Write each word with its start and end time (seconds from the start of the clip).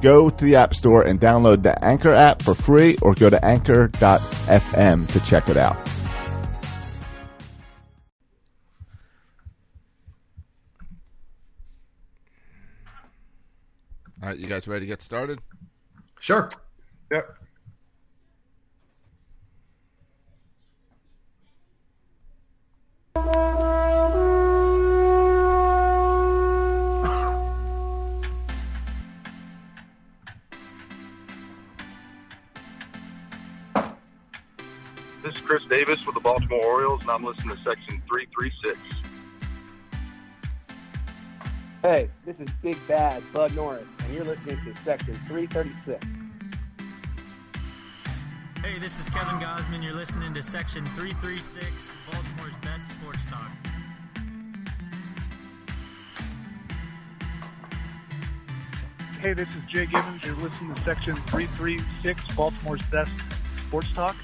Go 0.00 0.30
to 0.30 0.44
the 0.44 0.56
App 0.56 0.74
Store 0.74 1.02
and 1.02 1.20
download 1.20 1.62
the 1.62 1.82
Anchor 1.84 2.12
app 2.12 2.42
for 2.42 2.54
free 2.54 2.96
or 3.02 3.14
go 3.14 3.28
to 3.28 3.44
anchor.fm 3.44 5.06
to 5.08 5.20
check 5.20 5.48
it 5.48 5.56
out. 5.56 5.76
All 14.22 14.28
right, 14.28 14.38
you 14.38 14.46
guys 14.46 14.68
ready 14.68 14.84
to 14.84 14.86
get 14.86 15.00
started? 15.00 15.40
Sure. 16.18 16.50
Yep. 17.10 17.39
Chris 35.50 35.64
Davis 35.64 36.06
with 36.06 36.14
the 36.14 36.20
Baltimore 36.20 36.64
Orioles, 36.64 37.00
and 37.00 37.10
I'm 37.10 37.24
listening 37.24 37.56
to 37.56 37.62
Section 37.64 38.00
336. 38.08 38.78
Hey, 41.82 42.08
this 42.24 42.36
is 42.38 42.46
Big 42.62 42.78
Bad 42.86 43.20
Bud 43.32 43.56
Norris, 43.56 43.82
and 43.98 44.14
you're 44.14 44.24
listening 44.24 44.60
to 44.64 44.72
Section 44.84 45.18
336. 45.26 46.06
Hey, 48.62 48.78
this 48.78 48.96
is 49.00 49.10
Kevin 49.10 49.40
Gausman. 49.40 49.82
You're 49.82 49.94
listening 49.94 50.32
to 50.34 50.42
Section 50.44 50.86
336, 50.94 51.66
Baltimore's 52.12 52.54
best 52.62 52.88
sports 52.92 53.18
talk. 53.28 53.50
Hey, 59.20 59.32
this 59.32 59.48
is 59.48 59.64
Jay 59.68 59.86
Gibbons. 59.86 60.22
You're 60.22 60.36
listening 60.36 60.76
to 60.76 60.84
Section 60.84 61.16
336, 61.16 62.36
Baltimore's 62.36 62.82
best 62.92 63.10
sports 63.66 63.88
talk. 63.96 64.14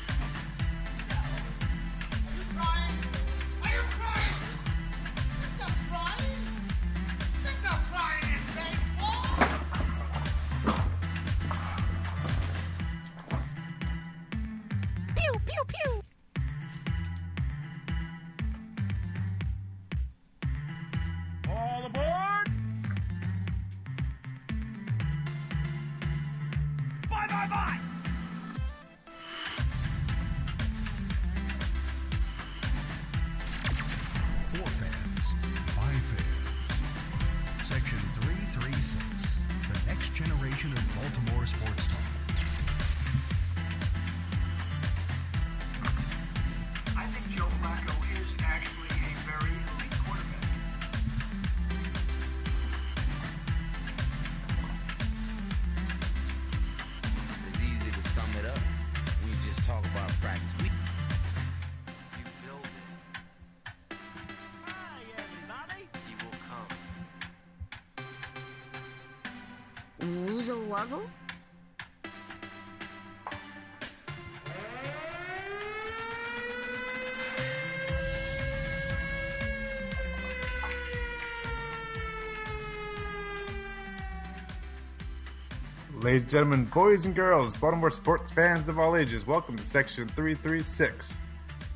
Ladies 86.16 86.22
and 86.22 86.30
gentlemen, 86.30 86.64
boys 86.64 87.04
and 87.04 87.14
girls, 87.14 87.54
Baltimore 87.58 87.90
sports 87.90 88.30
fans 88.30 88.70
of 88.70 88.78
all 88.78 88.96
ages, 88.96 89.27
welcome 89.27 89.54
to 89.54 89.62
Section 89.62 90.08
336, 90.08 91.12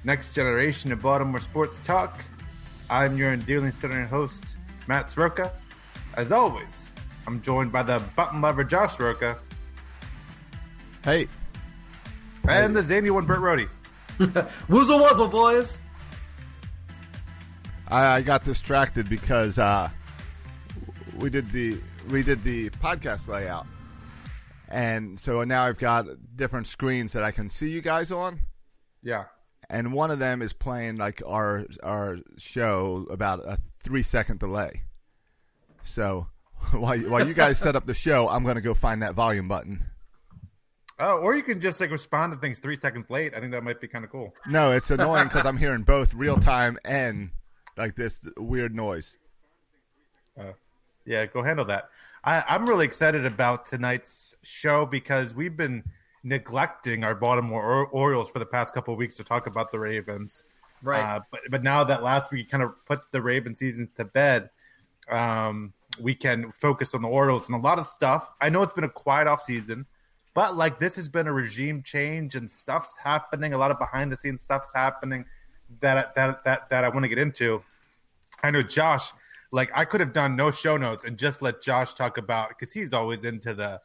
next 0.03 0.31
generation 0.31 0.91
of 0.93 1.03
Baltimore 1.03 1.41
sports 1.41 1.79
talk. 1.81 2.25
I'm 2.89 3.19
your 3.19 3.35
endearing 3.35 3.71
stuttering 3.71 4.09
host, 4.09 4.57
Matt 4.87 5.09
Sroka. 5.09 5.51
As 6.15 6.33
always, 6.33 6.91
I'm 7.27 7.43
joined 7.43 7.71
by 7.71 7.83
the 7.83 8.03
button 8.17 8.41
lover 8.41 8.65
Josh 8.65 8.97
Sroka 8.97 9.37
Hey, 11.05 11.29
and 12.49 12.75
the 12.75 12.83
zany 12.83 13.11
one 13.11 13.27
Burt 13.27 13.41
Rohde. 13.41 13.69
Woozle 14.71 15.07
wuzzle, 15.07 15.31
boys. 15.31 15.77
I, 17.89 18.07
I 18.07 18.23
got 18.23 18.45
distracted 18.45 19.07
because 19.11 19.59
uh, 19.59 19.91
we 21.19 21.29
did 21.29 21.51
the 21.51 21.79
we 22.09 22.23
did 22.23 22.43
the 22.43 22.71
podcast 22.71 23.29
layout, 23.29 23.67
and 24.71 25.19
so 25.19 25.43
now 25.45 25.65
I've 25.65 25.79
got 25.79 26.07
different 26.37 26.67
screens 26.67 27.13
that 27.13 27.23
I 27.23 27.31
can 27.31 27.51
see 27.51 27.71
you 27.71 27.81
guys 27.83 28.13
on. 28.13 28.41
Yeah. 29.03 29.25
and 29.71 29.93
one 29.93 30.11
of 30.11 30.19
them 30.19 30.43
is 30.43 30.53
playing 30.53 30.97
like 30.97 31.23
our 31.27 31.65
our 31.83 32.19
show 32.39 33.07
about 33.11 33.41
a 33.41 33.59
three 33.83 34.03
second 34.03 34.39
delay. 34.41 34.83
So 35.83 36.27
while 36.73 36.99
while 37.01 37.27
you 37.27 37.35
guys 37.35 37.59
set 37.59 37.77
up 37.77 37.87
the 37.87 37.95
show, 37.95 38.29
I'm 38.29 38.45
gonna 38.45 38.61
go 38.61 38.75
find 38.75 39.03
that 39.03 39.15
volume 39.15 39.49
button. 39.49 39.85
Oh, 41.03 41.17
or 41.17 41.35
you 41.35 41.43
can 41.43 41.63
just 41.63 41.81
like 41.81 41.91
respond 41.91 42.35
to 42.35 42.39
things 42.39 42.59
three 42.59 42.77
seconds 42.77 43.09
late. 43.09 43.33
I 43.35 43.41
think 43.41 43.53
that 43.53 43.65
might 43.65 43.81
be 43.81 43.89
kind 43.89 44.05
of 44.05 44.11
cool. 44.11 44.35
No, 44.47 44.73
it's 44.73 44.91
annoying 44.91 45.29
because 45.29 45.47
I'm 45.47 45.57
hearing 45.57 45.83
both 45.83 46.13
real 46.13 46.37
time 46.37 46.77
and 46.85 47.31
like 47.79 47.97
this 47.97 48.27
weird 48.37 48.75
noise. 48.75 49.17
Uh, 50.39 50.53
yeah, 51.07 51.25
go 51.25 51.43
handle 51.43 51.65
that. 51.67 51.89
I, 52.23 52.45
I'm 52.47 52.67
really 52.67 52.85
excited 52.85 53.25
about 53.25 53.65
tonight's 53.65 54.30
show 54.43 54.87
because 54.87 55.35
we've 55.35 55.57
been 55.57 55.85
neglecting 56.23 57.05
our 57.05 57.15
Baltimore 57.15 57.63
or- 57.63 57.87
Orioles 57.89 58.31
for 58.31 58.39
the 58.39 58.47
past 58.47 58.75
couple 58.75 58.95
of 58.95 58.99
weeks 58.99 59.17
to 59.17 59.25
talk 59.25 59.47
about 59.47 59.71
the 59.71 59.79
Ravens. 59.79 60.45
Right. 60.83 61.03
Uh, 61.03 61.21
but 61.31 61.41
but 61.51 61.63
now 61.63 61.85
that 61.85 62.03
last 62.03 62.31
week 62.31 62.51
kind 62.51 62.63
of 62.63 62.73
put 62.87 63.01
the 63.13 63.21
Raven 63.21 63.57
seasons 63.57 63.89
to 63.97 64.05
bed, 64.05 64.51
um, 65.11 65.73
we 66.01 66.15
can 66.15 66.53
focus 66.53 66.95
on 66.95 67.03
the 67.03 67.09
Orioles 67.09 67.49
and 67.49 67.57
a 67.57 67.61
lot 67.61 67.79
of 67.79 67.87
stuff. 67.87 68.31
I 68.41 68.49
know 68.49 68.63
it's 68.63 68.73
been 68.73 68.85
a 68.85 68.89
quiet 68.89 69.27
off 69.27 69.45
season, 69.45 69.85
but 70.35 70.57
like 70.57 70.81
this 70.81 70.97
has 70.97 71.09
been 71.09 71.27
a 71.27 71.33
regime 71.33 71.83
change 71.83 72.35
and 72.35 72.51
stuff's 72.51 72.97
happening. 72.97 73.53
A 73.53 73.59
lot 73.59 73.71
of 73.71 73.79
behind 73.79 74.11
the 74.11 74.17
scenes 74.17 74.41
stuff's 74.41 74.73
happening 74.75 75.27
that 75.81 76.15
that 76.15 76.45
that 76.45 76.69
that 76.71 76.85
I 76.85 76.89
want 76.89 77.05
to 77.05 77.09
get 77.09 77.19
into. 77.19 77.63
I 78.43 78.51
know 78.51 78.63
Josh. 78.63 79.13
Like 79.53 79.71
I 79.75 79.85
could 79.85 80.01
have 80.01 80.13
done 80.13 80.37
no 80.37 80.51
show 80.51 80.77
notes 80.77 81.05
and 81.05 81.19
just 81.19 81.43
let 81.43 81.61
Josh 81.61 81.95
talk 81.95 82.19
about 82.19 82.51
because 82.51 82.73
he's 82.73 82.93
always 82.93 83.25
into 83.25 83.53
the 83.53 83.81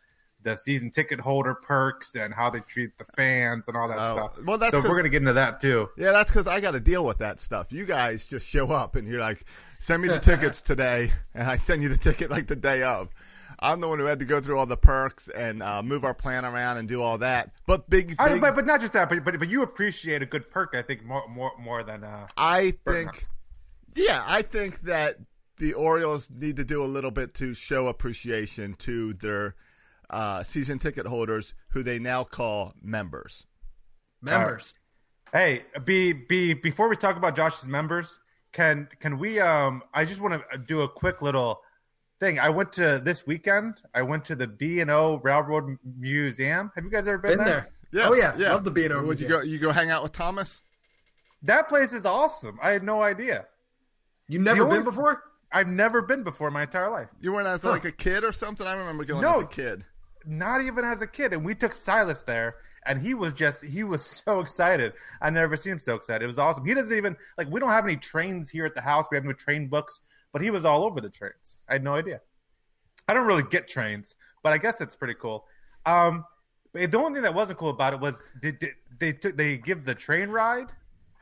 the 0.45 0.55
season 0.55 0.91
ticket 0.91 1.19
holder 1.19 1.55
perks 1.55 2.15
and 2.15 2.33
how 2.33 2.49
they 2.49 2.59
treat 2.61 2.97
the 2.97 3.03
fans 3.17 3.65
and 3.67 3.75
all 3.75 3.89
that 3.89 3.97
Oh, 3.99 4.15
stuff. 4.15 4.45
well, 4.45 4.57
that's 4.57 4.71
so 4.71 4.79
we're 4.79 4.95
gonna 4.95 5.09
get 5.09 5.23
into 5.23 5.33
that 5.33 5.59
too. 5.59 5.89
Yeah, 5.97 6.11
that's 6.13 6.31
because 6.31 6.47
I 6.47 6.61
got 6.61 6.71
to 6.71 6.79
deal 6.79 7.03
with 7.05 7.17
that 7.17 7.39
stuff. 7.41 7.71
You 7.71 7.85
guys 7.85 8.27
just 8.27 8.47
show 8.47 8.71
up 8.71 8.95
and 8.95 9.07
you're 9.07 9.19
like, 9.19 9.43
send 9.79 10.01
me 10.03 10.07
the 10.07 10.19
tickets 10.31 10.61
today, 10.61 11.11
and 11.33 11.49
I 11.49 11.57
send 11.57 11.83
you 11.83 11.89
the 11.89 11.97
ticket 11.97 12.31
like 12.31 12.47
the 12.47 12.55
day 12.55 12.83
of. 12.83 13.09
I'm 13.59 13.81
the 13.81 13.87
one 13.87 13.99
who 13.99 14.05
had 14.05 14.19
to 14.19 14.25
go 14.25 14.39
through 14.41 14.59
all 14.59 14.65
the 14.65 14.77
perks 14.77 15.29
and 15.29 15.63
uh, 15.63 15.81
move 15.81 16.03
our 16.03 16.13
plan 16.13 16.45
around 16.45 16.77
and 16.77 16.87
do 16.87 17.01
all 17.01 17.17
that. 17.19 17.51
But 17.65 17.89
big, 17.89 18.09
big 18.09 18.19
I, 18.19 18.37
but, 18.37 18.53
but 18.53 18.65
not 18.65 18.81
just 18.81 18.93
that, 18.93 19.09
but, 19.09 19.23
but 19.23 19.39
but 19.39 19.49
you 19.49 19.63
appreciate 19.63 20.21
a 20.21 20.25
good 20.25 20.49
perk. 20.51 20.73
I 20.75 20.81
think 20.83 21.03
more 21.03 21.27
more 21.27 21.51
more 21.59 21.83
than 21.83 22.03
uh, 22.03 22.27
I 22.37 22.71
think, 22.85 23.25
yeah, 23.95 24.23
I 24.27 24.41
think 24.43 24.81
that 24.81 25.17
the 25.57 25.73
Orioles 25.73 26.29
need 26.29 26.57
to 26.57 26.65
do 26.65 26.83
a 26.83 26.85
little 26.85 27.11
bit 27.11 27.33
to 27.35 27.53
show 27.53 27.87
appreciation 27.87 28.75
to 28.79 29.13
their 29.13 29.55
uh, 30.09 30.43
season 30.43 30.79
ticket 30.79 31.05
holders 31.05 31.53
who 31.69 31.83
they 31.83 31.99
now 31.99 32.23
call 32.23 32.73
members. 32.81 33.45
Members. 34.21 34.75
Hey, 35.33 35.63
be 35.83 36.13
be 36.13 36.53
before 36.53 36.87
we 36.89 36.95
talk 36.95 37.17
about 37.17 37.35
Josh's 37.35 37.67
members, 37.67 38.19
can 38.53 38.87
can 38.99 39.19
we? 39.19 39.39
Um, 39.39 39.83
I 39.93 40.05
just 40.05 40.21
want 40.21 40.41
to 40.51 40.57
do 40.57 40.81
a 40.81 40.89
quick 40.89 41.21
little 41.21 41.61
thing. 42.19 42.39
I 42.39 42.49
went 42.49 42.71
to 42.73 43.01
this 43.03 43.27
weekend. 43.27 43.81
I 43.93 44.03
went 44.03 44.25
to 44.25 44.35
the 44.35 44.47
B 44.47 44.79
and 44.79 44.89
O 44.89 45.19
Railroad 45.23 45.77
Museum. 45.99 46.71
Have 46.75 46.85
you 46.85 46.89
guys 46.89 47.07
ever 47.07 47.17
been, 47.17 47.37
Been 47.37 47.45
there? 47.45 47.67
there. 47.91 48.07
Oh 48.07 48.13
yeah, 48.13 48.33
yeah. 48.37 48.53
love 48.53 48.63
the 48.63 48.71
B&O 48.71 49.03
Would 49.03 49.19
you 49.21 49.27
go? 49.27 49.41
You 49.41 49.59
go 49.59 49.71
hang 49.71 49.89
out 49.89 50.03
with 50.03 50.11
Thomas? 50.13 50.61
That 51.43 51.67
place 51.69 51.93
is 51.93 52.05
awesome. 52.05 52.57
I 52.61 52.71
had 52.71 52.83
no 52.83 53.01
idea. 53.01 53.45
You 54.27 54.39
never 54.39 54.63
The 54.63 54.69
been 54.69 54.83
before? 54.83 55.21
I've 55.51 55.67
never 55.67 56.01
been 56.01 56.23
before 56.23 56.47
in 56.47 56.53
my 56.53 56.63
entire 56.63 56.89
life. 56.89 57.07
You 57.21 57.31
went 57.33 57.47
as 57.47 57.63
like 57.63 57.85
a 57.85 57.91
kid 57.91 58.23
or 58.23 58.31
something? 58.31 58.65
I 58.65 58.73
remember 58.73 59.03
going 59.05 59.21
No. 59.21 59.37
as 59.39 59.43
a 59.43 59.47
kid. 59.47 59.85
Not 60.25 60.61
even 60.61 60.85
as 60.85 61.01
a 61.01 61.07
kid. 61.07 61.33
And 61.33 61.45
we 61.45 61.55
took 61.55 61.73
Silas 61.73 62.21
there, 62.23 62.55
and 62.85 63.01
he 63.01 63.13
was 63.13 63.33
just 63.33 63.63
he 63.63 63.83
was 63.83 64.05
so 64.25 64.39
excited. 64.39 64.93
I 65.21 65.29
never 65.29 65.57
seen 65.57 65.73
him 65.73 65.79
so 65.79 65.95
excited. 65.95 66.23
It 66.23 66.27
was 66.27 66.39
awesome. 66.39 66.65
He 66.65 66.73
doesn't 66.73 66.93
even 66.93 67.15
like 67.37 67.49
we 67.49 67.59
don't 67.59 67.69
have 67.69 67.85
any 67.85 67.97
trains 67.97 68.49
here 68.49 68.65
at 68.65 68.75
the 68.75 68.81
house. 68.81 69.05
We 69.11 69.17
have 69.17 69.25
no 69.25 69.33
train 69.33 69.67
books, 69.67 70.01
but 70.33 70.41
he 70.41 70.51
was 70.51 70.65
all 70.65 70.83
over 70.83 71.01
the 71.01 71.09
trains. 71.09 71.61
I 71.69 71.73
had 71.73 71.83
no 71.83 71.95
idea. 71.95 72.21
I 73.07 73.13
don't 73.13 73.27
really 73.27 73.43
get 73.43 73.67
trains, 73.67 74.15
but 74.43 74.53
I 74.53 74.57
guess 74.57 74.81
it's 74.81 74.95
pretty 74.95 75.15
cool. 75.19 75.45
Um, 75.85 76.25
but 76.73 76.91
the 76.91 76.97
only 76.97 77.13
thing 77.13 77.23
that 77.23 77.33
wasn't 77.33 77.59
cool 77.59 77.69
about 77.69 77.93
it 77.93 77.99
was 77.99 78.21
did, 78.41 78.59
did 78.59 78.71
they 78.99 79.13
took 79.13 79.37
they 79.37 79.57
give 79.57 79.85
the 79.85 79.95
train 79.95 80.29
ride, 80.29 80.71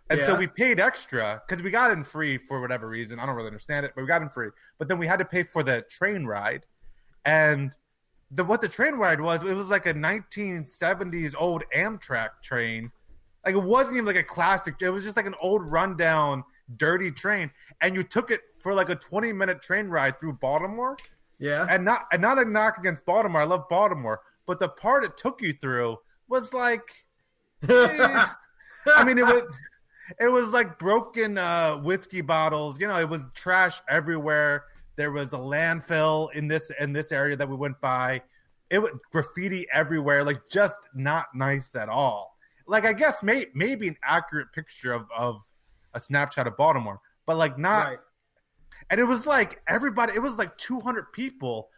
and 0.09 0.19
so 0.21 0.35
we 0.35 0.47
paid 0.47 0.79
extra 0.79 1.41
because 1.45 1.61
we 1.61 1.71
got 1.71 1.91
in 1.91 2.03
free 2.03 2.37
for 2.37 2.61
whatever 2.61 2.87
reason. 2.87 3.19
I 3.19 3.25
don't 3.25 3.35
really 3.35 3.47
understand 3.47 3.85
it, 3.85 3.93
but 3.95 4.01
we 4.01 4.07
got 4.07 4.21
in 4.21 4.29
free. 4.29 4.49
But 4.77 4.87
then 4.87 4.97
we 4.97 5.07
had 5.07 5.19
to 5.19 5.25
pay 5.25 5.43
for 5.43 5.63
the 5.63 5.85
train 5.89 6.25
ride, 6.25 6.65
and 7.25 7.71
the 8.35 8.43
what 8.43 8.61
the 8.61 8.67
train 8.67 8.95
ride 8.95 9.21
was, 9.21 9.43
it 9.43 9.53
was 9.53 9.69
like 9.69 9.85
a 9.85 9.93
1970s 9.93 11.35
old 11.37 11.63
Amtrak 11.75 12.29
train. 12.41 12.91
Like 13.45 13.55
it 13.55 13.63
wasn't 13.63 13.97
even 13.97 14.05
like 14.05 14.15
a 14.15 14.23
classic. 14.23 14.75
It 14.81 14.89
was 14.89 15.03
just 15.03 15.17
like 15.17 15.25
an 15.25 15.35
old 15.41 15.69
rundown, 15.69 16.43
dirty 16.77 17.11
train, 17.11 17.51
and 17.81 17.93
you 17.93 18.03
took 18.03 18.31
it 18.31 18.41
for 18.59 18.73
like 18.73 18.89
a 18.89 18.95
20 18.95 19.33
minute 19.33 19.61
train 19.61 19.87
ride 19.87 20.19
through 20.19 20.33
Baltimore. 20.33 20.97
Yeah. 21.39 21.67
And 21.69 21.83
not 21.83 22.05
and 22.11 22.21
not 22.21 22.39
a 22.39 22.45
knock 22.45 22.77
against 22.77 23.05
Baltimore. 23.05 23.41
I 23.41 23.45
love 23.45 23.67
Baltimore, 23.69 24.21
but 24.45 24.59
the 24.59 24.69
part 24.69 25.03
it 25.03 25.17
took 25.17 25.41
you 25.41 25.53
through 25.53 25.97
was 26.27 26.53
like, 26.53 26.83
eh. 27.67 28.25
I 28.95 29.03
mean, 29.03 29.17
it 29.17 29.25
was 29.25 29.55
it 30.19 30.31
was 30.31 30.49
like 30.49 30.79
broken 30.79 31.37
uh, 31.37 31.77
whiskey 31.77 32.21
bottles. 32.21 32.79
You 32.79 32.87
know, 32.87 32.99
it 32.99 33.09
was 33.09 33.27
trash 33.33 33.81
everywhere. 33.89 34.65
There 34.95 35.11
was 35.11 35.33
a 35.33 35.37
landfill 35.37 36.33
in 36.33 36.47
this 36.47 36.71
in 36.79 36.93
this 36.93 37.11
area 37.11 37.35
that 37.35 37.47
we 37.47 37.55
went 37.55 37.79
by. 37.81 38.21
It 38.69 38.79
was 38.79 38.91
graffiti 39.11 39.67
everywhere. 39.71 40.23
Like 40.23 40.41
just 40.49 40.79
not 40.95 41.27
nice 41.33 41.75
at 41.75 41.89
all. 41.89 42.37
Like 42.67 42.85
I 42.85 42.93
guess 42.93 43.21
may, 43.23 43.47
maybe 43.53 43.87
an 43.87 43.97
accurate 44.03 44.51
picture 44.53 44.93
of 44.93 45.07
of 45.15 45.41
a 45.93 45.99
snapshot 45.99 46.47
of 46.47 46.57
Baltimore, 46.57 46.99
but 47.25 47.37
like 47.37 47.57
not 47.57 47.87
right. 47.87 47.99
and 48.89 48.99
it 48.99 49.05
was 49.05 49.25
like 49.25 49.61
everybody 49.67 50.13
it 50.13 50.21
was 50.21 50.37
like 50.37 50.57
200 50.57 51.11
people 51.13 51.69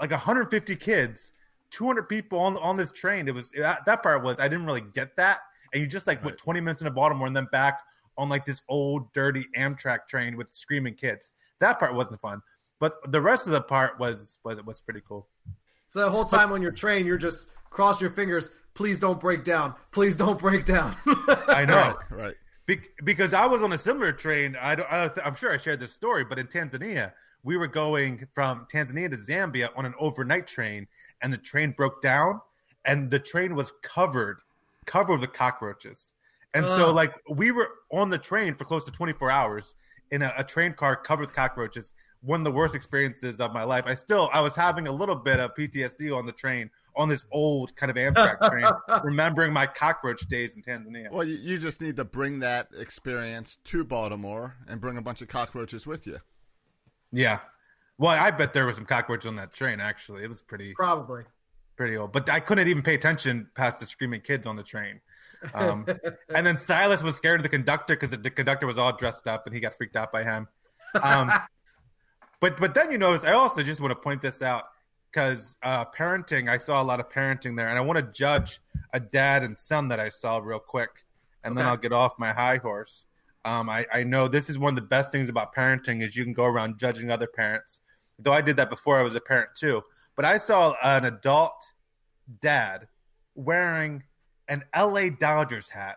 like 0.00 0.10
150 0.10 0.76
kids 0.76 1.32
200 1.70 2.08
people 2.08 2.38
on 2.38 2.56
on 2.58 2.76
this 2.76 2.92
train 2.92 3.28
it 3.28 3.34
was 3.34 3.50
that, 3.52 3.84
that 3.86 4.02
part 4.02 4.22
was 4.22 4.38
i 4.40 4.48
didn't 4.48 4.66
really 4.66 4.84
get 4.94 5.14
that 5.16 5.40
and 5.72 5.80
you 5.80 5.86
just 5.86 6.06
like 6.06 6.24
went 6.24 6.38
20 6.38 6.60
minutes 6.60 6.80
into 6.80 6.90
baltimore 6.90 7.26
and 7.26 7.36
then 7.36 7.48
back 7.52 7.80
on 8.16 8.28
like 8.28 8.44
this 8.46 8.62
old 8.68 9.12
dirty 9.12 9.46
amtrak 9.56 10.06
train 10.08 10.36
with 10.36 10.46
screaming 10.50 10.94
kids 10.94 11.32
that 11.60 11.78
part 11.78 11.94
wasn't 11.94 12.20
fun 12.20 12.40
but 12.80 12.96
the 13.10 13.20
rest 13.20 13.46
of 13.46 13.52
the 13.52 13.60
part 13.60 13.98
was 13.98 14.38
was 14.44 14.62
was 14.64 14.80
pretty 14.80 15.02
cool 15.06 15.26
So 15.88 16.00
the 16.00 16.10
whole 16.10 16.24
time 16.24 16.52
on 16.52 16.60
your 16.62 16.72
train, 16.72 17.06
you're 17.06 17.18
just 17.18 17.48
cross 17.70 18.00
your 18.00 18.10
fingers. 18.10 18.50
Please 18.74 18.98
don't 18.98 19.20
break 19.20 19.44
down. 19.44 19.74
Please 19.92 20.16
don't 20.16 20.38
break 20.38 20.64
down. 20.64 20.96
i 21.48 21.64
know 21.64 21.74
Right, 21.76 21.96
right. 22.10 22.34
Be- 22.66 22.80
because 23.04 23.32
I 23.34 23.46
was 23.46 23.62
on 23.62 23.72
a 23.72 23.78
similar 23.78 24.12
train. 24.12 24.56
I 24.60 24.74
don't, 24.74 24.90
I 24.90 24.96
don't 25.02 25.14
th- 25.14 25.26
I'm 25.26 25.34
sure 25.34 25.52
I 25.52 25.58
shared 25.58 25.80
this 25.80 25.92
story, 25.92 26.24
but 26.24 26.38
in 26.38 26.46
Tanzania, 26.46 27.12
we 27.42 27.56
were 27.56 27.66
going 27.66 28.26
from 28.32 28.66
Tanzania 28.72 29.10
to 29.10 29.18
Zambia 29.18 29.68
on 29.76 29.84
an 29.84 29.94
overnight 29.98 30.46
train, 30.46 30.86
and 31.22 31.32
the 31.32 31.38
train 31.38 31.72
broke 31.76 32.00
down, 32.02 32.40
and 32.86 33.10
the 33.10 33.18
train 33.18 33.54
was 33.54 33.72
covered, 33.82 34.38
covered 34.86 35.20
with 35.20 35.32
cockroaches. 35.32 36.12
And 36.54 36.64
so, 36.64 36.92
like, 36.92 37.12
we 37.28 37.50
were 37.50 37.68
on 37.90 38.08
the 38.10 38.18
train 38.18 38.54
for 38.54 38.64
close 38.64 38.84
to 38.84 38.92
24 38.92 39.30
hours 39.30 39.74
in 40.12 40.22
a, 40.22 40.32
a 40.38 40.44
train 40.44 40.72
car 40.72 40.96
covered 40.96 41.26
with 41.26 41.34
cockroaches. 41.34 41.92
One 42.24 42.40
of 42.40 42.44
the 42.44 42.50
worst 42.50 42.74
experiences 42.74 43.40
of 43.40 43.52
my 43.52 43.64
life. 43.64 43.84
I 43.86 43.94
still, 43.94 44.30
I 44.32 44.40
was 44.40 44.54
having 44.54 44.86
a 44.86 44.92
little 44.92 45.14
bit 45.14 45.40
of 45.40 45.54
PTSD 45.54 46.16
on 46.16 46.24
the 46.24 46.32
train, 46.32 46.70
on 46.96 47.08
this 47.08 47.26
old 47.32 47.74
kind 47.76 47.90
of 47.90 47.96
Amtrak 47.96 48.50
train, 48.50 48.66
remembering 49.04 49.52
my 49.52 49.66
cockroach 49.66 50.26
days 50.28 50.56
in 50.56 50.62
Tanzania. 50.62 51.10
Well, 51.10 51.24
you, 51.24 51.36
you 51.36 51.58
just 51.58 51.80
need 51.80 51.96
to 51.96 52.04
bring 52.04 52.38
that 52.38 52.68
experience 52.78 53.58
to 53.64 53.84
Baltimore 53.84 54.56
and 54.68 54.80
bring 54.80 54.96
a 54.96 55.02
bunch 55.02 55.20
of 55.20 55.28
cockroaches 55.28 55.86
with 55.86 56.06
you. 56.06 56.18
Yeah. 57.12 57.40
Well, 57.98 58.12
I 58.12 58.30
bet 58.30 58.54
there 58.54 58.66
was 58.66 58.76
some 58.76 58.86
cockroaches 58.86 59.26
on 59.26 59.36
that 59.36 59.52
train. 59.52 59.80
Actually, 59.80 60.24
it 60.24 60.28
was 60.28 60.42
pretty 60.42 60.72
Probably. 60.74 61.22
pretty 61.76 61.96
old. 61.96 62.12
But 62.12 62.28
I 62.28 62.40
couldn't 62.40 62.68
even 62.68 62.82
pay 62.82 62.94
attention 62.94 63.48
past 63.54 63.80
the 63.80 63.86
screaming 63.86 64.20
kids 64.20 64.46
on 64.46 64.56
the 64.56 64.64
train. 64.64 65.00
Um, 65.52 65.86
and 66.34 66.46
then 66.46 66.58
Silas 66.58 67.02
was 67.02 67.16
scared 67.16 67.40
of 67.40 67.42
the 67.42 67.48
conductor 67.48 67.94
because 67.94 68.10
the 68.10 68.30
conductor 68.30 68.66
was 68.66 68.78
all 68.78 68.96
dressed 68.96 69.28
up, 69.28 69.46
and 69.46 69.54
he 69.54 69.60
got 69.60 69.76
freaked 69.76 69.96
out 69.96 70.10
by 70.10 70.24
him. 70.24 70.48
Um, 71.00 71.30
but 72.40 72.58
but 72.58 72.74
then 72.74 72.90
you 72.90 72.98
notice, 72.98 73.24
I 73.24 73.32
also 73.32 73.62
just 73.62 73.80
want 73.80 73.92
to 73.92 73.96
point 73.96 74.22
this 74.22 74.42
out 74.42 74.64
because 75.10 75.56
uh, 75.62 75.84
parenting. 75.86 76.50
I 76.50 76.56
saw 76.56 76.82
a 76.82 76.84
lot 76.84 77.00
of 77.00 77.08
parenting 77.08 77.56
there, 77.56 77.68
and 77.68 77.78
I 77.78 77.80
want 77.80 77.98
to 77.98 78.12
judge 78.12 78.60
a 78.92 79.00
dad 79.00 79.42
and 79.42 79.58
son 79.58 79.88
that 79.88 80.00
I 80.00 80.08
saw 80.08 80.38
real 80.38 80.58
quick, 80.58 80.90
and 81.42 81.56
then 81.56 81.66
I'll 81.66 81.76
get 81.76 81.92
off 81.92 82.18
my 82.18 82.32
high 82.32 82.56
horse. 82.56 83.06
Um, 83.44 83.68
I, 83.68 83.86
I 83.92 84.04
know 84.04 84.26
this 84.26 84.48
is 84.48 84.58
one 84.58 84.70
of 84.70 84.76
the 84.76 84.88
best 84.88 85.12
things 85.12 85.28
about 85.28 85.54
parenting 85.54 86.02
is 86.02 86.16
you 86.16 86.24
can 86.24 86.32
go 86.32 86.44
around 86.44 86.78
judging 86.78 87.10
other 87.10 87.26
parents. 87.26 87.80
Though 88.18 88.32
I 88.32 88.40
did 88.40 88.56
that 88.56 88.70
before 88.70 88.98
I 88.98 89.02
was 89.02 89.14
a 89.16 89.20
parent 89.20 89.50
too. 89.54 89.82
But 90.16 90.24
I 90.24 90.38
saw 90.38 90.74
an 90.82 91.04
adult 91.04 91.62
dad 92.40 92.86
wearing 93.34 94.02
an 94.48 94.62
LA 94.74 95.08
Dodgers 95.10 95.68
hat 95.68 95.96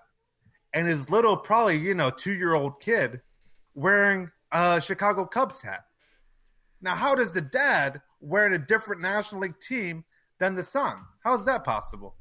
and 0.73 0.87
his 0.87 1.09
little, 1.09 1.37
probably, 1.37 1.77
you 1.77 1.93
know, 1.93 2.09
two 2.09 2.33
year 2.33 2.53
old 2.53 2.79
kid 2.81 3.21
wearing 3.75 4.29
a 4.51 4.81
Chicago 4.81 5.25
Cubs 5.25 5.61
hat. 5.61 5.85
Now, 6.87 6.95
how 6.95 7.15
does 7.15 7.33
the 7.33 7.41
dad 7.41 8.01
wear 8.21 8.49
a 8.49 8.57
different 8.57 9.01
National 9.01 9.41
League 9.41 9.59
team 9.59 10.05
than 10.39 10.55
the 10.55 10.63
son? 10.63 10.99
How 11.21 11.37
is 11.37 11.43
that 11.43 11.65
possible? 11.65 12.15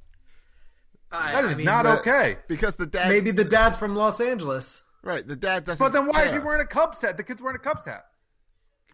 I, 1.13 1.31
That 1.35 1.45
is 1.45 1.51
I 1.53 1.55
mean, 1.55 1.67
not 1.67 1.85
the- 1.85 2.01
okay. 2.01 2.39
Because 2.49 2.75
the 2.75 2.87
dad, 2.87 3.09
maybe 3.09 3.31
the 3.31 3.45
dad's 3.45 3.77
from 3.77 3.95
Los 3.95 4.21
Angeles. 4.21 4.83
right? 5.05 5.25
The 5.25 5.37
dad 5.37 5.65
doesn't. 5.67 5.85
But 5.87 5.93
then 5.93 6.07
why 6.09 6.23
is 6.25 6.31
he 6.33 6.39
care. 6.39 6.45
wearing 6.45 6.63
a 6.63 6.67
Cubs 6.67 7.01
hat? 7.01 7.17
The 7.17 7.23
kid's 7.23 7.41
wearing 7.41 7.55
a 7.55 7.61
Cubs 7.61 7.85
hat. 7.85 8.07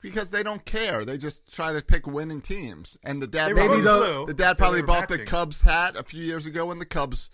Because 0.02 0.28
they 0.28 0.42
don't 0.42 0.62
care. 0.66 1.06
They 1.06 1.16
just 1.16 1.50
try 1.50 1.72
to 1.72 1.80
pick 1.80 2.06
winning 2.06 2.42
teams. 2.42 2.98
And 3.02 3.22
the 3.22 3.26
dad, 3.26 3.46
Maybe 3.54 3.60
were 3.62 3.66
probably, 3.68 3.82
though- 3.82 4.14
blue, 4.24 4.26
the 4.26 4.34
dad 4.34 4.56
so 4.56 4.58
probably 4.58 4.80
they 4.80 4.82
were 4.82 4.86
bought 4.88 5.08
the. 5.08 5.24
Cubs 5.24 5.62
hat 5.62 5.96
a 5.96 6.02
few 6.02 6.22
years 6.22 6.44
ago 6.44 6.66
when 6.66 6.78
the 6.80 6.84
Cubs 6.84 7.30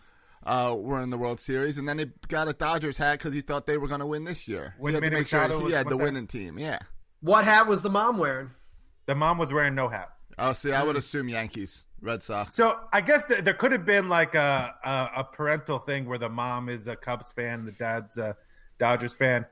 uh, 0.46 0.76
were 0.78 1.02
in 1.02 1.10
the 1.10 1.18
World 1.18 1.40
Series, 1.40 1.76
and 1.76 1.88
then 1.88 1.98
he 1.98 2.06
got 2.28 2.46
a 2.46 2.52
Dodgers 2.52 2.96
hat 2.98 3.18
because 3.18 3.34
he 3.34 3.40
thought 3.40 3.66
they 3.66 3.78
were 3.78 3.88
going 3.88 3.98
to 3.98 4.06
win 4.06 4.22
this 4.22 4.46
year. 4.46 4.74
When 4.78 4.92
he 4.92 4.94
had 4.94 5.00
to 5.00 5.06
Manny 5.10 5.20
make 5.22 5.26
sure 5.28 5.40
he 5.66 5.72
had 5.72 5.86
the 5.86 5.96
with 5.96 5.98
that? 5.98 6.04
winning 6.04 6.28
team. 6.28 6.56
Yeah. 6.56 6.78
What 7.20 7.44
hat 7.44 7.66
was 7.66 7.82
the 7.82 7.90
mom 7.90 8.18
wearing? 8.18 8.50
The 9.06 9.14
mom 9.14 9.38
was 9.38 9.52
wearing 9.52 9.74
no 9.74 9.88
hat. 9.88 10.10
Oh, 10.38 10.52
see, 10.52 10.72
I 10.72 10.84
would 10.84 10.94
mm. 10.94 10.98
assume 10.98 11.28
Yankees, 11.28 11.84
Red 12.00 12.22
Sox. 12.22 12.54
So 12.54 12.78
I 12.92 13.00
guess 13.00 13.24
th- 13.24 13.42
there 13.42 13.54
could 13.54 13.72
have 13.72 13.84
been 13.84 14.08
like 14.08 14.34
a, 14.34 14.74
a 14.84 15.20
a 15.20 15.24
parental 15.24 15.78
thing 15.78 16.06
where 16.06 16.18
the 16.18 16.28
mom 16.28 16.68
is 16.68 16.86
a 16.86 16.94
Cubs 16.94 17.32
fan, 17.32 17.64
the 17.64 17.72
dad's 17.72 18.16
a 18.18 18.36
Dodgers 18.78 19.12
fan, 19.12 19.46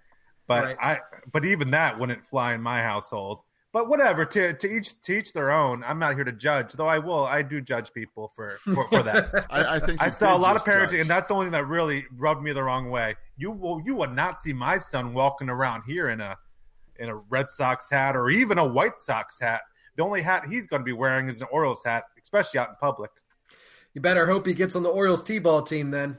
but 0.46 0.64
Right. 0.64 0.76
I 0.80 0.98
but 1.32 1.44
even 1.44 1.72
that 1.72 1.98
wouldn't 1.98 2.24
fly 2.26 2.54
in 2.54 2.60
my 2.60 2.82
household. 2.82 3.40
But 3.72 3.88
whatever, 3.88 4.24
to 4.24 4.54
to 4.54 4.72
each 4.72 4.98
to 5.02 5.18
each 5.18 5.32
their 5.32 5.50
own. 5.50 5.82
I'm 5.84 5.98
not 5.98 6.14
here 6.14 6.24
to 6.24 6.32
judge, 6.32 6.72
though. 6.72 6.86
I 6.86 6.98
will. 6.98 7.26
I 7.26 7.42
do 7.42 7.60
judge 7.60 7.92
people 7.92 8.32
for 8.34 8.58
for, 8.62 8.88
for 8.88 9.02
that. 9.02 9.46
I, 9.50 9.74
I 9.74 9.78
think 9.80 10.00
I 10.00 10.08
saw 10.08 10.34
a 10.34 10.38
lot 10.38 10.56
of 10.56 10.64
parenting, 10.64 10.92
judge. 10.92 11.00
and 11.00 11.10
that's 11.10 11.28
the 11.28 11.34
only 11.34 11.46
thing 11.46 11.52
that 11.52 11.66
really 11.66 12.06
rubbed 12.16 12.42
me 12.42 12.52
the 12.52 12.62
wrong 12.62 12.90
way. 12.90 13.16
You 13.36 13.50
will 13.50 13.82
you 13.84 13.96
would 13.96 14.12
not 14.14 14.40
see 14.40 14.52
my 14.52 14.78
son 14.78 15.12
walking 15.12 15.48
around 15.48 15.82
here 15.86 16.08
in 16.10 16.20
a 16.20 16.38
in 16.98 17.08
a 17.08 17.16
Red 17.16 17.50
Sox 17.50 17.88
hat 17.90 18.16
or 18.16 18.30
even 18.30 18.58
a 18.58 18.66
White 18.66 19.00
Sox 19.00 19.38
hat. 19.40 19.62
The 19.96 20.02
only 20.02 20.22
hat 20.22 20.44
he's 20.48 20.66
going 20.66 20.80
to 20.80 20.84
be 20.84 20.92
wearing 20.92 21.28
is 21.28 21.40
an 21.40 21.46
Orioles 21.50 21.82
hat, 21.84 22.04
especially 22.22 22.60
out 22.60 22.68
in 22.68 22.74
public. 22.80 23.10
You 23.94 24.00
better 24.02 24.26
hope 24.26 24.46
he 24.46 24.52
gets 24.52 24.76
on 24.76 24.82
the 24.82 24.90
Orioles 24.90 25.22
T-ball 25.22 25.62
team 25.62 25.90
then. 25.90 26.18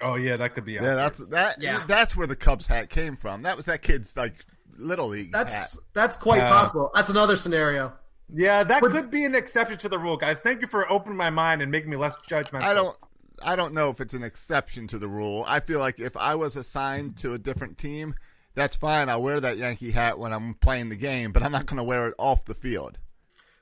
Oh 0.00 0.16
yeah, 0.16 0.36
that 0.36 0.54
could 0.54 0.64
be. 0.64 0.72
Yeah, 0.72 0.94
that's 0.94 1.18
that. 1.28 1.62
Yeah. 1.62 1.84
That's 1.86 2.16
where 2.16 2.26
the 2.26 2.36
Cubs 2.36 2.66
hat 2.66 2.90
came 2.90 3.16
from. 3.16 3.42
That 3.42 3.56
was 3.56 3.66
that 3.66 3.82
kid's 3.82 4.16
like 4.16 4.34
little 4.76 5.08
league 5.08 5.30
That's 5.32 5.52
hat. 5.54 5.74
that's 5.92 6.16
quite 6.16 6.42
Uh, 6.42 6.48
possible. 6.48 6.90
That's 6.94 7.10
another 7.10 7.36
scenario. 7.36 7.92
yeah, 8.32 8.64
that 8.64 8.82
could 8.82 9.10
be 9.10 9.24
an 9.24 9.34
exception 9.34 9.78
to 9.78 9.88
the 9.88 9.98
rule, 9.98 10.16
guys. 10.16 10.38
Thank 10.40 10.60
you 10.62 10.66
for 10.66 10.90
opening 10.90 11.16
my 11.16 11.30
mind 11.30 11.62
and 11.62 11.70
making 11.70 11.90
me 11.90 11.96
less 11.96 12.16
judgmental. 12.28 12.62
I 12.62 12.74
don't. 12.74 12.96
I 13.42 13.56
don't 13.56 13.74
know 13.74 13.90
if 13.90 14.00
it's 14.00 14.14
an 14.14 14.22
exception 14.22 14.86
to 14.88 14.98
the 14.98 15.08
rule. 15.08 15.44
I 15.46 15.60
feel 15.60 15.78
like 15.78 15.98
if 16.00 16.16
I 16.16 16.34
was 16.34 16.56
assigned 16.56 17.16
to 17.18 17.34
a 17.34 17.38
different 17.38 17.76
team, 17.76 18.14
that's 18.54 18.76
fine. 18.76 19.08
I'll 19.08 19.22
wear 19.22 19.40
that 19.40 19.56
Yankee 19.56 19.90
hat 19.90 20.18
when 20.18 20.32
I'm 20.32 20.54
playing 20.54 20.88
the 20.88 20.96
game, 20.96 21.32
but 21.32 21.42
I'm 21.42 21.52
not 21.52 21.66
going 21.66 21.78
to 21.78 21.84
wear 21.84 22.08
it 22.08 22.14
off 22.18 22.44
the 22.44 22.54
field. 22.54 22.98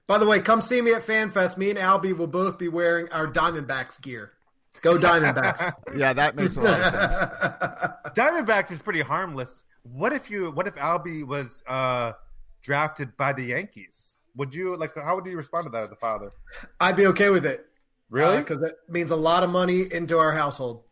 By 0.06 0.18
the 0.18 0.26
way, 0.26 0.40
come 0.40 0.60
see 0.60 0.82
me 0.82 0.92
at 0.92 1.06
FanFest. 1.06 1.56
Me 1.56 1.70
and 1.70 1.78
Albie 1.78 2.16
will 2.16 2.26
both 2.26 2.58
be 2.58 2.68
wearing 2.68 3.08
our 3.10 3.26
Diamondbacks 3.26 4.00
gear. 4.00 4.32
Go 4.80 4.98
Diamondbacks. 4.98 5.72
Yeah, 5.96 6.12
that 6.12 6.34
makes 6.36 6.56
a 6.56 6.62
lot 6.62 6.80
of 6.80 6.86
sense. 6.86 7.20
Diamondbacks 8.16 8.70
is 8.70 8.78
pretty 8.78 9.02
harmless. 9.02 9.64
What 9.82 10.12
if 10.12 10.30
you? 10.30 10.50
What 10.50 10.66
if 10.66 10.74
Albie 10.76 11.24
was 11.24 11.62
uh, 11.66 12.12
drafted 12.62 13.16
by 13.16 13.32
the 13.32 13.42
Yankees? 13.42 14.16
Would 14.36 14.54
you 14.54 14.76
like? 14.76 14.94
How 14.94 15.14
would 15.14 15.26
you 15.26 15.36
respond 15.36 15.64
to 15.64 15.70
that 15.70 15.84
as 15.84 15.92
a 15.92 15.96
father? 15.96 16.30
I'd 16.80 16.96
be 16.96 17.06
okay 17.08 17.30
with 17.30 17.44
it. 17.44 17.66
Really? 18.10 18.38
Because 18.38 18.62
it 18.62 18.76
means 18.88 19.10
a 19.10 19.16
lot 19.16 19.42
of 19.42 19.50
money 19.50 19.82
into 19.90 20.18
our 20.18 20.32
household. 20.32 20.84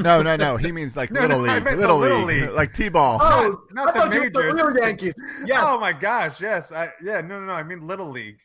No, 0.00 0.22
no, 0.22 0.36
no. 0.36 0.56
He 0.56 0.72
means 0.72 0.96
like 0.96 1.10
No, 1.12 1.20
little 1.22 1.42
no, 1.44 1.52
league, 1.54 1.64
little, 1.64 1.98
Little 1.98 2.24
league, 2.24 2.42
League. 2.42 2.50
like 2.52 2.72
t-ball. 2.74 3.18
Oh, 3.22 3.60
not 3.72 3.88
I 3.88 3.92
the 3.92 3.98
thought 3.98 4.14
you 4.14 4.20
were 4.22 4.30
the 4.30 4.42
real 4.72 4.76
Yankees. 4.78 5.14
Yes. 5.46 5.62
Oh 5.64 5.78
my 5.78 5.92
gosh! 5.92 6.40
Yes. 6.40 6.70
I, 6.72 6.90
yeah. 7.02 7.20
No. 7.20 7.38
No. 7.40 7.46
No. 7.46 7.52
I 7.52 7.62
mean 7.62 7.86
Little 7.86 8.10
League. 8.10 8.38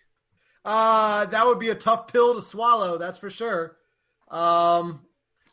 Uh, 0.63 1.25
that 1.25 1.45
would 1.45 1.59
be 1.59 1.69
a 1.69 1.75
tough 1.75 2.07
pill 2.07 2.33
to 2.35 2.41
swallow. 2.41 2.97
That's 2.97 3.19
for 3.19 3.29
sure. 3.29 3.77
Um, 4.29 5.01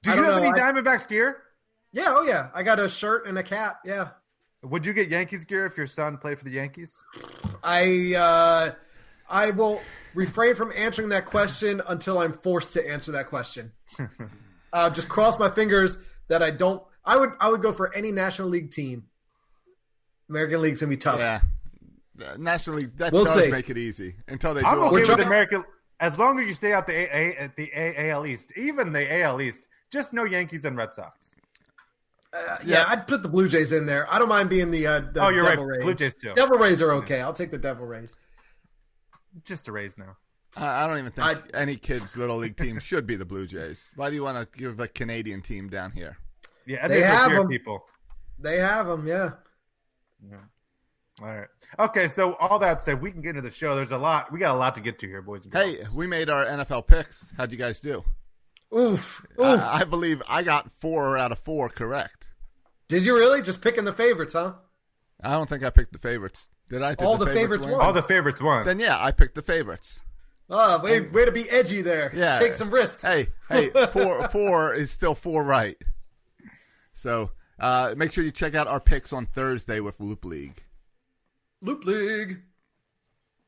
Do 0.03 0.11
you 0.11 0.17
have 0.17 0.25
know. 0.25 0.43
any 0.43 0.49
I- 0.49 0.73
Diamondbacks 0.73 1.07
gear? 1.09 1.39
yeah, 1.93 2.07
oh 2.09 2.23
yeah. 2.23 2.49
I 2.55 2.63
got 2.63 2.81
a 2.81 2.89
shirt 2.89 3.27
and 3.27 3.37
a 3.39 3.43
cap. 3.43 3.81
Yeah. 3.85 4.09
Would 4.63 4.87
you 4.87 4.93
get 4.93 5.09
Yankees 5.09 5.45
gear 5.45 5.67
if 5.67 5.77
your 5.77 5.87
son 5.89 6.17
played 6.19 6.39
for 6.39 6.45
the 6.45 6.53
Yankees? 6.53 7.03
I 7.65 8.15
uh, 8.15 8.73
I 9.29 9.51
will 9.51 9.81
refrain 10.15 10.55
from 10.55 10.73
answering 10.75 11.09
that 11.11 11.27
question 11.27 11.83
until 11.89 12.19
I'm 12.19 12.33
forced 12.33 12.73
to 12.75 12.89
answer 12.89 13.13
that 13.13 13.27
question. 13.29 13.73
uh, 14.73 14.91
just 14.91 15.09
cross 15.09 15.39
my 15.39 15.51
fingers 15.51 15.99
that 16.29 16.43
I 16.43 16.51
don't. 16.51 16.83
I 17.05 17.17
would 17.17 17.31
I 17.41 17.51
would 17.51 17.63
go 17.63 17.73
for 17.73 17.95
any 17.95 18.13
National 18.13 18.49
League 18.49 18.71
team. 18.71 19.05
American 20.29 20.61
League's 20.63 20.81
gonna 20.81 20.91
be 20.91 20.97
tough. 20.97 21.19
Yeah. 21.19 21.41
Uh, 22.25 22.37
National 22.39 22.77
League, 22.77 22.97
that 22.99 23.13
We'll 23.13 23.25
does 23.25 23.43
see. 23.45 23.51
make 23.51 23.71
it 23.71 23.79
easy 23.79 24.17
until 24.29 24.55
they 24.55 24.61
do 24.61 24.67
I'm 24.67 24.79
all 24.79 24.87
okay 24.89 24.97
with 24.97 25.05
trying- 25.07 25.19
the 25.19 25.27
American 25.27 25.65
as 25.99 26.19
long 26.19 26.39
as 26.41 26.47
you 26.47 26.55
stay 26.55 26.73
out 26.73 26.87
the 26.87 26.93
A, 26.93 27.45
A, 27.45 27.53
the 27.57 27.71
a- 27.75 28.11
AL 28.11 28.27
East, 28.27 28.53
even 28.57 28.93
the 28.93 29.13
AL 29.23 29.41
East. 29.41 29.67
Just 29.91 30.13
no 30.13 30.25
Yankees 30.25 30.65
and 30.65 30.77
Red 30.77 30.95
Sox. 30.95 31.35
Uh, 32.33 32.57
yeah, 32.65 32.85
I'd 32.89 33.07
put 33.07 33.23
the 33.23 33.29
Blue 33.29 33.47
Jays 33.47 33.73
in 33.73 33.85
there. 33.87 34.11
I 34.13 34.19
don't 34.19 34.29
mind 34.29 34.49
being 34.49 34.71
the, 34.71 34.87
uh, 34.87 35.01
the 35.13 35.23
Oh, 35.25 35.29
you're 35.29 35.43
Devil 35.43 35.67
right. 35.67 35.77
Rays. 35.77 35.85
Blue 35.85 35.95
Jays 35.95 36.15
too. 36.15 36.33
Devil 36.35 36.57
Rays 36.59 36.81
are 36.81 36.93
okay. 36.95 37.21
I'll 37.21 37.35
take 37.35 37.51
the 37.51 37.59
Devil 37.59 37.85
Rays. 37.87 38.17
Just 39.45 39.69
a 39.69 39.73
raise 39.73 39.99
now. 39.99 40.17
I 40.57 40.85
I 40.85 40.87
don't 40.87 40.99
even 40.99 41.13
think 41.13 41.27
I- 41.27 41.59
any 41.59 41.77
kid's 41.77 42.17
little 42.17 42.37
league 42.37 42.57
team 42.57 42.79
should 42.79 43.07
be 43.07 43.17
the 43.17 43.25
Blue 43.25 43.47
Jays. 43.47 43.89
Why 43.97 44.11
do 44.11 44.17
you 44.17 44.23
want 44.25 44.53
to 44.53 44.59
give 44.59 44.79
a 44.81 44.89
Canadian 44.89 45.41
team 45.43 45.69
down 45.69 45.93
here? 45.93 46.17
Yeah, 46.67 46.87
They 46.89 47.01
they 47.01 47.03
have 47.03 47.31
have 47.31 47.39
them. 47.39 47.49
people. 47.49 47.85
They 48.39 48.59
have 48.59 48.87
them, 48.87 49.07
yeah. 49.07 49.31
All 51.21 51.29
right. 51.29 51.47
Okay, 51.79 52.09
so 52.09 52.35
all 52.35 52.59
that 52.61 52.83
said, 52.85 53.01
we 53.03 53.13
can 53.13 53.21
get 53.21 53.31
into 53.31 53.43
the 53.43 53.51
show. 53.51 53.77
There's 53.77 53.91
a 53.91 53.99
lot. 53.99 54.33
We 54.33 54.39
got 54.39 54.55
a 54.55 54.59
lot 54.59 54.75
to 54.77 54.81
get 54.81 54.99
to 55.01 55.07
here, 55.07 55.23
boys 55.23 55.45
and 55.45 55.53
girls. 55.53 55.67
Hey, 55.67 55.85
we 55.95 56.07
made 56.07 56.29
our 56.31 56.45
NFL 56.45 56.87
picks. 56.87 57.33
How'd 57.37 57.53
you 57.53 57.59
guys 57.59 57.81
do? 57.81 58.03
Oof, 58.75 59.25
oof. 59.35 59.39
Uh, 59.39 59.71
I 59.73 59.85
believe 59.85 60.23
I 60.29 60.43
got 60.43 60.73
four 60.73 61.19
out 61.19 61.31
of 61.33 61.39
four 61.39 61.69
correct. 61.69 62.31
Did 62.89 63.05
you 63.05 63.15
really 63.15 63.43
just 63.43 63.61
picking 63.61 63.85
the 63.85 63.93
favorites, 63.93 64.33
huh? 64.33 64.55
I 65.23 65.33
don't 65.33 65.49
think 65.49 65.63
I 65.63 65.71
picked 65.71 65.93
the 65.93 65.99
favorites. 65.99 66.49
Did 66.71 66.83
I? 66.83 66.95
Did 66.95 67.05
All 67.05 67.19
the 67.19 67.27
favorites 67.27 67.65
win? 67.65 67.73
won. 67.73 67.81
all 67.83 67.93
the 67.93 68.03
favorites 68.03 68.41
won. 68.41 68.65
Then 68.65 68.79
yeah, 68.79 68.97
I 69.03 69.13
picked 69.13 69.35
the 69.35 69.43
favorites. 69.43 70.01
Oh, 70.51 70.79
way, 70.81 71.01
way 71.01 71.25
to 71.25 71.33
be 71.33 71.49
edgy 71.49 71.83
there. 71.83 72.13
Yeah. 72.15 72.39
Take 72.39 72.55
some 72.55 72.71
risks. 72.71 73.03
Hey, 73.03 73.29
hey, 73.49 73.71
four 73.91 74.29
four 74.33 74.75
is 74.75 74.91
still 74.91 75.15
four 75.15 75.45
right. 75.45 75.77
So 76.93 77.31
uh, 77.59 77.95
make 77.97 78.13
sure 78.13 78.25
you 78.25 78.31
check 78.31 78.55
out 78.55 78.67
our 78.67 78.81
picks 78.81 79.13
on 79.13 79.27
Thursday 79.27 79.81
with 79.81 79.99
Loop 80.01 80.25
League. 80.25 80.63
Loop 81.63 81.85
League. 81.85 82.41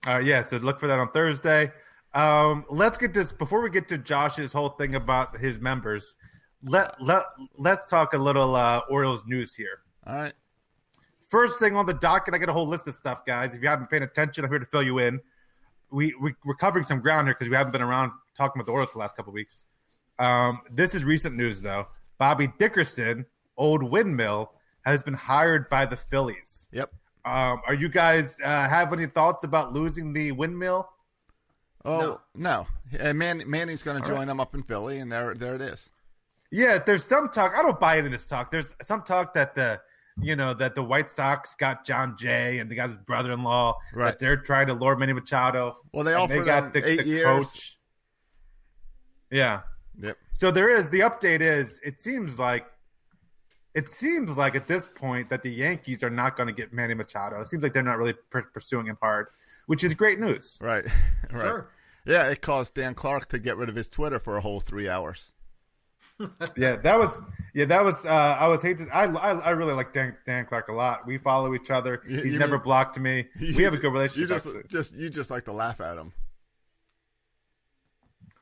Uh, 0.07 0.19
yeah, 0.19 0.43
so 0.43 0.57
look 0.59 0.79
for 0.79 0.87
that 0.87 0.99
on 0.99 1.11
Thursday. 1.11 1.73
Um, 2.15 2.65
let's 2.71 2.97
get 2.97 3.13
this 3.13 3.33
before 3.33 3.61
we 3.61 3.71
get 3.71 3.89
to 3.89 3.99
Josh's 3.99 4.53
whole 4.53 4.71
thing 4.71 4.95
about 4.95 5.39
his 5.39 5.59
members. 5.61 6.15
Let 6.63 7.01
let 7.03 7.25
let's 7.59 7.87
talk 7.87 8.15
a 8.15 8.19
little 8.19 8.55
uh, 8.55 8.83
Orioles 8.89 9.23
news 9.27 9.55
here. 9.55 9.81
All 10.07 10.15
right. 10.15 10.33
First 11.29 11.59
thing 11.59 11.75
on 11.75 11.85
the 11.85 11.95
docket, 11.95 12.33
I 12.33 12.39
got 12.39 12.49
a 12.49 12.53
whole 12.53 12.69
list 12.69 12.87
of 12.87 12.95
stuff, 12.95 13.27
guys. 13.27 13.55
If 13.55 13.63
you 13.63 13.69
haven't 13.69 13.91
paid 13.91 14.03
attention, 14.03 14.45
I'm 14.45 14.51
here 14.51 14.61
to 14.61 14.67
fill 14.67 14.83
you 14.83 15.01
in. 15.01 15.21
We, 15.95 16.15
we 16.21 16.35
we're 16.45 16.55
covering 16.57 16.85
some 16.85 17.01
ground 17.01 17.29
here 17.29 17.35
because 17.35 17.49
we 17.49 17.57
haven't 17.57 17.73
been 17.73 17.83
around 17.83 18.13
talking 18.37 18.59
about 18.61 18.67
the 18.67 18.73
Orioles 18.73 18.91
for 18.91 18.95
the 18.99 19.01
last 19.01 19.17
couple 19.17 19.31
of 19.31 19.35
weeks. 19.35 19.65
Um, 20.19 20.61
this 20.71 20.95
is 20.95 21.05
recent 21.05 21.37
news, 21.37 21.63
though. 21.63 21.87
Bobby 22.19 22.49
Dickerson, 22.59 23.27
old 23.57 23.83
windmill, 23.83 24.53
has 24.85 25.03
been 25.03 25.15
hired 25.15 25.69
by 25.71 25.87
the 25.87 25.97
Phillies. 25.97 26.67
Yep. 26.73 26.91
Um, 27.25 27.63
are 27.67 27.75
you 27.75 27.89
guys 27.89 28.37
uh, 28.45 28.69
have 28.69 28.93
any 28.93 29.07
thoughts 29.07 29.45
about 29.45 29.73
losing 29.73 30.13
the 30.13 30.33
windmill? 30.33 30.89
Oh 31.87 32.21
no, 32.35 32.67
Uh, 32.99 33.13
Man, 33.13 33.43
Manny's 33.47 33.83
going 33.83 34.03
to 34.03 34.09
join 34.09 34.27
them 34.27 34.41
up 34.41 34.55
in 34.55 34.63
Philly, 34.63 34.99
and 34.99 35.13
there, 35.13 35.35
there 35.35 35.55
it 35.55 35.61
is. 35.61 35.91
Yeah, 36.51 36.79
there's 36.79 37.05
some 37.05 37.29
talk. 37.29 37.53
I 37.57 37.63
don't 37.63 37.79
buy 37.79 37.97
it 37.99 38.07
in 38.07 38.13
this 38.13 38.27
talk. 38.27 38.51
There's 38.51 38.73
some 38.83 39.03
talk 39.03 39.35
that 39.35 39.55
the 39.55 39.81
you 40.21 40.37
know 40.37 40.55
that 40.55 40.75
the 40.75 40.83
White 40.83 41.11
Sox 41.11 41.55
got 41.57 41.85
Jon 41.85 42.17
Jay 42.19 42.59
and 42.59 42.71
they 42.71 42.75
got 42.75 42.89
his 42.89 42.99
brother-in-law. 42.99 43.77
Right. 43.93 44.07
That 44.07 44.19
they're 44.19 44.37
trying 44.37 44.69
to 44.69 44.75
lure 44.75 44.97
Manny 44.97 45.13
Machado. 45.13 45.77
Well, 45.93 46.05
they 46.05 46.13
and 46.13 46.23
offered 46.23 46.47
got 46.47 46.73
the, 46.73 46.87
eight 46.87 46.99
the 46.99 47.05
years. 47.05 47.25
coach. 47.25 47.79
Yeah. 49.31 49.61
Yep. 50.03 50.17
So 50.31 50.51
there 50.51 50.69
is 50.69 50.89
the 50.91 51.01
update 51.01 51.41
is 51.41 51.79
it 51.85 52.01
seems 52.01 52.39
like 52.39 52.67
it 53.75 53.91
seems 53.91 54.37
like 54.37 54.55
at 54.55 54.67
this 54.67 54.89
point 54.95 55.29
that 55.31 55.43
the 55.43 55.51
Yankees 55.51 56.03
are 56.05 56.11
not 56.11 56.37
going 56.37 56.47
to 56.47 56.53
get 56.53 56.73
Manny 56.73 56.95
Machado. 56.95 57.41
It 57.41 57.49
seems 57.49 57.63
like 57.63 57.73
they're 57.73 57.83
not 57.83 57.99
really 57.99 58.15
per- 58.31 58.43
pursuing 58.43 58.87
him 58.87 58.99
hard, 59.01 59.27
which 59.67 59.83
is 59.83 59.95
great 59.95 60.21
news. 60.21 60.59
Right. 60.63 60.85
right. 61.33 61.41
Sure. 61.41 61.71
Yeah, 62.07 62.29
it 62.29 62.43
caused 62.43 62.75
Dan 62.75 62.95
Clark 62.95 63.29
to 63.31 63.39
get 63.39 63.57
rid 63.57 63.69
of 63.69 63.75
his 63.75 63.89
Twitter 63.89 64.19
for 64.19 64.37
a 64.37 64.41
whole 64.41 64.61
three 64.61 64.89
hours. 64.89 65.33
Yeah, 66.57 66.77
that 66.77 66.99
was 66.99 67.19
yeah, 67.55 67.65
that 67.67 67.85
was. 67.85 68.05
Uh, 68.05 68.09
I 68.09 68.47
was 68.49 68.63
hating. 68.63 68.89
I, 68.93 69.05
I 69.05 69.33
I 69.33 69.51
really 69.51 69.75
like 69.75 69.93
Dan, 69.93 70.17
Dan 70.27 70.47
Clark 70.47 70.69
a 70.69 70.73
lot. 70.73 71.07
We 71.07 71.19
follow 71.19 71.55
each 71.55 71.71
other. 71.71 72.03
He's 72.07 72.25
you 72.25 72.39
never 72.39 72.57
mean- 72.57 72.65
blocked 72.65 72.99
me. 72.99 73.29
We 73.41 73.63
have 73.63 73.75
a 73.75 73.79
good 73.79 73.93
relationship. 73.93 74.21
You 74.21 74.27
just, 74.27 74.47
actually. 74.47 74.63
just, 74.69 74.95
you 74.95 75.11
just 75.11 75.31
like 75.31 75.45
to 75.47 75.53
laugh 75.53 75.81
at 75.81 75.97
him. 75.99 76.13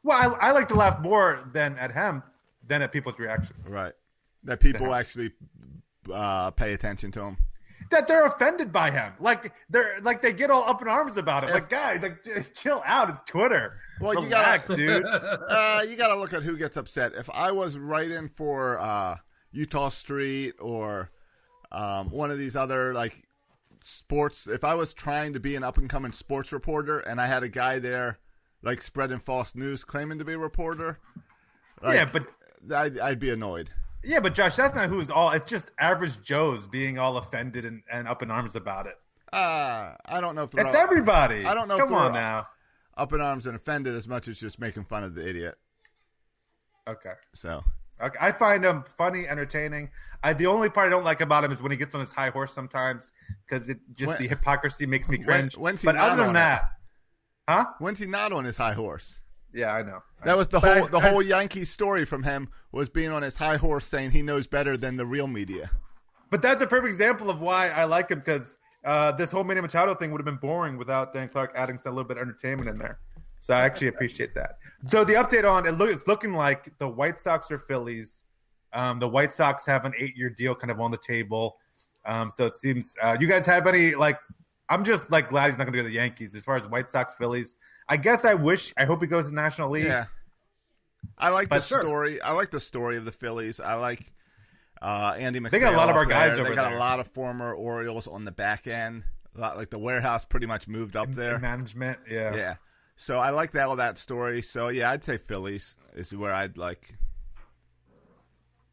Well, 0.02 0.19
I, 0.19 0.49
I 0.49 0.50
like 0.52 0.69
to 0.69 0.75
laugh 0.75 1.00
more 1.00 1.49
than 1.52 1.76
at 1.79 1.93
him 1.93 2.23
than 2.67 2.83
at 2.83 2.93
people's 2.93 3.19
reactions. 3.19 3.69
Right. 3.69 3.93
That 4.45 4.61
people 4.61 4.93
actually 4.95 5.31
uh, 6.12 6.50
pay 6.50 6.73
attention 6.73 7.12
to 7.12 7.23
him. 7.23 7.37
That 7.92 8.08
they're 8.08 8.25
offended 8.25 8.72
by 8.72 8.90
him. 8.90 9.12
Like 9.20 9.52
they're 9.68 9.99
like 10.00 10.22
they 10.22 10.32
get 10.32 10.50
all 10.50 10.64
up 10.64 10.80
in 10.80 10.88
arms 10.88 11.18
about 11.18 11.44
it. 11.44 11.50
Like 11.50 11.68
guys, 11.68 12.00
like 12.02 12.26
chill 12.54 12.82
out. 12.87 13.11
It's 13.11 13.20
Twitter. 13.26 13.76
Well, 14.00 14.25
you 14.25 14.30
gotta, 14.30 14.75
dude. 14.75 15.04
uh, 15.06 15.82
you 15.87 15.96
got 15.96 16.08
to 16.08 16.18
look 16.18 16.32
at 16.32 16.42
who 16.42 16.56
gets 16.56 16.78
upset. 16.78 17.12
If 17.14 17.28
I 17.30 17.52
was 17.52 17.78
writing 17.78 18.30
for 18.34 18.80
uh, 18.80 19.16
Eutaw 19.54 19.92
Street 19.92 20.54
or 20.58 21.11
um, 21.70 22.11
one 22.11 22.30
of 22.30 22.38
these 22.38 22.56
other 22.56 22.94
like 22.94 23.28
sports, 23.80 24.46
if 24.46 24.64
I 24.64 24.75
was 24.75 24.94
trying 24.94 25.34
to 25.34 25.40
be 25.40 25.54
an 25.54 25.62
up 25.62 25.76
and 25.76 25.90
coming 25.90 26.12
sports 26.12 26.50
reporter 26.50 27.00
and 27.00 27.20
I 27.20 27.26
had 27.26 27.42
a 27.42 27.49
guy 27.49 27.78
there 27.78 28.18
like 28.62 28.82
spreading 28.82 29.18
false 29.18 29.54
news, 29.54 29.84
claiming 29.84 30.18
to 30.18 30.25
be 30.25 30.32
a 30.32 30.38
reporter, 30.38 30.99
like, 31.82 31.96
yeah, 31.96 32.08
but 32.11 32.26
I'd, 32.75 32.99
I'd 32.99 33.18
be 33.18 33.30
annoyed. 33.30 33.70
Yeah, 34.04 34.21
but 34.21 34.35
Josh, 34.35 34.56
that's 34.56 34.75
not 34.75 34.88
who's 34.88 35.11
all. 35.11 35.30
It's 35.32 35.44
just 35.44 35.71
average 35.78 36.21
Joes 36.23 36.66
being 36.68 36.99
all 36.99 37.16
offended 37.16 37.64
and, 37.64 37.82
and 37.90 38.06
up 38.09 38.23
in 38.23 38.30
arms 38.30 38.54
about 38.56 38.87
it. 38.87 38.94
Uh, 39.32 39.94
I 40.06 40.21
don't 40.21 40.35
know 40.35 40.42
if 40.42 40.54
It's 40.54 40.64
all- 40.64 40.76
everybody. 40.76 41.44
I 41.47 41.54
don't 41.54 41.68
know. 41.68 41.78
Come 41.78 41.94
on 41.94 42.12
now. 42.12 42.47
up 42.97 43.12
in 43.14 43.21
arms 43.23 43.47
and 43.47 43.56
offended 43.56 43.94
as 43.94 44.06
much 44.06 44.28
as 44.28 44.38
just 44.38 44.59
making 44.61 44.85
fun 44.85 45.02
of 45.04 45.14
the 45.14 45.26
idiot. 45.26 45.54
Okay. 46.88 47.12
So 47.35 47.62
Okay, 48.02 48.18
I 48.21 48.32
find 48.32 48.64
him 48.64 48.85
funny, 48.97 49.28
entertaining. 49.28 49.88
I, 50.25 50.32
the 50.32 50.47
only 50.47 50.68
part 50.68 50.88
I 50.88 50.90
don't 50.90 51.04
like 51.04 51.21
about 51.21 51.44
him 51.44 51.52
is 51.52 51.62
when 51.62 51.71
he 51.71 51.78
gets 51.78 51.94
on 51.94 52.00
his 52.00 52.11
high 52.11 52.30
horse 52.30 52.52
sometimes 52.52 53.12
because 53.49 53.68
it 53.68 53.78
just 53.94 54.09
When- 54.09 54.18
the 54.23 54.26
hypocrisy 54.28 54.87
makes 54.87 55.09
me 55.09 55.18
when- 55.18 55.26
cringe. 55.26 55.56
when's 55.56 55.82
he 55.82 55.87
but 55.87 55.94
not 55.97 56.11
other 56.11 56.25
than 56.25 56.32
that, 56.35 56.64
huh? 57.49 57.66
when's 57.78 58.00
he 58.00 58.06
not 58.06 58.32
on 58.32 58.44
his 58.44 58.56
high 58.56 58.73
horse? 58.73 59.21
Yeah, 59.52 59.73
I 59.75 59.82
know. 59.82 60.02
That 60.25 60.37
was 60.37 60.49
the 60.49 60.61
But 60.61 60.75
whole 60.78 60.85
I- 60.87 60.90
the 60.90 60.99
I- 60.99 61.11
whole 61.11 61.23
Yankee 61.23 61.64
story 61.64 62.04
from 62.04 62.23
him 62.23 62.49
was 62.73 62.88
being 62.88 63.11
on 63.11 63.23
his 63.23 63.37
high 63.37 63.56
horse, 63.56 63.85
saying 63.85 64.11
he 64.12 64.23
knows 64.23 64.47
better 64.47 64.76
than 64.76 64.97
the 64.97 65.04
real 65.06 65.26
media. 65.26 65.71
But 66.30 66.40
that's 66.40 66.62
a 66.62 66.66
perfect 66.66 66.88
example 66.88 67.28
of 67.28 67.40
why 67.40 67.68
I 67.71 67.85
like 67.85 68.11
him 68.11 68.21
because 68.21 68.56
uh, 68.85 69.12
this 69.12 69.30
whole 69.30 69.44
Manny 69.44 69.61
Machado 69.61 69.94
thing 69.94 70.11
would 70.11 70.21
have 70.21 70.25
been 70.25 70.37
boring 70.37 70.78
without 70.78 71.12
Dan 71.12 71.28
Clark 71.28 71.52
adding 71.54 71.78
some 71.78 71.94
little 71.94 72.09
bit 72.09 72.16
of 72.16 72.23
entertainment 72.23 72.68
in 72.71 72.78
there. 72.78 72.99
So 73.40 73.54
I 73.54 73.61
actually 73.62 73.88
appreciate 73.88 74.35
that. 74.35 74.56
So 74.87 75.04
the 75.04 75.14
update 75.14 75.49
on 75.49 75.66
it 75.66 75.73
look 75.73 75.90
it's 75.90 76.06
looking 76.06 76.32
like 76.32 76.73
the 76.78 76.88
White 76.88 77.21
Sox 77.21 77.50
or 77.50 77.59
Phillies. 77.59 78.23
Um, 78.73 78.99
the 78.99 79.09
White 79.09 79.32
Sox 79.32 79.66
have 79.66 79.85
an 79.85 79.92
eight 79.99 80.16
year 80.16 80.30
deal 80.30 80.54
kind 80.54 80.71
of 80.71 80.80
on 80.80 80.90
the 80.90 80.97
table. 80.99 81.59
Um, 82.06 82.30
so 82.35 82.47
it 82.47 82.56
seems 82.56 82.97
uh, 83.02 83.16
you 83.21 83.26
guys 83.28 83.44
have 83.47 83.66
any 83.66 83.94
like 83.94 84.18
I'm 84.71 84.85
just 84.85 85.11
like 85.11 85.28
glad 85.28 85.50
he's 85.50 85.59
not 85.59 85.64
going 85.64 85.75
to 85.75 85.78
go 85.80 85.82
to 85.82 85.88
the 85.88 85.94
Yankees 85.94 86.35
as 86.35 86.44
far 86.44 86.56
as 86.56 86.66
White 86.66 86.88
Sox 86.88 87.12
Phillies. 87.14 87.56
I 87.89 87.97
guess 87.97 88.25
I 88.25 88.35
wish 88.35 88.73
I 88.77 88.85
hope 88.85 89.01
he 89.01 89.07
goes 89.07 89.25
to 89.25 89.31
the 89.31 89.37
National 89.37 89.71
League. 89.71 89.85
Yeah, 89.85 90.07
I 91.19 91.31
like 91.31 91.49
the 91.49 91.61
sure. 91.61 91.83
story. 91.83 92.21
I 92.21 92.33
like 92.33 92.51
the 92.51 92.61
story 92.61 92.97
of 92.97 93.05
the 93.05 93.12
Phillies. 93.12 93.61
I 93.61 93.75
like 93.75 94.11
uh, 94.81 95.15
Andy 95.19 95.41
MacPhail. 95.41 95.61
They 95.61 95.65
got 95.67 95.75
a 95.75 95.77
lot 95.77 95.91
of 95.91 95.97
our 95.97 96.05
guys 96.07 96.33
there. 96.33 96.41
over 96.41 96.51
They 96.51 96.55
got 96.57 96.69
there. 96.71 96.77
a 96.77 96.81
lot 96.81 97.01
of 97.01 97.09
former 97.09 97.53
Orioles 97.55 98.07
on 98.09 98.25
the 98.25 98.33
back 98.33 98.67
end. 98.67 99.05
a 99.37 99.41
lot 99.41 99.57
like 99.57 99.71
the 99.71 99.79
warehouse 99.79 100.25
pretty 100.25 100.47
much 100.47 100.69
moved 100.69 100.97
up 100.97 101.12
there. 101.15 101.39
Management, 101.39 101.99
yeah. 102.11 102.35
Yeah. 102.35 102.55
So 102.97 103.19
I 103.19 103.31
like 103.31 103.53
that 103.53 103.69
all 103.69 103.77
that 103.77 103.99
story. 103.99 104.43
So 104.43 104.69
yeah, 104.69 104.91
I'd 104.91 105.03
say 105.05 105.19
Phillies 105.19 105.77
is 105.95 106.15
where 106.15 106.33
I'd 106.33 106.57
like. 106.59 106.95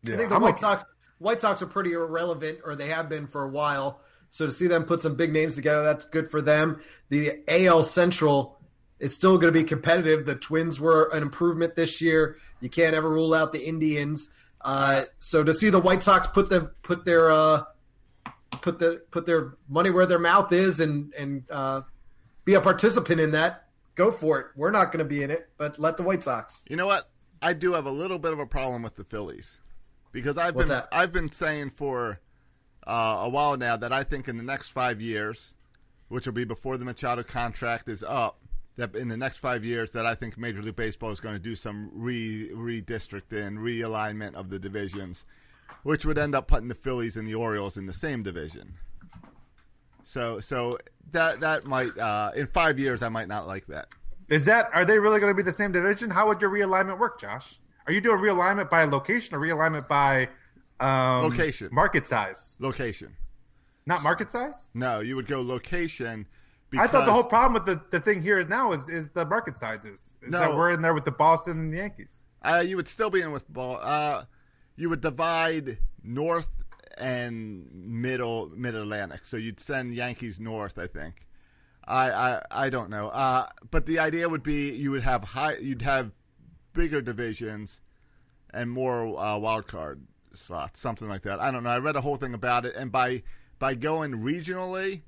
Yeah, 0.04 0.14
I 0.16 0.18
think 0.18 0.30
the 0.30 0.36
I'm 0.36 0.42
White 0.42 0.50
like- 0.52 0.60
Sox 0.60 0.84
White 1.18 1.40
Sox 1.42 1.62
are 1.62 1.68
pretty 1.68 1.92
irrelevant, 1.94 2.60
or 2.64 2.76
they 2.76 2.90
have 2.90 3.10
been 3.10 3.28
for 3.28 3.44
a 3.44 3.50
while. 3.50 4.00
So 4.30 4.46
to 4.46 4.52
see 4.52 4.68
them 4.68 4.86
put 4.86 5.02
some 5.02 5.16
big 5.16 5.34
names 5.34 5.56
together, 5.56 5.84
that's 5.84 6.06
good 6.06 6.30
for 6.30 6.42
them. 6.42 6.82
The 7.10 7.40
AL 7.48 7.84
Central 7.84 8.59
is 9.00 9.14
still 9.14 9.38
going 9.38 9.54
to 9.54 9.60
be 9.60 9.64
competitive. 9.64 10.26
The 10.26 10.36
Twins 10.36 10.80
were 10.80 11.10
an 11.14 11.24
improvement 11.24 11.76
this 11.76 12.02
year. 12.02 12.38
You 12.60 12.70
can't 12.70 12.96
ever 12.96 13.10
rule 13.10 13.34
out 13.34 13.52
the 13.52 13.66
Indians. 13.66 14.30
Uh, 14.62 15.04
so 15.16 15.44
to 15.44 15.54
see 15.54 15.70
the 15.70 15.80
White 15.80 16.04
Sox 16.04 16.28
put 16.28 16.50
the 16.50 16.72
put 16.84 17.06
their 17.06 17.32
uh, 17.32 17.64
put 18.62 18.80
the 18.80 19.02
put 19.12 19.26
their 19.26 19.54
money 19.68 19.90
where 19.90 20.06
their 20.06 20.20
mouth 20.20 20.52
is 20.52 20.80
and 20.80 21.14
and 21.14 21.44
uh, 21.50 21.82
be 22.46 22.56
a 22.56 22.62
participant 22.62 23.22
in 23.22 23.32
that, 23.32 23.68
go 23.96 24.12
for 24.12 24.40
it. 24.40 24.48
We're 24.56 24.72
not 24.72 24.92
going 24.92 25.00
to 25.00 25.06
be 25.06 25.24
in 25.24 25.32
it, 25.32 25.50
but 25.58 25.80
let 25.80 25.98
the 25.98 26.04
White 26.04 26.24
Sox. 26.24 26.60
You 26.68 26.76
know 26.76 26.88
what? 26.88 27.10
I 27.42 27.54
do 27.54 27.74
have 27.74 27.86
a 27.86 27.92
little 27.92 28.20
bit 28.20 28.34
of 28.34 28.40
a 28.40 28.46
problem 28.46 28.82
with 28.82 28.96
the 28.96 29.06
Phillies 29.06 29.60
because 30.12 30.38
I've 30.38 30.56
What's 30.56 30.70
been 30.70 30.80
that? 30.80 30.90
I've 30.92 31.14
been 31.14 31.32
saying 31.32 31.70
for 31.72 32.20
uh, 32.86 33.20
a 33.22 33.30
while 33.30 33.56
now 33.56 33.78
that 33.78 33.94
I 33.94 34.04
think 34.04 34.28
in 34.28 34.38
the 34.38 34.44
next 34.44 34.70
five 34.70 35.00
years, 35.00 35.54
which 36.10 36.26
will 36.26 36.34
be 36.34 36.44
before 36.44 36.78
the 36.78 36.86
Machado 36.86 37.24
contract 37.24 37.88
is 37.88 38.04
up, 38.04 38.42
that 38.80 38.96
in 38.96 39.08
the 39.08 39.18
next 39.18 39.38
five 39.38 39.64
years 39.64 39.92
that 39.92 40.06
I 40.06 40.16
think 40.16 40.38
Major 40.38 40.62
League 40.62 40.76
Baseball 40.76 41.12
is 41.12 41.20
going 41.20 41.36
to 41.36 41.40
do 41.40 41.56
some 41.56 41.92
re 41.94 42.50
redistricting, 42.54 43.58
realignment 43.58 44.36
of 44.36 44.50
the 44.50 44.58
divisions, 44.58 45.26
which 45.84 46.06
would 46.06 46.18
end 46.18 46.34
up 46.34 46.48
putting 46.48 46.68
the 46.68 46.76
Phillies 46.76 47.18
and 47.18 47.28
the 47.28 47.36
Orioles 47.36 47.78
in 47.78 47.86
the 47.86 47.94
same 47.94 48.24
division. 48.24 48.74
So 50.04 50.40
so 50.40 50.78
that 51.12 51.40
that 51.42 51.66
might 51.66 51.96
uh, 51.98 52.32
in 52.36 52.48
five 52.48 52.80
years 52.80 53.04
I 53.04 53.10
might 53.10 53.28
not 53.28 53.48
like 53.48 53.68
that. 53.68 53.90
Is 54.30 54.46
that 54.46 54.70
are 54.74 54.86
they 54.86 55.00
really 55.00 55.20
going 55.20 55.32
to 55.32 55.38
be 55.38 55.44
the 55.44 55.54
same 55.54 55.72
division? 55.72 56.10
How 56.10 56.28
would 56.28 56.42
your 56.42 56.50
realignment 56.50 57.00
work, 57.00 57.20
Josh? 57.20 57.60
Are 57.88 57.94
you 57.94 58.02
doing 58.02 58.20
realignment 58.20 58.70
by 58.70 58.84
location 58.86 59.36
or 59.36 59.40
realignment 59.40 59.88
by 59.88 60.30
um, 60.80 61.24
Location. 61.24 61.70
market 61.72 62.08
size? 62.08 62.56
Location. 62.60 63.16
Not 63.86 64.04
market 64.04 64.30
size. 64.30 64.70
No, 64.74 65.00
you 65.00 65.16
would 65.16 65.26
go 65.26 65.42
location. 65.42 66.28
I 66.78 66.88
thought 66.88 67.06
the 67.06 67.14
whole 67.14 67.24
problem 67.24 67.54
with 67.54 67.66
the, 67.66 67.82
the 67.98 68.00
thing 68.04 68.22
here 68.22 68.44
now 68.46 68.74
is 68.74 68.88
is 68.90 69.10
the 69.10 69.26
market 69.26 69.58
sizes. 69.58 70.14
Is 70.22 70.32
No. 70.32 70.40
that 70.40 70.56
we're 70.56 70.72
in 70.72 70.82
there 70.82 70.94
with 70.94 71.06
the 71.06 71.12
Boston 71.12 71.60
and 71.60 71.74
the 71.74 71.78
Yankees. 71.78 72.22
Uh, 72.42 72.64
you 72.66 72.76
would 72.76 72.88
still 72.88 73.10
be 73.10 73.22
in 73.22 73.32
with 73.32 73.48
ball. 73.52 73.80
Uh, 73.82 74.26
you 74.76 74.90
would 74.90 75.02
divide 75.02 75.80
north 76.04 76.50
and 76.98 77.68
middle 77.74 78.50
mid 78.56 78.76
Atlantic. 78.76 79.26
So 79.26 79.38
you'd 79.38 79.60
send 79.60 79.96
Yankees 79.96 80.40
north, 80.40 80.78
I 80.78 80.88
think. 80.88 81.26
I 81.88 82.12
I, 82.12 82.42
I 82.52 82.70
don't 82.70 82.90
know. 82.90 83.10
Uh, 83.10 83.48
but 83.72 83.86
the 83.86 84.00
idea 84.00 84.30
would 84.30 84.44
be 84.44 84.72
you 84.72 84.92
would 84.92 85.04
have 85.04 85.24
high. 85.24 85.56
You'd 85.58 85.82
have 85.82 86.12
bigger 86.74 87.02
divisions 87.02 87.82
and 88.52 88.70
more 88.70 89.20
uh, 89.20 89.38
wild 89.38 89.68
card 89.68 90.02
slots, 90.34 90.80
something 90.80 91.08
like 91.10 91.24
that. 91.24 91.40
I 91.40 91.52
don't 91.52 91.64
know. 91.64 91.72
I 91.72 91.80
read 91.80 91.96
a 91.96 92.02
whole 92.02 92.16
thing 92.16 92.34
about 92.34 92.66
it, 92.66 92.76
and 92.76 92.92
by 92.92 93.24
by 93.58 93.74
going 93.76 94.12
regionally, 94.14 95.02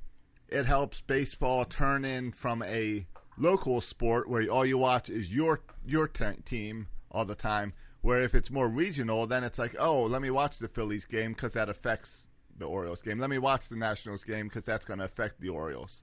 it 0.51 0.65
helps 0.65 1.01
baseball 1.01 1.65
turn 1.65 2.03
in 2.05 2.31
from 2.31 2.62
a 2.63 3.05
local 3.38 3.81
sport 3.81 4.29
where 4.29 4.48
all 4.50 4.65
you 4.65 4.77
watch 4.77 5.10
is 5.10 5.34
your 5.34 5.62
your 5.86 6.08
te- 6.08 6.41
team 6.46 6.88
all 7.12 7.25
the 7.25 7.36
time. 7.36 7.74
Where 8.01 8.24
if 8.24 8.34
it's 8.36 8.50
more 8.50 8.67
regional, 8.67 9.27
then 9.27 9.43
it's 9.43 9.60
like, 9.60 9.75
oh, 9.79 10.03
let 10.03 10.22
me 10.22 10.31
watch 10.31 10.58
the 10.58 10.67
Phillies 10.67 11.05
game 11.05 11.34
because 11.34 11.53
that 11.53 11.70
affects 11.70 12.25
the 12.58 12.65
Orioles 12.65 13.01
game. 13.01 13.20
Let 13.20 13.29
me 13.29 13.38
watch 13.38 13.70
the 13.70 13.75
Nationals 13.75 14.24
game 14.24 14.48
because 14.48 14.63
that's 14.65 14.86
going 14.86 14.98
to 15.00 15.05
affect 15.05 15.39
the 15.39 15.50
Orioles. 15.50 16.01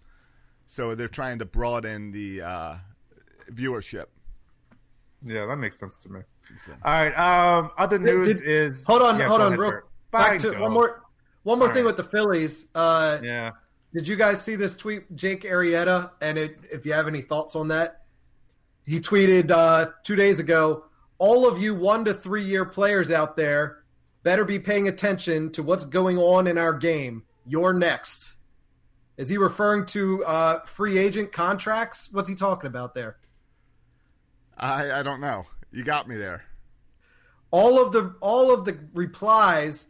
So 0.67 0.95
they're 0.95 1.09
trying 1.09 1.39
to 1.41 1.45
broaden 1.45 2.13
the 2.13 2.43
uh, 2.43 2.75
viewership. 3.53 4.07
Yeah, 5.25 5.47
that 5.47 5.57
makes 5.57 5.79
sense 5.81 5.97
to 5.99 6.09
me. 6.09 6.21
All 6.85 6.93
right. 6.93 7.13
Um, 7.19 7.71
other 7.77 7.99
news 7.99 8.29
Did- 8.29 8.43
is 8.45 8.85
hold 8.85 9.03
on, 9.03 9.19
Yeah, 9.19 9.27
hold 9.29 9.41
on, 9.41 9.49
ahead, 9.49 9.59
real 9.59 9.81
back 10.13 10.39
to 10.41 10.53
go. 10.53 10.63
one 10.63 10.73
more 10.73 11.03
one 11.43 11.59
more 11.59 11.69
All 11.69 11.75
thing 11.75 11.85
right. 11.85 11.95
with 11.95 11.97
the 11.97 12.05
Phillies. 12.05 12.67
Uh, 12.75 13.19
Yeah. 13.23 13.51
Did 13.95 14.07
you 14.07 14.17
guys 14.17 14.43
see 14.43 14.55
this 14.57 14.77
tweet, 14.77 15.15
Jake 15.17 15.43
Arrieta? 15.45 16.11
And 16.21 16.37
it, 16.39 16.59
if 16.71 16.85
you 16.85 16.93
have 16.93 17.09
any 17.09 17.23
thoughts 17.23 17.57
on 17.57 17.69
that, 17.69 18.03
he 18.85 19.01
tweeted 19.01 19.51
uh, 19.51 19.91
two 20.05 20.17
days 20.17 20.41
ago. 20.41 20.85
All 21.19 21.49
of 21.49 21.59
you 21.59 21.75
one 21.75 22.05
to 22.05 22.15
three 22.15 22.45
year 22.45 22.65
players 22.65 23.11
out 23.11 23.37
there 23.37 23.79
better 24.23 24.45
be 24.45 24.59
paying 24.59 24.89
attention 24.89 25.51
to 25.53 25.63
what's 25.63 25.85
going 25.85 26.19
on 26.19 26.47
in 26.47 26.59
our 26.59 26.73
game. 26.75 27.25
You're 27.47 27.73
next. 27.73 28.37
Is 29.17 29.29
he 29.29 29.37
referring 29.39 29.87
to 29.87 30.25
uh, 30.25 30.61
free 30.65 30.99
agent 30.99 31.33
contracts? 31.33 32.09
What's 32.13 32.29
he 32.29 32.35
talking 32.35 32.69
about 32.69 32.95
there? 32.95 33.17
I 34.57 34.93
I 35.01 35.03
don't 35.03 35.21
know. 35.21 35.47
You 35.73 35.83
got 35.83 36.07
me 36.09 36.17
there. 36.17 36.45
all 37.51 37.81
of 37.83 37.93
the 37.93 38.15
all 38.21 38.53
of 38.53 38.65
the 38.65 38.79
replies 38.95 39.87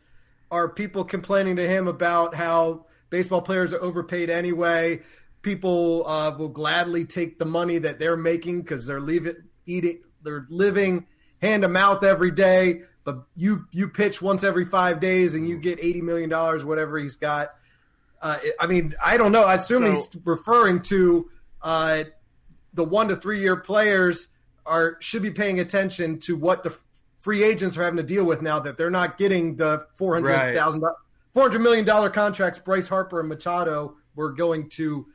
are 0.51 0.69
people 0.69 1.05
complaining 1.05 1.57
to 1.57 1.69
him 1.69 1.89
about 1.89 2.35
how 2.35 2.87
Baseball 3.11 3.41
players 3.41 3.73
are 3.73 3.81
overpaid 3.81 4.31
anyway. 4.31 5.01
People 5.43 6.07
uh, 6.07 6.37
will 6.37 6.49
gladly 6.49 7.05
take 7.05 7.39
the 7.39 7.45
money 7.45 7.79
that 7.79 7.99
they're 7.99 8.17
making 8.17 8.63
because 8.63 8.87
they're 8.87 9.01
leaving, 9.01 9.37
eating, 9.67 10.01
they're 10.23 10.47
living 10.51 11.07
hand 11.41 11.63
to 11.63 11.69
mouth 11.69 12.03
every 12.03 12.31
day. 12.31 12.83
But 13.05 13.23
you 13.37 13.67
you 13.71 13.89
pitch 13.89 14.21
once 14.21 14.45
every 14.45 14.65
five 14.65 15.01
days 15.01 15.35
and 15.35 15.49
you 15.49 15.57
mm. 15.57 15.63
get 15.63 15.79
eighty 15.81 16.03
million 16.03 16.29
dollars, 16.29 16.65
whatever 16.65 16.99
he's 16.99 17.17
got. 17.17 17.55
Uh, 18.21 18.39
I 18.59 18.67
mean, 18.67 18.95
I 19.03 19.17
don't 19.17 19.33
know. 19.33 19.45
I 19.45 19.55
assume 19.55 19.85
so, 19.85 19.93
he's 19.93 20.11
referring 20.25 20.83
to 20.83 21.31
uh, 21.63 22.05
the 22.75 22.85
one 22.85 23.09
to 23.09 23.17
three 23.17 23.41
year 23.41 23.57
players 23.57 24.29
are 24.67 24.97
should 25.01 25.23
be 25.23 25.31
paying 25.31 25.61
attention 25.61 26.19
to 26.21 26.37
what 26.37 26.63
the 26.63 26.77
free 27.21 27.43
agents 27.43 27.77
are 27.77 27.85
having 27.85 27.97
to 27.97 28.03
deal 28.03 28.25
with 28.25 28.43
now 28.43 28.61
that 28.61 28.77
they're 28.77 28.91
not 28.91 29.19
getting 29.19 29.57
the 29.57 29.87
four 29.97 30.15
hundred 30.15 30.55
thousand 30.55 30.83
right. 30.83 30.95
400 31.35 31.59
million 31.61 31.85
dollar 31.85 32.11
contracts 32.11 32.59
Bryce 32.59 32.89
Harper 32.89 33.21
and 33.21 33.29
Machado 33.29 33.97
were 34.15 34.33
going 34.33 34.69
to 34.71 35.07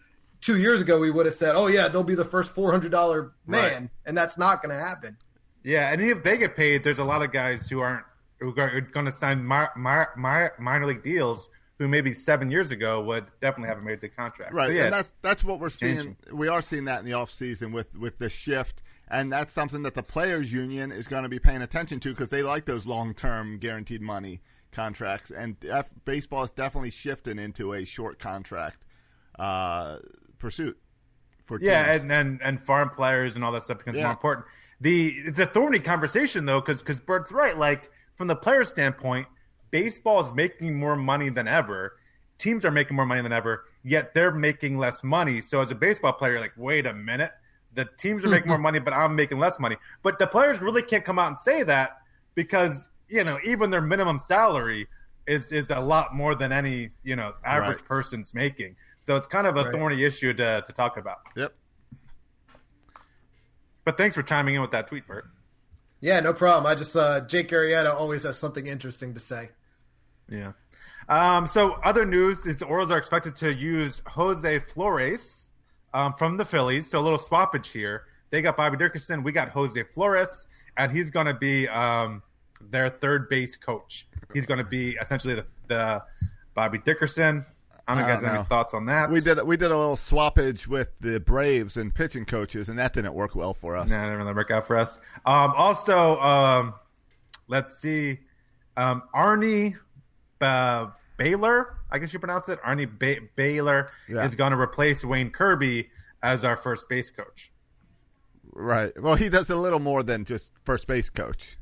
2 0.41 0.57
years 0.57 0.81
ago 0.81 0.99
we 0.99 1.11
would 1.11 1.25
have 1.25 1.35
said, 1.35 1.55
"Oh 1.55 1.67
yeah, 1.67 1.87
they'll 1.87 2.03
be 2.03 2.15
the 2.15 2.25
first 2.25 2.51
400 2.51 2.91
dollar 2.91 3.33
man." 3.47 3.81
Right. 3.81 3.89
And 4.05 4.17
that's 4.17 4.37
not 4.37 4.61
going 4.61 4.75
to 4.75 4.83
happen. 4.83 5.15
Yeah, 5.63 5.91
and 5.91 6.01
if 6.01 6.23
they 6.23 6.37
get 6.37 6.55
paid, 6.55 6.83
there's 6.83 6.99
a 6.99 7.03
lot 7.05 7.23
of 7.23 7.31
guys 7.31 7.69
who 7.69 7.79
aren't 7.79 8.03
who 8.39 8.53
are 8.57 8.81
going 8.81 9.05
to 9.05 9.11
sign 9.13 9.43
my, 9.43 9.69
my, 9.75 10.05
my 10.17 10.49
minor 10.59 10.85
league 10.85 11.03
deals 11.03 11.49
who 11.79 11.87
maybe 11.87 12.13
seven 12.13 12.51
years 12.51 12.71
ago 12.71 13.01
would 13.01 13.25
definitely 13.41 13.69
haven't 13.69 13.85
made 13.85 14.01
the 14.01 14.09
contract. 14.09 14.53
Right, 14.53 14.67
so 14.67 14.73
yeah, 14.73 14.83
and 14.85 14.93
that's 14.93 15.13
that's 15.21 15.43
what 15.43 15.59
we're 15.59 15.69
seeing. 15.69 16.17
We 16.31 16.47
are 16.47 16.61
seeing 16.61 16.85
that 16.85 16.99
in 16.99 17.05
the 17.05 17.11
offseason 17.11 17.71
with 17.71 17.95
with 17.95 18.19
the 18.19 18.29
shift, 18.29 18.81
and 19.07 19.31
that's 19.31 19.53
something 19.53 19.83
that 19.83 19.95
the 19.95 20.03
players' 20.03 20.51
union 20.51 20.91
is 20.91 21.07
going 21.07 21.23
to 21.23 21.29
be 21.29 21.39
paying 21.39 21.61
attention 21.61 21.99
to 22.01 22.09
because 22.09 22.29
they 22.29 22.43
like 22.43 22.65
those 22.65 22.85
long 22.85 23.13
term 23.13 23.57
guaranteed 23.57 24.01
money 24.01 24.41
contracts, 24.73 25.31
and 25.31 25.55
F- 25.67 25.89
baseball 26.05 26.43
is 26.43 26.51
definitely 26.51 26.91
shifting 26.91 27.39
into 27.39 27.73
a 27.73 27.85
short 27.85 28.19
contract 28.19 28.83
uh, 29.39 29.97
pursuit 30.39 30.77
for 31.45 31.59
yeah, 31.61 31.91
teams. 31.93 32.03
and, 32.03 32.11
and 32.11 32.41
and 32.41 32.65
farm 32.65 32.89
players 32.89 33.35
and 33.35 33.43
all 33.45 33.51
that 33.51 33.63
stuff 33.63 33.79
becomes 33.79 33.97
Yeah. 33.97 34.03
more 34.03 34.11
important. 34.11 34.45
The 34.81 35.09
it's 35.25 35.39
a 35.39 35.45
thorny 35.45 35.79
conversation 35.79 36.45
though, 36.45 36.59
because 36.59 36.79
because 36.81 36.99
Bert's 36.99 37.31
right. 37.31 37.57
Like 37.57 37.89
from 38.15 38.27
the 38.27 38.35
player 38.35 38.63
standpoint, 38.63 39.27
baseball 39.71 40.19
is 40.21 40.33
making 40.33 40.75
more 40.77 40.95
money 40.95 41.29
than 41.29 41.47
ever. 41.47 41.97
Teams 42.37 42.65
are 42.65 42.71
making 42.71 42.95
more 42.95 43.05
money 43.05 43.21
than 43.21 43.31
ever, 43.31 43.65
yet 43.83 44.13
they're 44.13 44.31
making 44.33 44.77
less 44.77 45.03
money. 45.03 45.39
So 45.39 45.61
as 45.61 45.71
a 45.71 45.75
baseball 45.75 46.13
player, 46.13 46.33
you're 46.33 46.41
like, 46.41 46.53
wait 46.57 46.85
a 46.85 46.93
minute, 46.93 47.31
the 47.73 47.87
teams 47.97 48.25
are 48.25 48.29
making 48.29 48.47
more 48.49 48.57
money, 48.57 48.79
but 48.79 48.91
I'm 48.93 49.15
making 49.15 49.39
less 49.39 49.59
money. 49.59 49.77
But 50.01 50.19
the 50.19 50.27
players 50.27 50.59
really 50.59 50.81
can't 50.81 51.05
come 51.05 51.19
out 51.19 51.27
and 51.27 51.37
say 51.37 51.63
that 51.63 51.99
because 52.35 52.89
you 53.13 53.23
know 53.23 53.37
even 53.45 53.69
their 53.69 53.81
minimum 53.81 54.19
salary 54.27 54.87
is 55.27 55.51
is 55.51 55.69
a 55.69 55.79
lot 55.79 56.13
more 56.15 56.33
than 56.35 56.51
any 56.51 56.89
you 57.03 57.15
know 57.15 57.33
average 57.45 57.77
Right. 57.77 57.85
person's 57.85 58.33
making. 58.33 58.75
So 58.97 59.15
it's 59.15 59.27
kind 59.27 59.45
of 59.47 59.55
a 59.55 59.63
Right. 59.65 59.71
thorny 59.73 60.03
issue 60.03 60.33
to 60.33 60.63
to 60.65 60.73
talk 60.73 60.97
about. 60.97 61.19
yep. 61.35 61.53
But 63.85 63.97
thanks 63.97 64.15
for 64.15 64.23
chiming 64.23 64.55
in 64.55 64.61
with 64.61 64.71
that 64.71 64.87
tweet, 64.87 65.05
Bert. 65.07 65.25
yeah 66.01 66.19
no 66.19 66.33
problem 66.33 66.65
I 66.65 66.75
just 66.75 66.95
uh, 66.95 67.21
Jake 67.21 67.49
Arrieta 67.49 67.93
always 67.93 68.23
has 68.23 68.37
something 68.37 68.65
interesting 68.67 69.13
to 69.13 69.19
say 69.19 69.49
Yeah. 70.29 70.53
Um, 71.09 71.47
so 71.47 71.73
other 71.83 72.05
news 72.05 72.45
is 72.45 72.59
the 72.59 72.65
Orioles 72.65 72.89
are 72.91 72.97
expected 72.97 73.35
to 73.37 73.53
use 73.53 74.01
Jose 74.07 74.59
Flores 74.73 75.49
um, 75.93 76.13
from 76.17 76.37
the 76.37 76.45
Phillies. 76.45 76.89
So 76.89 76.97
a 76.99 77.03
little 77.03 77.19
swappage 77.19 77.65
here. 77.65 78.05
They 78.29 78.41
got 78.41 78.55
Bobby 78.55 78.77
Dickerson. 78.77 79.21
We 79.21 79.33
got 79.33 79.49
Jose 79.49 79.83
Flores, 79.93 80.47
and 80.77 80.91
he's 80.93 81.11
going 81.11 81.25
to 81.27 81.33
be 81.33 81.67
um, 81.67 82.23
their 82.69 82.89
third 82.89 83.29
base 83.29 83.57
coach. 83.57 84.07
He's 84.33 84.45
going 84.45 84.57
to 84.59 84.63
be 84.63 84.97
essentially 85.01 85.35
the, 85.35 85.45
the 85.67 86.03
Bobby 86.55 86.79
Dickerson. 86.79 87.45
I 87.87 87.95
don't 87.95 88.01
know 88.03 88.07
I 88.07 88.11
guys 88.13 88.21
don't 88.21 88.23
have 88.29 88.33
know. 88.33 88.39
any 88.39 88.47
thoughts 88.47 88.73
on 88.73 88.85
that. 88.85 89.09
We 89.09 89.19
did 89.19 89.43
we 89.43 89.57
did 89.57 89.69
a 89.71 89.77
little 89.77 89.95
swappage 89.97 90.67
with 90.67 90.89
the 91.01 91.19
Braves 91.19 91.75
and 91.75 91.93
pitching 91.93 92.23
coaches, 92.25 92.69
and 92.69 92.79
that 92.79 92.93
didn't 92.93 93.13
work 93.13 93.35
well 93.35 93.53
for 93.53 93.75
us. 93.75 93.89
No, 93.89 93.97
it 93.97 94.03
didn't 94.03 94.17
really 94.19 94.33
work 94.33 94.51
out 94.51 94.65
for 94.65 94.77
us. 94.77 94.99
Um, 95.25 95.51
also, 95.57 96.17
um, 96.21 96.73
let's 97.49 97.77
see, 97.79 98.19
um, 98.77 99.03
Arnie 99.13 99.75
uh, 100.39 100.87
Beyeler. 101.19 101.65
I 101.91 101.99
guess 101.99 102.13
you 102.13 102.19
pronounce 102.19 102.47
it. 102.47 102.59
Arnie 102.61 102.87
ba- 102.97 103.27
Beyeler 103.37 103.89
Yeah. 104.07 104.23
is 104.25 104.35
going 104.35 104.51
to 104.53 104.57
replace 104.59 105.03
Wayne 105.03 105.29
Kirby 105.29 105.89
as 106.23 106.45
our 106.45 106.55
first 106.55 106.87
base 106.87 107.11
coach. 107.11 107.51
Right. 108.53 108.93
Well, 109.01 109.15
he 109.15 109.27
does 109.29 109.49
a 109.49 109.55
little 109.55 109.79
more 109.79 110.03
than 110.03 110.23
just 110.25 110.53
first 110.63 110.87
base 110.87 111.09
coach. 111.09 111.57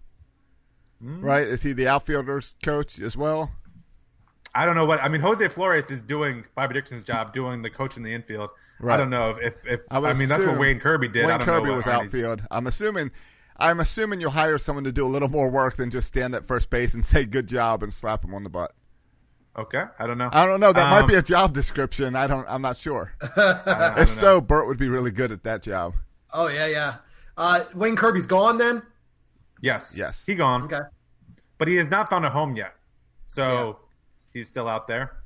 Hmm. 1.02 1.22
Right? 1.22 1.48
Is 1.48 1.64
he 1.64 1.74
the 1.74 1.88
outfielders 1.88 2.56
coach 2.64 3.00
as 3.00 3.18
well? 3.18 3.52
I 4.54 4.66
don't 4.66 4.76
know 4.76 4.86
what 4.86 5.02
I 5.02 5.08
mean. 5.08 5.22
Jose 5.22 5.48
Flores 5.50 5.90
is 5.90 6.02
doing 6.02 6.44
Bobby 6.56 6.74
Dixon's 6.74 7.04
job, 7.04 7.34
doing 7.34 7.62
the 7.62 7.70
coach 7.70 7.98
in 7.98 8.04
the 8.04 8.14
infield. 8.14 8.50
Right. 8.80 8.96
I 8.96 8.98
don't 8.98 9.10
know 9.10 9.38
if 9.42 9.54
if 9.66 9.82
I, 9.90 10.00
would 10.00 10.10
I, 10.10 10.14
mean 10.14 10.28
that's 10.28 10.44
what 10.46 10.60
Wayne 10.60 10.80
Kirby 10.80 11.08
did. 11.08 11.26
Wayne 11.26 11.32
I 11.36 11.38
don't 11.38 11.46
Kirby 11.46 11.68
know 11.70 11.76
was 11.78 11.86
Arnie's- 11.86 12.06
outfield. 12.08 12.44
I'm 12.52 12.68
assuming. 12.68 13.12
I'm 13.58 13.80
assuming 13.80 14.20
you'll 14.20 14.32
hire 14.32 14.58
someone 14.58 14.84
to 14.86 14.92
do 14.92 15.06
a 15.06 15.08
little 15.10 15.30
more 15.30 15.50
work 15.52 15.76
than 15.76 15.92
just 15.92 16.08
stand 16.08 16.34
at 16.34 16.48
first 16.48 16.70
base 16.72 16.96
and 16.96 17.06
say 17.14 17.26
good 17.26 17.48
job 17.48 17.84
and 17.84 17.94
slap 17.94 18.24
him 18.26 18.34
on 18.34 18.44
the 18.44 18.50
butt. 18.50 18.74
Okay, 19.58 19.84
I 20.00 20.08
don't 20.08 20.18
know. 20.18 20.30
I 20.32 20.46
don't 20.46 20.60
know. 20.60 20.74
That 20.74 20.90
might 20.90 21.02
Um, 21.02 21.08
be 21.08 21.16
a 21.16 21.22
job 21.22 21.54
description. 21.54 22.16
I 22.16 22.26
don't. 22.28 22.46
I'm 22.50 22.62
not 22.62 22.76
sure. 22.78 23.14
I 23.38 23.40
I 23.98 24.02
if 24.02 24.10
so, 24.10 24.42
Burt 24.42 24.68
would 24.68 24.78
be 24.78 24.90
really 24.90 25.12
good 25.12 25.32
at 25.32 25.44
that 25.44 25.62
job. 25.64 25.94
Oh 26.34 26.48
yeah, 26.48 26.66
yeah. 26.68 26.96
Uh, 27.38 27.64
Wayne 27.74 27.96
Kirby's 27.96 28.26
gone 28.26 28.58
then. 28.58 28.82
Yes, 29.62 29.94
Yes. 29.96 30.26
he 30.26 30.36
gone, 30.36 30.64
Okay. 30.64 30.80
but 31.58 31.68
he 31.68 31.76
has 31.76 31.88
not 31.88 32.10
found 32.10 32.26
a 32.26 32.30
home 32.30 32.56
yet, 32.56 32.74
so 33.28 33.80
he's 34.34 34.48
still 34.48 34.68
out 34.68 34.88
there. 34.88 35.18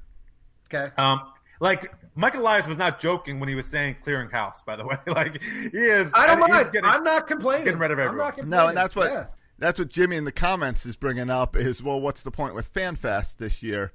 Okay. 0.68 0.92
Um, 0.98 1.22
like 1.60 1.92
Michael 2.16 2.42
Elias 2.42 2.68
was 2.68 2.78
not 2.78 3.00
joking 3.00 3.40
when 3.40 3.48
he 3.50 3.56
was 3.56 3.66
saying 3.66 3.98
clearing 4.04 4.30
house. 4.30 4.62
By 4.64 4.76
the 4.76 4.86
way, 4.86 4.98
like 5.08 5.42
he 5.42 5.70
is. 5.78 6.12
I 6.14 6.28
don't 6.28 6.40
mind. 6.40 6.72
getting- 6.72 6.90
I'm 6.90 7.04
not 7.04 7.28
complaining. 7.28 7.66
getting 7.66 7.80
rid 7.80 7.92
of 7.92 8.00
I'm 8.00 8.06
everyone. 8.06 8.28
not 8.28 8.36
complaining. 8.38 8.50
No, 8.66 8.68
and 8.70 8.78
that's 8.78 8.96
what 8.96 9.12
Yeah. 9.12 9.26
that's 9.58 9.80
what 9.80 9.90
Jimmy 9.90 10.18
in 10.18 10.26
the 10.26 10.32
comments 10.32 10.86
is 10.86 10.96
bringing 10.98 11.30
up 11.30 11.56
is 11.56 11.82
well, 11.82 12.02
what's 12.02 12.24
the 12.24 12.32
point 12.32 12.56
with 12.56 12.74
FanFest 12.74 13.38
this 13.38 13.64
year? 13.64 13.94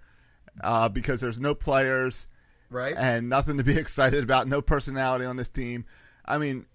Uh, 0.63 0.89
because 0.89 1.21
there's 1.21 1.39
no 1.39 1.55
players 1.55 2.27
Right. 2.71 2.95
and 2.97 3.29
nothing 3.29 3.57
to 3.59 3.65
be 3.65 3.77
excited 3.79 4.23
about, 4.25 4.47
no 4.49 4.63
personality 4.63 5.25
on 5.25 5.37
this 5.37 5.51
team. 5.51 5.85
I 6.25 6.39
mean, 6.39 6.67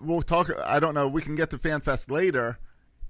we'll 0.00 0.22
talk. 0.22 0.48
I 0.64 0.78
don't 0.80 0.94
know. 0.94 1.06
We 1.08 1.22
can 1.22 1.34
get 1.34 1.50
to 1.50 1.58
FanFest 1.58 2.10
later, 2.10 2.58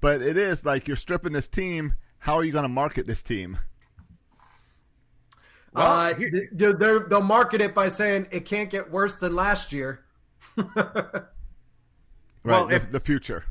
but 0.01 0.23
it 0.23 0.37
is 0.37 0.65
like 0.65 0.87
you're 0.89 0.97
stripping 0.97 1.33
this 1.33 1.49
team. 1.49 1.95
How 2.19 2.35
are 2.37 2.45
you 2.45 2.53
going 2.53 2.65
to 2.65 2.69
market 2.69 3.07
this 3.07 3.23
team? 3.23 3.59
uh, 5.75 6.15
they're, 6.53 7.01
they'll 7.01 7.21
market 7.23 7.61
it 7.61 7.75
by 7.75 7.89
saying 7.89 8.27
it 8.31 8.45
can't 8.45 8.71
get 8.71 8.91
worse 8.91 9.15
than 9.17 9.35
last 9.35 9.73
year. 9.73 10.05
Right, 12.45 12.53
Well, 12.53 12.67
the, 12.69 12.77
if- 12.77 12.93
the 12.93 13.01
future. 13.01 13.45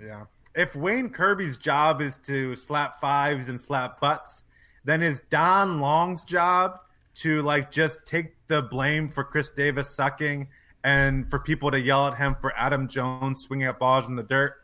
Yeah. 0.00 0.24
If 0.54 0.74
Wayne 0.76 1.10
Kirby's 1.10 1.58
job 1.58 2.00
is 2.00 2.16
to 2.26 2.54
slap 2.56 3.00
fives 3.00 3.48
and 3.48 3.60
slap 3.60 4.00
butts, 4.00 4.44
then 4.84 5.02
is 5.02 5.20
Don 5.30 5.80
Long's 5.80 6.22
job 6.24 6.78
to 7.16 7.42
like 7.42 7.70
just 7.72 7.98
take 8.06 8.34
the 8.46 8.62
blame 8.62 9.10
for 9.10 9.24
Chris 9.24 9.50
Davis 9.50 9.90
sucking 9.90 10.46
and 10.84 11.28
for 11.28 11.40
people 11.40 11.72
to 11.72 11.78
yell 11.80 12.06
at 12.06 12.16
him 12.16 12.36
for 12.40 12.56
Adam 12.56 12.88
Jones 12.88 13.42
swinging 13.42 13.66
at 13.66 13.78
balls 13.80 14.08
in 14.08 14.14
the 14.14 14.22
dirt? 14.22 14.54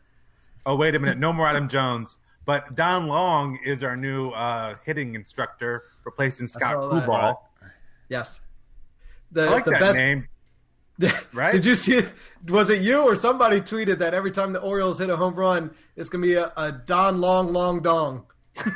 Oh, 0.65 0.75
wait 0.75 0.95
a 0.95 0.99
minute. 0.99 1.17
No 1.17 1.31
more 1.31 1.47
Adam 1.47 1.69
Jones. 1.69 2.17
But 2.45 2.75
Don 2.75 3.07
Long 3.07 3.57
is 3.65 3.83
our 3.83 3.97
new 3.97 4.29
uh, 4.29 4.75
hitting 4.83 5.15
instructor, 5.15 5.85
replacing 6.03 6.47
Scott 6.47 6.91
that. 6.91 7.37
Yes. 8.07 8.39
The, 9.31 9.43
I 9.43 9.49
like 9.49 9.65
the 9.65 9.71
that 9.71 9.79
best, 9.79 9.97
name. 9.97 10.27
right? 11.33 11.51
Did 11.51 11.65
you 11.65 11.75
see? 11.75 12.03
Was 12.47 12.69
it 12.69 12.81
you 12.81 13.01
or 13.01 13.15
somebody 13.15 13.61
tweeted 13.61 13.97
that 13.99 14.13
every 14.13 14.31
time 14.31 14.53
the 14.53 14.61
Orioles 14.61 14.99
hit 14.99 15.09
a 15.09 15.17
home 15.17 15.35
run, 15.35 15.71
it's 15.95 16.07
gonna 16.07 16.21
be 16.21 16.35
a, 16.35 16.53
a 16.55 16.71
Don 16.71 17.19
Long 17.19 17.51
Long 17.51 17.81
Dong. 17.81 18.25
That's 18.63 18.75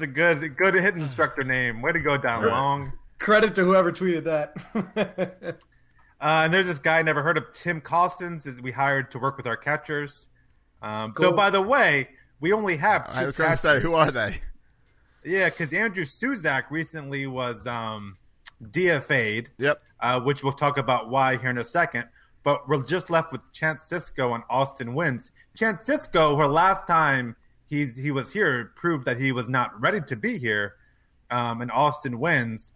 a 0.00 0.06
good 0.06 0.56
good 0.56 0.74
hit 0.74 0.96
instructor 0.96 1.44
name. 1.44 1.82
Way 1.82 1.92
to 1.92 2.00
go, 2.00 2.16
Don 2.16 2.46
Long. 2.46 2.92
Credit 3.18 3.54
to 3.54 3.64
whoever 3.64 3.92
tweeted 3.92 4.24
that. 4.24 5.58
Uh, 6.22 6.42
and 6.44 6.54
there's 6.54 6.66
this 6.66 6.78
guy 6.78 7.00
I 7.00 7.02
never 7.02 7.22
heard 7.22 7.36
of, 7.36 7.52
Tim 7.52 7.80
Cossins, 7.80 8.46
is 8.46 8.62
we 8.62 8.70
hired 8.70 9.10
to 9.10 9.18
work 9.18 9.36
with 9.36 9.46
our 9.46 9.56
catchers. 9.56 10.28
Um, 10.80 11.12
Cool. 11.14 11.30
So, 11.30 11.32
by 11.32 11.50
the 11.50 11.60
way, 11.60 12.10
we 12.40 12.52
only 12.52 12.76
have 12.76 13.06
two 13.06 13.18
I 13.18 13.24
was 13.26 13.36
going 13.36 13.50
to 13.50 13.56
say, 13.56 13.80
who 13.80 13.94
are 13.94 14.10
they? 14.10 14.36
Yeah, 15.24 15.48
because 15.48 15.72
Andrew 15.72 16.04
Susac 16.04 16.64
recently 16.70 17.26
was 17.26 17.66
um, 17.66 18.16
DFA'd, 18.62 19.50
Yep. 19.58 19.82
uh, 20.00 20.20
which 20.20 20.42
we'll 20.42 20.52
talk 20.52 20.78
about 20.78 21.10
why 21.10 21.36
here 21.36 21.50
in 21.50 21.58
a 21.58 21.64
second. 21.64 22.06
But 22.44 22.68
we're 22.68 22.82
just 22.84 23.08
left 23.10 23.30
with 23.30 23.40
Chance 23.52 23.84
Sisco 23.88 24.34
and 24.34 24.42
Austin 24.50 24.94
Wynns. 24.94 25.30
Chance 25.56 25.82
Sisco, 25.82 26.36
her 26.38 26.48
last 26.48 26.86
time 26.88 27.36
he's 27.66 27.94
he 27.96 28.10
was 28.10 28.32
here, 28.32 28.72
proved 28.74 29.04
that 29.06 29.16
he 29.16 29.30
was 29.30 29.48
not 29.48 29.80
ready 29.80 30.00
to 30.08 30.16
be 30.16 30.38
here. 30.38 30.74
Um, 31.30 31.62
and 31.62 31.70
Austin 31.70 32.18
Wynns, 32.18 32.72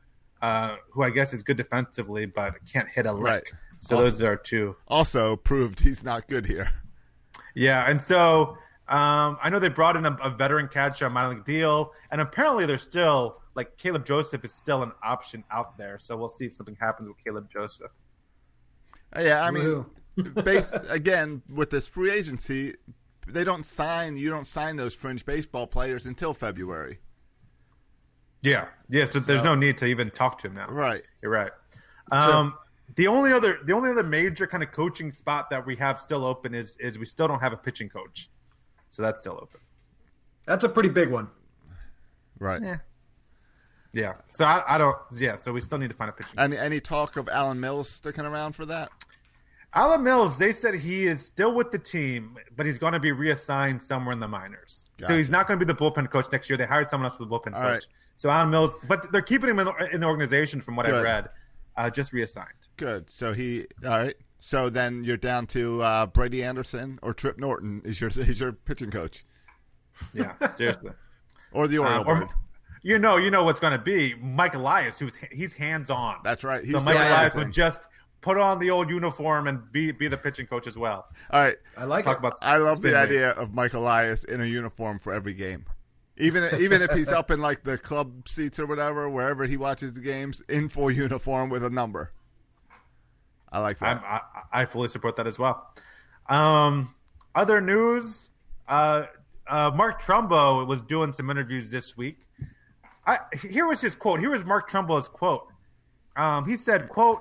uh, 0.47 0.77
who 0.91 1.03
I 1.03 1.11
guess 1.11 1.33
is 1.33 1.43
good 1.43 1.57
defensively, 1.57 2.27
but 2.27 2.55
can't 2.71 2.89
hit 2.89 3.07
a 3.07 3.13
lick. 3.13 3.25
Right. 3.25 3.53
So 3.81 3.97
Austin- 3.97 4.05
those 4.05 4.23
are 4.23 4.37
two. 4.37 4.77
Also 4.89 5.37
proved 5.37 5.81
he's 5.81 6.05
not 6.05 6.29
good 6.29 6.47
here. 6.47 6.71
Yeah, 7.55 7.89
and 7.89 8.01
so 8.01 8.57
um, 8.89 9.39
I 9.43 9.49
know 9.51 9.59
they 9.59 9.69
brought 9.69 9.97
in 9.97 10.07
a, 10.07 10.13
a 10.23 10.31
veteran 10.31 10.69
catcher 10.69 11.07
on 11.07 11.13
minor 11.13 11.35
league 11.35 11.45
deal, 11.45 11.93
and 12.11 12.21
apparently 12.21 12.67
they're 12.67 12.79
still 12.79 13.41
like 13.55 13.77
Caleb 13.79 14.05
Joseph 14.07 14.45
is 14.45 14.53
still 14.53 14.83
an 14.83 14.93
option 15.03 15.43
out 15.51 15.77
there. 15.79 15.99
So 15.99 16.17
we'll 16.17 16.29
see 16.29 16.45
if 16.47 16.55
something 16.55 16.77
happens 16.79 17.09
with 17.09 17.17
Caleb 17.25 17.49
Joseph. 17.51 17.91
Uh, 19.17 19.21
Yeah, 19.21 19.43
I 19.43 19.51
mean, 19.51 19.85
Woohoo. 20.19 20.45
based 20.45 20.75
again 20.89 21.43
with 21.49 21.71
this 21.71 21.87
free 21.87 22.11
agency, 22.11 22.75
they 23.27 23.45
don't 23.45 23.65
sign. 23.65 24.17
You 24.17 24.31
don't 24.31 24.47
sign 24.47 24.77
those 24.77 24.95
fringe 24.95 25.25
baseball 25.25 25.67
players 25.67 26.07
until 26.07 26.35
February. 26.35 26.99
Yeah, 28.47 28.67
yeah. 28.89 29.07
So, 29.11 29.19
there's 29.19 29.43
no 29.43 29.55
need 29.55 29.77
to 29.79 29.87
even 29.87 30.11
talk 30.11 30.39
to 30.39 30.47
him 30.47 30.55
now. 30.55 30.69
Right. 30.69 31.03
You're 31.21 31.33
right. 31.33 31.51
Um, 32.13 32.55
the 32.95 33.09
only 33.09 33.33
other 33.33 33.59
the 33.67 33.73
only 33.73 33.91
other 33.91 34.05
major 34.05 34.47
kind 34.47 34.63
of 34.63 34.71
coaching 34.71 35.11
spot 35.11 35.51
that 35.51 35.67
we 35.67 35.75
have 35.77 35.99
still 35.99 36.25
open 36.25 36.55
is 36.55 36.77
is 36.79 36.99
we 36.99 37.07
still 37.07 37.27
don't 37.27 37.41
have 37.41 37.53
a 37.53 37.57
pitching 37.57 37.89
coach, 37.89 38.31
so 38.91 39.03
that's 39.03 39.21
still 39.21 39.39
open. 39.43 39.61
That's 40.47 40.63
a 40.63 40.69
pretty 40.69 40.91
big 40.91 41.11
one. 41.11 41.29
Right. 42.39 42.63
Yeah. 42.63 42.77
Yeah. 43.93 44.13
So 44.29 44.45
I, 44.45 44.63
I 44.77 44.79
don't. 44.79 44.97
Yeah. 45.13 45.35
So 45.35 45.53
we 45.53 45.61
still 45.61 45.79
need 45.79 45.91
to 45.91 45.97
find 45.97 46.11
a 46.11 46.13
pitching. 46.13 46.39
Any 46.39 46.57
any 46.57 46.81
talk 46.81 47.17
of 47.17 47.29
Alan 47.29 47.59
Mills 47.59 47.89
sticking 47.89 48.25
around 48.25 48.53
for 48.53 48.65
that? 48.67 48.91
Alan 49.75 50.03
Mills, 50.03 50.39
they 50.39 50.53
said 50.53 50.75
he 50.75 51.07
is 51.07 51.27
still 51.27 51.53
with 51.53 51.71
the 51.71 51.79
team, 51.79 52.39
but 52.57 52.65
he's 52.65 52.79
going 52.79 52.95
to 52.95 53.01
be 53.01 53.13
reassigned 53.13 53.83
somewhere 53.83 54.13
in 54.13 54.21
the 54.21 54.29
minors. 54.29 54.89
So 55.01 55.15
he's 55.15 55.29
not 55.29 55.47
going 55.47 55.61
to 55.61 55.67
be 55.67 55.71
the 55.71 55.79
bullpen 55.79 56.11
coach 56.11 56.27
next 56.33 56.49
year. 56.49 56.57
They 56.57 56.65
hired 56.65 56.89
someone 56.89 57.11
else 57.11 57.19
for 57.19 57.27
the 57.27 57.31
bullpen 57.31 57.53
All 57.55 57.61
coach. 57.61 57.73
right. 57.73 57.87
So 58.17 58.31
Alan 58.31 58.51
Mills, 58.51 58.79
but 58.89 59.13
they're 59.13 59.23
keeping 59.23 59.51
him 59.51 59.59
in 59.59 59.67
the, 59.67 59.89
in 59.93 60.01
the 60.01 60.07
organization 60.07 60.61
from 60.61 60.75
what 60.77 60.87
I've 60.87 61.03
read, 61.03 61.29
uh, 61.77 61.91
just 61.91 62.13
reassigned. 62.13 62.49
Good. 62.77 63.11
So 63.11 63.33
he. 63.33 63.67
All 63.85 63.91
right. 63.91 64.15
So 64.39 64.69
then 64.71 65.05
you're 65.05 65.17
down 65.17 65.47
to 65.49 65.83
uh, 65.83 66.07
Brady 66.07 66.43
Anderson 66.43 66.99
or 67.03 67.13
Trip 67.15 67.39
Norton 67.39 67.83
is 67.85 68.01
your 68.01 68.11
is 68.11 68.39
your 68.41 68.53
pitching 68.53 68.91
coach 68.91 69.25
Yeah, 70.13 70.33
seriously. 70.55 70.91
or 71.53 71.69
the 71.69 71.79
Oriole 71.79 72.01
Um, 72.11 72.23
or- 72.25 72.29
you 72.83 72.99
know, 73.01 73.17
you 73.17 73.31
know 73.33 73.43
what's 73.43 73.59
going 73.61 73.73
to 73.73 73.79
be 73.79 74.15
Mike 74.15 74.55
Elias, 74.55 74.97
who's 74.99 75.17
he's 75.33 75.55
hands 75.55 75.91
on. 75.91 76.17
That's 76.23 76.45
right. 76.45 76.65
He's 76.65 76.79
so 76.79 76.85
Mike 76.85 76.95
Elias 76.97 77.19
everything. 77.27 77.49
would 77.49 77.53
just 77.55 77.81
put 78.21 78.39
on 78.39 78.59
the 78.61 78.71
old 78.71 78.91
uniform 78.91 79.49
and 79.49 79.61
be 79.73 79.91
be 79.91 80.07
the 80.07 80.17
pitching 80.17 80.47
coach 80.47 80.67
as 80.69 80.77
well. 80.79 81.07
All 81.31 81.43
right. 81.43 81.57
I 81.77 81.85
like 81.85 82.05
Talk 82.05 82.17
it. 82.17 82.19
about 82.21 82.39
I 82.43 82.59
love 82.59 82.77
spin 82.77 82.93
the 82.93 82.97
rate. 82.97 83.03
idea 83.05 83.31
of 83.31 83.53
Mike 83.55 83.75
Elias 83.75 84.23
in 84.25 84.41
a 84.41 84.45
uniform 84.45 84.99
for 85.01 85.13
every 85.13 85.35
game. 85.35 85.65
Even 86.19 86.61
even 86.61 86.81
if 86.81 86.93
he's 86.93 87.09
up 87.09 87.31
in 87.31 87.41
like 87.41 87.63
the 87.63 87.77
club 87.77 88.29
seats 88.29 88.59
or 88.59 88.67
whatever, 88.67 89.09
wherever 89.09 89.45
he 89.45 89.57
watches 89.57 89.93
the 89.93 90.01
games, 90.01 90.43
in 90.49 90.69
full 90.69 90.91
uniform 90.91 91.51
with 91.51 91.63
a 91.63 91.71
number. 91.71 92.13
I 93.53 93.61
like 93.61 93.79
that. 93.79 94.03
I, 94.05 94.21
I 94.63 94.65
fully 94.65 94.89
support 94.89 95.17
that 95.17 95.27
as 95.27 95.39
well. 95.39 95.71
Um, 96.29 96.95
other 97.35 97.61
news: 97.61 98.31
uh, 98.67 99.05
uh, 99.47 99.71
Mark 99.75 100.03
Trumbo 100.03 100.67
was 100.67 100.81
doing 100.83 101.13
some 101.13 101.31
interviews 101.31 101.71
this 101.71 101.97
week. 101.97 102.19
I, 103.07 103.19
here 103.43 103.67
was 103.67 103.81
his 103.81 103.95
quote. 103.95 104.19
Here 104.19 104.31
was 104.31 104.45
Mark 104.45 104.71
Trumbo's 104.71 105.09
quote. 105.09 105.47
Um, 106.17 106.49
he 106.49 106.57
said, 106.57 106.89
"quote 106.89 107.21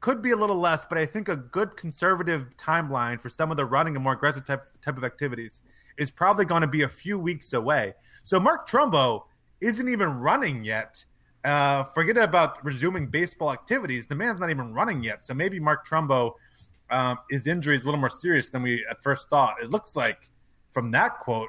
Could 0.00 0.20
be 0.20 0.32
a 0.32 0.36
little 0.36 0.58
less, 0.58 0.84
but 0.84 0.98
I 0.98 1.06
think 1.06 1.28
a 1.28 1.36
good 1.36 1.76
conservative 1.78 2.46
timeline 2.58 3.20
for 3.20 3.30
some 3.30 3.50
of 3.50 3.56
the 3.56 3.64
running 3.64 3.96
and 3.96 4.04
more 4.04 4.12
aggressive 4.12 4.46
type 4.46 4.64
type 4.82 4.98
of 4.98 5.04
activities 5.04 5.62
is 5.96 6.10
probably 6.10 6.44
going 6.44 6.60
to 6.60 6.68
be 6.68 6.82
a 6.82 6.88
few 6.88 7.18
weeks 7.18 7.54
away." 7.54 7.94
So 8.28 8.38
Mark 8.38 8.68
Trumbo 8.68 9.22
isn't 9.62 9.88
even 9.88 10.10
running 10.20 10.62
yet. 10.62 11.02
Uh, 11.44 11.84
forget 11.94 12.18
about 12.18 12.62
resuming 12.62 13.06
baseball 13.06 13.50
activities. 13.52 14.06
The 14.06 14.14
man's 14.14 14.38
not 14.38 14.50
even 14.50 14.74
running 14.74 15.02
yet. 15.02 15.24
So 15.24 15.32
maybe 15.32 15.58
Mark 15.58 15.88
Trumbo, 15.88 16.34
um, 16.90 17.16
his 17.30 17.46
injury 17.46 17.74
is 17.74 17.84
a 17.84 17.86
little 17.86 17.98
more 18.00 18.10
serious 18.10 18.50
than 18.50 18.60
we 18.60 18.84
at 18.90 19.02
first 19.02 19.30
thought. 19.30 19.54
It 19.62 19.70
looks 19.70 19.96
like 19.96 20.18
from 20.74 20.90
that 20.90 21.20
quote, 21.20 21.48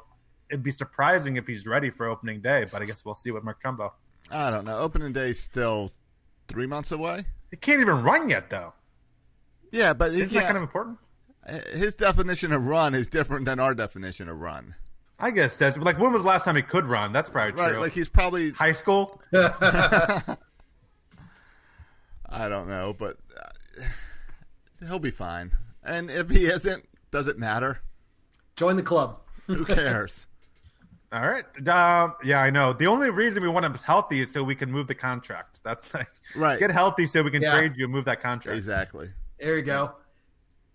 it'd 0.50 0.64
be 0.64 0.72
surprising 0.72 1.36
if 1.36 1.46
he's 1.46 1.66
ready 1.68 1.90
for 1.90 2.08
opening 2.08 2.40
day. 2.40 2.66
But 2.72 2.82
I 2.82 2.86
guess 2.86 3.04
we'll 3.04 3.14
see 3.14 3.32
with 3.32 3.44
Mark 3.44 3.62
Trumbo. 3.62 3.92
I 4.32 4.50
don't 4.50 4.64
know. 4.64 4.78
Opening 4.78 5.12
day's 5.12 5.38
still 5.38 5.92
three 6.48 6.66
months 6.66 6.94
away. 6.94 7.26
He 7.52 7.58
can't 7.58 7.82
even 7.82 8.04
run 8.04 8.30
yet, 8.30 8.50
though. 8.50 8.72
Yeah, 9.74 9.92
but 9.92 10.14
Isn't 10.14 10.30
that 10.30 10.34
can't- 10.34 10.46
kind 10.46 10.58
of 10.58 10.64
important? 10.64 10.98
his 11.74 11.96
definition 11.96 12.54
of 12.54 12.66
run 12.68 12.96
is 12.96 13.10
different 13.10 13.44
than 13.46 13.60
our 13.60 13.76
definition 13.76 14.30
of 14.30 14.40
run. 14.40 14.76
I 15.20 15.32
guess 15.32 15.56
that's 15.58 15.78
like 15.78 16.00
when 16.00 16.14
was 16.14 16.22
the 16.24 16.28
last 16.28 16.46
time 16.46 16.56
he 16.56 16.62
could 16.62 16.86
run? 16.86 17.12
That's 17.12 17.30
probably 17.30 17.62
Right, 17.62 17.72
true. 17.72 17.80
like 17.82 17.92
he's 17.94 18.08
probably 18.10 18.52
High 18.52 18.72
school. 18.72 19.22
I 19.34 20.38
don't 22.48 22.68
know, 22.68 22.96
but 22.98 23.18
uh, 23.40 23.84
he'll 24.88 25.00
be 25.00 25.12
fine. 25.12 25.52
And 25.84 26.10
if 26.12 26.30
he 26.30 26.46
isn't, 26.46 26.88
does 27.12 27.28
it 27.28 27.38
matter? 27.40 27.82
Join 28.56 28.76
the 28.76 28.84
club. 28.84 29.20
Who 29.48 29.66
cares? 29.66 30.28
All 31.12 31.28
right. 31.28 31.46
Um, 31.68 32.14
yeah, 32.24 32.40
I 32.42 32.52
know. 32.52 32.72
The 32.72 32.86
only 32.86 33.10
reason 33.10 33.42
we 33.42 33.50
want 33.50 33.66
him 33.66 33.74
healthy 33.74 34.22
is 34.22 34.32
so 34.32 34.44
we 34.44 34.54
can 34.54 34.72
move 34.72 34.86
the 34.88 34.94
contract. 34.94 35.60
That's 35.64 35.92
like 35.94 36.08
Right. 36.36 36.60
Get 36.60 36.70
healthy 36.70 37.08
so 37.08 37.24
we 37.24 37.32
can 37.32 37.42
Yeah. 37.42 37.58
trade 37.58 37.74
you 37.76 37.86
and 37.86 37.94
move 37.94 38.06
that 38.06 38.22
contract. 38.22 38.56
exactly. 38.56 39.10
There 39.40 39.56
you 39.58 39.64
go. 39.64 39.96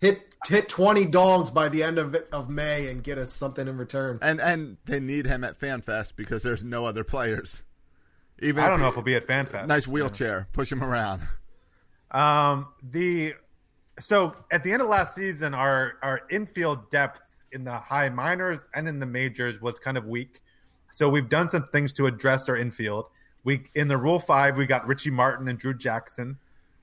Hit 0.01 0.35
hit 0.47 0.67
twenty 0.69 1.05
dogs 1.05 1.51
by 1.51 1.69
the 1.69 1.83
end 1.83 1.97
of 1.97 2.15
of 2.31 2.49
May 2.49 2.87
and 2.87 3.03
get 3.03 3.17
us 3.17 3.31
something 3.33 3.67
in 3.67 3.77
return. 3.77 4.17
And 4.21 4.39
and 4.41 4.77
they 4.85 4.99
need 4.99 5.25
him 5.25 5.43
at 5.43 5.59
FanFest 5.59 6.15
because 6.15 6.43
there's 6.43 6.63
no 6.63 6.85
other 6.85 7.03
players. 7.03 7.63
Even 8.39 8.63
I 8.63 8.67
don't 8.67 8.79
know 8.79 8.85
he- 8.85 8.89
if 8.89 8.95
he'll 8.95 9.03
be 9.03 9.15
at 9.15 9.25
FanFest. 9.25 9.67
nice 9.67 9.87
wheelchair, 9.87 10.47
push 10.53 10.71
him 10.71 10.83
around. 10.83 11.21
Um, 12.11 12.67
the 12.83 13.33
so 13.99 14.35
at 14.51 14.63
the 14.63 14.73
end 14.73 14.81
of 14.81 14.89
last 14.89 15.15
season, 15.15 15.53
our 15.53 15.93
our 16.03 16.21
infield 16.29 16.91
depth 16.91 17.21
in 17.51 17.63
the 17.63 17.77
high 17.77 18.09
minors 18.09 18.59
and 18.73 18.87
in 18.87 18.99
the 18.99 19.05
majors 19.05 19.61
was 19.61 19.79
kind 19.79 19.97
of 19.97 20.05
weak. 20.05 20.41
So 20.91 21.07
we've 21.09 21.29
done 21.29 21.49
some 21.49 21.67
things 21.71 21.91
to 21.93 22.05
address 22.05 22.47
our 22.49 22.57
infield. 22.57 23.05
We 23.43 23.63
in 23.75 23.87
the 23.87 23.97
Rule 23.97 24.19
Five, 24.19 24.57
we 24.57 24.65
got 24.65 24.85
Richie 24.87 25.11
Martin 25.11 25.47
and 25.47 25.57
Drew 25.57 25.73
Jackson. 25.73 26.37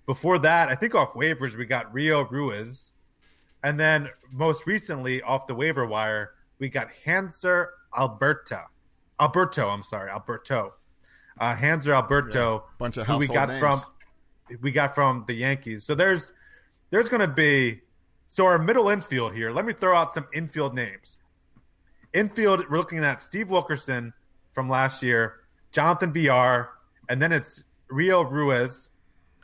Before 0.07 0.39
that, 0.41 0.69
I 0.69 0.75
think 0.75 0.95
off 0.95 1.13
waivers 1.13 1.57
we 1.57 1.65
got 1.67 1.93
Rio 1.95 2.25
Ruiz, 2.27 2.92
and 3.63 3.79
then 3.79 4.09
most 4.33 4.67
recently 4.67 5.23
off 5.23 5.47
the 5.47 5.55
waiver 5.55 5.87
wire 5.87 6.33
we 6.63 6.69
got 6.69 6.89
Hanser 7.05 7.67
Alberta, 7.99 8.67
Alberto. 9.21 9.69
I'm 9.69 9.83
sorry, 9.83 10.11
Alberto. 10.11 10.75
Uh, 11.41 11.57
Hanser 11.57 11.93
Alberto, 11.93 12.67
Bunch 12.79 12.99
of 12.99 13.07
who 13.09 13.17
we 13.17 13.27
got 13.27 13.49
names. 13.49 13.59
from 13.59 13.83
we 14.61 14.71
got 14.71 14.95
from 14.95 15.25
the 15.27 15.35
Yankees. 15.35 15.85
So 15.85 15.97
there's 15.97 16.33
there's 16.91 17.09
going 17.09 17.21
to 17.21 17.27
be 17.27 17.81
so 18.29 18.47
our 18.47 18.59
middle 18.59 18.91
infield 18.91 19.35
here. 19.35 19.51
Let 19.51 19.65
me 19.65 19.73
throw 19.73 19.97
out 19.97 20.13
some 20.13 20.27
infield 20.33 20.73
names. 20.73 21.19
Infield, 22.13 22.71
we're 22.71 22.77
looking 22.77 23.03
at 23.03 23.23
Steve 23.25 23.51
Wilkerson 23.51 24.13
from 24.53 24.69
last 24.69 25.03
year, 25.03 25.41
Jonathan 25.73 26.13
BR, 26.13 26.69
and 27.09 27.21
then 27.21 27.33
it's 27.33 27.65
Rio 27.89 28.23
Ruiz, 28.23 28.91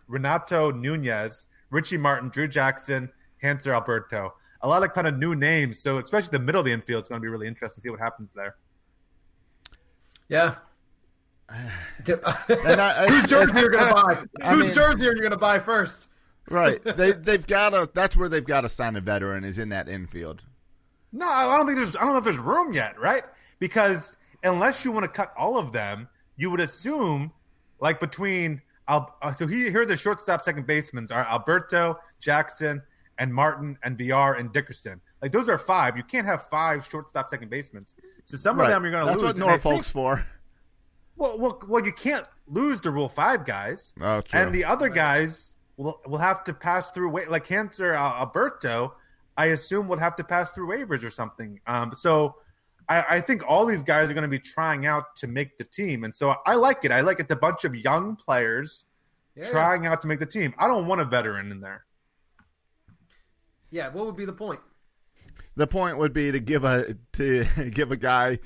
Renato 0.07 0.70
Nunez, 0.70 1.46
Richie 1.70 1.96
Martin, 1.96 2.28
Drew 2.28 2.46
Jackson, 2.46 3.11
Hanser 3.42 3.72
Alberto. 3.74 4.35
A 4.62 4.68
lot 4.68 4.83
of 4.83 4.92
kind 4.92 5.07
of 5.07 5.16
new 5.18 5.35
names. 5.35 5.79
So 5.81 5.98
especially 5.98 6.31
the 6.31 6.38
middle 6.40 6.61
of 6.61 6.64
the 6.64 6.72
infield 6.72 7.03
is 7.03 7.09
going 7.09 7.20
to 7.20 7.22
be 7.24 7.29
really 7.29 7.46
interesting 7.46 7.81
to 7.81 7.87
see 7.87 7.90
what 7.90 8.01
happens 8.01 8.33
there. 8.35 8.57
Yeah. 10.29 10.57
And 12.09 12.81
I- 12.81 13.07
Whose 13.09 13.24
jersey 13.27 13.59
are 13.59 13.62
you 13.62 13.70
gonna 13.70 13.94
buy? 13.94 14.24
I 14.42 14.55
Whose 14.55 14.64
mean- 14.64 14.74
jersey 14.74 15.09
are 15.09 15.14
you 15.14 15.22
gonna 15.22 15.37
buy 15.38 15.59
first? 15.59 16.09
Right. 16.51 16.81
They 16.96 17.12
they've 17.12 17.46
got 17.46 17.70
to. 17.70 17.88
That's 17.94 18.16
where 18.16 18.29
they've 18.29 18.44
got 18.44 18.62
to 18.62 18.68
sign 18.68 18.96
a 18.96 19.01
veteran 19.01 19.44
is 19.44 19.59
in 19.59 19.70
that 19.70 19.88
infield. 19.88 20.42
No, 21.12 21.27
I 21.29 21.57
don't 21.57 21.66
think 21.66 21.79
there's. 21.79 21.96
I 21.96 22.01
don't 22.01 22.11
know 22.12 22.18
if 22.18 22.24
there's 22.24 22.38
room 22.38 22.72
yet, 22.74 22.98
right? 23.01 23.24
Because 23.61 24.14
unless 24.42 24.85
you 24.85 24.92
want 24.92 25.05
to 25.05 25.09
cut 25.09 25.33
all 25.38 25.59
of 25.59 25.72
them, 25.72 26.09
you 26.37 26.51
would 26.51 26.61
assume, 26.61 27.33
like 27.81 27.98
between. 28.01 28.61
Uh, 28.87 29.33
so 29.35 29.46
he, 29.46 29.70
here 29.70 29.83
are 29.83 29.87
the 29.87 29.96
shortstop, 29.96 30.42
second 30.42 30.66
basemen 30.66 31.07
are 31.11 31.24
Alberto, 31.27 31.98
Jackson, 32.20 32.83
and 33.18 33.33
Martin, 33.35 33.76
and 33.83 33.96
Villar 33.98 34.35
and 34.35 34.52
Dickerson. 34.52 35.00
Like 35.22 35.33
those 35.33 35.48
are 35.48 35.59
five. 35.59 35.96
You 35.96 36.02
can't 36.04 36.26
have 36.26 36.48
five 36.48 36.87
shortstop, 36.90 37.28
second 37.31 37.50
basemen. 37.50 37.85
So 38.24 38.37
some 38.37 38.59
Right. 38.59 38.66
of 38.66 38.70
them 38.70 38.83
you're 38.85 38.92
going 38.92 39.07
to 39.07 39.12
lose. 39.12 39.22
That's 39.22 39.35
what 39.35 39.35
And 39.37 39.44
I 39.44 39.48
Norfolk's 39.48 39.90
think- 39.90 39.92
for. 39.92 40.26
well, 41.16 41.38
well, 41.38 41.61
well, 41.66 41.85
you 41.85 41.92
can't 41.92 42.26
lose 42.46 42.81
the 42.81 42.90
Rule 42.90 43.09
Five 43.09 43.44
guys. 43.44 43.92
Oh, 44.00 44.20
true. 44.20 44.40
And 44.40 44.54
the 44.54 44.64
other 44.64 44.88
guys 44.88 45.54
will 45.76 46.00
will 46.07 46.18
have 46.18 46.44
to 46.44 46.52
pass 46.54 46.90
through 46.92 47.11
wa- 47.11 47.22
like 47.28 47.46
Hanser 47.46 47.94
uh, 47.94 48.20
Alberto. 48.20 48.94
I 49.37 49.46
assume 49.46 49.87
would 49.88 50.00
have 50.00 50.16
to 50.16 50.24
pass 50.24 50.50
through 50.52 50.68
waivers 50.68 51.04
or 51.04 51.11
something. 51.11 51.61
Um, 51.66 51.94
so 51.94 52.37
I, 52.88 53.04
I 53.16 53.20
think 53.20 53.42
all 53.46 53.66
these 53.66 53.83
guys 53.85 54.11
are 54.11 54.14
going 54.14 54.22
to 54.22 54.28
be 54.28 54.38
trying 54.40 54.87
out 54.87 55.14
to 55.16 55.26
make 55.28 55.59
the 55.59 55.64
team, 55.64 56.04
and 56.04 56.14
so 56.14 56.35
I 56.46 56.54
like 56.54 56.85
it. 56.85 56.90
I 56.92 57.02
like 57.02 57.20
it. 57.20 57.31
A 57.31 57.37
bunch 57.37 57.64
of 57.64 57.74
young 57.74 58.16
players 58.16 58.85
Yeah. 59.37 59.48
trying 59.50 59.87
out 59.87 60.00
to 60.02 60.09
make 60.09 60.18
the 60.18 60.26
team. 60.26 60.54
I 60.59 60.66
don't 60.66 60.87
want 60.87 61.00
a 61.00 61.04
veteran 61.04 61.52
in 61.52 61.61
there. 61.61 61.85
Yeah. 63.70 63.88
What 63.88 64.07
would 64.07 64.16
be 64.16 64.24
the 64.24 64.33
point? 64.33 64.61
The 65.57 65.66
point 65.66 65.98
would 65.98 66.12
be 66.12 66.31
to 66.33 66.40
give 66.40 66.64
a 66.64 66.96
to 67.14 67.44
give 67.70 67.90
a 67.90 67.96
guy 67.96 68.38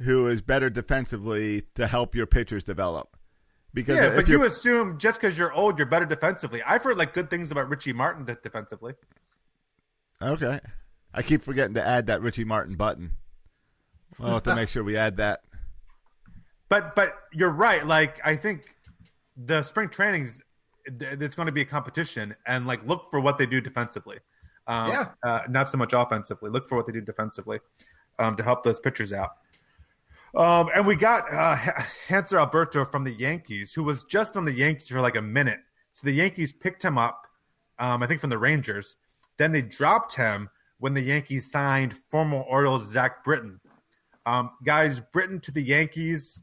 who 0.00 0.28
is 0.28 0.40
better 0.40 0.70
defensively 0.70 1.62
to 1.74 1.86
help 1.86 2.14
your 2.14 2.26
pitchers 2.26 2.64
develop. 2.64 3.16
Because 3.74 3.96
yeah, 3.96 4.08
if 4.08 4.16
but 4.16 4.28
you 4.28 4.44
assume 4.44 4.98
just 4.98 5.20
because 5.20 5.36
you're 5.36 5.52
old, 5.52 5.78
you're 5.78 5.86
better 5.86 6.06
defensively. 6.06 6.62
I've 6.62 6.82
heard 6.82 6.96
like 6.96 7.12
good 7.12 7.28
things 7.30 7.50
about 7.50 7.68
Richie 7.68 7.92
Martin 7.92 8.24
defensively. 8.42 8.94
okay, 10.22 10.60
I 11.12 11.22
keep 11.22 11.42
forgetting 11.42 11.74
to 11.74 11.86
add 11.86 12.06
that 12.06 12.22
Richie 12.22 12.44
Martin 12.44 12.76
button. 12.76 13.12
We'll 14.18 14.32
have 14.32 14.42
to 14.44 14.56
make 14.56 14.68
sure 14.68 14.82
we 14.82 14.96
add 14.96 15.18
that. 15.18 15.40
But 16.68 16.94
but 16.94 17.14
you're 17.32 17.50
right. 17.50 17.86
Like 17.86 18.20
I 18.24 18.36
think 18.36 18.74
the 19.36 19.62
spring 19.62 19.90
trainings, 19.90 20.40
it's 20.86 21.34
going 21.34 21.46
to 21.46 21.52
be 21.52 21.62
a 21.62 21.66
competition, 21.66 22.34
and 22.46 22.66
like 22.66 22.86
look 22.86 23.10
for 23.10 23.20
what 23.20 23.38
they 23.38 23.46
do 23.46 23.60
defensively. 23.60 24.18
Um, 24.68 24.90
Yeah. 24.90 25.08
uh, 25.24 25.40
not 25.48 25.70
so 25.70 25.78
much 25.78 25.92
offensively. 25.94 26.50
Look 26.50 26.68
for 26.68 26.76
what 26.76 26.86
they 26.86 26.92
do 26.92 27.00
defensively 27.00 27.58
um, 28.18 28.36
to 28.36 28.42
help 28.44 28.62
those 28.62 28.78
pitchers 28.78 29.12
out. 29.12 29.30
Um, 30.36 30.68
and 30.74 30.86
we 30.86 30.94
got 30.94 31.32
uh, 31.32 31.56
Hanser 32.06 32.38
Alberto 32.38 32.84
from 32.84 33.02
the 33.02 33.12
Yankees, 33.12 33.72
who 33.72 33.82
was 33.82 34.04
just 34.04 34.36
on 34.36 34.44
the 34.44 34.52
Yankees 34.52 34.88
for 34.88 35.00
like 35.00 35.16
a 35.16 35.22
minute. 35.22 35.58
So 35.94 36.06
the 36.06 36.12
Yankees 36.12 36.52
picked 36.52 36.84
him 36.84 36.98
up, 36.98 37.26
um, 37.78 38.02
I 38.02 38.06
think 38.06 38.20
from 38.20 38.30
the 38.30 38.38
Rangers. 38.38 38.96
Then 39.38 39.52
they 39.52 39.62
dropped 39.62 40.14
him 40.14 40.50
when 40.78 40.92
the 40.94 41.00
Yankees 41.00 41.50
signed 41.50 41.94
former 42.10 42.38
Orioles 42.42 42.86
Zach 42.88 43.24
Britton. 43.24 43.58
Um, 44.26 44.50
guys, 44.64 45.00
Britton 45.00 45.40
to 45.40 45.50
the 45.50 45.62
Yankees. 45.62 46.42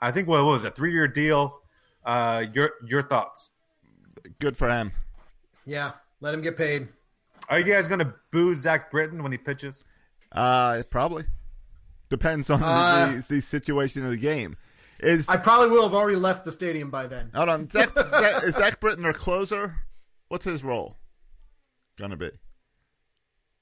I 0.00 0.10
think 0.12 0.28
what 0.28 0.42
was 0.44 0.64
it, 0.64 0.74
three 0.74 0.92
year 0.92 1.06
deal. 1.06 1.60
Uh, 2.04 2.44
your 2.54 2.70
your 2.86 3.02
thoughts? 3.02 3.50
Good 4.38 4.56
for 4.56 4.70
him. 4.70 4.92
Yeah. 5.66 5.92
Let 6.20 6.32
him 6.32 6.40
get 6.40 6.56
paid. 6.56 6.88
Are 7.48 7.58
you 7.58 7.64
guys 7.64 7.86
going 7.88 8.00
to 8.00 8.12
boo 8.32 8.54
Zach 8.56 8.90
Britton 8.90 9.22
when 9.22 9.32
he 9.32 9.38
pitches? 9.38 9.84
Uh, 10.32 10.82
probably 10.90 11.24
depends 12.10 12.50
on 12.50 12.62
Uh, 12.62 13.20
the, 13.28 13.34
the 13.36 13.40
situation 13.40 14.04
of 14.04 14.10
the 14.10 14.16
game. 14.16 14.56
Is 14.98 15.28
I 15.28 15.36
probably 15.36 15.68
will 15.70 15.82
have 15.84 15.94
already 15.94 16.16
left 16.16 16.44
the 16.44 16.52
stadium 16.52 16.90
by 16.90 17.06
then. 17.06 17.30
hold 17.34 17.48
on, 17.48 17.68
Zach, 17.68 17.90
Zach, 18.08 18.44
is 18.44 18.54
Zach 18.54 18.80
Britton 18.80 19.04
our 19.04 19.12
closer? 19.12 19.76
What's 20.28 20.44
his 20.46 20.64
role 20.64 20.96
gonna 21.98 22.16
be? 22.16 22.30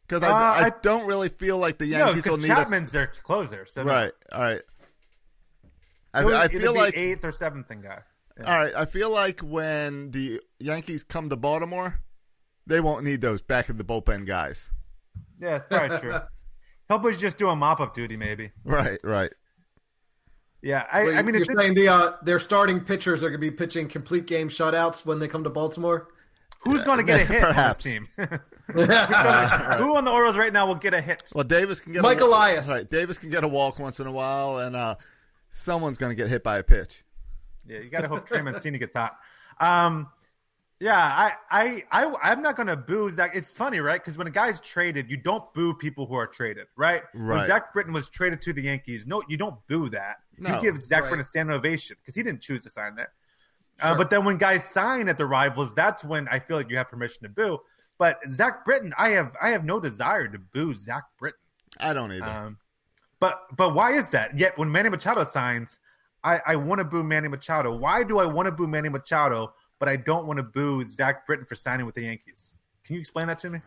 Because 0.06 0.22
I, 0.22 0.28
Uh, 0.28 0.32
I, 0.34 0.66
I- 0.66 0.72
don't 0.82 1.06
really 1.06 1.28
feel 1.28 1.58
like 1.58 1.78
the 1.78 1.86
No, 1.86 1.98
Yankees 2.06 2.26
will 2.28 2.36
because 2.36 2.48
need 2.48 2.54
Chapman's 2.54 2.92
their 2.92 3.08
closer. 3.08 3.66
So 3.66 3.82
a 3.82 3.84
no. 3.84 3.92
right. 3.92 4.12
All 4.32 4.40
right. 4.40 4.62
I, 6.14 6.20
He'll 6.22 6.34
I 6.36 6.44
either 6.44 6.58
feel 6.60 6.72
be 6.74 6.78
like 6.78 6.96
eighth 6.96 7.24
or 7.24 7.32
seventh 7.32 7.66
thing 7.68 7.80
guy. 7.82 8.00
Yeah. 8.38 8.44
all 8.54 8.60
right. 8.60 8.74
I 8.74 8.84
feel 8.84 9.10
like 9.10 9.40
when 9.40 10.12
the 10.12 10.40
Yankees 10.60 11.02
come 11.02 11.30
to 11.30 11.36
Baltimore, 11.36 12.00
they 12.66 12.80
won't 12.80 13.04
need 13.04 13.20
those 13.20 13.42
back 13.42 13.68
in 13.68 13.76
the 13.76 13.84
bullpen 13.84 14.26
guys. 14.26 14.70
Yeah, 15.40 15.56
it's 15.56 15.66
probably 15.68 15.98
true. 15.98 16.20
He'll 16.88 16.98
be 16.98 17.16
just 17.16 17.38
doing 17.38 17.58
mop 17.58 17.80
up 17.80 17.94
duty, 17.94 18.16
maybe. 18.16 18.50
Right. 18.64 18.98
Right. 19.02 19.32
Yeah, 20.62 20.86
I, 20.90 21.04
Wait, 21.04 21.16
I 21.16 21.22
mean, 21.22 21.34
you're 21.34 21.42
it's, 21.42 21.54
saying 21.60 21.74
the 21.74 21.88
uh, 21.88 22.12
their 22.22 22.38
starting 22.38 22.80
pitchers 22.80 23.22
are 23.22 23.28
going 23.28 23.40
to 23.40 23.50
be 23.50 23.50
pitching 23.50 23.86
complete 23.86 24.26
game 24.26 24.48
shutouts 24.48 25.04
when 25.04 25.18
they 25.18 25.28
come 25.28 25.44
to 25.44 25.50
Baltimore? 25.50 26.08
who's 26.64 26.82
going 26.82 26.98
to 26.98 27.04
get 27.04 27.20
a 27.20 27.24
hit 27.24 27.40
Perhaps. 27.40 27.86
on 27.86 27.92
this 27.92 27.92
team? 27.92 28.08
Who 28.72 29.96
on 29.96 30.04
the 30.04 30.10
Orioles 30.10 30.36
right 30.36 30.52
now 30.52 30.66
will 30.66 30.74
get 30.74 30.94
a 30.94 31.00
hit? 31.00 31.30
Well, 31.34 31.44
Davis 31.44 31.80
can 31.80 31.92
get 31.92 32.02
Mike 32.02 32.20
a, 32.20 32.24
Elias. 32.24 32.68
Right. 32.68 32.88
Davis 32.88 33.18
can 33.18 33.30
get 33.30 33.44
a 33.44 33.48
walk 33.48 33.78
once 33.78 34.00
in 34.00 34.06
a 34.06 34.12
while, 34.12 34.58
and 34.58 34.74
uh, 34.74 34.96
someone's 35.52 35.98
going 35.98 36.10
to 36.10 36.16
get 36.16 36.30
hit 36.30 36.42
by 36.42 36.58
a 36.58 36.62
pitch. 36.62 37.04
Yeah, 37.66 37.80
you 37.80 37.90
got 37.90 38.00
to 38.00 38.08
hope 38.08 38.26
Trey 38.26 38.40
Mancini 38.40 38.78
gets 38.78 38.94
hot. 38.94 39.16
Um, 39.60 40.08
yeah, 40.84 41.00
I, 41.00 41.32
I, 41.50 41.84
I, 41.90 42.14
I'm 42.22 42.42
not 42.42 42.56
going 42.56 42.66
to 42.66 42.76
boo 42.76 43.10
Zach. 43.10 43.34
It's 43.34 43.54
funny, 43.54 43.80
right? 43.80 43.98
Because 43.98 44.18
when 44.18 44.26
a 44.26 44.30
guy's 44.30 44.60
traded, 44.60 45.08
you 45.08 45.16
don't 45.16 45.42
boo 45.54 45.72
people 45.72 46.04
who 46.04 46.14
are 46.14 46.26
traded, 46.26 46.66
right? 46.76 47.02
When 47.14 47.24
Right. 47.24 47.46
Zach 47.46 47.72
Britton 47.72 47.94
was 47.94 48.10
traded 48.10 48.42
to 48.42 48.52
the 48.52 48.60
Yankees, 48.60 49.06
no, 49.06 49.22
you 49.26 49.38
don't 49.38 49.56
boo 49.66 49.88
that. 49.88 50.16
No. 50.36 50.56
you 50.56 50.60
give 50.60 50.84
Zach 50.84 51.00
Right. 51.00 51.08
Britton 51.08 51.20
a 51.20 51.24
standing 51.24 51.56
ovation 51.56 51.96
because 52.02 52.14
he 52.14 52.22
didn't 52.22 52.42
choose 52.42 52.64
to 52.64 52.68
sign 52.70 52.96
there. 52.96 53.12
Uh, 53.80 53.94
but 53.94 54.10
then 54.10 54.26
when 54.26 54.36
guys 54.36 54.62
sign 54.66 55.08
at 55.08 55.16
the 55.16 55.24
rivals, 55.24 55.72
that's 55.74 56.04
when 56.04 56.28
I 56.28 56.38
feel 56.38 56.58
like 56.58 56.68
you 56.68 56.76
have 56.76 56.90
permission 56.90 57.22
to 57.22 57.30
boo. 57.30 57.60
But 57.96 58.18
Zach 58.34 58.66
Britton, 58.66 58.92
I 58.98 59.10
have, 59.10 59.34
I 59.40 59.50
have 59.50 59.64
no 59.64 59.80
desire 59.80 60.28
to 60.28 60.38
boo 60.38 60.74
Zach 60.74 61.04
Britton. 61.18 61.40
I 61.80 61.94
don't 61.94 62.12
either. 62.12 62.26
Um, 62.26 62.58
but 63.20 63.40
but 63.56 63.74
why 63.74 63.92
is 63.92 64.10
that? 64.10 64.38
Yet 64.38 64.58
when 64.58 64.70
Manny 64.70 64.90
Machado 64.90 65.24
signs, 65.24 65.78
I, 66.22 66.40
I 66.46 66.56
want 66.56 66.80
to 66.80 66.84
boo 66.84 67.02
Manny 67.02 67.28
Machado. 67.28 67.74
Why 67.74 68.02
do 68.02 68.18
I 68.18 68.26
want 68.26 68.46
to 68.46 68.52
boo 68.52 68.66
Manny 68.66 68.90
Machado, 68.90 69.54
but 69.84 69.90
I 69.92 69.96
don't 69.96 70.26
want 70.26 70.38
to 70.38 70.42
boo 70.42 70.82
Zach 70.82 71.26
Britton 71.26 71.44
for 71.44 71.54
signing 71.54 71.84
with 71.84 71.94
the 71.94 72.02
Yankees? 72.02 72.54
Can 72.86 72.94
you 72.94 73.00
explain 73.00 73.26
that 73.26 73.38
to 73.40 73.50
me? 73.50 73.60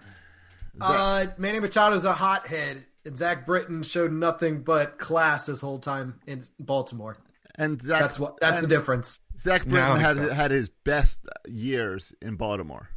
Uh, 0.82 1.28
Manny 1.38 1.60
Machado's 1.60 2.06
a 2.06 2.14
hothead. 2.14 2.86
And 3.06 3.16
Zach 3.16 3.46
Britton 3.46 3.84
showed 3.84 4.12
nothing 4.12 4.64
but 4.64 4.98
class 4.98 5.46
his 5.46 5.62
whole 5.62 5.78
time 5.78 6.20
in 6.26 6.44
Baltimore. 6.60 7.18
And 7.56 7.80
Zach, 7.82 8.02
That's 8.02 8.20
what. 8.20 8.40
That's 8.42 8.62
the 8.62 8.68
difference. 8.68 9.20
Zach 9.38 9.64
Britton 9.66 9.90
don't 9.90 10.00
had 10.00 10.16
so. 10.18 10.34
had 10.34 10.50
his 10.52 10.70
best 10.84 11.22
years 11.48 12.14
in 12.22 12.36
Baltimore, 12.36 12.90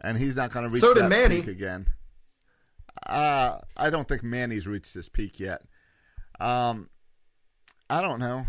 and 0.00 0.18
he's 0.18 0.36
not 0.36 0.52
going 0.52 0.68
to 0.68 0.72
reach 0.72 0.82
So 0.82 0.92
that 0.94 1.08
Manny. 1.08 1.40
peak 1.40 1.48
again. 1.48 1.86
Uh, 3.06 3.58
I 3.76 3.88
don't 3.90 4.06
think 4.06 4.22
Manny's 4.22 4.66
reached 4.66 4.92
his 4.94 5.08
peak 5.08 5.40
yet. 5.40 5.62
Um, 6.38 6.88
I 7.90 8.00
don't 8.02 8.20
know. 8.20 8.44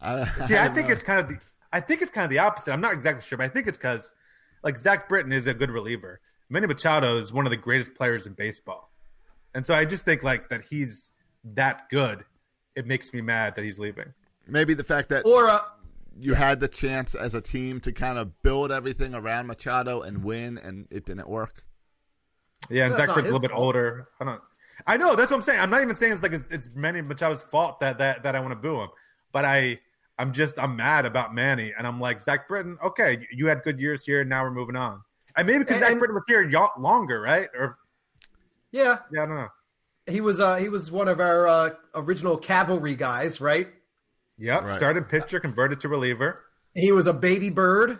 I, 0.00 0.24
See, 0.48 0.56
I 0.56 0.66
don't 0.66 0.74
think 0.74 0.88
know. 0.88 0.94
it's 0.94 1.02
kind 1.02 1.20
of 1.20 1.28
the. 1.28 1.38
I 1.72 1.80
think 1.80 2.02
it's 2.02 2.10
kind 2.10 2.24
of 2.24 2.30
the 2.30 2.38
opposite. 2.38 2.72
I'm 2.72 2.80
not 2.80 2.92
exactly 2.92 3.26
sure, 3.26 3.38
but 3.38 3.44
I 3.44 3.48
think 3.48 3.66
it's 3.66 3.78
because, 3.78 4.12
like 4.62 4.76
Zach 4.76 5.08
Britton 5.08 5.32
is 5.32 5.46
a 5.46 5.54
good 5.54 5.70
reliever. 5.70 6.20
Manny 6.50 6.66
Machado 6.66 7.16
is 7.16 7.32
one 7.32 7.46
of 7.46 7.50
the 7.50 7.56
greatest 7.56 7.94
players 7.94 8.26
in 8.26 8.34
baseball, 8.34 8.90
and 9.54 9.64
so 9.64 9.74
I 9.74 9.84
just 9.84 10.04
think 10.04 10.22
like 10.22 10.48
that 10.50 10.62
he's 10.62 11.10
that 11.44 11.88
good. 11.90 12.24
It 12.76 12.86
makes 12.86 13.12
me 13.12 13.20
mad 13.20 13.54
that 13.56 13.64
he's 13.64 13.78
leaving. 13.78 14.12
maybe 14.46 14.74
the 14.74 14.84
fact 14.84 15.10
that 15.10 15.26
Or 15.26 15.48
uh, 15.48 15.60
you 16.18 16.34
had 16.34 16.60
the 16.60 16.68
chance 16.68 17.14
as 17.14 17.34
a 17.34 17.40
team 17.40 17.80
to 17.80 17.92
kind 17.92 18.18
of 18.18 18.42
build 18.42 18.70
everything 18.72 19.14
around 19.14 19.46
Machado 19.46 20.02
and 20.02 20.24
win, 20.24 20.58
and 20.58 20.86
it 20.90 21.04
didn't 21.06 21.28
work. 21.28 21.64
Yeah, 22.70 22.84
and 22.84 22.92
That's 22.92 23.00
Zach 23.00 23.08
not 23.08 23.14
Britton's 23.14 23.32
a 23.32 23.34
little 23.34 23.48
his 23.48 23.48
bit 23.48 23.56
older. 23.56 24.08
I 24.20 24.24
don't. 24.24 24.40
I 24.86 24.96
know 24.96 25.14
that's 25.16 25.30
what 25.30 25.36
I'm 25.38 25.42
saying. 25.42 25.60
I'm 25.60 25.70
not 25.70 25.82
even 25.82 25.94
saying 25.94 26.12
it's 26.12 26.22
like 26.22 26.32
it's, 26.32 26.44
it's 26.50 26.70
Manny 26.74 27.00
Machado's 27.02 27.42
fault 27.42 27.80
that 27.80 27.98
that 27.98 28.22
that 28.24 28.34
I 28.36 28.40
want 28.40 28.52
to 28.52 28.56
boo 28.56 28.80
him, 28.80 28.88
but 29.32 29.44
I 29.44 29.78
I'm 30.18 30.32
just 30.32 30.58
I'm 30.58 30.76
mad 30.76 31.04
about 31.06 31.34
Manny, 31.34 31.72
and 31.76 31.86
I'm 31.86 31.98
like 32.00 32.20
Zach 32.20 32.46
Britton. 32.48 32.78
Okay, 32.84 33.26
you 33.32 33.46
had 33.46 33.62
good 33.62 33.80
years 33.80 34.04
here, 34.04 34.20
and 34.20 34.30
now 34.30 34.42
we're 34.44 34.50
moving 34.50 34.76
on. 34.76 35.02
And 35.36 35.46
maybe 35.46 35.60
because 35.60 35.76
And- 35.76 35.82
Zach 35.82 35.90
and- 35.92 35.98
Britton 35.98 36.14
was 36.14 36.24
here 36.28 36.48
y- 36.48 36.68
longer, 36.78 37.20
right? 37.20 37.48
Or 37.58 37.78
yeah, 38.70 38.98
yeah, 39.12 39.22
I 39.22 39.26
don't 39.26 39.36
know. 39.36 39.48
he 40.06 40.20
was. 40.20 40.38
Uh, 40.40 40.56
he 40.56 40.68
was 40.68 40.90
one 40.90 41.08
of 41.08 41.20
our 41.20 41.46
uh, 41.48 41.70
original 41.94 42.36
cavalry 42.36 42.94
guys, 42.94 43.40
right? 43.40 43.68
Yep, 44.38 44.62
Right. 44.64 44.74
started 44.74 45.08
pitcher, 45.08 45.40
converted 45.40 45.80
to 45.82 45.88
reliever. 45.88 46.40
He 46.74 46.90
was 46.92 47.06
a 47.06 47.12
baby 47.12 47.50
bird. 47.50 47.98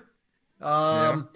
Um, 0.61 1.29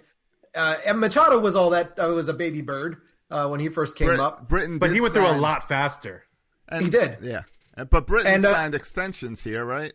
uh, 0.55 0.77
and 0.85 0.99
Machado 0.99 1.39
was 1.39 1.55
all 1.55 1.71
that. 1.71 1.97
Uh, 1.99 2.07
was 2.09 2.27
a 2.29 2.33
baby 2.33 2.61
bird 2.61 2.97
uh, 3.29 3.47
when 3.47 3.59
he 3.59 3.69
first 3.69 3.95
came 3.95 4.07
Brit- 4.09 4.19
up. 4.19 4.47
Britton, 4.49 4.77
But 4.79 4.91
he 4.91 5.01
went 5.01 5.13
through 5.13 5.27
a 5.27 5.37
lot 5.37 5.67
faster. 5.67 6.23
and- 6.69 6.83
He 6.83 6.89
did. 6.89 7.17
yeah. 7.21 7.43
But 7.89 8.07
Britton 8.07 8.31
And, 8.33 8.45
uh, 8.45 8.53
signed 8.53 8.73
extensions 8.75 9.43
here, 9.43 9.63
right? 9.63 9.93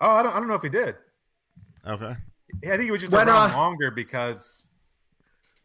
Oh, 0.00 0.08
I 0.10 0.22
don't, 0.22 0.32
I 0.34 0.38
don't 0.38 0.48
know 0.48 0.54
if 0.54 0.62
he 0.62 0.68
did. 0.68 0.96
Okay. 1.86 2.14
I 2.64 2.66
think 2.68 2.82
he 2.82 2.90
was 2.90 3.00
just 3.00 3.12
When, 3.12 3.28
around 3.28 3.50
uh, 3.50 3.56
longer 3.56 3.90
because 3.90 4.66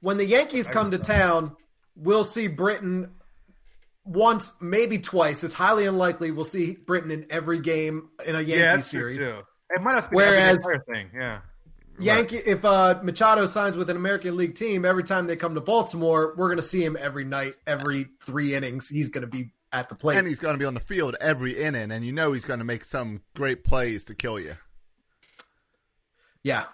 When 0.02 0.18
the 0.18 0.26
Yankees 0.26 0.68
come 0.68 0.92
to 0.92 0.98
town, 0.98 1.56
we'll 1.96 2.24
see 2.26 2.48
Britton 2.48 3.12
once, 4.06 4.54
maybe 4.60 4.98
twice. 5.00 5.44
It's 5.44 5.54
highly 5.54 5.86
unlikely 5.86 6.32
we'll 6.32 6.46
see 6.46 6.74
Britton 6.74 7.12
in 7.12 7.26
every 7.30 7.60
game 7.60 8.10
in 8.26 8.36
a 8.36 8.40
Yankee 8.40 8.52
yeah, 8.52 8.76
that's 8.76 8.90
true 8.90 9.00
series. 9.14 9.18
too. 9.18 9.40
It 9.70 9.82
might 9.82 9.94
have 9.96 10.10
been 10.10 10.18
Whereas- 10.18 10.58
every 10.66 10.76
entire 10.76 10.84
thing. 10.94 11.10
Yeah, 11.16 11.40
Yankee, 12.00 12.38
if 12.38 12.66
uh, 12.66 13.00
Machado 13.04 13.46
signs 13.46 13.78
with 13.78 13.90
an 13.90 13.96
American 13.96 14.36
League 14.36 14.56
team, 14.56 14.84
every 14.84 15.04
time 15.04 15.28
they 15.28 15.36
come 15.36 15.54
to 15.56 15.62
Baltimore, 15.62 16.34
we're 16.36 16.48
going 16.48 16.58
to 16.58 16.64
see 16.64 16.84
him 16.84 16.98
every 17.00 17.24
night, 17.24 17.54
every 17.68 18.08
three 18.22 18.56
innings. 18.56 18.90
He's 18.90 19.10
going 19.10 19.22
to 19.22 19.28
be 19.28 19.52
at 19.74 19.90
the 19.90 19.96
plate. 19.96 20.18
And 20.18 20.28
he's 20.28 20.40
going 20.40 20.54
to 20.54 20.58
be 20.60 20.66
on 20.66 20.74
the 20.76 20.80
field 20.80 21.16
every 21.20 21.60
inning, 21.62 21.92
and 21.92 22.06
you 22.06 22.14
know 22.14 22.32
he's 22.32 22.46
going 22.46 22.60
to 22.60 22.66
make 22.66 22.86
some 22.86 23.22
great 23.36 23.64
plays 23.66 24.06
to 24.06 24.16
kill 24.16 24.40
you. 24.40 24.56
yeah, 26.44 26.66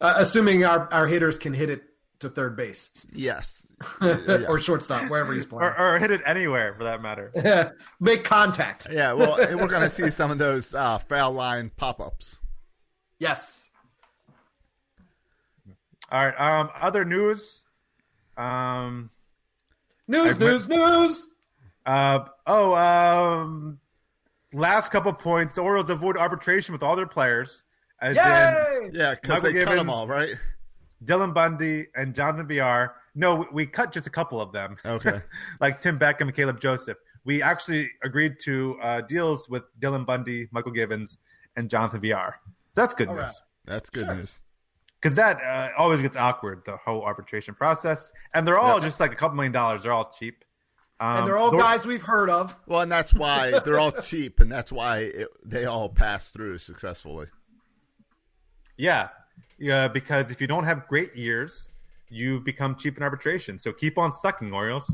uh, 0.00 0.14
assuming 0.16 0.64
our, 0.64 0.90
our 0.92 1.06
hitters 1.06 1.36
can 1.38 1.52
hit 1.52 1.68
it 1.70 1.82
to 2.20 2.28
third 2.30 2.56
base 2.56 2.90
Yes. 3.12 3.60
or 4.00 4.56
shortstop, 4.58 5.10
wherever 5.10 5.32
he's 5.34 5.44
playing. 5.44 5.64
or, 5.64 5.78
or 5.96 5.98
hit 5.98 6.10
it 6.10 6.22
anywhere 6.24 6.74
for 6.74 6.84
that 6.84 7.02
matter. 7.02 7.74
Make 8.00 8.24
contact. 8.24 8.86
Yeah, 8.90 9.12
well, 9.14 9.36
we're 9.38 9.68
going 9.68 9.82
to 9.82 9.88
see 9.88 10.10
some 10.10 10.30
of 10.30 10.38
those 10.38 10.74
uh, 10.74 10.98
foul 10.98 11.32
line 11.32 11.70
pop 11.76 12.00
ups. 12.00 12.38
Yes. 13.18 13.68
All 16.10 16.24
right. 16.24 16.40
Um, 16.60 16.70
other 16.80 17.04
news. 17.04 17.64
Um, 18.36 19.10
News, 20.06 20.30
I've 20.32 20.38
news, 20.40 20.68
news. 20.68 21.28
Uh, 21.86 22.24
oh, 22.46 22.74
um, 22.74 23.78
last 24.52 24.90
couple 24.90 25.12
points. 25.12 25.56
The 25.56 25.62
Orioles 25.62 25.90
avoid 25.90 26.16
arbitration 26.16 26.72
with 26.72 26.82
all 26.82 26.96
their 26.96 27.06
players, 27.06 27.62
as 28.00 28.16
in 28.16 28.22
Yay! 28.24 28.90
Yeah, 28.92 29.14
because 29.14 29.42
Michael 29.42 29.52
they 29.52 29.64
cut 29.64 29.76
them 29.76 29.90
all, 29.90 30.06
right? 30.06 30.30
Dylan 31.04 31.34
Bundy 31.34 31.86
and 31.94 32.14
Jonathan 32.14 32.46
Villar. 32.48 32.94
No, 33.14 33.36
we- 33.36 33.46
we 33.52 33.66
cut 33.66 33.92
just 33.92 34.06
a 34.06 34.10
couple 34.10 34.40
of 34.40 34.52
them. 34.52 34.76
Okay. 34.84 35.20
like 35.60 35.80
Tim 35.80 35.98
Beckham 35.98 36.22
and 36.22 36.34
Caleb 36.34 36.60
Joseph. 36.60 36.96
We 37.24 37.42
actually 37.42 37.90
agreed 38.02 38.38
to 38.40 38.76
uh, 38.82 39.00
deals 39.02 39.48
with 39.48 39.62
Dylan 39.80 40.04
Bundy, 40.06 40.46
Mychal 40.48 40.74
Givens, 40.74 41.18
and 41.56 41.68
Jonathan 41.70 42.00
Villar. 42.00 42.36
That's 42.74 42.94
good 42.94 43.08
All 43.08 43.14
news. 43.14 43.22
right. 43.24 43.34
That's 43.66 43.88
good 43.90 44.08
news. 44.08 44.34
because 45.00 45.16
that 45.16 45.38
uh, 45.42 45.70
always 45.78 46.00
gets 46.02 46.16
awkward 46.16 46.62
the 46.66 46.76
whole 46.76 47.02
arbitration 47.02 47.54
process 47.54 48.12
and 48.34 48.46
they're 48.46 48.58
all 48.58 48.78
Yeah. 48.80 48.88
just 48.88 49.00
like 49.00 49.12
a 49.12 49.14
couple 49.14 49.36
million 49.36 49.52
dollars 49.52 49.82
they're 49.84 49.92
all 49.92 50.10
cheap 50.18 50.44
um, 51.04 51.18
And 51.18 51.26
they're 51.26 51.36
all 51.36 51.50
Thor- 51.50 51.60
guys 51.60 51.86
we've 51.86 52.02
heard 52.02 52.30
of. 52.30 52.56
Well, 52.66 52.80
and 52.80 52.90
that's 52.90 53.12
why 53.12 53.58
they're 53.64 53.78
all 53.80 53.92
cheap, 53.92 54.40
and 54.40 54.50
that's 54.50 54.72
why 54.72 54.98
it, 54.98 55.28
they 55.44 55.64
all 55.66 55.88
pass 55.88 56.30
through 56.30 56.58
successfully. 56.58 57.26
yeah. 58.76 59.08
Yeah 59.58 59.86
because 59.88 60.30
if 60.30 60.40
you 60.40 60.46
don't 60.46 60.64
have 60.64 60.88
great 60.88 61.14
years 61.16 61.70
you 62.10 62.40
become 62.40 62.76
cheap 62.76 62.96
in 62.96 63.02
arbitration. 63.02 63.58
So 63.58 63.72
keep 63.72 63.98
on 63.98 64.12
sucking 64.12 64.52
orioles. 64.52 64.92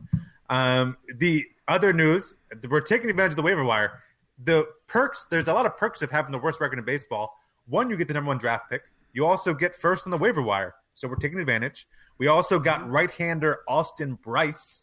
Um, 0.49 0.96
the 1.18 1.44
other 1.68 1.92
news 1.92 2.37
we're 2.68 2.81
taking 2.81 3.11
advantage 3.11 3.33
of 3.33 3.37
the 3.37 3.42
waiver 3.42 3.64
wire. 3.64 4.01
The 4.44 4.66
perks 4.87 5.27
there's 5.31 5.46
a 5.49 5.53
lot 5.53 5.66
of 5.66 5.77
perks 5.77 6.03
of 6.03 6.11
having 6.11 6.33
the 6.33 6.38
worst 6.38 6.61
record 6.61 6.79
in 6.79 6.85
baseball. 6.85 7.37
One 7.66 7.88
you 7.90 7.96
get 7.96 8.09
the 8.09 8.14
number 8.14 8.29
one 8.29 8.38
draft 8.38 8.68
pick. 8.70 8.83
You 9.12 9.27
also 9.27 9.55
get 9.55 9.75
first 9.75 10.07
on 10.07 10.11
the 10.11 10.18
waiver 10.18 10.42
wire. 10.42 10.75
So 10.94 11.09
we're 11.09 11.16
taking 11.16 11.38
advantage. 11.40 11.87
We 12.18 12.27
also 12.27 12.59
got 12.59 12.88
right-hander 12.88 13.61
austin 13.66 14.14
brice 14.23 14.83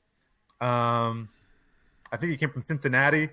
um, 0.62 1.30
I 2.12 2.18
think 2.18 2.32
he 2.32 2.38
came 2.38 2.50
from 2.50 2.64
Cincinnati. 2.64 3.30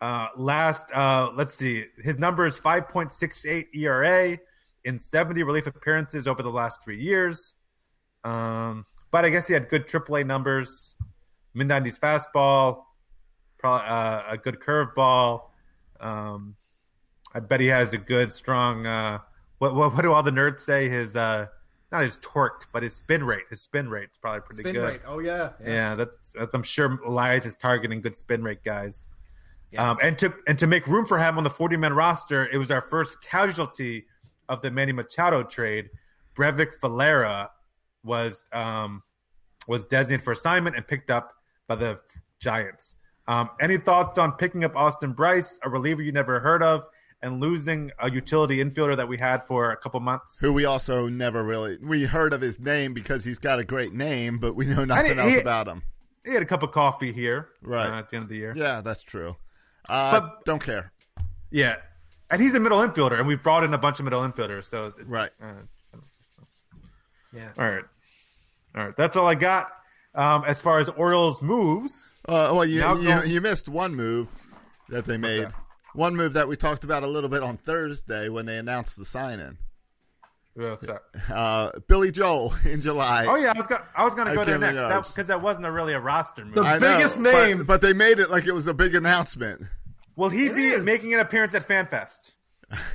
Uh, 0.00 0.28
last, 0.36 0.86
uh, 0.92 1.30
let's 1.34 1.54
see, 1.54 1.86
his 2.02 2.18
number 2.18 2.46
is 2.46 2.56
5.68 2.56 3.66
ERA 3.74 4.38
in 4.84 5.00
70 5.00 5.42
relief 5.42 5.66
appearances 5.66 6.26
over 6.26 6.42
the 6.42 6.50
last 6.50 6.82
three 6.84 7.00
years. 7.00 7.54
Um, 8.22 8.84
but 9.10 9.24
I 9.24 9.30
guess 9.30 9.46
he 9.46 9.54
had 9.54 9.68
good 9.68 9.86
AAA 9.86 10.26
numbers, 10.26 10.96
mid 11.54 11.68
90s 11.68 11.98
fastball, 11.98 12.84
probably 13.58 13.88
uh, 13.88 14.22
a 14.32 14.36
good 14.36 14.60
curveball. 14.60 15.42
Um, 16.00 16.56
I 17.34 17.40
bet 17.40 17.60
he 17.60 17.66
has 17.66 17.92
a 17.92 17.98
good, 17.98 18.32
strong. 18.32 18.86
Uh, 18.86 19.18
what, 19.58 19.74
what 19.74 19.94
what 19.94 20.02
do 20.02 20.12
all 20.12 20.22
the 20.22 20.30
nerds 20.30 20.60
say? 20.60 20.88
His 20.88 21.16
uh, 21.16 21.46
not 21.94 22.02
his 22.02 22.18
torque, 22.20 22.66
but 22.72 22.82
his 22.82 22.94
spin 22.94 23.24
rate. 23.24 23.44
His 23.48 23.62
spin 23.62 23.88
rate 23.88 24.10
is 24.12 24.18
probably 24.18 24.40
pretty 24.42 24.62
Spin 24.62 24.74
good. 24.74 24.84
rate. 24.84 25.00
Oh, 25.06 25.20
yeah. 25.20 25.50
Yeah, 25.64 25.94
that's, 25.94 26.32
that's 26.32 26.54
I'm 26.54 26.62
sure 26.62 26.98
Elias 27.06 27.46
is 27.46 27.54
targeting 27.54 28.00
good 28.00 28.14
spin 28.16 28.42
rate 28.42 28.62
guys. 28.64 29.08
Yes. 29.70 29.80
Um, 29.88 29.96
and 30.02 30.18
to 30.18 30.32
and 30.46 30.56
to 30.60 30.66
make 30.68 30.86
room 30.86 31.04
for 31.04 31.18
him 31.18 31.36
on 31.36 31.42
the 31.42 31.50
40 31.50 31.76
man 31.76 31.94
roster, 31.94 32.46
it 32.48 32.58
was 32.58 32.70
our 32.70 32.82
first 32.82 33.20
casualty 33.22 34.06
of 34.48 34.62
the 34.62 34.70
Manny 34.70 34.92
Machado 34.92 35.42
trade. 35.42 35.88
Breyvic 36.36 36.80
Valera 36.80 37.50
was 38.04 38.44
um, 38.52 39.02
was 39.66 39.84
designated 39.86 40.22
for 40.24 40.32
assignment 40.32 40.76
and 40.76 40.86
picked 40.86 41.10
up 41.10 41.32
by 41.66 41.74
the 41.74 41.98
Giants. 42.38 42.96
Um, 43.26 43.50
any 43.60 43.76
thoughts 43.78 44.18
on 44.18 44.32
picking 44.32 44.64
up 44.64 44.76
Austin 44.76 45.12
Brice, 45.12 45.58
a 45.62 45.70
reliever 45.70 46.02
you 46.02 46.12
never 46.12 46.38
heard 46.38 46.62
of, 46.62 46.84
and 47.24 47.40
losing 47.40 47.90
a 47.98 48.10
utility 48.10 48.58
infielder 48.62 48.96
that 48.96 49.08
we 49.08 49.16
had 49.18 49.46
for 49.46 49.72
a 49.72 49.76
couple 49.76 49.98
months? 50.00 50.38
Who 50.40 50.52
we 50.52 50.64
also 50.66 51.08
never 51.08 51.42
really 51.42 51.78
we 51.82 52.04
heard 52.04 52.32
of 52.32 52.40
his 52.40 52.60
name 52.60 52.94
because 52.94 53.24
he's 53.24 53.38
got 53.38 53.58
a 53.58 53.64
great 53.64 53.92
name, 53.92 54.38
but 54.38 54.54
we 54.54 54.66
know 54.66 54.84
nothing 54.84 55.14
he- 55.14 55.18
else 55.20 55.32
he- 55.32 55.38
about 55.40 55.66
him. 55.66 55.82
He 56.24 56.32
had 56.32 56.42
a 56.42 56.46
cup 56.46 56.62
of 56.62 56.70
coffee 56.72 57.12
here, 57.12 57.48
Right. 57.62 57.86
uh, 57.88 57.98
at 57.98 58.10
the 58.10 58.16
end 58.16 58.22
of 58.24 58.28
the 58.28 58.36
year. 58.36 58.52
Yeah, 58.56 58.80
that's 58.80 59.02
true. 59.02 59.36
Uh, 59.88 60.20
But- 60.20 60.44
don't 60.44 60.62
care. 60.62 60.92
Yeah, 61.50 61.76
and 62.30 62.40
he's 62.40 62.54
a 62.54 62.60
middle 62.60 62.78
infielder, 62.78 63.18
and 63.18 63.26
we 63.26 63.34
brought 63.36 63.64
in 63.64 63.74
a 63.74 63.78
bunch 63.78 63.98
of 63.98 64.04
middle 64.04 64.22
infielders. 64.22 64.64
So 64.64 64.86
it's, 64.86 65.00
Right. 65.08 65.30
Uh, 65.42 65.52
Yeah. 67.32 67.48
all 67.58 67.64
right, 67.68 67.84
all 68.76 68.84
right. 68.86 68.96
That's 68.96 69.16
all 69.16 69.26
I 69.26 69.34
got. 69.34 69.68
Um, 70.14 70.44
as 70.46 70.60
far 70.60 70.78
as 70.78 70.88
Orioles 70.90 71.42
moves, 71.42 72.12
Uh, 72.28 72.50
well, 72.54 72.64
you, 72.64 72.76
you 72.98 73.04
go- 73.08 73.22
you 73.22 73.40
missed 73.40 73.68
one 73.68 73.94
move 73.94 74.30
that 74.88 75.04
they 75.04 75.16
made. 75.16 75.44
that? 75.46 75.54
One 75.94 76.16
move 76.16 76.32
that 76.34 76.48
we 76.48 76.56
talked 76.56 76.84
about 76.84 77.02
a 77.02 77.06
little 77.06 77.30
bit 77.30 77.42
on 77.42 77.56
Thursday 77.56 78.28
when 78.28 78.46
they 78.46 78.56
announced 78.58 78.98
the 78.98 79.04
sign-in. 79.04 79.56
what's 80.54 80.86
that? 80.86 81.02
Uh, 81.32 81.70
Billy 81.88 82.10
Joel 82.10 82.52
in 82.64 82.80
July. 82.80 83.26
Oh 83.28 83.36
yeah, 83.36 83.52
I 83.54 83.58
was 83.58 83.66
gonna, 83.66 83.84
I 83.96 84.04
was 84.04 84.14
going 84.14 84.28
to 84.28 84.34
go 84.34 84.44
there 84.44 84.58
next 84.58 85.12
because 85.12 85.28
that, 85.28 85.40
wasn't 85.40 85.66
a 85.66 85.70
really 85.72 85.92
a 85.94 86.00
roster 86.00 86.44
move. 86.44 86.54
The- 86.56 86.62
I 86.62 86.78
biggest 86.78 87.22
but- 87.22 87.32
name. 87.32 87.64
but, 87.64 87.80
they 87.80 87.92
made 87.92 88.18
it 88.18 88.30
like 88.30 88.46
it 88.46 88.52
was 88.52 88.66
a 88.66 88.74
big 88.74 88.94
announcement. 88.94 89.62
Will 90.16 90.28
he 90.28 90.46
It 90.46 90.54
be 90.54 90.66
is. 90.66 90.84
making 90.84 91.14
an 91.14 91.20
appearance 91.20 91.54
at 91.54 91.66
FanFest? 91.66 92.32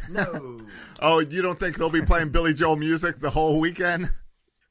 No. 0.10 0.60
Oh, 1.02 1.20
you 1.20 1.42
don't 1.42 1.58
think 1.58 1.78
they'll 1.78 1.90
be 1.90 2.02
playing 2.02 2.30
Billy 2.30 2.54
Joel 2.54 2.76
music 2.76 3.20
the 3.20 3.30
whole 3.30 3.60
weekend? 3.60 4.12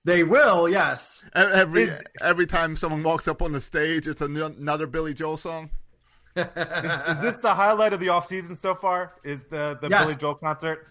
They 0.05 0.23
will, 0.25 0.69
yes. 0.69 1.25
Every 1.35 1.89
every 2.21 2.47
time 2.47 2.77
someone 2.77 3.03
walks 3.03 3.27
up 3.29 3.43
on 3.43 3.53
the 3.53 3.61
stage, 3.61 4.07
it's 4.09 4.21
another 4.21 4.87
Billy 4.87 5.13
Joel 5.15 5.37
song. 5.37 5.71
Is 6.39 7.21
this 7.23 7.37
the 7.43 7.55
highlight 7.55 7.93
of 7.93 8.01
the 8.01 8.07
offseason 8.09 8.57
so 8.57 8.75
far? 8.75 9.15
Is 9.25 9.45
the 9.45 9.79
the 9.81 9.89
Yes. 9.89 10.05
Billy 10.05 10.17
Joel 10.17 10.35
concert? 10.37 10.89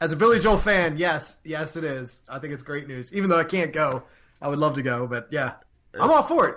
As 0.00 0.12
a 0.12 0.16
Billy 0.16 0.38
Joel 0.38 0.58
fan, 0.58 0.98
yes, 0.98 1.38
yes, 1.44 1.76
it 1.76 1.84
is. 1.84 2.20
I 2.28 2.38
think 2.38 2.52
it's 2.52 2.62
great 2.62 2.86
news. 2.86 3.12
Even 3.14 3.30
though 3.30 3.38
I 3.38 3.44
can't 3.44 3.72
go, 3.72 4.02
I 4.42 4.48
would 4.48 4.58
love 4.58 4.74
to 4.74 4.82
go. 4.82 5.06
But 5.06 5.28
yeah, 5.30 5.54
I'm 5.98 6.10
all 6.10 6.22
for 6.22 6.46
it. 6.48 6.56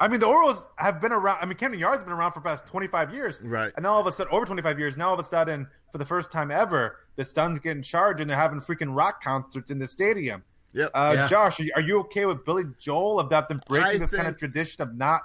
I 0.00 0.06
mean, 0.08 0.20
the 0.20 0.26
Orioles 0.26 0.64
have 0.76 1.00
been 1.00 1.12
around. 1.12 1.38
I 1.42 1.46
mean, 1.46 1.56
Camden 1.56 1.80
Yards 1.80 1.96
has 1.98 2.04
been 2.04 2.12
around 2.12 2.32
for 2.32 2.38
the 2.40 2.44
past 2.44 2.66
25 2.66 3.12
years. 3.12 3.42
Right. 3.42 3.72
And 3.76 3.82
now 3.82 3.94
all 3.94 4.00
of 4.00 4.06
a 4.06 4.12
sudden, 4.12 4.32
over 4.32 4.46
25 4.46 4.78
years, 4.78 4.96
now 4.96 5.08
all 5.08 5.14
of 5.14 5.20
a 5.20 5.24
sudden, 5.24 5.66
for 5.90 5.98
the 5.98 6.06
first 6.06 6.30
time 6.30 6.50
ever, 6.52 6.98
the 7.16 7.24
Suns 7.24 7.58
get 7.58 7.76
in 7.76 7.82
charge 7.82 8.20
and 8.20 8.30
they're 8.30 8.36
having 8.36 8.60
freaking 8.60 8.94
rock 8.94 9.20
concerts 9.22 9.70
in 9.72 9.78
the 9.78 9.88
stadium. 9.88 10.44
Yep. 10.72 10.90
Uh, 10.94 11.12
Yeah. 11.16 11.26
Josh, 11.26 11.60
are 11.74 11.80
you, 11.80 11.98
okay 12.00 12.26
with 12.26 12.44
Billy 12.44 12.64
Joel 12.78 13.18
about 13.20 13.48
them 13.48 13.60
breaking 13.66 14.02
I 14.02 14.06
this 14.06 14.10
kind 14.12 14.28
of 14.28 14.36
tradition 14.36 14.82
of 14.82 14.94
not 14.96 15.22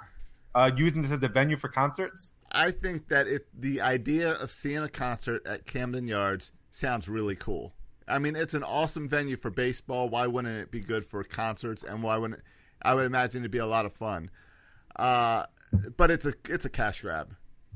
uh, 0.54 0.70
using 0.76 1.02
this 1.02 1.10
as 1.10 1.22
a 1.22 1.28
venue 1.28 1.56
for 1.56 1.68
concerts? 1.68 2.32
I 2.52 2.70
think 2.70 3.08
that 3.08 3.26
it 3.26 3.46
the 3.58 3.80
idea 3.80 4.32
of 4.32 4.50
seeing 4.50 4.78
a 4.78 4.88
concert 4.88 5.46
at 5.46 5.66
Camden 5.66 6.06
Yards 6.06 6.52
sounds 6.70 7.08
really 7.08 7.36
cool. 7.36 7.74
I 8.06 8.18
mean, 8.18 8.36
it's 8.36 8.54
an 8.54 8.62
awesome 8.62 9.08
venue 9.08 9.36
for 9.36 9.50
baseball. 9.50 10.08
Why 10.08 10.26
wouldn't 10.26 10.58
it 10.58 10.70
be 10.70 10.80
good 10.80 11.06
for 11.06 11.24
concerts? 11.24 11.82
And 11.82 12.02
why 12.02 12.16
wouldn't 12.18 12.42
I 12.82 12.94
would 12.94 13.06
imagine 13.06 13.42
it'd 13.42 13.50
be 13.50 13.58
a 13.58 13.66
lot 13.66 13.86
of 13.86 13.92
fun. 13.94 14.30
Uh, 14.94 15.44
but 15.96 16.10
it's 16.10 16.26
a 16.26 16.34
it's 16.48 16.64
a 16.64 16.70
cash 16.70 17.00
grab, 17.00 17.34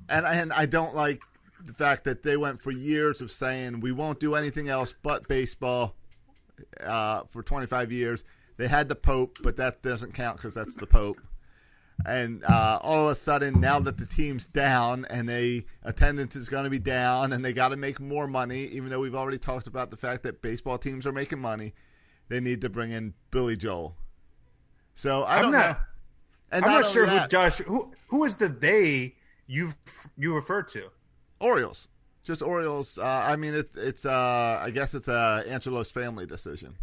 and 0.08 0.26
and 0.26 0.52
I 0.52 0.66
don't 0.66 0.94
like 0.94 1.22
the 1.64 1.72
fact 1.72 2.04
that 2.04 2.22
they 2.22 2.36
went 2.36 2.62
for 2.62 2.70
years 2.70 3.20
of 3.20 3.30
saying 3.30 3.80
we 3.80 3.90
won't 3.90 4.20
do 4.20 4.36
anything 4.36 4.68
else 4.68 4.94
but 5.02 5.26
baseball 5.26 5.96
uh, 6.84 7.22
for 7.28 7.42
25 7.42 7.90
years. 7.90 8.24
They 8.56 8.68
had 8.68 8.88
the 8.88 8.94
Pope, 8.94 9.38
but 9.42 9.56
that 9.56 9.82
doesn't 9.82 10.14
count 10.14 10.36
because 10.36 10.54
that's 10.54 10.76
the 10.76 10.86
Pope. 10.86 11.18
And 12.06 12.44
uh, 12.44 12.78
all 12.82 13.06
of 13.06 13.10
a 13.10 13.14
sudden, 13.14 13.60
now 13.60 13.80
that 13.80 13.98
the 13.98 14.06
team's 14.06 14.46
down 14.46 15.04
and 15.10 15.28
they 15.28 15.64
attendance 15.82 16.36
is 16.36 16.48
going 16.48 16.64
to 16.64 16.70
be 16.70 16.78
down, 16.78 17.32
and 17.32 17.44
they 17.44 17.52
got 17.52 17.68
to 17.70 17.76
make 17.76 17.98
more 18.00 18.26
money, 18.28 18.66
even 18.66 18.88
though 18.90 19.00
we've 19.00 19.16
already 19.16 19.38
talked 19.38 19.66
about 19.66 19.90
the 19.90 19.96
fact 19.96 20.22
that 20.22 20.40
baseball 20.40 20.78
teams 20.78 21.06
are 21.06 21.12
making 21.12 21.40
money, 21.40 21.74
they 22.28 22.40
need 22.40 22.60
to 22.60 22.68
bring 22.68 22.92
in 22.92 23.14
Billy 23.30 23.56
Joel. 23.56 23.96
So 24.94 25.22
I 25.24 25.36
I'm 25.36 25.42
don't 25.42 25.52
not- 25.52 25.76
know. 25.78 25.82
And 26.50 26.64
I'm 26.64 26.70
not 26.70 26.80
only 26.84 26.92
sure 26.94 27.04
who 27.06 27.14
that, 27.16 27.30
Josh. 27.30 27.58
Who 27.58 27.92
who 28.06 28.24
is 28.24 28.36
the 28.36 28.48
they 28.48 29.14
you 29.46 29.74
you 30.16 30.34
refer 30.34 30.62
to? 30.62 30.84
Orioles, 31.40 31.88
just 32.24 32.40
Orioles. 32.40 32.96
Uh, 32.96 33.04
I 33.04 33.36
mean, 33.36 33.52
it, 33.54 33.68
it's 33.76 34.06
uh, 34.06 34.58
I 34.62 34.70
guess 34.70 34.94
it's 34.94 35.08
a 35.08 35.44
Angelos 35.46 35.90
family 35.90 36.24
decision. 36.24 36.74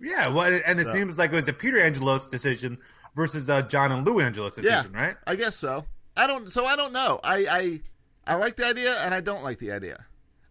Yeah, 0.00 0.26
well, 0.28 0.52
and 0.66 0.80
it 0.80 0.86
So- 0.88 0.94
seems 0.94 1.16
like 1.16 1.32
it 1.32 1.36
was 1.36 1.46
a 1.46 1.52
Peter 1.52 1.78
Angelos 1.80 2.26
decision 2.26 2.78
versus 3.14 3.48
uh, 3.50 3.62
John 3.62 3.92
and 3.92 4.06
Lou 4.06 4.18
decision, 4.30 4.64
yeah, 4.64 4.84
right? 4.92 5.16
I 5.26 5.36
guess 5.36 5.56
so. 5.56 5.84
I 6.16 6.26
don't. 6.26 6.50
So 6.50 6.66
I 6.66 6.76
don't 6.76 6.92
know. 6.92 7.20
I, 7.22 7.46
I 7.50 7.80
I 8.26 8.36
like 8.36 8.56
the 8.56 8.66
idea 8.66 8.98
and 9.00 9.14
I 9.14 9.20
don't 9.20 9.42
like 9.42 9.58
the 9.58 9.72
idea. 9.72 10.04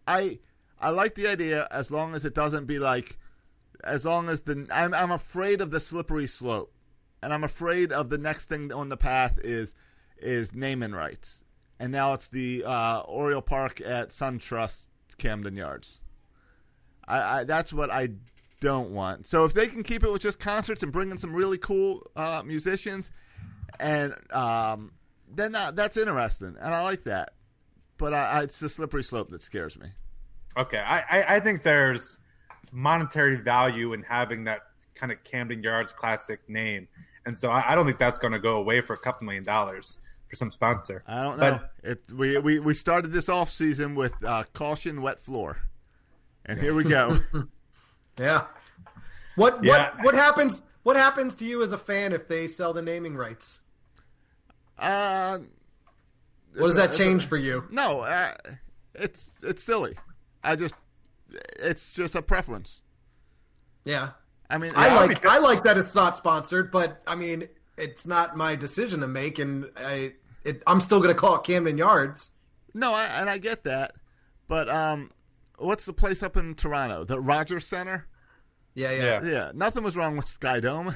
I 0.06 0.38
I 0.80 0.90
like 0.90 1.14
the 1.14 1.28
idea 1.28 1.68
as 1.70 1.90
long 1.90 2.14
as 2.14 2.24
it 2.24 2.34
doesn't 2.34 2.66
be 2.66 2.78
like, 2.78 3.16
as 3.84 4.04
long 4.04 4.28
as 4.28 4.42
the 4.42 4.66
I'm 4.70 4.92
I'm 4.92 5.12
afraid 5.12 5.60
of 5.60 5.70
the 5.70 5.80
slippery 5.80 6.26
slope, 6.26 6.72
and 7.22 7.32
I'm 7.32 7.44
afraid 7.44 7.92
of 7.92 8.10
the 8.10 8.18
next 8.18 8.46
thing 8.46 8.72
on 8.72 8.88
the 8.88 8.96
path 8.96 9.38
is 9.42 9.74
is 10.18 10.54
naming 10.54 10.92
rights, 10.92 11.44
and 11.78 11.92
now 11.92 12.12
it's 12.12 12.28
the 12.28 12.64
uh, 12.64 13.00
Oriole 13.00 13.42
Park 13.42 13.80
at 13.80 14.10
SunTrust 14.10 14.88
Camden 15.18 15.56
Yards. 15.56 16.00
I, 17.06 17.40
I 17.40 17.44
that's 17.44 17.72
what 17.72 17.90
I 17.90 18.08
don't 18.62 18.92
want. 18.92 19.26
So 19.26 19.44
if 19.44 19.52
they 19.52 19.66
can 19.66 19.82
keep 19.82 20.04
it 20.04 20.10
with 20.10 20.22
just 20.22 20.38
concerts 20.38 20.82
and 20.82 20.92
bring 20.92 21.10
in 21.10 21.18
some 21.18 21.34
really 21.34 21.58
cool 21.58 22.10
uh, 22.16 22.42
musicians, 22.46 23.10
and 23.80 24.14
um, 24.30 24.92
then 25.28 25.52
that, 25.52 25.76
that's 25.76 25.96
interesting, 25.96 26.56
and 26.58 26.72
I 26.72 26.82
like 26.82 27.04
that. 27.04 27.32
But 27.98 28.14
I, 28.14 28.24
I, 28.24 28.42
it's 28.44 28.60
the 28.60 28.68
slippery 28.68 29.02
slope 29.02 29.30
that 29.30 29.42
scares 29.42 29.78
me. 29.78 29.88
Okay, 30.56 30.78
I, 30.78 30.98
I, 31.00 31.36
I 31.36 31.40
think 31.40 31.62
there's 31.62 32.20
monetary 32.72 33.36
value 33.36 33.92
in 33.94 34.02
having 34.02 34.44
that 34.44 34.60
kind 34.94 35.10
of 35.10 35.22
Camden 35.24 35.62
Yards 35.62 35.92
classic 35.92 36.48
name, 36.48 36.86
and 37.26 37.36
so 37.36 37.50
I, 37.50 37.72
I 37.72 37.74
don't 37.74 37.84
think 37.84 37.98
that's 37.98 38.18
going 38.18 38.32
to 38.32 38.40
go 38.40 38.56
away 38.56 38.80
for 38.80 38.94
a 38.94 38.98
couple 38.98 39.26
million 39.26 39.44
dollars 39.44 39.98
for 40.28 40.36
some 40.36 40.52
sponsor. 40.52 41.02
I 41.08 41.22
don't 41.22 41.38
know. 41.38 41.60
But 41.82 41.90
it, 41.90 42.00
we, 42.14 42.38
we 42.38 42.60
we 42.60 42.74
started 42.74 43.10
this 43.10 43.28
off 43.28 43.50
season 43.50 43.96
with 43.96 44.14
uh, 44.24 44.44
caution, 44.52 45.02
wet 45.02 45.20
floor, 45.20 45.58
and 46.46 46.60
here 46.60 46.74
we 46.74 46.84
go. 46.84 47.18
Yeah. 48.18 48.46
What 49.36 49.62
Yeah. 49.64 49.90
what 49.96 50.04
what 50.04 50.14
happens? 50.14 50.62
What 50.82 50.96
happens 50.96 51.34
to 51.36 51.44
you 51.44 51.62
as 51.62 51.72
a 51.72 51.78
fan 51.78 52.12
if 52.12 52.28
they 52.28 52.46
sell 52.46 52.72
the 52.72 52.82
naming 52.82 53.16
rights? 53.16 53.60
uh, 54.78 55.38
What 56.56 56.68
does 56.68 56.76
that 56.76 56.92
change 56.92 57.26
for 57.26 57.36
you? 57.36 57.66
no, 57.70 58.00
uh, 58.00 58.34
it's 58.94 59.30
it's 59.42 59.62
silly. 59.64 59.96
I 60.42 60.56
just 60.56 60.74
it's 61.58 61.92
just 61.92 62.14
a 62.14 62.22
preference. 62.22 62.82
Yeah. 63.84 64.10
I 64.50 64.58
mean, 64.58 64.72
I 64.74 64.88
I- 64.88 65.06
like 65.06 65.24
I 65.26 65.38
like 65.38 65.64
that 65.64 65.78
it's 65.78 65.94
not 65.94 66.16
sponsored, 66.16 66.70
but 66.70 67.00
I 67.06 67.14
mean 67.14 67.48
it's 67.78 68.06
not 68.06 68.36
my 68.36 68.54
decision 68.54 69.00
to 69.00 69.08
make, 69.08 69.38
and 69.38 69.70
I 69.76 70.12
it, 70.44 70.62
I'm 70.66 70.80
still 70.80 70.98
going 70.98 71.08
to 71.14 71.18
call 71.18 71.36
it 71.36 71.44
Camden 71.44 71.78
Yards. 71.78 72.30
No, 72.74 72.92
I, 72.92 73.04
and 73.04 73.30
I 73.30 73.38
get 73.38 73.64
that, 73.64 73.94
but 74.48 74.68
um, 74.68 75.10
what's 75.62 75.84
the 75.84 75.92
place 75.92 76.22
up 76.22 76.36
in 76.36 76.54
Toronto? 76.54 77.04
The 77.04 77.20
Rogers 77.20 77.66
Center. 77.66 78.06
Yeah, 78.74 78.90
yeah. 78.92 79.02
Yeah. 79.02 79.20
Yeah, 79.30 79.52
nothing 79.54 79.82
was 79.84 79.96
wrong 79.96 80.16
with 80.16 80.26
Sky 80.26 80.60
Dome, 80.60 80.94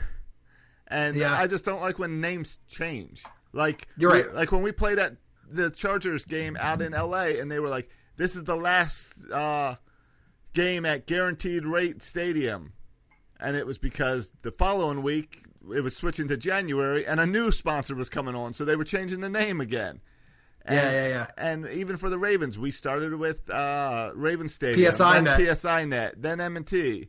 and 0.88 1.16
Yeah. 1.16 1.38
I 1.38 1.46
just 1.46 1.64
don't 1.64 1.80
like 1.80 1.98
when 1.98 2.20
names 2.20 2.58
change. 2.68 3.22
Like 3.52 3.86
You're 3.96 4.12
we- 4.12 4.22
right. 4.22 4.34
Like 4.34 4.52
when 4.52 4.62
we 4.62 4.72
played 4.72 4.98
at 4.98 5.16
the 5.50 5.70
Chargers 5.70 6.24
game 6.24 6.56
out 6.58 6.82
in 6.82 6.92
L.A. 6.94 7.38
and 7.38 7.50
they 7.50 7.60
were 7.60 7.68
like, 7.68 7.88
"This 8.16 8.34
is 8.36 8.44
the 8.44 8.56
last 8.56 9.08
uh, 9.32 9.76
game 10.54 10.84
at 10.84 11.06
Guaranteed 11.06 11.64
Rate 11.64 12.02
Stadium," 12.02 12.72
and 13.38 13.56
it 13.56 13.66
was 13.66 13.78
because 13.78 14.32
the 14.42 14.50
following 14.50 15.02
week 15.02 15.42
it 15.74 15.80
was 15.82 15.96
switching 15.96 16.28
to 16.28 16.36
January 16.36 17.06
and 17.06 17.20
a 17.20 17.26
new 17.26 17.50
sponsor 17.52 17.94
was 17.94 18.08
coming 18.08 18.34
on, 18.34 18.52
so 18.52 18.64
they 18.64 18.76
were 18.76 18.84
changing 18.84 19.20
the 19.20 19.28
name 19.28 19.60
again. 19.60 20.00
And, 20.66 20.76
Yeah, 20.76 20.90
yeah, 20.90 21.08
yeah. 21.08 21.26
And 21.38 21.66
even 21.68 21.96
for 21.96 22.10
the 22.10 22.18
Ravens, 22.18 22.58
we 22.58 22.70
started 22.70 23.14
with 23.14 23.48
uh, 23.48 24.10
Raven 24.14 24.48
Stadium, 24.48 24.90
PSI 24.92 25.14
then 25.14 25.24
Net. 25.24 25.56
PSI 25.58 25.84
Net, 25.84 26.14
then 26.20 26.40
M&T. 26.40 27.08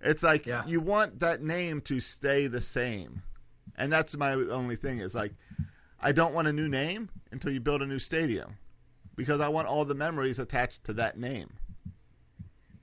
It's 0.00 0.22
like 0.22 0.46
Yeah. 0.46 0.62
you 0.66 0.80
want 0.80 1.20
that 1.20 1.42
name 1.42 1.80
to 1.82 2.00
stay 2.00 2.46
the 2.46 2.60
same, 2.60 3.22
and 3.76 3.92
that's 3.92 4.16
my 4.16 4.32
only 4.32 4.76
thing. 4.76 4.98
Is 5.00 5.14
like 5.14 5.32
I 6.00 6.12
don't 6.12 6.32
want 6.34 6.48
a 6.48 6.52
new 6.52 6.68
name 6.68 7.08
until 7.30 7.52
you 7.52 7.60
build 7.60 7.82
a 7.82 7.86
new 7.86 7.98
stadium, 8.00 8.56
because 9.16 9.40
I 9.40 9.48
want 9.48 9.68
all 9.68 9.84
the 9.84 9.94
memories 9.94 10.38
attached 10.40 10.84
to 10.84 10.92
that 10.94 11.18
name. 11.18 11.50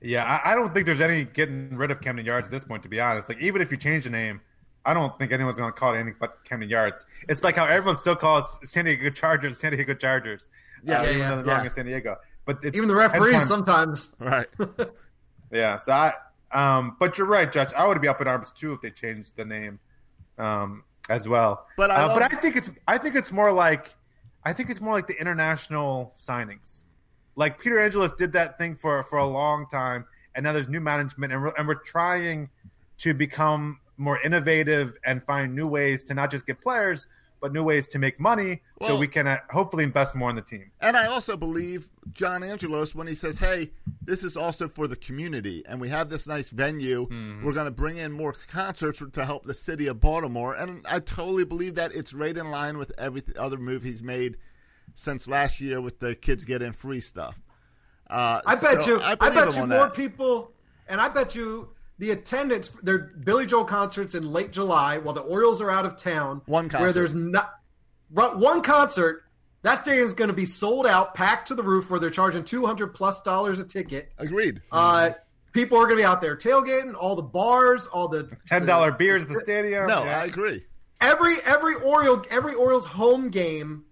Yeah, 0.02 0.24
I, 0.24 0.52
I 0.52 0.54
don't 0.54 0.72
think 0.72 0.86
there's 0.86 1.00
any 1.02 1.24
getting 1.24 1.76
rid 1.76 1.90
of 1.90 2.00
Camden 2.00 2.24
Yards 2.24 2.46
at 2.48 2.50
this 2.50 2.64
point. 2.64 2.82
To 2.84 2.88
be 2.88 3.00
honest, 3.00 3.28
like 3.28 3.40
even 3.40 3.60
if 3.60 3.70
you 3.70 3.76
change 3.76 4.04
the 4.04 4.10
name, 4.10 4.40
I 4.84 4.94
don't 4.94 5.16
think 5.18 5.32
anyone's 5.32 5.58
going 5.58 5.72
to 5.72 5.78
call 5.78 5.94
it 5.94 5.98
anything 5.98 6.16
but 6.18 6.44
Camden 6.44 6.70
Yards. 6.70 7.04
It's 7.28 7.42
like 7.42 7.56
how 7.56 7.66
everyone 7.66 7.96
still 7.96 8.16
calls 8.16 8.58
San 8.64 8.86
Diego 8.86 9.10
Chargers 9.10 9.60
San 9.60 9.72
Diego 9.72 9.94
Chargers. 9.94 10.48
Yeah, 10.82 11.00
uh, 11.00 11.02
yeah, 11.02 11.10
even 11.10 11.20
yeah, 11.20 11.34
wrong 11.34 11.46
yeah. 11.46 11.64
in 11.64 11.70
San 11.70 11.86
Diego. 11.86 12.16
But 12.46 12.64
it's 12.64 12.76
Even 12.76 12.88
the 12.88 12.96
referees 12.96 13.46
sometimes. 13.46 14.10
Right. 14.18 14.48
Yeah, 15.52 15.78
so 15.78 15.92
I, 15.92 16.12
um, 16.52 16.96
but 16.98 17.18
you're 17.18 17.26
right, 17.26 17.50
Judge. 17.50 17.72
I 17.74 17.86
would 17.86 18.00
be 18.00 18.08
up 18.08 18.20
in 18.20 18.28
arms 18.28 18.52
too 18.52 18.72
if 18.72 18.80
they 18.80 18.90
changed 18.90 19.36
the 19.36 19.44
name, 19.44 19.78
um, 20.38 20.84
as 21.08 21.26
well. 21.28 21.66
But 21.76 21.90
I 21.90 22.04
uh, 22.04 22.14
but 22.14 22.22
I 22.22 22.28
think 22.28 22.56
it's 22.56 22.70
I 22.86 22.98
think 22.98 23.16
it's 23.16 23.32
more 23.32 23.52
like, 23.52 23.94
I 24.44 24.52
think 24.52 24.70
it's 24.70 24.80
more 24.80 24.94
like 24.94 25.06
the 25.06 25.20
international 25.20 26.14
signings. 26.18 26.82
Like 27.36 27.58
Peter 27.58 27.80
Angelos 27.80 28.12
did 28.12 28.32
that 28.32 28.58
thing 28.58 28.76
for 28.76 29.02
for 29.04 29.18
a 29.18 29.26
long 29.26 29.66
time, 29.68 30.04
and 30.34 30.44
now 30.44 30.52
there's 30.52 30.68
new 30.68 30.80
management, 30.80 31.32
and 31.32 31.42
we're, 31.42 31.54
and 31.56 31.66
we're 31.66 31.74
trying 31.74 32.48
to 32.98 33.14
become 33.14 33.80
more 34.00 34.20
innovative 34.22 34.94
and 35.04 35.22
find 35.24 35.54
new 35.54 35.66
ways 35.66 36.02
to 36.04 36.14
not 36.14 36.30
just 36.30 36.46
get 36.46 36.60
players, 36.60 37.06
but 37.40 37.52
new 37.52 37.62
ways 37.62 37.86
to 37.86 37.98
make 37.98 38.20
money, 38.20 38.60
so 38.82 38.98
we 38.98 39.08
can 39.08 39.26
uh, 39.26 39.38
hopefully 39.50 39.82
invest 39.82 40.14
more 40.14 40.28
in 40.28 40.36
the 40.36 40.42
team. 40.42 40.70
And 40.80 40.96
I 40.96 41.06
also 41.06 41.36
believe 41.36 41.88
John 42.12 42.42
Angelos 42.42 42.94
when 42.94 43.06
he 43.06 43.14
says, 43.14 43.38
"Hey, 43.38 43.70
this 44.02 44.24
is 44.24 44.36
also 44.36 44.68
for 44.68 44.86
the 44.86 44.96
community, 44.96 45.64
and 45.66 45.80
we 45.80 45.88
have 45.88 46.10
this 46.10 46.26
nice 46.26 46.50
venue. 46.50 47.08
We're 47.42 47.54
going 47.54 47.64
to 47.64 47.70
bring 47.70 47.96
in 47.96 48.12
more 48.12 48.34
concerts 48.48 49.02
to 49.12 49.24
help 49.24 49.44
the 49.44 49.54
city 49.54 49.86
of 49.86 50.00
Baltimore." 50.00 50.54
And 50.54 50.84
I 50.86 51.00
totally 51.00 51.44
believe 51.44 51.76
that 51.76 51.94
it's 51.94 52.12
right 52.12 52.36
in 52.36 52.50
line 52.50 52.76
with 52.76 52.92
every 52.98 53.22
other 53.38 53.56
move 53.56 53.82
he's 53.82 54.02
made 54.02 54.36
since 54.94 55.26
last 55.28 55.60
year 55.60 55.80
with 55.80 55.98
the 55.98 56.14
kids 56.14 56.44
getting 56.44 56.72
free 56.72 57.00
stuff. 57.00 57.40
Uh, 58.08 58.40
I 58.44 58.56
bet 58.56 58.84
so 58.84 58.90
you. 58.90 59.00
I, 59.00 59.14
believe 59.14 59.34
bet 59.34 59.56
you 59.56 59.66
more 59.66 59.84
that. 59.84 59.94
people, 59.94 60.52
and 60.88 61.00
I 61.00 61.08
bet 61.08 61.34
you 61.34 61.68
the 62.00 62.10
attendance. 62.10 62.70
their 62.82 62.98
Billy 62.98 63.46
Joel 63.46 63.64
concerts 63.64 64.14
in 64.16 64.32
late 64.32 64.50
July 64.50 64.98
while 64.98 65.14
the 65.14 65.20
Orioles 65.20 65.62
are 65.62 65.70
out 65.70 65.86
of 65.86 65.96
town. 65.96 66.42
One 66.46 66.64
concert 66.68 66.78
where 66.78 66.86
concert. 66.88 66.98
there's 67.00 67.14
not 67.14 67.54
one 68.10 68.62
concert. 68.62 69.22
That 69.62 69.78
stadium 69.80 70.04
is 70.06 70.14
going 70.14 70.28
to 70.28 70.34
be 70.34 70.46
sold 70.46 70.86
out, 70.86 71.14
packed 71.14 71.48
to 71.48 71.54
the 71.54 71.62
roof, 71.62 71.90
where 71.90 72.00
they're 72.00 72.10
charging 72.10 72.42
two 72.44 72.64
hundred 72.66 72.88
plus 72.94 73.20
dollars 73.20 73.58
a 73.60 73.64
ticket. 73.64 74.10
Agreed. 74.18 74.62
Uh, 74.72 75.10
people 75.52 75.76
are 75.76 75.82
going 75.84 75.96
to 75.96 76.02
be 76.02 76.04
out 76.06 76.22
there 76.22 76.34
tailgating, 76.36 76.94
all 76.98 77.14
the 77.14 77.22
bars, 77.22 77.86
all 77.86 78.08
the 78.08 78.30
Ten 78.46 78.64
dollar 78.66 78.90
beers 78.90 79.22
at 79.22 79.28
the 79.28 79.38
stadium. 79.40 79.86
No, 79.86 80.04
Yeah. 80.04 80.20
I 80.20 80.24
agree. 80.24 80.64
every 81.00 81.36
every 81.44 81.74
Oriole 81.74 82.24
every 82.30 82.54
Orioles 82.54 82.86
home 82.86 83.28
game 83.28 83.84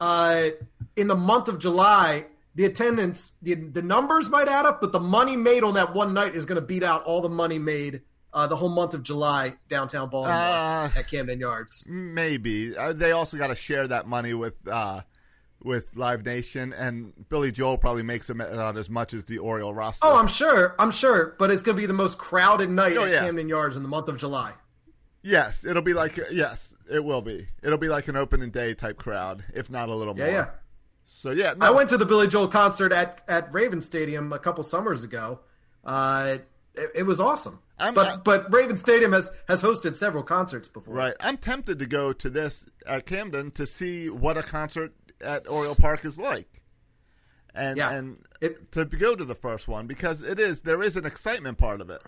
uh, 0.00 0.50
in 0.94 1.08
the 1.08 1.16
month 1.16 1.48
of 1.48 1.58
July, 1.58 2.26
the 2.58 2.64
attendance 2.64 3.30
the 3.40 3.54
the 3.54 3.82
numbers 3.82 4.28
might 4.28 4.48
add 4.48 4.66
up, 4.66 4.80
but 4.80 4.90
the 4.90 4.98
money 5.00 5.36
made 5.36 5.62
on 5.62 5.74
that 5.74 5.94
one 5.94 6.12
night 6.12 6.34
is 6.34 6.44
going 6.44 6.60
to 6.60 6.66
beat 6.66 6.82
out 6.82 7.04
all 7.04 7.20
the 7.20 7.28
money 7.28 7.58
made 7.58 8.02
uh, 8.34 8.46
the 8.48 8.56
whole 8.56 8.68
month 8.68 8.94
of 8.94 9.02
July 9.04 9.54
downtown 9.70 10.10
Baltimore 10.10 10.36
Uh, 10.36 10.90
at 10.96 11.08
Camden 11.08 11.38
Yards. 11.40 11.84
Maybe 11.86 12.76
uh, 12.76 12.92
they 12.92 13.12
also 13.12 13.38
got 13.38 13.46
to 13.46 13.54
share 13.54 13.86
that 13.88 14.06
money 14.08 14.34
with 14.34 14.54
uh, 14.68 15.02
with 15.62 15.86
Live 15.96 16.24
Nation, 16.24 16.72
and 16.72 17.12
Billy 17.28 17.50
Joel 17.52 17.78
probably 17.78 18.02
makes 18.02 18.28
about 18.28 18.76
as 18.76 18.90
much 18.90 19.14
as 19.14 19.24
the 19.26 19.38
Oriole 19.38 19.72
roster. 19.74 20.06
Oh, 20.06 20.16
I'm 20.18 20.28
sure, 20.28 20.74
I'm 20.78 20.90
sure, 20.90 21.34
but 21.38 21.50
it's 21.50 21.62
going 21.62 21.76
to 21.76 21.80
be 21.80 21.86
the 21.86 21.92
most 21.94 22.18
crowded 22.18 22.70
night 22.70 22.96
Oh, 22.96 23.04
at 23.04 23.10
yeah. 23.12 23.20
Camden 23.20 23.48
Yards 23.48 23.76
in 23.76 23.82
the 23.82 23.88
month 23.88 24.08
of 24.08 24.16
July. 24.18 24.52
yes, 25.22 25.64
it'll 25.64 25.82
be 25.82 25.94
like 25.94 26.18
yes, 26.32 26.74
it 26.90 27.04
will 27.04 27.22
be. 27.22 27.46
It'll 27.62 27.78
be 27.78 27.88
like 27.88 28.08
an 28.08 28.16
opening 28.16 28.50
day 28.50 28.74
type 28.74 28.98
crowd, 28.98 29.44
if 29.54 29.70
not 29.70 29.88
a 29.88 29.94
little 29.94 30.16
Yeah, 30.18 30.24
more. 30.24 30.34
yeah. 30.34 30.46
So 31.18 31.32
yeah, 31.32 31.54
I 31.60 31.70
went 31.72 31.88
to 31.90 31.96
the 31.98 32.06
Billy 32.06 32.28
Joel 32.28 32.46
concert 32.46 32.92
at 32.92 33.22
at 33.26 33.52
Raven 33.52 33.80
Stadium 33.80 34.32
a 34.32 34.38
couple 34.38 34.62
summers 34.62 35.02
ago. 35.02 35.40
Uh, 35.84 36.38
it, 36.76 36.92
it 36.94 37.02
was 37.02 37.18
awesome. 37.18 37.58
I'm- 37.76 37.92
but 37.94 38.06
I- 38.06 38.16
but 38.18 38.52
Raven 38.52 38.76
Stadium 38.76 39.12
has 39.12 39.32
has 39.48 39.60
hosted 39.60 39.96
several 39.96 40.22
concerts 40.22 40.68
before. 40.68 40.94
Right. 40.94 41.14
I'm 41.18 41.36
tempted 41.36 41.80
to 41.80 41.86
go 41.86 42.12
to 42.12 42.30
this 42.30 42.66
at 42.86 43.04
Camden 43.06 43.50
to 43.52 43.66
see 43.66 44.08
what 44.08 44.36
a 44.36 44.44
concert 44.44 44.92
at 45.20 45.48
Oriole 45.48 45.74
Park 45.74 46.04
is 46.04 46.20
like. 46.20 46.60
And 47.52 47.78
Yeah. 47.78 47.90
and 47.90 48.24
It- 48.40 48.70
to 48.70 48.84
go 48.84 49.16
to 49.16 49.24
the 49.24 49.34
first 49.34 49.66
one 49.66 49.88
because 49.88 50.22
it 50.22 50.38
is 50.38 50.62
there 50.62 50.84
is 50.84 50.96
an 50.96 51.04
excitement 51.04 51.58
part 51.58 51.80
of 51.80 51.90
it. 51.90 52.00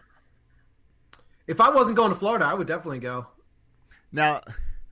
If 1.48 1.61
I 1.61 1.70
wasn't 1.70 1.96
going 1.96 2.11
to 2.12 2.16
Florida, 2.16 2.44
I 2.44 2.54
would 2.54 2.68
definitely 2.68 3.00
go. 3.00 3.26
Now 4.12 4.42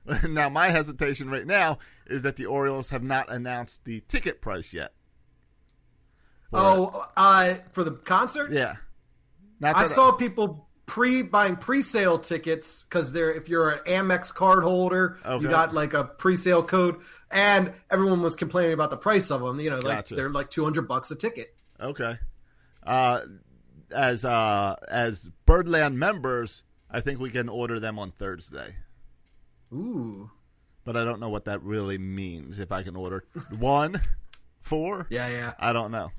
now 0.29 0.49
my 0.49 0.69
hesitation 0.69 1.29
right 1.29 1.45
now 1.45 1.77
is 2.07 2.23
that 2.23 2.35
the 2.35 2.45
Orioles 2.47 2.89
have 2.89 3.03
not 3.03 3.31
announced 3.31 3.85
the 3.85 4.01
ticket 4.07 4.41
price 4.41 4.73
yet. 4.73 4.91
Oh, 6.51 7.05
uh, 7.15 7.55
for 7.71 7.83
the 7.83 7.91
concert, 7.91 8.51
yeah. 8.51 8.77
Not 9.59 9.75
I 9.75 9.85
saw 9.85 10.11
people 10.11 10.67
pre 10.85 11.21
buying 11.21 11.57
pre-sale 11.57 12.17
tickets 12.17 12.83
because 12.83 13.11
they're 13.11 13.31
if 13.31 13.49
you're 13.49 13.69
an 13.69 13.79
Amex 13.85 14.33
card 14.33 14.63
holder, 14.63 15.19
Okay. 15.23 15.43
you 15.43 15.49
got 15.49 15.73
like 15.73 15.93
a 15.93 16.05
pre-sale 16.05 16.63
code, 16.63 16.95
and 17.29 17.73
everyone 17.91 18.21
was 18.23 18.35
complaining 18.35 18.73
about 18.73 18.89
the 18.89 18.97
price 18.97 19.29
of 19.29 19.41
them. 19.41 19.59
You 19.59 19.69
know, 19.69 19.75
like 19.77 19.97
Gotcha. 19.97 20.15
they're 20.15 20.29
like 20.31 20.49
two 20.49 20.63
hundred 20.63 20.87
bucks 20.87 21.11
a 21.11 21.15
ticket. 21.15 21.53
Okay. 21.79 22.17
Uh, 22.81 23.21
as 23.95 24.25
uh, 24.25 24.75
as 24.89 25.29
Birdland 25.45 25.99
members, 25.99 26.63
I 26.89 27.01
think 27.01 27.19
we 27.19 27.29
can 27.29 27.49
order 27.49 27.79
them 27.79 27.99
on 27.99 28.11
Thursday. 28.11 28.75
Ooh, 29.73 30.29
but 30.83 30.95
I 30.95 31.03
don't 31.03 31.19
know 31.19 31.29
what 31.29 31.45
that 31.45 31.61
really 31.63 31.97
means. 31.97 32.59
If 32.59 32.71
I 32.71 32.83
can 32.83 32.95
order 32.95 33.23
one, 33.59 34.01
four, 34.61 35.07
yeah, 35.09 35.27
yeah. 35.29 35.53
I 35.59 35.73
don't 35.73 35.91
know. 35.91 36.11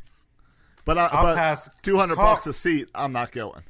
But 0.84 0.98
I, 0.98 1.07
I'll 1.07 1.22
but 1.22 1.36
pass. 1.36 1.68
two 1.82 1.96
hundred 1.96 2.16
bucks 2.16 2.46
a 2.46 2.53
seat. 2.53 2.88
I'm 2.94 3.12
not 3.12 3.32
going. 3.32 3.62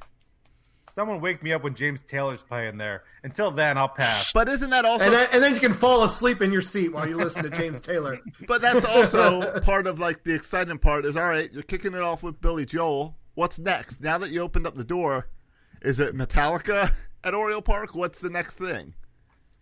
Someone 0.95 1.21
wake 1.21 1.41
me 1.41 1.53
up 1.53 1.63
when 1.63 1.73
James 1.73 2.01
Taylor's 2.01 2.43
playing 2.43 2.77
there. 2.77 3.03
Until 3.23 3.49
then, 3.49 3.77
I'll 3.77 3.87
pass. 3.87 4.33
But 4.33 4.49
isn't 4.49 4.69
that 4.71 4.83
also? 4.83 5.05
And 5.05 5.13
then, 5.13 5.27
and 5.31 5.41
then 5.41 5.53
you 5.53 5.61
can 5.61 5.73
fall 5.73 6.03
asleep 6.03 6.41
in 6.41 6.51
your 6.51 6.61
seat 6.61 6.91
while 6.91 7.07
you 7.07 7.15
listen 7.15 7.43
to 7.43 7.49
James 7.49 7.79
Taylor. 7.79 8.19
but 8.47 8.61
that's 8.61 8.83
also 8.83 9.59
part 9.61 9.87
of 9.87 9.99
like 9.99 10.23
the 10.23 10.33
exciting 10.33 10.77
part. 10.77 11.05
Is 11.05 11.15
all 11.15 11.27
right. 11.27 11.51
You're 11.51 11.63
kicking 11.63 11.93
it 11.93 12.01
off 12.01 12.23
with 12.23 12.41
Billy 12.41 12.65
Joel. 12.65 13.15
What's 13.35 13.57
next? 13.57 14.01
Now 14.01 14.17
that 14.17 14.31
you 14.31 14.41
opened 14.41 14.67
up 14.67 14.75
the 14.75 14.83
door, 14.83 15.29
is 15.81 16.01
it 16.01 16.13
Metallica 16.15 16.91
at 17.23 17.33
Oriole 17.33 17.61
Park? 17.61 17.95
What's 17.95 18.19
the 18.19 18.29
next 18.29 18.57
thing? 18.57 18.93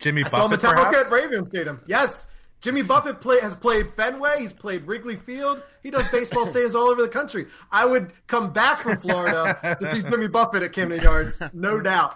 Jimmy 0.00 0.24
I 0.24 0.28
saw 0.28 0.48
Buffett, 0.48 0.60
Metallica 0.70 0.94
at 0.94 1.10
Raven 1.10 1.48
Stadium. 1.48 1.80
Yes, 1.86 2.26
Jimmy 2.60 2.82
Buffett 2.82 3.20
play, 3.20 3.40
has 3.40 3.54
played 3.56 3.90
Fenway. 3.94 4.40
He's 4.40 4.52
played 4.52 4.86
Wrigley 4.86 5.16
Field. 5.16 5.62
He 5.82 5.90
does 5.90 6.08
baseball 6.10 6.46
stadiums 6.52 6.74
all 6.74 6.88
over 6.88 7.02
the 7.02 7.08
country. 7.08 7.46
I 7.70 7.84
would 7.86 8.12
come 8.26 8.52
back 8.52 8.80
from 8.80 8.98
Florida 8.98 9.76
to 9.80 9.90
see 9.90 10.02
Jimmy 10.02 10.28
Buffett 10.28 10.62
at 10.62 10.72
Camden 10.72 11.00
Yards, 11.00 11.40
no 11.52 11.80
doubt. 11.82 12.14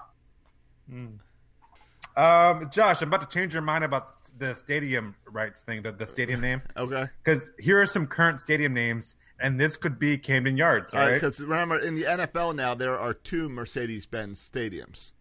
Um, 2.17 2.71
Josh, 2.71 3.03
I'm 3.03 3.09
about 3.09 3.29
to 3.29 3.35
change 3.39 3.53
your 3.53 3.63
mind 3.63 3.85
about 3.85 4.17
the 4.39 4.55
stadium 4.57 5.15
rights 5.27 5.63
thing, 5.63 5.83
the, 5.83 5.93
the 5.93 6.07
stadium 6.07 6.41
name. 6.41 6.63
Okay. 6.77 7.07
Because 7.23 7.51
here 7.59 7.81
are 7.81 7.87
some 7.87 8.07
current 8.07 8.41
stadium 8.41 8.75
names, 8.75 9.15
and 9.41 9.61
this 9.61 9.77
could 9.77 9.99
be 9.99 10.19
Camden 10.19 10.57
Yards, 10.57 10.93
all 10.93 11.01
All 11.01 11.07
right. 11.07 11.13
right? 11.13 11.21
Because 11.21 11.41
remember, 11.41 11.79
in 11.79 11.95
the 11.95 12.03
NFL 12.03 12.55
now, 12.55 12.75
there 12.75 12.99
are 12.99 13.15
two 13.15 13.49
Mercedes-Benz 13.49 14.51
stadiums. 14.53 15.13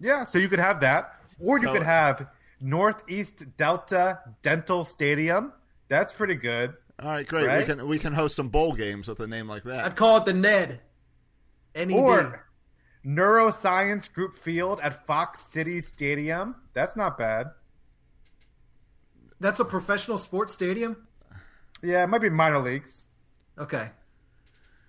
Yeah, 0.00 0.24
so 0.24 0.38
you 0.38 0.48
could 0.48 0.58
have 0.58 0.80
that. 0.80 1.20
Or 1.40 1.58
you 1.58 1.64
So- 1.66 1.72
could 1.74 1.82
have 1.82 2.28
Northeast 2.60 3.44
Delta 3.56 4.20
Dental 4.42 4.84
Stadium. 4.84 5.52
That's 5.88 6.12
pretty 6.12 6.34
good. 6.36 6.74
All 7.02 7.10
right, 7.10 7.26
great. 7.26 7.46
Right? 7.46 7.58
We 7.58 7.64
can 7.74 7.88
we 7.88 7.98
can 7.98 8.12
host 8.12 8.36
some 8.36 8.48
bowl 8.48 8.72
games 8.72 9.08
with 9.08 9.20
a 9.20 9.26
name 9.26 9.48
like 9.48 9.64
that. 9.64 9.84
I'd 9.84 9.96
call 9.96 10.16
it 10.18 10.24
the 10.26 10.32
Ned. 10.32 10.80
N 11.74 11.90
E 11.90 11.94
D. 11.94 12.00
Or 12.00 12.46
Neuroscience 13.04 14.10
Group 14.12 14.38
Field 14.38 14.80
at 14.80 15.04
Fox 15.06 15.40
City 15.40 15.80
Stadium. 15.80 16.54
That's 16.72 16.94
not 16.96 17.18
bad. 17.18 17.48
That's 19.40 19.60
a 19.60 19.64
professional 19.64 20.18
sports 20.18 20.54
stadium. 20.54 20.96
Yeah, 21.82 22.04
it 22.04 22.06
might 22.06 22.20
be 22.22 22.30
minor 22.30 22.60
leagues. 22.60 23.04
Okay. 23.58 23.90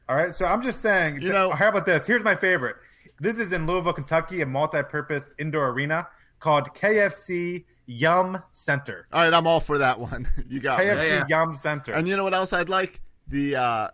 All 0.08 0.16
right, 0.16 0.34
so 0.34 0.46
I'm 0.46 0.62
just 0.62 0.82
saying. 0.82 1.22
You 1.22 1.32
know- 1.34 1.50
how 1.52 1.70
about 1.70 1.86
this? 1.86 2.06
Here's 2.08 2.24
my 2.24 2.36
favorite. 2.36 2.78
This 3.20 3.38
is 3.38 3.52
in 3.52 3.66
Louisville, 3.66 3.94
Kentucky, 3.94 4.42
a 4.42 4.46
multi-purpose 4.46 5.34
indoor 5.40 5.70
arena 5.70 6.08
called 6.40 6.74
KFC 6.76 7.66
Yum 7.88 8.42
Center. 8.52 9.08
All 9.14 9.22
right, 9.22 9.34
I'm 9.34 9.48
all 9.48 9.60
for 9.60 9.78
that 9.80 10.00
one. 10.00 10.28
You 10.48 10.60
got 10.60 10.80
me. 10.80 10.86
KFC 10.86 11.10
yeah. 11.10 11.24
Yum 11.30 11.56
Center. 11.56 11.94
And 11.94 12.08
you 12.08 12.16
know 12.18 12.24
what 12.24 12.34
else 12.34 12.54
I'd 12.54 12.70
like? 12.70 13.00
The 13.28 13.56
uh, 13.56 13.88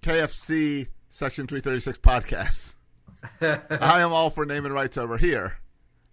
KFC 0.00 0.88
Section 1.10 1.46
336 1.46 1.98
podcast. 1.98 2.74
I 3.80 4.00
am 4.00 4.12
all 4.12 4.30
for 4.30 4.46
naming 4.46 4.72
rights 4.72 4.96
over 4.98 5.18
here. 5.18 5.58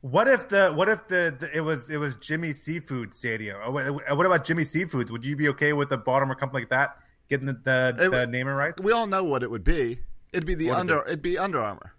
What 0.02 0.28
if 0.28 0.50
the 0.50 0.72
what 0.72 0.90
if 0.90 1.08
the, 1.08 1.34
the 1.40 1.56
it 1.56 1.62
was 1.62 1.90
it 1.90 1.98
was 1.98 2.16
Jimmy 2.18 2.52
Seafood 2.54 3.14
Stadium? 3.14 3.58
Oh, 3.64 3.72
What 3.72 4.26
about 4.26 4.44
Jimmy 4.46 4.64
Seafoods? 4.66 5.10
Would 5.12 5.24
you 5.24 5.36
be 5.36 5.48
okay 5.50 5.72
with 5.74 5.92
a 5.92 5.98
Baltimore 5.98 6.36
company 6.36 6.64
like 6.64 6.70
that 6.72 6.98
getting 7.30 7.46
the 7.46 7.54
the, 7.64 7.96
It- 8.06 8.10
the 8.12 8.28
naming 8.28 8.54
rights? 8.56 8.84
We 8.84 8.92
all 8.92 9.08
know 9.08 9.24
what 9.24 9.44
it 9.44 9.52
would 9.52 9.64
be. 9.64 10.00
It'd 10.34 10.46
be 10.46 10.56
the 10.56 10.68
What 10.70 10.74
is 10.76 10.80
under. 10.82 10.98
it? 11.00 11.08
It'd 11.08 11.22
be 11.22 11.38
Under 11.38 11.60
Armour. 11.62 11.94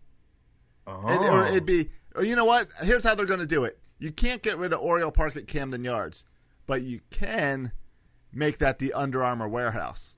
oh. 0.86 1.08
It, 1.08 1.16
or 1.30 1.46
it'd 1.46 1.64
be. 1.66 1.88
Or 2.14 2.22
you 2.24 2.36
know 2.36 2.44
what? 2.44 2.68
Here's 2.82 3.04
how 3.04 3.14
they're 3.14 3.26
going 3.26 3.40
to 3.40 3.46
do 3.46 3.64
it. 3.64 3.78
You 3.98 4.12
can't 4.12 4.42
get 4.42 4.58
rid 4.58 4.72
of 4.72 4.80
Oriole 4.80 5.10
Park 5.10 5.36
at 5.36 5.46
Camden 5.46 5.84
Yards, 5.84 6.24
but 6.66 6.82
you 6.82 7.00
can 7.10 7.72
make 8.32 8.58
that 8.58 8.78
the 8.78 8.92
Under 8.92 9.24
Armour 9.24 9.48
warehouse, 9.48 10.16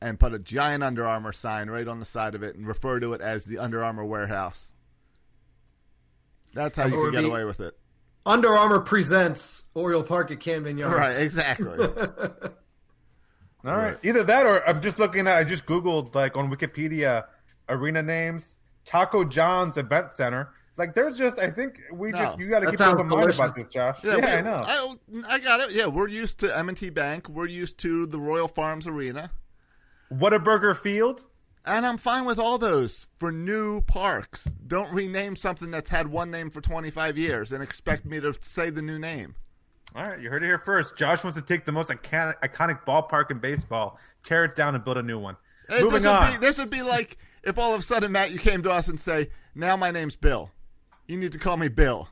and 0.00 0.20
put 0.20 0.34
a 0.34 0.38
giant 0.38 0.84
Under 0.84 1.06
Armour 1.06 1.32
sign 1.32 1.70
right 1.70 1.88
on 1.88 1.98
the 1.98 2.04
side 2.04 2.34
of 2.34 2.42
it, 2.42 2.56
and 2.56 2.66
refer 2.66 3.00
to 3.00 3.12
it 3.14 3.20
as 3.20 3.44
the 3.46 3.58
Under 3.58 3.82
Armour 3.82 4.04
warehouse. 4.04 4.70
That's 6.54 6.78
how 6.78 6.86
you 6.86 6.92
can 7.02 7.12
get 7.12 7.22
be- 7.22 7.28
away 7.28 7.44
with 7.44 7.60
it. 7.60 7.76
Under 8.24 8.48
Armour 8.48 8.80
presents 8.80 9.62
Oriole 9.74 10.02
Park 10.02 10.30
at 10.32 10.40
Camden 10.40 10.78
Yards. 10.78 10.96
Right, 10.96 11.20
exactly. 11.20 11.78
All 13.64 13.76
right. 13.76 13.96
Either 14.02 14.24
that 14.24 14.46
or 14.46 14.66
I'm 14.68 14.80
just 14.82 14.98
looking 14.98 15.26
at 15.26 15.36
I 15.36 15.44
just 15.44 15.66
googled 15.66 16.14
like 16.14 16.36
on 16.36 16.50
Wikipedia 16.50 17.24
arena 17.68 18.02
names, 18.02 18.56
Taco 18.86 19.24
John's 19.24 19.76
Event 19.76 20.14
Center. 20.14 20.48
Like 20.78 20.94
there's 20.94 21.16
just 21.16 21.38
I 21.38 21.50
think 21.50 21.80
we 21.92 22.10
No. 22.12 22.18
just 22.18 22.38
you 22.38 22.48
got 22.48 22.60
to 22.60 22.70
keep 22.70 22.80
open 22.80 23.08
mind 23.08 23.34
about 23.34 23.54
this, 23.56 23.68
Josh. 23.68 23.98
Yeah, 24.02 24.16
Yeah, 24.16 24.26
I 24.26 24.40
know. 24.42 24.62
I, 25.26 25.34
I 25.34 25.38
got 25.38 25.60
it. 25.60 25.72
Yeah, 25.72 25.86
we're 25.86 26.08
used 26.08 26.38
to 26.40 26.56
M&T 26.58 26.90
Bank. 26.90 27.28
We're 27.28 27.46
used 27.46 27.78
to 27.78 28.06
the 28.06 28.20
Royal 28.20 28.46
Farms 28.48 28.86
Arena. 28.86 29.30
Whataburger 30.12 30.76
Field. 30.76 31.24
And 31.64 31.84
I'm 31.84 31.96
fine 31.98 32.24
with 32.26 32.38
all 32.38 32.58
those 32.58 33.08
for 33.18 33.32
new 33.32 33.80
parks. 33.80 34.44
Don't 34.44 34.92
rename 34.92 35.34
something 35.34 35.72
that's 35.72 35.90
had 35.90 36.06
one 36.06 36.30
name 36.30 36.48
for 36.48 36.60
25 36.60 37.18
years 37.18 37.50
and 37.52 37.60
expect 37.60 38.04
me 38.04 38.20
to 38.20 38.34
say 38.40 38.70
the 38.70 38.82
new 38.82 39.00
name. 39.00 39.34
All 39.96 40.04
right, 40.04 40.20
you 40.20 40.30
heard 40.30 40.42
it 40.44 40.46
here 40.46 40.58
first. 40.60 40.96
Josh 40.96 41.24
wants 41.24 41.36
to 41.36 41.42
take 41.44 41.64
the 41.64 41.72
most 41.72 41.90
iconic, 41.90 42.34
iconic 42.44 42.84
ballpark 42.86 43.30
in 43.32 43.38
baseball, 43.40 43.98
tear 44.22 44.44
it 44.44 44.54
down, 44.54 44.74
and 44.76 44.84
build 44.84 44.98
a 44.98 45.02
new 45.02 45.18
one. 45.18 45.36
Hey, 45.68 45.76
Moving 45.80 45.90
this 45.94 46.02
would 46.02 46.10
on. 46.10 46.30
Be, 46.32 46.38
this 46.38 46.58
would 46.58 46.70
be 46.70 46.82
like 46.82 47.18
if 47.46 47.58
all 47.58 47.72
of 47.74 47.80
a 47.80 47.82
sudden, 47.82 48.12
Matt, 48.12 48.30
you 48.32 48.38
came 48.38 48.62
to 48.64 48.70
us 48.70 48.88
and 48.88 49.00
say, 49.00 49.28
now 49.54 49.76
my 49.76 49.90
name's 49.90 50.16
Bill. 50.16 50.50
You 51.06 51.16
need 51.16 51.32
to 51.32 51.38
call 51.38 51.56
me 51.56 51.68
Bill. 51.68 52.08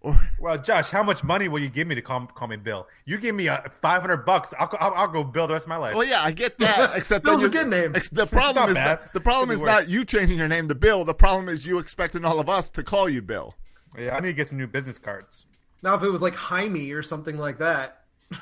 Or 0.00 0.18
Well, 0.40 0.58
Josh, 0.58 0.90
how 0.90 1.02
much 1.02 1.22
money 1.22 1.48
will 1.48 1.60
you 1.60 1.68
give 1.68 1.86
me 1.86 1.94
to 1.94 2.02
call, 2.02 2.26
call 2.26 2.48
me 2.48 2.56
Bill? 2.56 2.86
You 3.04 3.18
give 3.18 3.34
me 3.34 3.48
uh, 3.48 3.60
500 3.80 4.18
bucks, 4.26 4.52
I'll, 4.58 4.68
I'll, 4.80 4.94
I'll 4.94 5.08
go 5.08 5.22
Bill 5.24 5.46
the 5.46 5.54
rest 5.54 5.64
of 5.64 5.68
my 5.68 5.76
life. 5.76 5.94
Well, 5.94 6.06
yeah, 6.06 6.22
I 6.22 6.32
get 6.32 6.58
that. 6.58 6.92
Except 6.96 7.24
Bill's 7.24 7.40
then 7.42 7.50
a 7.50 7.52
good 7.52 7.68
name. 7.68 7.92
ex- 7.94 8.08
The 8.10 8.26
problem 8.26 8.68
is 8.70 8.76
bad. 8.76 9.00
not, 9.00 9.12
the 9.12 9.20
problem 9.20 9.50
is 9.50 9.60
be 9.60 9.66
not 9.66 9.88
you 9.88 10.04
changing 10.04 10.38
your 10.38 10.48
name 10.48 10.68
to 10.68 10.74
Bill. 10.74 11.04
The 11.04 11.14
problem 11.14 11.48
is 11.48 11.64
you 11.64 11.78
expecting 11.78 12.24
all 12.24 12.40
of 12.40 12.48
us 12.48 12.68
to 12.70 12.82
call 12.82 13.08
you 13.08 13.22
Bill. 13.22 13.54
Yeah, 13.96 14.16
I 14.16 14.20
need 14.20 14.28
to 14.28 14.34
get 14.34 14.48
some 14.48 14.58
new 14.58 14.66
business 14.66 14.98
cards. 14.98 15.46
Now, 15.82 15.94
if 15.94 16.02
it 16.02 16.08
was 16.08 16.22
like 16.22 16.34
Jaime 16.34 16.90
or 16.92 17.02
something 17.02 17.36
like 17.38 17.58
that, 17.58 17.98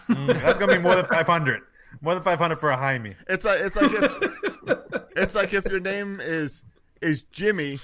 That's 0.09 0.59
going 0.59 0.71
to 0.71 0.77
be 0.77 0.79
more 0.83 0.95
than 0.95 1.07
500. 1.07 1.63
More 2.01 2.15
than 2.15 2.23
five 2.23 2.39
hundred 2.39 2.61
for 2.61 2.71
a 2.71 2.77
Jaime. 2.77 3.15
It's 3.29 3.45
like 3.45 3.61
it's 3.61 3.77
like 3.77 3.91
if, 3.93 5.03
it's 5.17 5.35
like 5.35 5.55
if 5.55 5.67
your 5.67 5.81
name 5.81 6.21
is 6.21 6.63
is 7.01 7.23
Jimmy 7.25 7.79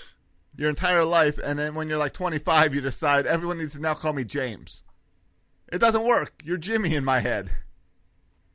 your 0.57 0.70
entire 0.70 1.04
life, 1.04 1.38
and 1.38 1.59
then 1.59 1.74
when 1.74 1.88
you're 1.88 1.98
like 1.98 2.12
25, 2.12 2.74
you 2.74 2.80
decide 2.80 3.26
everyone 3.26 3.59
needs 3.59 3.74
to 3.74 3.80
now 3.80 3.94
call 3.94 4.12
me 4.12 4.24
James. 4.24 4.82
It 5.70 5.78
doesn't 5.78 6.04
work. 6.04 6.42
You're 6.44 6.57
Jimmy 6.57 6.94
in 6.94 7.04
my 7.04 7.20
head. 7.20 7.50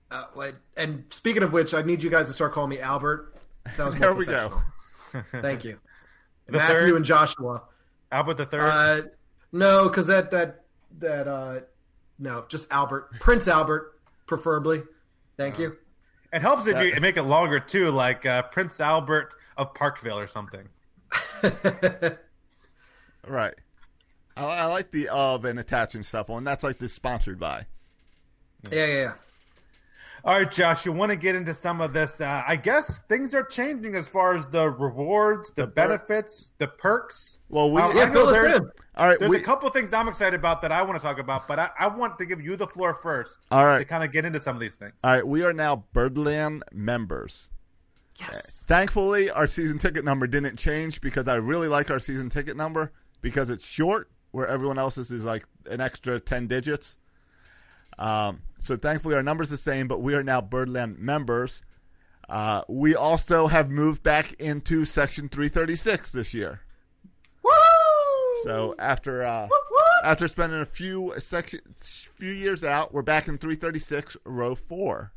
Uh, 0.09 0.25
wait, 0.35 0.55
and 0.75 1.05
speaking 1.09 1.43
of 1.43 1.53
which, 1.53 1.73
I 1.73 1.81
need 1.83 2.03
you 2.03 2.09
guys 2.09 2.27
to 2.27 2.33
start 2.33 2.53
calling 2.53 2.69
me 2.69 2.79
Albert. 2.79 3.35
Sounds 3.73 3.93
more 3.93 3.99
There 3.99 4.13
we 4.13 4.25
go. 4.25 4.61
Thank 5.31 5.63
you. 5.63 5.79
The 6.47 6.57
Matthew 6.57 6.79
third? 6.79 6.95
and 6.95 7.05
Joshua. 7.05 7.63
Albert 8.11 8.33
the 8.33 8.45
third. 8.45 8.61
Uh, 8.61 9.01
no, 9.53 9.87
because 9.87 10.07
that 10.07 10.31
that 10.31 10.65
that 10.97 11.25
uh, 11.25 11.59
no, 12.19 12.43
just 12.49 12.67
Albert, 12.71 13.11
Prince 13.21 13.47
Albert, 13.47 13.93
preferably. 14.25 14.81
Thank 15.37 15.59
you. 15.59 15.77
it 16.33 16.41
helps 16.41 16.67
if 16.67 16.95
you 16.95 17.01
make 17.01 17.17
it 17.17 17.23
longer 17.23 17.59
too, 17.59 17.89
like 17.89 18.25
uh, 18.25 18.43
Prince 18.43 18.79
Albert 18.79 19.33
of 19.57 19.73
Parkville 19.73 20.19
or 20.19 20.27
something. 20.27 20.67
Right. 23.27 23.53
I, 24.35 24.43
I 24.43 24.65
like 24.65 24.91
the 24.91 25.09
of 25.09 25.45
and 25.45 25.59
attaching 25.59 26.03
stuff 26.03 26.29
on. 26.29 26.43
That's 26.43 26.63
like 26.63 26.79
the 26.79 26.89
sponsored 26.89 27.39
by. 27.39 27.65
Yeah, 28.71 28.85
yeah, 28.85 28.93
yeah. 28.93 29.13
All 30.23 30.37
right, 30.37 30.51
Josh, 30.51 30.85
you 30.85 30.91
want 30.91 31.09
to 31.09 31.15
get 31.15 31.35
into 31.35 31.53
some 31.55 31.81
of 31.81 31.93
this? 31.93 32.21
Uh, 32.21 32.43
I 32.47 32.55
guess 32.55 33.01
things 33.09 33.33
are 33.33 33.43
changing 33.43 33.95
as 33.95 34.07
far 34.07 34.35
as 34.35 34.45
the 34.47 34.69
rewards, 34.69 35.51
the, 35.55 35.63
The 35.63 35.67
per- 35.67 35.73
benefits, 35.73 36.51
the 36.59 36.67
perks. 36.67 37.39
Well, 37.49 37.71
we 37.71 37.81
Um, 37.81 37.95
Yeah, 37.97 38.03
I 38.03 38.11
fill 38.11 38.27
us 38.27 38.37
there's, 38.37 38.55
in. 38.57 38.69
all 38.95 39.07
right. 39.07 39.19
there's 39.19 39.31
We, 39.31 39.37
a 39.37 39.41
couple 39.41 39.67
of 39.67 39.73
things 39.73 39.93
I'm 39.93 40.07
excited 40.07 40.39
about 40.39 40.61
that 40.61 40.71
I 40.71 40.83
want 40.83 40.99
to 40.99 41.03
talk 41.03 41.17
about, 41.17 41.47
but 41.47 41.57
I, 41.57 41.69
I 41.79 41.87
want 41.87 42.19
to 42.19 42.25
give 42.27 42.39
you 42.39 42.55
the 42.55 42.67
floor 42.67 42.93
first 43.01 43.47
All 43.49 43.65
right. 43.65 43.79
to 43.79 43.85
kind 43.85 44.03
of 44.03 44.11
get 44.11 44.23
into 44.23 44.39
some 44.39 44.55
of 44.55 44.59
these 44.61 44.75
things. 44.75 44.93
all 45.03 45.11
right. 45.11 45.25
We 45.25 45.43
are 45.43 45.53
now 45.53 45.85
Birdland 45.93 46.63
members. 46.71 47.49
Yes. 48.19 48.63
Thankfully, 48.67 49.31
our 49.31 49.47
season 49.47 49.79
ticket 49.79 50.05
number 50.05 50.27
didn't 50.27 50.57
change 50.57 51.01
because 51.01 51.27
I 51.27 51.35
really 51.35 51.67
like 51.67 51.89
our 51.89 51.97
season 51.97 52.29
ticket 52.29 52.55
number 52.55 52.91
because 53.21 53.49
it's 53.49 53.65
short, 53.65 54.11
where 54.31 54.47
everyone 54.47 54.77
else's 54.77 55.09
is 55.09 55.25
like 55.25 55.45
an 55.65 55.81
extra 55.81 56.19
10 56.19 56.45
digits. 56.47 56.99
Um, 58.01 58.41
so 58.57 58.75
thankfully, 58.75 59.13
our 59.13 59.21
number's 59.21 59.49
the 59.49 59.57
same, 59.57 59.87
but 59.87 60.01
we 60.01 60.15
are 60.15 60.23
now 60.23 60.41
Birdland 60.41 60.97
members. 60.97 61.61
Uh, 62.27 62.63
we 62.67 62.95
also 62.95 63.47
have 63.47 63.69
moved 63.69 64.01
back 64.01 64.33
into 64.33 64.85
Section 64.85 65.29
336 65.29 66.11
this 66.11 66.33
year. 66.33 66.61
Woo! 67.43 67.51
So 68.43 68.73
after 68.79 69.23
uh, 69.23 69.47
after 70.03 70.27
spending 70.27 70.61
a 70.61 70.65
few 70.65 71.13
section, 71.19 71.59
few 71.75 72.31
years 72.31 72.63
out, 72.63 72.91
we're 72.93 73.03
back 73.03 73.27
in 73.27 73.37
336, 73.37 74.17
row 74.25 74.55
four. 74.55 75.11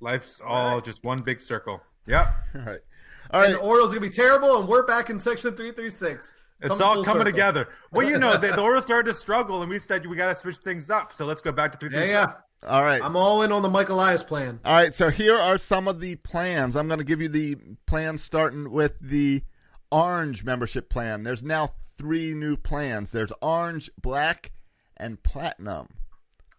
Life's 0.00 0.40
all 0.44 0.80
just 0.80 1.04
one 1.04 1.18
big 1.22 1.40
circle. 1.40 1.82
Yep. 2.06 2.34
all 2.54 2.60
right. 2.62 2.80
All 3.30 3.40
right. 3.40 3.46
and 3.46 3.54
the 3.54 3.60
Orioles 3.60 3.92
are 3.92 3.94
gonna 3.94 4.10
be 4.10 4.14
terrible, 4.14 4.58
and 4.58 4.68
we're 4.68 4.84
back 4.84 5.08
in 5.08 5.18
section 5.18 5.56
three 5.56 5.72
three 5.72 5.90
six. 5.90 6.34
It's 6.62 6.80
all 6.80 7.04
coming 7.04 7.24
together. 7.24 7.68
Well, 7.90 8.08
you 8.08 8.18
know, 8.18 8.36
the, 8.36 8.48
the 8.48 8.60
Orioles 8.62 8.84
started 8.84 9.12
to 9.12 9.18
struggle, 9.18 9.62
and 9.62 9.70
we 9.70 9.78
said 9.78 10.06
we 10.06 10.16
got 10.16 10.28
to 10.28 10.34
switch 10.34 10.56
things 10.56 10.90
up. 10.90 11.12
So 11.12 11.24
let's 11.24 11.40
go 11.40 11.52
back 11.52 11.72
to 11.72 11.78
three. 11.78 11.90
Yeah, 11.90 12.04
yeah. 12.04 12.32
All 12.66 12.82
right. 12.82 13.02
I'm 13.02 13.16
all 13.16 13.42
in 13.42 13.50
on 13.50 13.62
the 13.62 13.68
Michael 13.68 13.96
Elias 13.96 14.22
plan. 14.22 14.60
All 14.64 14.74
right, 14.74 14.94
so 14.94 15.10
here 15.10 15.36
are 15.36 15.58
some 15.58 15.88
of 15.88 16.00
the 16.00 16.14
plans. 16.16 16.76
I'm 16.76 16.86
going 16.86 17.00
to 17.00 17.04
give 17.04 17.20
you 17.20 17.28
the 17.28 17.56
plans 17.86 18.22
starting 18.22 18.70
with 18.70 18.96
the 19.00 19.42
orange 19.90 20.44
membership 20.44 20.88
plan. 20.88 21.24
There's 21.24 21.42
now 21.42 21.66
three 21.66 22.34
new 22.34 22.56
plans. 22.56 23.10
There's 23.10 23.32
orange, 23.42 23.90
black, 24.00 24.52
and 24.96 25.20
platinum. 25.22 25.88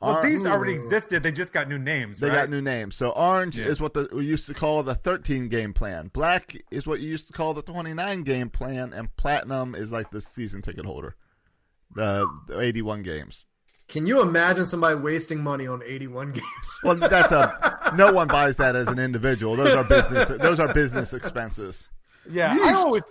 Well, 0.04 0.18
Or- 0.18 0.24
these 0.24 0.46
already 0.46 0.74
existed. 0.74 1.24
They 1.24 1.32
just 1.32 1.54
got 1.54 1.68
new 1.70 1.80
names. 1.80 2.20
They 2.20 2.28
right? 2.30 2.36
got 2.36 2.50
new 2.50 2.62
names. 2.62 2.96
So 2.96 3.10
orange 3.12 3.58
Yeah. 3.58 3.66
is 3.66 3.80
what 3.80 3.94
the, 3.94 4.10
we 4.12 4.26
used 4.26 4.48
to 4.48 4.54
call 4.54 4.84
the 4.84 4.96
13 4.96 5.48
game 5.50 5.74
plan. 5.74 6.10
Black 6.14 6.56
is 6.72 6.86
what 6.86 7.00
you 7.00 7.10
used 7.10 7.28
to 7.28 7.34
call 7.34 7.54
the 7.54 7.62
29 7.62 8.24
game 8.24 8.50
plan, 8.50 8.92
and 8.94 9.16
platinum 9.16 9.76
is 9.76 9.92
like 9.92 10.12
the 10.12 10.22
season 10.22 10.62
ticket 10.62 10.86
holder, 10.86 11.16
the, 11.96 12.28
the 12.48 12.60
81 12.60 13.04
games. 13.04 13.46
Can 13.88 14.08
you 14.08 14.22
imagine 14.22 14.66
somebody 14.66 14.96
wasting 14.96 15.42
money 15.44 15.68
on 15.68 15.82
81 15.86 16.32
games? 16.32 16.46
Well, 16.84 16.96
that's 16.96 17.32
a 17.32 17.94
no 17.98 18.12
one 18.14 18.28
buys 18.28 18.58
that 18.58 18.76
as 18.76 18.88
an 18.88 18.98
individual. 19.00 19.56
Those 19.56 19.74
are 19.76 19.84
business. 19.84 20.30
Those 20.30 20.60
are 20.60 20.74
business 20.74 21.14
expenses. 21.14 21.90
Yeah, 22.30 22.54
I 22.54 22.58
Yeesh. 22.58 22.74
always, 22.76 23.04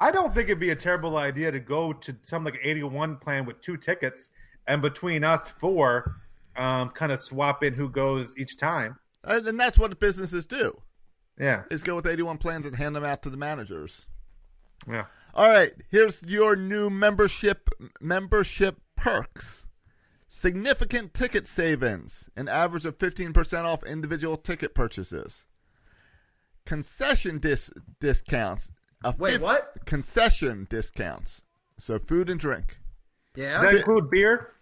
I 0.00 0.10
don't 0.10 0.34
think 0.34 0.48
it'd 0.48 0.58
be 0.58 0.70
a 0.70 0.76
terrible 0.76 1.16
idea 1.16 1.50
to 1.52 1.60
go 1.60 1.92
to 1.92 2.16
some 2.22 2.44
like 2.44 2.58
81 2.62 3.16
plan 3.18 3.44
with 3.46 3.60
two 3.60 3.76
tickets, 3.76 4.30
and 4.66 4.80
between 4.82 5.22
us 5.22 5.50
four, 5.60 6.16
um, 6.56 6.90
kind 6.90 7.12
of 7.12 7.20
swap 7.20 7.62
in 7.64 7.74
who 7.74 7.88
goes 7.88 8.34
each 8.38 8.56
time. 8.56 8.98
And 9.24 9.46
and 9.46 9.58
that's 9.60 9.78
what 9.78 9.98
businesses 9.98 10.46
do: 10.46 10.80
Yeah, 11.38 11.64
is 11.70 11.82
go 11.82 11.96
with 11.96 12.06
81 12.06 12.38
plans 12.38 12.66
and 12.66 12.76
hand 12.76 12.94
them 12.94 13.04
out 13.04 13.22
to 13.22 13.30
the 13.30 13.36
managers. 13.36 14.06
yeah. 14.90 15.06
All 15.34 15.50
right, 15.50 15.72
here's 15.90 16.22
your 16.22 16.56
new 16.56 16.88
membership 16.88 17.68
membership 18.00 18.80
perks. 18.96 19.66
Significant 20.28 21.12
ticket 21.14 21.46
savings, 21.46 22.28
an 22.36 22.48
average 22.48 22.84
of 22.86 22.98
15% 22.98 23.64
off 23.64 23.84
individual 23.84 24.36
ticket 24.36 24.74
purchases. 24.74 25.44
Concession 26.64 27.38
dis- 27.38 27.70
discounts. 28.00 28.72
A 29.04 29.14
Wait, 29.18 29.32
fif- 29.34 29.40
what? 29.42 29.74
Concession 29.84 30.66
discounts. 30.68 31.42
So 31.78 31.98
food 31.98 32.28
and 32.30 32.40
drink. 32.40 32.78
Yeah. 33.34 33.60
Does 33.60 33.62
that 33.62 33.74
include 33.76 34.10
beer? 34.10 34.52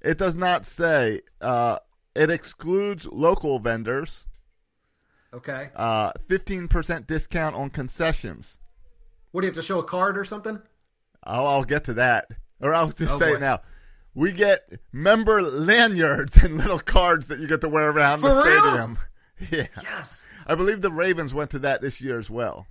It 0.00 0.18
does 0.18 0.34
not 0.34 0.66
say. 0.66 1.20
Uh, 1.40 1.78
it 2.14 2.30
excludes 2.30 3.06
local 3.06 3.58
vendors. 3.58 4.26
Okay. 5.34 5.70
Uh, 5.74 6.12
15% 6.28 7.06
discount 7.06 7.56
on 7.56 7.70
concessions. 7.70 8.58
What 9.32 9.40
do 9.42 9.46
you 9.46 9.50
have 9.50 9.56
to 9.56 9.62
show 9.62 9.78
a 9.78 9.84
card 9.84 10.16
or 10.16 10.24
something? 10.24 10.60
Oh, 11.26 11.46
I'll 11.46 11.64
get 11.64 11.84
to 11.84 11.94
that. 11.94 12.28
Or 12.60 12.72
I'll 12.74 12.86
just 12.88 13.14
Oh, 13.14 13.18
say 13.18 13.30
boy. 13.30 13.34
it 13.36 13.40
now. 13.40 13.60
We 14.14 14.32
get 14.32 14.80
member 14.92 15.42
lanyards 15.42 16.36
and 16.42 16.56
little 16.56 16.78
cards 16.78 17.26
that 17.28 17.38
you 17.38 17.46
get 17.48 17.60
to 17.62 17.68
wear 17.68 17.90
around 17.90 18.22
the 18.22 18.28
real? 18.28 18.42
stadium. 18.42 18.98
Yeah. 19.52 19.66
Yes. 19.82 20.26
I 20.46 20.54
believe 20.54 20.80
the 20.80 20.90
Ravens 20.90 21.34
went 21.34 21.50
to 21.50 21.58
that 21.58 21.82
this 21.82 22.00
year 22.00 22.18
as 22.18 22.30
well. 22.30 22.66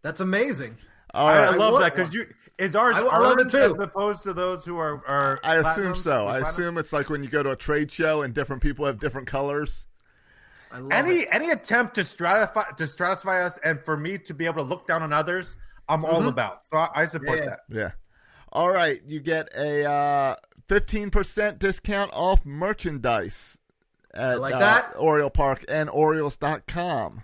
That's 0.00 0.22
amazing. 0.22 0.78
All 1.14 1.26
I. 1.28 1.36
I 1.36 1.50
love 1.56 1.72
want 1.72 1.84
that 1.84 1.96
because 1.96 2.12
you 2.14 2.26
is 2.58 2.76
ours 2.76 2.96
I- 2.96 3.00
I 3.00 3.18
love 3.18 3.38
it 3.38 3.50
too. 3.50 3.58
as 3.58 3.78
opposed 3.78 4.22
to 4.24 4.32
those 4.32 4.64
who 4.64 4.78
are 4.78 5.02
are. 5.06 5.40
I 5.42 5.56
assume 5.56 5.94
so. 5.94 6.26
I 6.26 6.38
assume 6.38 6.76
it's 6.78 6.92
like 6.92 7.08
when 7.10 7.22
you 7.22 7.28
go 7.30 7.42
to 7.42 7.50
a 7.52 7.56
trade 7.56 7.90
show 7.90 8.22
and 8.22 8.34
different 8.34 8.62
people 8.62 8.84
have 8.86 8.98
different 8.98 9.26
colors. 9.26 9.86
I 10.72 10.78
love 10.78 10.92
any 10.92 11.20
it. 11.20 11.28
any 11.30 11.50
attempt 11.50 11.94
to 11.94 12.02
stratify 12.02 12.76
to 12.76 12.84
stratify 12.84 13.44
us 13.44 13.58
and 13.64 13.80
for 13.84 13.96
me 13.96 14.18
to 14.18 14.34
be 14.34 14.44
able 14.46 14.62
to 14.64 14.68
look 14.68 14.86
down 14.86 15.02
on 15.02 15.12
others, 15.12 15.56
I'm 15.88 16.04
all 16.04 16.26
about. 16.28 16.66
So 16.66 16.76
I, 16.76 16.88
I 17.02 17.06
support 17.06 17.38
Yeah. 17.38 17.44
that. 17.46 17.58
Yeah. 17.68 17.90
All 18.52 18.70
right. 18.70 19.00
You 19.06 19.20
get 19.20 19.48
a 19.56 19.84
uh, 19.84 20.36
15% 20.68 21.58
discount 21.58 22.10
off 22.12 22.44
merchandise 22.44 23.58
at 24.12 24.40
like 24.40 24.54
uh, 24.54 24.58
that. 24.60 24.94
Oriole 24.96 25.30
Park 25.30 25.64
and 25.68 25.90
Orioles.com. 25.90 27.22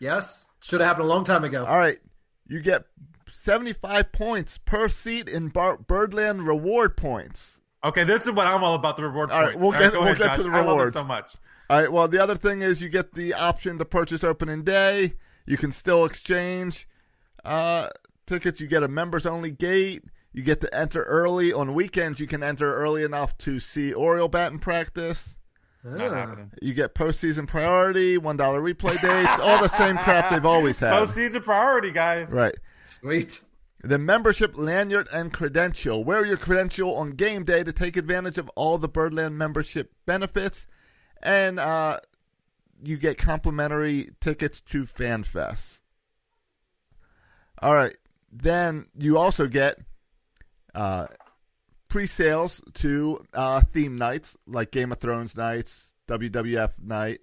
Yes. 0.00 0.46
Should 0.62 0.80
have 0.80 0.88
happened 0.88 1.04
a 1.04 1.08
long 1.08 1.24
time 1.24 1.44
ago. 1.44 1.64
All 1.66 1.78
right. 1.78 1.98
You 2.48 2.60
get 2.60 2.84
75 3.34 4.12
points 4.12 4.58
per 4.58 4.88
seat 4.88 5.28
in 5.28 5.48
Bar- 5.48 5.78
Birdland 5.78 6.46
reward 6.46 6.96
points. 6.96 7.60
Okay, 7.84 8.04
this 8.04 8.22
is 8.22 8.32
what 8.32 8.46
I'm 8.46 8.64
all 8.64 8.74
about. 8.74 8.96
The 8.96 9.02
reward 9.04 9.30
All 9.30 9.40
right, 9.42 9.52
points. 9.54 9.58
we'll 9.60 9.74
All 9.74 9.80
get- 9.80 9.92
go 9.92 9.98
we'll 10.00 10.08
ahead, 10.08 10.18
get 10.18 10.36
to 10.36 10.42
Josh. 10.44 10.52
the 10.52 10.56
I 10.56 10.60
love 10.60 10.66
it 10.68 10.70
rewards. 10.70 10.94
so 10.96 11.04
much. 11.04 11.34
All 11.70 11.80
right. 11.80 11.90
Well, 11.92 12.08
the 12.08 12.18
other 12.22 12.36
thing 12.36 12.62
is 12.62 12.80
you 12.82 12.88
get 12.88 13.14
the 13.14 13.34
option 13.34 13.78
to 13.78 13.84
purchase 13.84 14.22
opening 14.24 14.62
day. 14.64 15.14
You 15.46 15.56
can 15.56 15.72
still 15.72 16.04
exchange 16.04 16.86
uh, 17.44 17.88
tickets. 18.26 18.60
You 18.60 18.66
get 18.66 18.82
a 18.82 18.88
members 18.88 19.26
only 19.26 19.50
gate. 19.50 20.02
You 20.32 20.42
get 20.42 20.60
to 20.62 20.74
enter 20.74 21.02
early 21.04 21.52
on 21.52 21.74
weekends. 21.74 22.18
You 22.20 22.26
can 22.26 22.42
enter 22.42 22.74
early 22.74 23.02
enough 23.02 23.36
to 23.38 23.60
see 23.60 23.92
Oriole 23.92 24.28
batting 24.28 24.58
practice. 24.58 25.36
Not 25.84 26.12
happening. 26.12 26.50
You 26.62 26.72
get 26.72 26.94
postseason 26.94 27.46
priority, 27.46 28.16
one 28.16 28.38
dollar 28.38 28.60
replay 28.62 28.98
dates, 29.02 29.38
all 29.38 29.60
the 29.60 29.68
same 29.68 29.98
crap 29.98 30.30
they've 30.30 30.44
always 30.46 30.78
had. 30.78 30.92
Postseason 31.08 31.44
priority, 31.44 31.90
guys. 31.92 32.30
Right. 32.30 32.54
Sweet. 32.84 33.40
The 33.82 33.98
membership 33.98 34.56
lanyard 34.56 35.08
and 35.12 35.32
credential. 35.32 36.04
Wear 36.04 36.24
your 36.24 36.38
credential 36.38 36.94
on 36.96 37.10
game 37.10 37.44
day 37.44 37.62
to 37.62 37.72
take 37.72 37.96
advantage 37.96 38.38
of 38.38 38.48
all 38.56 38.78
the 38.78 38.88
Birdland 38.88 39.36
membership 39.36 39.92
benefits, 40.06 40.66
and 41.22 41.60
uh, 41.60 42.00
you 42.82 42.96
get 42.96 43.18
complimentary 43.18 44.08
tickets 44.20 44.60
to 44.62 44.84
FanFest. 44.84 45.80
All 47.60 47.74
right. 47.74 47.94
Then 48.32 48.86
you 48.98 49.18
also 49.18 49.46
get 49.46 49.78
uh, 50.74 51.06
pre-sales 51.88 52.62
to 52.74 53.24
uh, 53.32 53.60
theme 53.60 53.96
nights 53.96 54.36
like 54.46 54.70
Game 54.70 54.92
of 54.92 54.98
Thrones 54.98 55.36
nights, 55.36 55.94
WWF 56.08 56.72
night. 56.82 57.20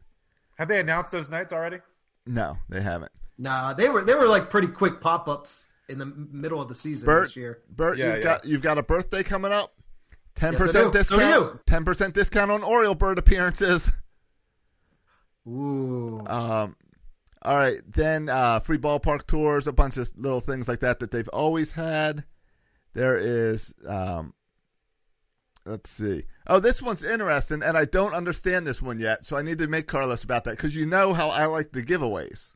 Have 0.57 0.69
they 0.69 0.79
announced 0.79 1.11
those 1.11 1.27
nights 1.27 1.51
already? 1.51 1.77
No, 2.25 2.57
they 2.69 2.81
haven't. 2.81 3.11
Nah, 3.41 3.73
they 3.73 3.89
were 3.89 4.03
they 4.03 4.13
were 4.13 4.27
like 4.27 4.51
pretty 4.51 4.67
quick 4.67 5.01
pop 5.01 5.27
ups 5.27 5.67
in 5.89 5.97
the 5.97 6.05
middle 6.05 6.61
of 6.61 6.67
the 6.67 6.75
season 6.75 7.07
Bert, 7.07 7.23
this 7.23 7.35
year. 7.35 7.63
Bert, 7.69 7.97
Yeah, 7.97 8.09
you've 8.09 8.17
yeah. 8.17 8.23
got 8.23 8.45
you've 8.45 8.61
got 8.61 8.77
a 8.77 8.83
birthday 8.83 9.23
coming 9.23 9.51
up. 9.51 9.71
Ten 10.35 10.53
Yes, 10.53 10.61
I 10.61 10.65
percent 10.65 10.93
do. 10.93 11.03
So 11.03 11.15
do 11.15 11.21
discount. 11.23 11.53
you. 11.55 11.59
Ten 11.65 11.83
percent 11.83 12.13
discount 12.13 12.51
on 12.51 12.61
Oriole 12.63 12.93
Bird 12.93 13.17
appearances. 13.17 13.91
Ooh. 15.47 16.21
Um, 16.27 16.75
all 17.41 17.57
right, 17.57 17.79
then 17.91 18.29
uh, 18.29 18.59
free 18.59 18.77
ballpark 18.77 19.25
tours, 19.25 19.65
a 19.67 19.71
bunch 19.73 19.97
of 19.97 20.07
little 20.15 20.39
things 20.39 20.67
like 20.67 20.81
that 20.81 20.99
that 20.99 21.09
they've 21.09 21.27
always 21.29 21.71
had. 21.71 22.23
There 22.93 23.17
is, 23.17 23.73
um, 23.87 24.33
let's 25.65 25.89
see. 25.89 26.25
Oh, 26.45 26.59
this 26.59 26.81
one's 26.81 27.03
interesting, 27.03 27.63
and 27.63 27.75
I 27.75 27.85
don't 27.85 28.13
understand 28.13 28.67
this 28.67 28.81
one 28.81 28.99
yet, 28.99 29.25
so 29.25 29.37
I 29.37 29.41
need 29.41 29.57
to 29.59 29.67
make 29.67 29.87
Carlos 29.87 30.23
about 30.23 30.43
that 30.43 30.57
because 30.57 30.75
you 30.75 30.85
know 30.85 31.13
how 31.13 31.29
I 31.29 31.45
like 31.47 31.71
the 31.71 31.81
giveaways. 31.81 32.53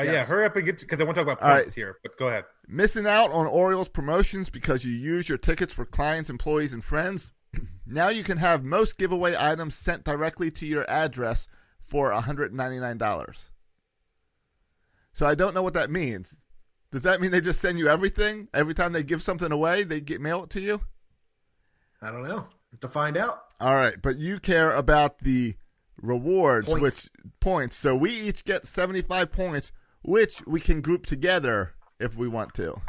Uh, 0.00 0.12
Yeah, 0.12 0.24
hurry 0.24 0.44
up 0.44 0.56
and 0.56 0.64
get 0.66 0.80
because 0.80 1.00
I 1.00 1.04
want 1.04 1.16
to 1.16 1.24
talk 1.24 1.38
about 1.38 1.42
All 1.48 1.54
points 1.56 1.68
right. 1.68 1.74
here. 1.74 1.96
But 2.02 2.18
go 2.18 2.28
ahead. 2.28 2.44
Missing 2.66 3.06
out 3.06 3.30
on 3.32 3.46
Orioles 3.46 3.88
promotions 3.88 4.50
because 4.50 4.84
you 4.84 4.92
use 4.92 5.28
your 5.28 5.38
tickets 5.38 5.72
for 5.72 5.84
clients, 5.84 6.30
employees, 6.30 6.72
and 6.72 6.84
friends? 6.84 7.32
now 7.86 8.08
you 8.08 8.22
can 8.22 8.38
have 8.38 8.62
most 8.64 8.98
giveaway 8.98 9.34
items 9.38 9.74
sent 9.74 10.04
directly 10.04 10.50
to 10.52 10.66
your 10.66 10.88
address 10.90 11.48
for 11.80 12.10
$199. 12.12 13.48
So 15.12 15.26
I 15.26 15.34
don't 15.34 15.54
know 15.54 15.62
what 15.62 15.74
that 15.74 15.90
means. 15.90 16.38
Does 16.90 17.02
that 17.02 17.20
mean 17.20 17.30
they 17.30 17.40
just 17.40 17.60
send 17.60 17.78
you 17.78 17.88
everything? 17.88 18.48
Every 18.54 18.74
time 18.74 18.92
they 18.92 19.02
give 19.02 19.22
something 19.22 19.50
away, 19.52 19.84
they 19.84 20.00
get 20.00 20.20
mail 20.20 20.44
it 20.44 20.50
to 20.50 20.60
you? 20.60 20.80
I 22.00 22.10
don't 22.10 22.26
know. 22.26 22.46
To 22.80 22.88
find 22.88 23.16
out. 23.16 23.40
All 23.60 23.74
right, 23.74 23.96
but 24.00 24.18
you 24.18 24.38
care 24.38 24.72
about 24.72 25.18
the 25.20 25.54
rewards, 26.00 26.68
Points. 26.68 26.80
which 26.82 27.08
points. 27.40 27.76
So 27.76 27.96
we 27.96 28.10
each 28.10 28.44
get 28.44 28.66
75 28.66 29.32
points, 29.32 29.72
which 30.02 30.44
we 30.46 30.60
can 30.60 30.80
group 30.80 31.06
together 31.06 31.74
if 32.00 32.16
we 32.16 32.28
want 32.28 32.54
to. 32.54 32.80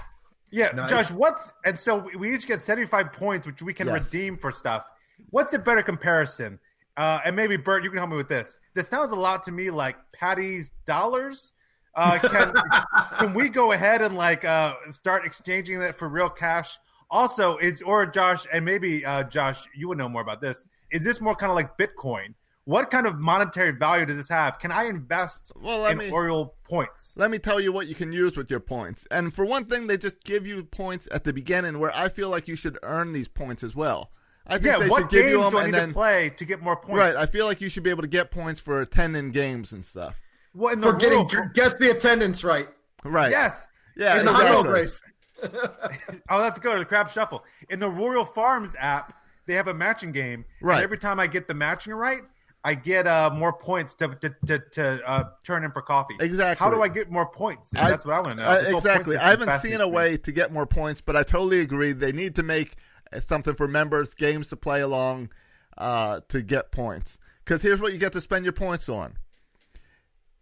Yeah, 0.52 0.72
Nice. 0.72 0.90
Josh, 0.90 1.12
what's 1.12 1.52
and 1.66 1.78
so 1.80 1.98
we- 1.98 2.16
we 2.16 2.34
each 2.36 2.48
get 2.48 2.62
seventy 2.62 2.88
five 2.88 3.14
points, 3.14 3.46
which 3.46 3.62
we 3.62 3.74
can 3.74 3.88
Yes. 3.88 4.06
redeem 4.12 4.38
for 4.38 4.52
stuff. 4.52 4.84
What's 5.30 5.54
a 5.54 5.60
better 5.60 5.84
comparison? 5.84 6.60
Uh, 6.98 7.20
and 7.24 7.36
maybe 7.36 7.56
Bert, 7.56 7.84
you 7.84 7.90
can 7.90 7.98
help 8.00 8.10
me 8.10 8.18
with 8.18 8.28
this. 8.30 8.58
This 8.74 8.88
sounds 8.88 9.12
a 9.12 9.16
lot 9.16 9.44
to 9.46 9.52
me 9.52 9.70
like 9.70 9.96
Patty's 10.14 10.72
dollars. 10.88 11.54
Uh, 11.96 12.18
can 12.20 12.54
can 13.20 13.34
we 13.34 13.48
go 13.50 13.72
ahead 13.74 14.02
and 14.02 14.16
like 14.16 14.44
uh, 14.44 14.74
start 14.92 15.26
exchanging 15.26 15.80
that 15.80 15.98
for 15.98 16.10
real 16.10 16.30
cash? 16.30 16.78
Also, 17.12 17.58
is 17.58 17.82
or 17.84 18.06
Josh 18.06 18.46
and 18.52 18.64
maybe 18.66 19.06
uh, 19.06 19.24
Josh, 19.24 19.60
you 19.76 19.88
would 19.88 19.98
know 19.98 20.10
more 20.10 20.22
about 20.22 20.42
this. 20.42 20.66
Is 20.92 21.04
this 21.04 21.22
more 21.22 21.36
kind 21.36 21.52
of 21.52 21.56
like 21.56 21.78
Bitcoin? 21.78 22.34
What 22.66 22.92
kind 22.92 23.08
of 23.08 23.18
monetary 23.20 23.72
value 23.72 24.06
does 24.06 24.18
this 24.18 24.30
have? 24.30 24.60
Can 24.60 24.72
I 24.72 24.84
invest 24.84 25.52
Well, 25.60 25.80
let 25.80 25.94
in 25.94 25.98
me- 25.98 26.12
Oriole 26.12 26.56
points? 26.64 27.14
Let 27.18 27.32
me 27.32 27.40
tell 27.40 27.60
you 27.60 27.72
what 27.72 27.88
you 27.88 27.96
can 27.96 28.12
use 28.12 28.38
with 28.38 28.52
your 28.52 28.60
points. 28.60 29.08
And 29.10 29.34
for 29.34 29.44
one 29.46 29.66
thing, 29.66 29.88
they 29.88 29.98
just 29.98 30.24
give 30.24 30.46
you 30.46 30.64
points 30.66 31.08
at 31.12 31.24
the 31.24 31.34
beginning 31.34 31.80
where 31.80 31.96
I 31.96 32.10
feel 32.10 32.30
like 32.30 32.48
you 32.48 32.56
should 32.56 32.78
earn 32.84 33.12
these 33.14 33.28
points 33.28 33.64
as 33.64 33.76
well. 33.76 34.12
I 34.46 34.54
think 34.54 34.66
Yeah, 34.66 34.80
they 34.80 34.90
what 34.90 35.02
should 35.02 35.10
give 35.10 35.22
games 35.26 35.32
you 35.32 35.42
them 35.42 35.52
do 35.52 35.58
I 35.58 35.64
and 35.64 35.72
need 35.72 35.80
then 35.80 35.88
to 35.90 35.94
play 35.94 36.30
to 36.32 36.46
get 36.46 36.62
more 36.62 36.76
points? 36.76 36.98
right. 36.98 37.16
I 37.16 37.26
feel 37.26 37.46
like 37.46 37.60
you 37.62 37.70
should 37.70 37.84
be 37.84 37.90
able 37.90 38.02
to 38.04 38.08
get 38.08 38.30
points 38.32 38.60
for 38.62 38.82
attending 38.82 39.32
games 39.32 39.72
and 39.74 39.84
stuff. 39.84 40.16
Well, 40.54 40.74
in 40.74 40.82
the 40.82 40.88
For 40.92 40.94
getting 40.98 41.28
Royal- 41.28 41.50
guess 41.54 41.74
the 41.76 41.92
attendance 41.92 42.44
right. 42.44 42.68
Right. 43.04 43.32
yes. 43.32 43.66
Yeah. 43.96 44.20
In 44.20 44.26
the 44.26 44.32
hot 44.34 44.44
dog 44.44 44.66
exactly. 44.68 44.82
race. 44.82 45.02
Oh, 46.30 46.40
let's 46.40 46.60
go 46.60 46.74
to 46.74 46.80
the 46.80 46.86
Crab 46.86 47.10
Shuffle. 47.10 47.44
In 47.70 47.80
the 47.80 47.90
Royal 47.90 48.26
Farms 48.26 48.76
app, 48.80 49.14
they 49.48 49.54
have 49.56 49.68
a 49.68 49.74
matching 49.74 50.12
game. 50.12 50.46
Right. 50.62 50.76
And 50.76 50.84
every 50.84 50.98
time 50.98 51.20
I 51.20 51.28
get 51.28 51.48
the 51.48 51.54
matching 51.54 51.94
right, 51.94 52.22
I 52.64 52.74
get 52.76 53.08
uh, 53.08 53.30
more 53.34 53.54
points 53.54 53.94
to 53.96 54.10
to, 54.16 54.36
to, 54.46 54.60
to 54.74 55.10
uh, 55.10 55.24
turn 55.44 55.64
in 55.64 55.72
for 55.72 55.82
coffee. 55.82 56.16
Exactly. 56.20 56.64
How 56.64 56.74
do 56.74 56.82
I 56.82 56.88
get 56.90 57.10
more 57.10 57.26
points? 57.32 57.74
I- 57.76 57.90
That's 57.90 58.06
what 58.06 58.16
I 58.16 58.20
want 58.20 58.38
to 58.38 58.44
know. 58.44 58.50
uh, 58.50 58.78
exactly. 58.78 59.18
I 59.18 59.30
haven't 59.30 59.60
seen 59.60 59.80
a 59.82 59.86
me. 59.86 59.92
way 59.92 60.18
to 60.18 60.32
get 60.32 60.52
more 60.52 60.66
points, 60.66 61.00
but 61.02 61.16
I 61.16 61.24
totally 61.24 61.62
agree. 61.62 61.94
They 61.94 62.12
need 62.12 62.36
to 62.36 62.44
make 62.44 62.74
uh, 63.14 63.20
something 63.22 63.56
for 63.56 63.68
members, 63.68 64.14
games 64.14 64.48
to 64.48 64.58
play 64.58 64.82
along 64.82 65.30
uh, 65.78 66.20
to 66.30 66.42
get 66.42 66.72
points. 66.72 67.18
Because 67.46 67.62
here's 67.62 67.82
what 67.82 67.94
you 67.94 67.98
get 67.98 68.14
to 68.14 68.22
spend 68.22 68.44
your 68.46 68.52
points 68.54 68.90
on. 68.90 69.14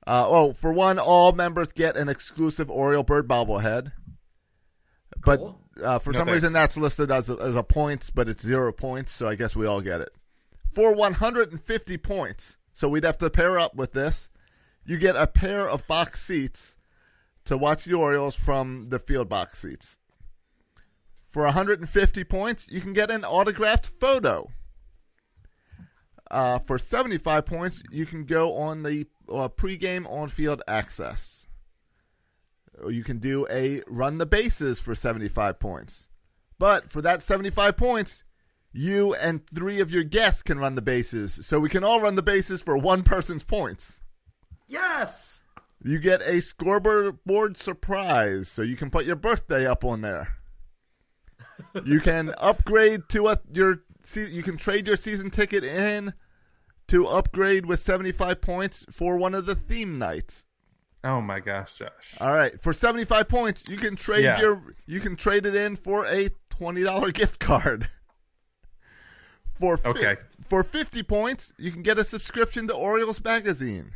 Uh, 0.05 0.25
oh, 0.27 0.53
for 0.53 0.71
one, 0.73 0.97
all 0.99 1.33
members 1.33 1.71
get 1.73 1.95
an 1.97 2.09
exclusive 2.09 2.71
Oriole 2.71 3.03
Bird 3.03 3.27
bobblehead. 3.27 3.91
But 5.23 5.37
Cool. 5.39 5.61
uh, 5.83 5.99
for 5.99 6.11
No 6.13 6.19
some 6.19 6.29
reason, 6.29 6.53
that's 6.53 6.77
listed 6.77 7.11
as 7.11 7.29
a, 7.29 7.35
as 7.35 7.55
a 7.55 7.63
points, 7.63 8.09
but 8.09 8.27
it's 8.29 8.41
zero 8.41 8.71
points, 8.71 9.11
so 9.11 9.27
I 9.27 9.35
guess 9.35 9.55
we 9.55 9.65
all 9.65 9.81
get 9.81 10.01
it. 10.01 10.09
For 10.77 10.93
150 10.93 11.97
points, 11.97 12.59
so 12.71 12.87
we'd 12.87 13.03
have 13.03 13.17
to 13.17 13.31
pair 13.31 13.57
up 13.57 13.73
with 13.73 13.93
this, 13.93 14.29
you 14.85 14.99
get 14.99 15.15
a 15.15 15.25
pair 15.25 15.67
of 15.67 15.87
box 15.87 16.21
seats 16.21 16.75
to 17.45 17.57
watch 17.57 17.85
the 17.85 17.95
Orioles 17.95 18.35
from 18.35 18.89
the 18.89 18.99
field 18.99 19.27
box 19.27 19.61
seats. 19.61 19.97
For 21.25 21.45
150 21.45 22.23
points, 22.25 22.67
you 22.69 22.79
can 22.79 22.93
get 22.93 23.09
an 23.09 23.25
autographed 23.25 23.87
photo. 23.87 24.51
Uh, 26.29 26.59
for 26.59 26.77
75 26.77 27.47
points, 27.47 27.81
you 27.89 28.05
can 28.05 28.25
go 28.25 28.53
on 28.53 28.83
the 28.83 29.07
uh, 29.27 29.49
pregame 29.49 30.07
on 30.07 30.29
field 30.29 30.61
access. 30.67 31.47
Or 32.83 32.91
you 32.91 33.03
can 33.03 33.17
do 33.17 33.47
a 33.49 33.81
run 33.87 34.19
the 34.19 34.27
bases 34.27 34.79
for 34.79 34.93
75 34.93 35.59
points. 35.59 36.09
But 36.59 36.91
for 36.91 37.01
that 37.01 37.23
75 37.23 37.75
points, 37.77 38.23
you 38.73 39.13
and 39.15 39.45
three 39.47 39.79
of 39.79 39.91
your 39.91 40.03
guests 40.03 40.43
can 40.43 40.59
run 40.59 40.75
the 40.75 40.81
bases. 40.81 41.39
So 41.45 41.59
we 41.59 41.69
can 41.69 41.83
all 41.83 42.01
run 42.01 42.15
the 42.15 42.21
bases 42.23 42.61
for 42.61 42.77
one 42.77 43.03
person's 43.03 43.43
points. 43.43 44.01
Yes. 44.67 45.39
You 45.83 45.99
get 45.99 46.21
a 46.21 46.41
scoreboard 46.41 47.55
surprise, 47.57 48.47
so 48.49 48.61
you 48.61 48.75
can 48.75 48.89
put 48.89 49.05
your 49.05 49.15
birthday 49.15 49.65
up 49.65 49.83
on 49.85 50.01
there. 50.01 50.35
You 51.85 51.99
can 51.99 52.33
upgrade 52.37 53.01
to 53.09 53.27
a 53.29 53.39
your 53.53 53.83
you 54.15 54.41
can 54.43 54.57
trade 54.57 54.87
your 54.87 54.97
season 54.97 55.29
ticket 55.29 55.63
in 55.63 56.13
to 56.87 57.07
upgrade 57.07 57.65
with 57.65 57.79
75 57.79 58.39
points 58.41 58.85
for 58.89 59.17
one 59.17 59.35
of 59.35 59.45
the 59.45 59.55
theme 59.55 59.97
nights. 59.99 60.45
Oh 61.03 61.21
my 61.21 61.39
gosh, 61.39 61.75
Josh. 61.77 62.15
All 62.19 62.33
right, 62.33 62.59
for 62.61 62.73
75 62.73 63.27
points, 63.29 63.63
you 63.67 63.77
can 63.77 63.95
trade 63.95 64.23
Yeah. 64.23 64.39
your 64.39 64.75
you 64.87 64.99
can 64.99 65.15
trade 65.15 65.45
it 65.45 65.55
in 65.55 65.75
for 65.75 66.05
a 66.07 66.29
$20 66.51 67.13
gift 67.13 67.39
card. 67.39 67.89
For 69.59 69.77
fi- 69.77 69.89
Okay. 69.89 70.15
for 70.47 70.63
50 70.63 71.03
points, 71.03 71.53
you 71.57 71.71
can 71.71 71.81
get 71.81 71.97
a 71.97 72.03
subscription 72.03 72.67
to 72.67 72.73
Orioles 72.73 73.23
magazine. 73.23 73.91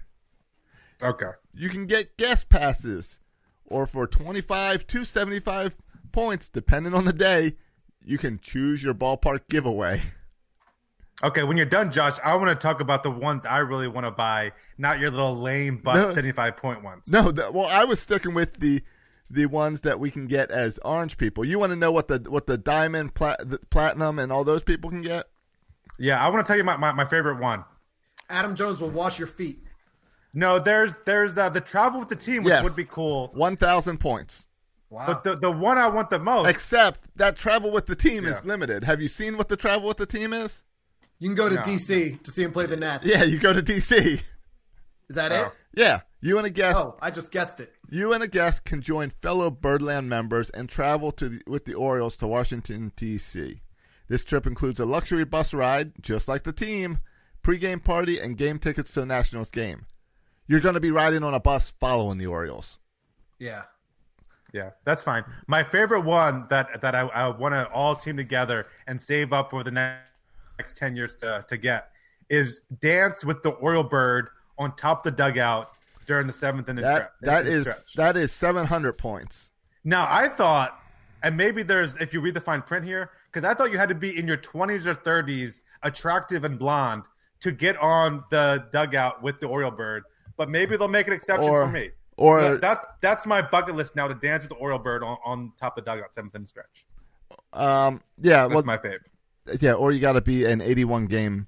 Okay. 1.03 1.31
You 1.53 1.69
can 1.69 1.85
get 1.85 2.17
guest 2.17 2.49
passes, 2.49 3.19
or 3.65 3.85
for 3.85 4.07
25 4.07 4.85
to 4.87 5.03
75 5.05 5.75
points, 6.11 6.49
depending 6.49 6.93
on 6.93 7.05
the 7.05 7.13
day, 7.13 7.53
you 8.03 8.17
can 8.17 8.39
choose 8.39 8.83
your 8.83 8.93
ballpark 8.93 9.41
giveaway. 9.49 10.01
Okay, 11.23 11.43
when 11.43 11.55
you're 11.55 11.67
done, 11.67 11.91
Josh, 11.91 12.17
I 12.23 12.35
want 12.35 12.49
to 12.49 12.55
talk 12.55 12.81
about 12.81 13.03
the 13.03 13.11
ones 13.11 13.45
I 13.45 13.59
really 13.59 13.87
want 13.87 14.05
to 14.07 14.11
buy, 14.11 14.53
not 14.79 14.99
your 14.99 15.11
little 15.11 15.35
lame 15.39 15.79
but 15.83 15.93
No. 15.93 16.13
75 16.15 16.57
point 16.57 16.83
ones. 16.83 17.07
No, 17.07 17.31
the, 17.31 17.51
well, 17.51 17.67
I 17.67 17.83
was 17.83 17.99
sticking 17.99 18.33
with 18.33 18.59
the 18.59 18.81
the 19.29 19.45
ones 19.45 19.79
that 19.81 19.97
we 19.99 20.11
can 20.11 20.27
get 20.27 20.51
as 20.51 20.77
orange 20.83 21.17
people. 21.17 21.45
You 21.45 21.57
want 21.59 21.69
to 21.71 21.75
know 21.77 21.91
what 21.91 22.07
the 22.07 22.17
what 22.27 22.47
the 22.47 22.57
diamond, 22.57 23.13
plat, 23.13 23.39
the 23.47 23.59
platinum, 23.69 24.17
and 24.19 24.31
all 24.31 24.43
those 24.43 24.63
people 24.63 24.89
can 24.89 25.01
get? 25.03 25.27
Yeah, 26.01 26.23
I 26.23 26.29
want 26.29 26.45
to 26.45 26.47
tell 26.47 26.57
you 26.57 26.63
my, 26.63 26.77
my, 26.77 26.91
my 26.91 27.05
favorite 27.05 27.39
one. 27.39 27.63
Adam 28.29 28.55
Jones 28.55 28.81
will 28.81 28.89
wash 28.89 29.19
your 29.19 29.27
feet. 29.27 29.59
No, 30.33 30.57
there's 30.59 30.95
there's 31.05 31.37
uh, 31.37 31.49
the 31.49 31.61
travel 31.61 31.99
with 31.99 32.09
the 32.09 32.15
team, 32.15 32.43
which 32.43 32.51
Yes. 32.51 32.63
would 32.63 32.75
be 32.75 32.85
cool. 32.85 33.29
One 33.33 33.55
thousand 33.57 33.99
points. 33.99 34.47
Wow. 34.89 35.05
But 35.07 35.23
the, 35.23 35.35
the 35.37 35.51
one 35.51 35.77
I 35.77 35.87
want 35.87 36.09
the 36.09 36.19
most, 36.19 36.49
Except 36.49 37.15
that 37.17 37.37
travel 37.37 37.71
with 37.71 37.85
the 37.85 37.95
team 37.95 38.25
is 38.25 38.41
Yeah. 38.43 38.49
limited. 38.49 38.83
Have 38.83 39.01
you 39.01 39.07
seen 39.07 39.37
what 39.37 39.47
the 39.49 39.55
travel 39.57 39.87
with 39.87 39.97
the 39.97 40.05
team 40.05 40.33
is? 40.33 40.63
you 41.19 41.29
can 41.29 41.35
go 41.35 41.47
to 41.49 41.55
No. 41.55 41.61
DC 41.61 42.23
to 42.23 42.31
see 42.31 42.43
him 42.43 42.51
play 42.51 42.65
the 42.65 42.75
Nats. 42.77 43.05
Yeah, 43.05 43.23
you 43.23 43.37
go 43.39 43.53
to 43.53 43.61
DC. 43.61 43.91
Is 45.09 45.15
that 45.15 45.31
it? 45.31 45.45
Oh. 45.45 45.51
Yeah, 45.75 46.01
you 46.21 46.37
and 46.39 46.47
a 46.47 46.49
guest 46.49 46.79
Oh, 46.79 46.95
I 47.01 47.11
just 47.11 47.31
guessed 47.31 47.59
it. 47.59 47.71
You 47.89 48.13
and 48.13 48.23
a 48.23 48.27
guest 48.27 48.65
can 48.65 48.81
join 48.81 49.11
fellow 49.21 49.51
Birdland 49.51 50.09
members 50.09 50.49
and 50.49 50.67
travel 50.67 51.11
to 51.13 51.29
the, 51.29 51.41
with 51.45 51.65
the 51.65 51.73
Orioles 51.75 52.15
to 52.17 52.27
Washington, 52.27 52.91
D.C. 52.95 53.61
This 54.11 54.25
trip 54.25 54.45
includes 54.45 54.81
a 54.81 54.85
luxury 54.85 55.23
bus 55.23 55.53
ride, 55.53 55.93
just 56.01 56.27
like 56.27 56.43
the 56.43 56.51
team, 56.51 56.99
pregame 57.43 57.81
party, 57.81 58.19
and 58.19 58.35
game 58.35 58.59
tickets 58.59 58.91
to 58.95 59.03
a 59.03 59.05
Nationals 59.05 59.49
game. 59.49 59.85
You're 60.47 60.59
going 60.59 60.73
to 60.73 60.81
be 60.81 60.91
riding 60.91 61.23
on 61.23 61.33
a 61.33 61.39
bus 61.39 61.73
following 61.79 62.17
the 62.17 62.27
Orioles. 62.27 62.79
Yeah. 63.39 63.61
yeah, 64.51 64.71
that's 64.83 65.01
fine. 65.01 65.23
My 65.47 65.63
favorite 65.63 66.01
one 66.01 66.45
that 66.49 66.81
that 66.81 66.93
I, 66.93 67.03
I 67.03 67.29
want 67.29 67.53
to 67.53 67.69
all 67.71 67.95
team 67.95 68.17
together 68.17 68.67
and 68.85 69.01
save 69.01 69.31
up 69.31 69.53
over 69.53 69.63
the 69.63 69.71
next, 69.71 70.01
next 70.59 70.75
ten 70.75 70.97
years 70.97 71.15
to 71.21 71.45
to 71.47 71.55
get 71.55 71.91
is 72.29 72.59
dance 72.81 73.23
with 73.23 73.41
the 73.43 73.51
Oriole 73.51 73.85
bird 73.85 74.27
on 74.57 74.75
top 74.75 75.05
of 75.05 75.15
the 75.15 75.23
dugout 75.23 75.71
during 76.05 76.27
the 76.27 76.33
seventh 76.33 76.67
inning. 76.67 76.83
That 76.83 77.01
stre- 77.01 77.09
that 77.21 77.45
inning 77.45 77.59
is 77.59 77.61
stretch. 77.61 77.93
that 77.95 78.17
is 78.17 78.33
700 78.33 78.91
points. 78.97 79.51
Now 79.85 80.05
I 80.09 80.27
thought, 80.27 80.77
and 81.23 81.37
maybe 81.37 81.63
there's 81.63 81.95
if 81.95 82.13
you 82.13 82.19
read 82.19 82.33
the 82.33 82.41
fine 82.41 82.61
print 82.61 82.83
here, 82.83 83.09
because 83.31 83.45
I 83.47 83.53
thought 83.53 83.71
you 83.71 83.77
had 83.77 83.89
to 83.89 83.95
be 83.95 84.17
in 84.17 84.27
your 84.27 84.37
20s 84.37 84.85
or 84.85 84.95
30s, 84.95 85.61
attractive 85.83 86.43
and 86.43 86.57
blonde, 86.59 87.03
to 87.41 87.51
get 87.51 87.77
on 87.77 88.23
the 88.29 88.65
dugout 88.71 89.23
with 89.23 89.39
the 89.39 89.47
Oriole 89.47 89.71
bird. 89.71 90.03
But 90.37 90.49
maybe 90.49 90.77
they'll 90.77 90.87
make 90.87 91.07
an 91.07 91.13
exception 91.13 91.49
Or- 91.49 91.65
for 91.65 91.71
me. 91.71 91.91
or- 92.17 92.39
So 92.41 92.57
that 92.57 92.79
that's 93.01 93.25
my 93.25 93.41
bucket 93.41 93.75
list 93.75 93.95
now 93.95 94.07
to 94.07 94.13
dance 94.15 94.43
with 94.43 94.49
the 94.49 94.55
Oriole 94.55 94.79
bird 94.79 95.03
on, 95.03 95.17
on 95.25 95.51
top 95.59 95.77
of 95.77 95.85
the 95.85 95.91
dugout 95.91 96.13
seventh 96.13 96.35
inning 96.35 96.47
stretch. 96.47 96.85
Um, 97.53 98.01
yeah, 98.19 98.43
That's 98.43 98.53
well, 98.53 98.63
my 98.63 98.77
fave. 98.77 98.99
yeah, 99.59 99.73
or 99.73 99.91
you 99.91 99.99
got 99.99 100.13
to 100.13 100.21
be 100.21 100.45
an 100.45 100.61
81 100.61 101.05
game 101.07 101.47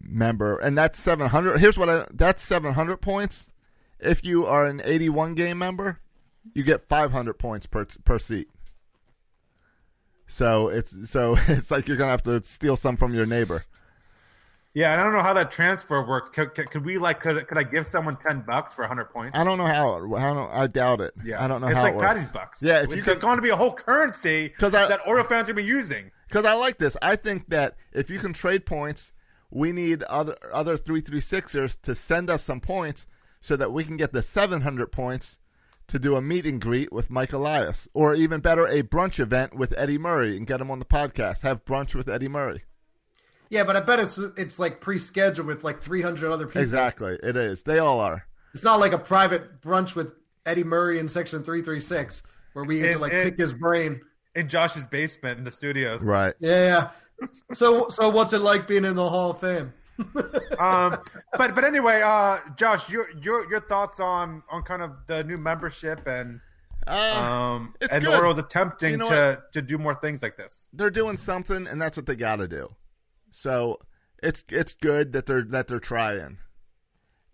member, 0.00 0.58
and 0.58 0.76
that's 0.76 0.98
seven 0.98 1.28
hundred. 1.28 1.58
Here's 1.58 1.78
what 1.78 1.88
I 1.88 2.06
that's 2.12 2.42
seven 2.42 2.74
hundred 2.74 2.98
points. 2.98 3.48
If 4.00 4.24
you 4.24 4.44
are 4.46 4.66
an 4.66 4.82
eighty-one 4.84 5.34
game 5.34 5.58
member, 5.58 6.00
you 6.52 6.62
get 6.62 6.88
five 6.88 7.10
hundred 7.12 7.34
points 7.38 7.66
per 7.66 7.86
per 8.04 8.18
seat. 8.18 8.48
So 10.26 10.68
it's 10.68 11.10
so 11.10 11.36
it's 11.48 11.70
like 11.70 11.88
you're 11.88 11.96
gonna 11.96 12.10
have 12.10 12.22
to 12.24 12.42
steal 12.42 12.76
some 12.76 12.96
from 12.96 13.14
your 13.14 13.26
neighbor. 13.26 13.64
Yeah, 14.74 14.92
I 14.92 14.96
don't 14.96 15.12
know 15.12 15.22
how 15.22 15.34
that 15.34 15.52
transfer 15.52 16.04
works. 16.04 16.30
Could, 16.30 16.52
could, 16.56 16.68
could 16.68 16.84
we 16.84 16.98
like 16.98 17.20
could, 17.20 17.46
could 17.46 17.56
I 17.58 17.62
give 17.62 17.86
someone 17.86 18.16
ten 18.16 18.42
bucks 18.44 18.74
for 18.74 18.84
hundred 18.86 19.04
points? 19.10 19.38
I 19.38 19.44
don't 19.44 19.56
know 19.56 19.66
how. 19.66 19.94
it- 19.94 20.20
I 20.20 20.34
don't. 20.34 20.50
I 20.50 20.66
doubt 20.66 21.00
it. 21.00 21.14
Yeah, 21.24 21.42
I 21.42 21.46
don't 21.46 21.60
know 21.60 21.68
it's 21.68 21.76
how 21.76 21.82
like 21.82 21.94
it 21.94 21.96
works. 21.98 22.06
Patty's 22.08 22.28
bucks. 22.32 22.62
Yeah, 22.62 22.82
if 22.82 22.90
you 22.90 22.96
it's 22.96 23.06
could, 23.06 23.20
going 23.20 23.36
to 23.36 23.42
be 23.42 23.50
a 23.50 23.56
whole 23.56 23.72
currency 23.72 24.52
that 24.58 25.00
Oriole 25.06 25.28
fans 25.28 25.48
are 25.48 25.54
be 25.54 25.62
using. 25.62 26.10
because 26.26 26.44
I 26.44 26.54
like 26.54 26.78
this. 26.78 26.96
I 27.00 27.14
think 27.14 27.50
that 27.50 27.76
if 27.92 28.10
you 28.10 28.18
can 28.18 28.32
trade 28.32 28.66
points, 28.66 29.12
we 29.48 29.70
need 29.70 30.02
other 30.04 30.36
other 30.52 30.76
three 30.76 31.00
three 31.00 31.20
sixers 31.20 31.76
to 31.76 31.94
send 31.94 32.28
us 32.28 32.42
some 32.42 32.60
points 32.60 33.06
so 33.40 33.54
that 33.54 33.72
we 33.72 33.84
can 33.84 33.96
get 33.96 34.12
the 34.12 34.22
seven 34.22 34.62
hundred 34.62 34.90
points 34.90 35.38
to 35.88 35.98
do 35.98 36.16
a 36.16 36.22
meet 36.22 36.44
and 36.46 36.60
greet 36.60 36.92
with 36.92 37.10
Mike 37.10 37.32
Elias, 37.32 37.88
or 37.94 38.14
even 38.14 38.40
better, 38.40 38.66
a 38.66 38.82
brunch 38.82 39.18
event 39.20 39.54
with 39.54 39.74
Eddie 39.76 39.98
Murray 39.98 40.36
and 40.36 40.46
get 40.46 40.60
him 40.60 40.70
on 40.70 40.78
the 40.78 40.84
podcast. 40.84 41.42
Have 41.42 41.64
brunch 41.64 41.94
with 41.94 42.08
Eddie 42.08 42.28
Murray. 42.28 42.62
Yeah, 43.50 43.64
but 43.64 43.76
I 43.76 43.80
bet 43.80 44.00
it's 44.00 44.18
it's 44.36 44.58
like 44.58 44.80
pre-scheduled 44.80 45.46
with 45.46 45.62
like 45.64 45.82
300 45.82 46.32
other 46.32 46.46
people. 46.46 46.62
Exactly, 46.62 47.18
it 47.22 47.36
is. 47.36 47.62
They 47.62 47.78
all 47.78 48.00
are. 48.00 48.26
It's 48.54 48.64
not 48.64 48.80
like 48.80 48.92
a 48.92 48.98
private 48.98 49.60
brunch 49.60 49.94
with 49.94 50.12
Eddie 50.46 50.64
Murray 50.64 50.98
in 50.98 51.08
Section 51.08 51.42
336 51.44 52.22
where 52.54 52.64
we 52.64 52.78
get 52.78 52.92
to 52.92 52.98
like 52.98 53.12
and- 53.12 53.24
pick 53.24 53.38
his 53.38 53.52
brain. 53.52 54.00
in 54.34 54.48
Josh's 54.48 54.84
basement 54.86 55.38
in 55.38 55.44
the 55.44 55.50
studios. 55.50 56.02
Right. 56.02 56.34
Yeah, 56.40 56.90
yeah. 57.20 57.28
So 57.52 57.88
so 57.88 58.08
what's 58.08 58.32
it 58.32 58.40
like 58.40 58.66
being 58.66 58.84
in 58.84 58.96
the 58.96 59.08
Hall 59.08 59.30
of 59.30 59.40
Fame? 59.40 59.72
Um, 60.58 60.98
but 61.36 61.54
but 61.54 61.64
anyway, 61.64 62.02
uh, 62.02 62.38
Josh, 62.56 62.88
your 62.88 63.08
your 63.20 63.48
your 63.50 63.60
thoughts 63.60 64.00
on 64.00 64.42
on 64.50 64.62
kind 64.62 64.82
of 64.82 64.92
the 65.06 65.24
new 65.24 65.38
membership 65.38 66.06
and 66.06 66.40
Uh, 66.86 66.90
um 67.56 67.74
and 67.90 68.04
good. 68.04 68.14
Orioles 68.14 68.38
attempting 68.38 68.92
You 68.92 68.96
know 68.98 69.08
to 69.08 69.42
to 69.52 69.62
do 69.62 69.78
more 69.78 69.94
things 69.94 70.22
like 70.22 70.36
this. 70.36 70.68
they're 70.72 70.90
doing 70.90 71.16
something, 71.16 71.66
and 71.66 71.80
that's 71.80 71.96
what 71.96 72.06
they 72.06 72.16
got 72.16 72.36
to 72.36 72.48
do. 72.48 72.74
So 73.30 73.78
it's 74.22 74.44
it's 74.48 74.74
good 74.74 75.12
that 75.12 75.26
they're 75.26 75.42
that 75.44 75.68
they're 75.68 75.80
trying. 75.80 76.38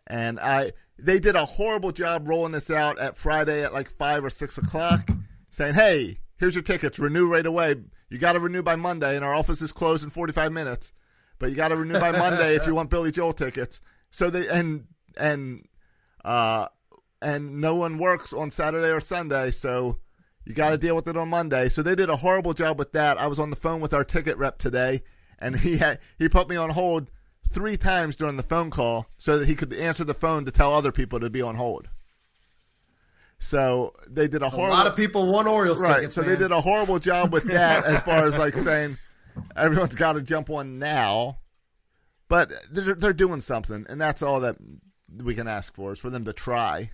And 0.07 0.39
I 0.41 0.73
they 0.99 1.19
did 1.21 1.37
a 1.37 1.45
horrible 1.47 1.93
job 1.93 2.29
rolling 2.29 2.53
this 2.53 2.71
out 2.71 2.99
at 2.99 3.17
Friday 3.17 3.65
at 3.65 3.73
like 3.73 3.91
five 3.91 4.25
or 4.25 4.31
six 4.31 4.59
o'clock, 4.59 5.09
saying, 5.51 5.75
"Hey, 5.75 6.21
here's 6.37 6.55
your 6.55 6.63
tickets. 6.65 6.99
Renew 6.99 7.27
right 7.31 7.47
away. 7.47 7.77
You 8.09 8.19
got 8.19 8.33
to 8.33 8.41
renew 8.41 8.63
by 8.63 8.77
Monday, 8.77 9.15
and 9.17 9.25
our 9.25 9.33
office 9.35 9.63
is 9.63 9.71
closed 9.73 10.03
in 10.03 10.11
45 10.11 10.51
minutes, 10.51 10.93
but 11.41 11.51
you 11.51 11.57
got 11.57 11.69
to 11.69 11.77
renew 11.77 11.99
by 11.99 12.13
Monday 12.13 12.55
if 12.55 12.67
you 12.69 12.75
want 12.77 12.91
Billy 12.91 13.11
Joel 13.11 13.33
tickets." 13.33 13.81
So 14.11 14.31
they 14.31 14.49
and 14.49 14.85
and 15.17 15.67
uh 16.25 16.69
and 17.21 17.61
no 17.61 17.75
one 17.75 17.99
works 17.99 18.33
on 18.33 18.53
Saturday 18.53 18.93
or 18.93 19.01
Sunday, 19.01 19.51
so 19.51 19.99
you 20.45 20.55
got 20.55 20.71
to 20.71 20.79
deal 20.79 20.97
with 20.97 21.07
it 21.09 21.17
on 21.17 21.29
Monday. 21.29 21.69
So 21.69 21.83
they 21.83 21.95
did 21.95 22.09
a 22.09 22.17
horrible 22.17 22.55
job 22.55 22.79
with 22.79 22.93
that. 22.93 23.19
I 23.19 23.27
was 23.27 23.39
on 23.39 23.51
the 23.51 23.57
phone 23.57 23.81
with 23.81 23.93
our 23.93 24.05
ticket 24.05 24.37
rep 24.39 24.59
today, 24.59 25.03
and 25.39 25.57
he 25.57 25.79
had 25.79 25.99
he 26.19 26.29
put 26.29 26.49
me 26.49 26.57
on 26.57 26.71
hold 26.71 27.11
three 27.51 27.77
times 27.77 28.17
during 28.17 28.37
the 28.37 28.43
phone 28.43 28.71
call 28.71 29.07
so 29.19 29.39
that 29.39 29.49
he 29.49 29.55
could 29.55 29.73
answer 29.75 30.05
the 30.05 30.15
phone 30.15 30.45
to 30.45 30.53
tell 30.53 30.73
other 30.73 30.93
people 30.93 31.21
to 31.21 31.31
be 31.31 31.43
on 31.43 31.57
hold. 31.57 31.89
So 33.39 33.95
they 34.09 34.29
did 34.29 34.43
a 34.43 34.51
horrible. 34.51 34.75
A 34.75 34.77
lot 34.77 34.87
of 34.87 34.97
people 34.97 35.33
want 35.33 35.49
Orioles 35.49 35.81
right. 35.81 35.97
tickets. 35.97 36.15
so 36.15 36.21
man. 36.21 36.31
they 36.31 36.37
did 36.37 36.53
a 36.53 36.61
horrible 36.61 36.99
job 36.99 37.33
with 37.33 37.45
that 37.45 37.85
as 37.85 38.03
far 38.03 38.27
as 38.27 38.39
like 38.39 38.55
saying 38.55 38.99
everyone's 39.57 39.95
got 39.95 40.15
to 40.15 40.23
jump 40.23 40.51
on 40.51 40.79
now. 40.79 41.39
But 42.29 42.53
they're, 42.71 42.95
they're 42.95 43.13
doing 43.13 43.41
something, 43.41 43.87
and 43.89 44.01
that's 44.01 44.23
all 44.23 44.41
that 44.41 44.57
we 45.17 45.35
can 45.35 45.49
ask 45.49 45.75
for 45.75 45.93
is 45.93 45.99
for 45.99 46.11
them 46.11 46.25
to 46.27 46.33
try. 46.33 46.93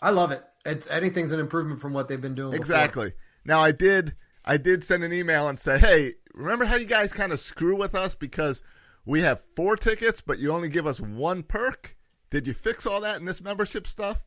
I 0.00 0.10
love 0.10 0.30
it. 0.30 0.44
It's 0.66 0.86
anything's 0.88 1.32
an 1.32 1.40
improvement 1.40 1.80
from 1.80 1.92
what 1.92 2.08
they've 2.08 2.20
been 2.20 2.34
doing. 2.34 2.50
before. 2.50 2.60
Exactly. 2.60 3.12
Now 3.44 3.60
I 3.60 3.72
did 3.72 4.14
I 4.44 4.58
did 4.58 4.84
send 4.84 5.02
an 5.04 5.12
email 5.12 5.48
and 5.48 5.58
say, 5.58 5.78
"Hey, 5.78 6.12
remember 6.34 6.66
how 6.66 6.76
you 6.76 6.86
guys 6.86 7.12
kind 7.12 7.32
of 7.32 7.38
screw 7.38 7.76
with 7.76 7.94
us 7.94 8.14
because 8.14 8.62
we 9.04 9.22
have 9.22 9.42
four 9.56 9.76
tickets 9.76 10.20
but 10.20 10.38
you 10.38 10.52
only 10.52 10.68
give 10.68 10.86
us 10.86 11.00
one 11.00 11.42
perk? 11.42 11.96
Did 12.30 12.46
you 12.46 12.52
fix 12.52 12.86
all 12.86 13.00
that 13.00 13.18
in 13.18 13.24
this 13.24 13.40
membership 13.40 13.86
stuff?" 13.86 14.20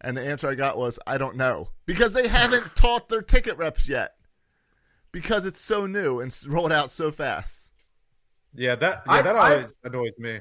And 0.00 0.16
the 0.16 0.22
answer 0.22 0.48
I 0.48 0.56
got 0.56 0.76
was, 0.76 0.98
"I 1.06 1.16
don't 1.16 1.36
know." 1.36 1.68
Because 1.86 2.12
they 2.12 2.26
haven't 2.26 2.74
taught 2.74 3.08
their 3.08 3.22
ticket 3.22 3.56
reps 3.56 3.88
yet. 3.88 4.14
Because 5.12 5.46
it's 5.46 5.60
so 5.60 5.86
new 5.86 6.20
and 6.20 6.36
rolled 6.46 6.72
out 6.72 6.90
so 6.90 7.10
fast. 7.10 7.70
Yeah, 8.54 8.74
that 8.76 9.02
yeah, 9.06 9.12
I- 9.12 9.22
that 9.22 9.36
I- 9.36 9.54
always 9.54 9.74
annoys 9.84 10.12
me. 10.18 10.40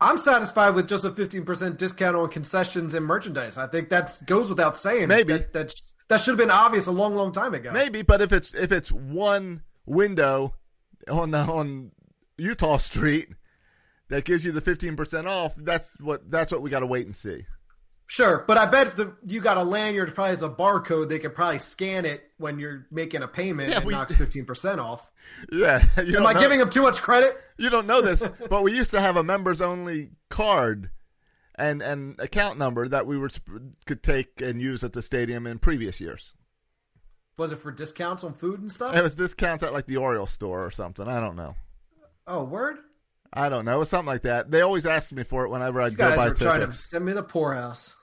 I'm 0.00 0.18
satisfied 0.18 0.70
with 0.74 0.88
just 0.88 1.04
a 1.06 1.10
15% 1.10 1.78
discount 1.78 2.16
on 2.16 2.28
concessions 2.28 2.92
and 2.92 3.06
merchandise. 3.06 3.56
I 3.56 3.66
think 3.66 3.88
that 3.88 4.20
goes 4.26 4.50
without 4.50 4.76
saying. 4.76 5.08
Maybe. 5.08 5.32
that 5.32 5.52
that, 5.54 5.74
that 6.08 6.18
should 6.20 6.32
have 6.32 6.38
been 6.38 6.50
obvious 6.50 6.86
a 6.86 6.90
long, 6.92 7.14
long 7.14 7.32
time 7.32 7.54
ago. 7.54 7.72
Maybe, 7.72 8.02
but 8.02 8.20
if 8.20 8.30
it's 8.32 8.52
if 8.54 8.72
it's 8.72 8.92
one 8.92 9.62
window 9.86 10.54
on 11.10 11.30
the 11.30 11.38
on 11.38 11.92
Eutaw 12.38 12.78
Street 12.78 13.28
that 14.08 14.24
gives 14.26 14.44
you 14.44 14.52
the 14.52 14.60
15% 14.60 15.26
off, 15.26 15.54
that's 15.56 15.90
what 15.98 16.30
that's 16.30 16.52
what 16.52 16.60
we 16.60 16.68
got 16.68 16.80
to 16.80 16.86
wait 16.86 17.06
and 17.06 17.16
see. 17.16 17.46
Sure, 18.08 18.44
but 18.46 18.56
I 18.56 18.66
bet 18.66 18.96
the, 18.96 19.16
you 19.26 19.40
got 19.40 19.56
a 19.56 19.64
lanyard 19.64 20.14
probably 20.14 20.30
has 20.30 20.42
a 20.42 20.48
barcode. 20.48 21.08
They 21.08 21.18
could 21.18 21.34
probably 21.34 21.58
scan 21.58 22.04
it 22.04 22.22
when 22.38 22.58
you're 22.60 22.86
making 22.92 23.22
a 23.22 23.28
payment 23.28 23.70
Yeah, 23.70 23.80
knocks 23.80 24.14
15% 24.16 24.78
off. 24.78 25.10
Yeah, 25.50 25.82
Am 25.96 26.24
I 26.26 26.32
know- 26.32 26.40
giving 26.40 26.58
them 26.60 26.70
too 26.70 26.82
much 26.82 27.02
credit? 27.02 27.36
You 27.58 27.68
don't 27.68 27.86
know 27.86 28.00
this, 28.02 28.26
but 28.48 28.62
we 28.62 28.72
used 28.74 28.92
to 28.92 29.00
have 29.00 29.16
a 29.16 29.24
members 29.24 29.60
only 29.60 30.10
card 30.30 30.90
and 31.58 31.80
and 31.82 32.20
account 32.20 32.58
number 32.58 32.86
that 32.86 33.06
we 33.06 33.16
were 33.16 33.30
could 33.86 34.02
take 34.02 34.40
and 34.42 34.60
use 34.60 34.84
at 34.84 34.92
the 34.92 35.00
stadium 35.02 35.46
in 35.46 35.58
previous 35.58 36.00
years. 36.00 36.34
Was 37.38 37.50
it 37.50 37.58
for 37.58 37.72
discounts 37.72 38.24
on 38.24 38.34
food 38.34 38.60
and 38.60 38.70
stuff? 38.70 38.94
It 38.94 39.02
was 39.02 39.14
discounts 39.14 39.62
at 39.64 39.72
like 39.72 39.86
the 39.86 39.96
Oriole 39.96 40.26
store 40.26 40.64
or 40.64 40.70
something. 40.70 41.08
I 41.08 41.18
don't 41.18 41.34
know. 41.36 41.56
Oh, 42.26 42.44
word! 42.44 42.76
I 43.32 43.48
don't 43.48 43.64
know. 43.64 43.76
It 43.76 43.78
was 43.78 43.88
something 43.90 44.06
like 44.06 44.22
that. 44.22 44.50
They 44.50 44.60
always 44.62 44.86
asked 44.86 45.12
me 45.12 45.22
for 45.24 45.44
it 45.44 45.50
whenever 45.50 45.80
I'd 45.82 45.92
You 45.92 45.98
go 45.98 46.08
guys 46.08 46.16
buy 46.16 46.26
are 46.28 46.34
trying 46.34 46.60
to 46.60 46.66
tickets. 46.66 46.90
send 46.90 47.04
me 47.04 47.12
the 47.12 47.22
poorhouse. 47.22 47.94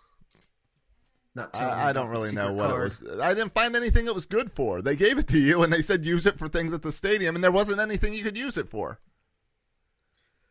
Not 1.36 1.54
telling 1.54 1.74
I, 1.74 1.90
I 1.90 1.94
don't 1.94 2.10
really 2.10 2.32
know 2.32 2.54
what 2.54 2.70
card. 2.70 2.82
it 2.82 2.84
was. 2.84 3.20
I 3.20 3.34
didn't 3.34 3.54
find 3.56 3.76
anything 3.76 4.06
it 4.06 4.14
was 4.14 4.28
good 4.28 4.52
for. 4.52 4.82
They 4.84 4.96
gave 4.96 5.18
it 5.18 5.28
to 5.30 5.40
you 5.40 5.64
and 5.64 5.74
they 5.74 5.82
said 5.82 6.06
use 6.06 6.26
it 6.28 6.38
for 6.38 6.48
things 6.48 6.74
at 6.74 6.84
the 6.84 6.92
stadium, 6.92 7.34
and 7.36 7.44
there 7.44 7.52
wasn't 7.52 7.80
anything 7.80 8.14
you 8.14 8.24
could 8.24 8.38
use 8.38 8.58
it 8.58 8.70
for. 8.70 9.00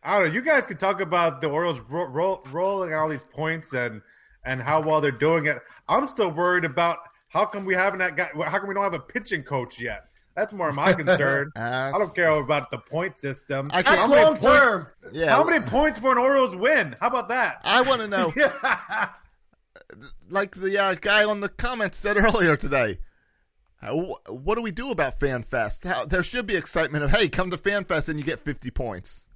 I 0.03 0.19
don't 0.19 0.29
know. 0.29 0.35
You 0.35 0.43
guys 0.43 0.67
could 0.67 0.81
talk 0.81 1.01
about 1.01 1.41
the 1.41 1.47
Orioles 1.49 1.79
ro- 1.89 2.07
ro- 2.07 2.43
rolling 2.51 2.93
out 2.93 3.03
all 3.03 3.09
these 3.09 3.21
points 3.33 3.73
and 3.73 4.03
and 4.45 4.61
how 4.61 4.81
well 4.83 5.01
they're 5.01 5.13
doing 5.13 5.47
it. 5.47 5.59
I'm 5.89 6.09
still 6.09 6.31
worried 6.31 6.65
about 6.65 6.99
how 7.29 7.47
come 7.47 7.65
we 7.65 7.75
haven't 7.75 8.01
that 8.01 8.17
guy, 8.17 8.31
how 8.45 8.59
come 8.59 8.67
we 8.69 8.75
don't 8.75 8.83
have 8.83 8.95
a 8.95 8.99
pitching 8.99 9.45
coach 9.45 9.79
yet. 9.81 10.07
That's 10.35 10.53
more 10.53 10.73
my 10.73 10.93
concern. 10.95 11.51
I 11.57 11.91
don't 11.93 12.15
care 12.15 12.31
about 12.31 12.71
the 12.71 12.79
point 12.79 13.21
system. 13.21 13.71
I 13.73 13.83
That's 13.83 13.97
How 13.97 14.09
many 14.09 14.23
long 14.23 14.33
points- 14.37 14.47
term. 14.47 14.87
Yeah, 15.13 15.31
How 15.31 15.45
many 15.45 15.65
points 15.65 15.99
for 15.99 16.13
an 16.13 16.19
Orioles 16.19 16.57
win? 16.57 16.97
How 17.01 17.09
about 17.09 17.29
that? 17.29 17.61
I 17.65 17.83
want 17.83 18.01
to 18.01 18.09
know. 18.09 18.33
like 20.31 20.55
the 20.55 20.79
uh, 20.79 20.95
guy 20.95 21.25
on 21.25 21.41
the 21.41 21.49
comments 21.49 21.99
said 21.99 22.17
earlier 22.17 22.57
today. 22.57 22.99
How, 23.77 24.17
what 24.29 24.55
do 24.55 24.63
we 24.63 24.71
do 24.71 24.91
about 24.91 25.19
FanFest? 25.21 25.85
How, 25.85 26.05
there 26.07 26.23
should 26.23 26.47
be 26.47 26.55
excitement 26.57 27.05
of 27.05 27.11
hey, 27.11 27.29
come 27.29 27.51
to 27.51 27.57
FanFest 27.57 28.09
and 28.09 28.19
you 28.19 28.25
get 28.25 28.41
fifty 28.41 28.71
points. 28.71 29.27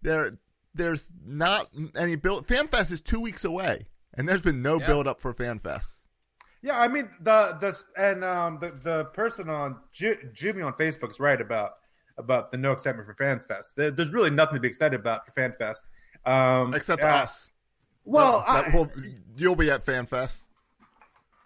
There, 0.00 0.38
there's 0.74 1.10
not 1.24 1.68
any 1.94 2.16
build. 2.16 2.46
FanFest 2.46 2.90
is 2.92 3.00
two 3.00 3.20
weeks 3.20 3.44
away, 3.44 3.86
and 4.14 4.28
there's 4.28 4.40
been 4.40 4.62
no 4.62 4.80
Yeah. 4.80 4.86
build 4.86 5.06
up 5.06 5.20
for 5.20 5.32
FanFest. 5.34 5.90
Yeah, 6.62 6.78
I 6.78 6.86
mean 6.88 7.10
the 7.20 7.56
the 7.60 7.76
and 8.00 8.24
um 8.24 8.58
the 8.60 8.70
the 8.82 9.04
person 9.06 9.48
on 9.50 9.76
Ju- 9.92 10.30
Jimmy 10.32 10.62
on 10.62 10.72
Facebook 10.74 11.10
is 11.10 11.18
right 11.20 11.40
about 11.40 11.72
about 12.18 12.52
the 12.52 12.58
no 12.58 12.70
excitement 12.72 13.06
for 13.08 13.14
FanFest. 13.14 13.74
There, 13.74 13.90
there's 13.90 14.10
really 14.12 14.30
nothing 14.30 14.54
to 14.54 14.60
be 14.60 14.68
excited 14.68 14.98
about 15.00 15.26
for 15.26 15.32
FanFest. 15.32 15.82
Um, 16.24 16.72
Except 16.74 17.02
uh, 17.02 17.06
us. 17.06 17.50
Well, 18.04 18.44
That- 18.46 18.66
that 18.66 18.74
I- 18.74 18.76
will- 18.76 18.90
you'll 19.36 19.56
be 19.56 19.70
at 19.70 19.84
FanFest. 19.84 20.44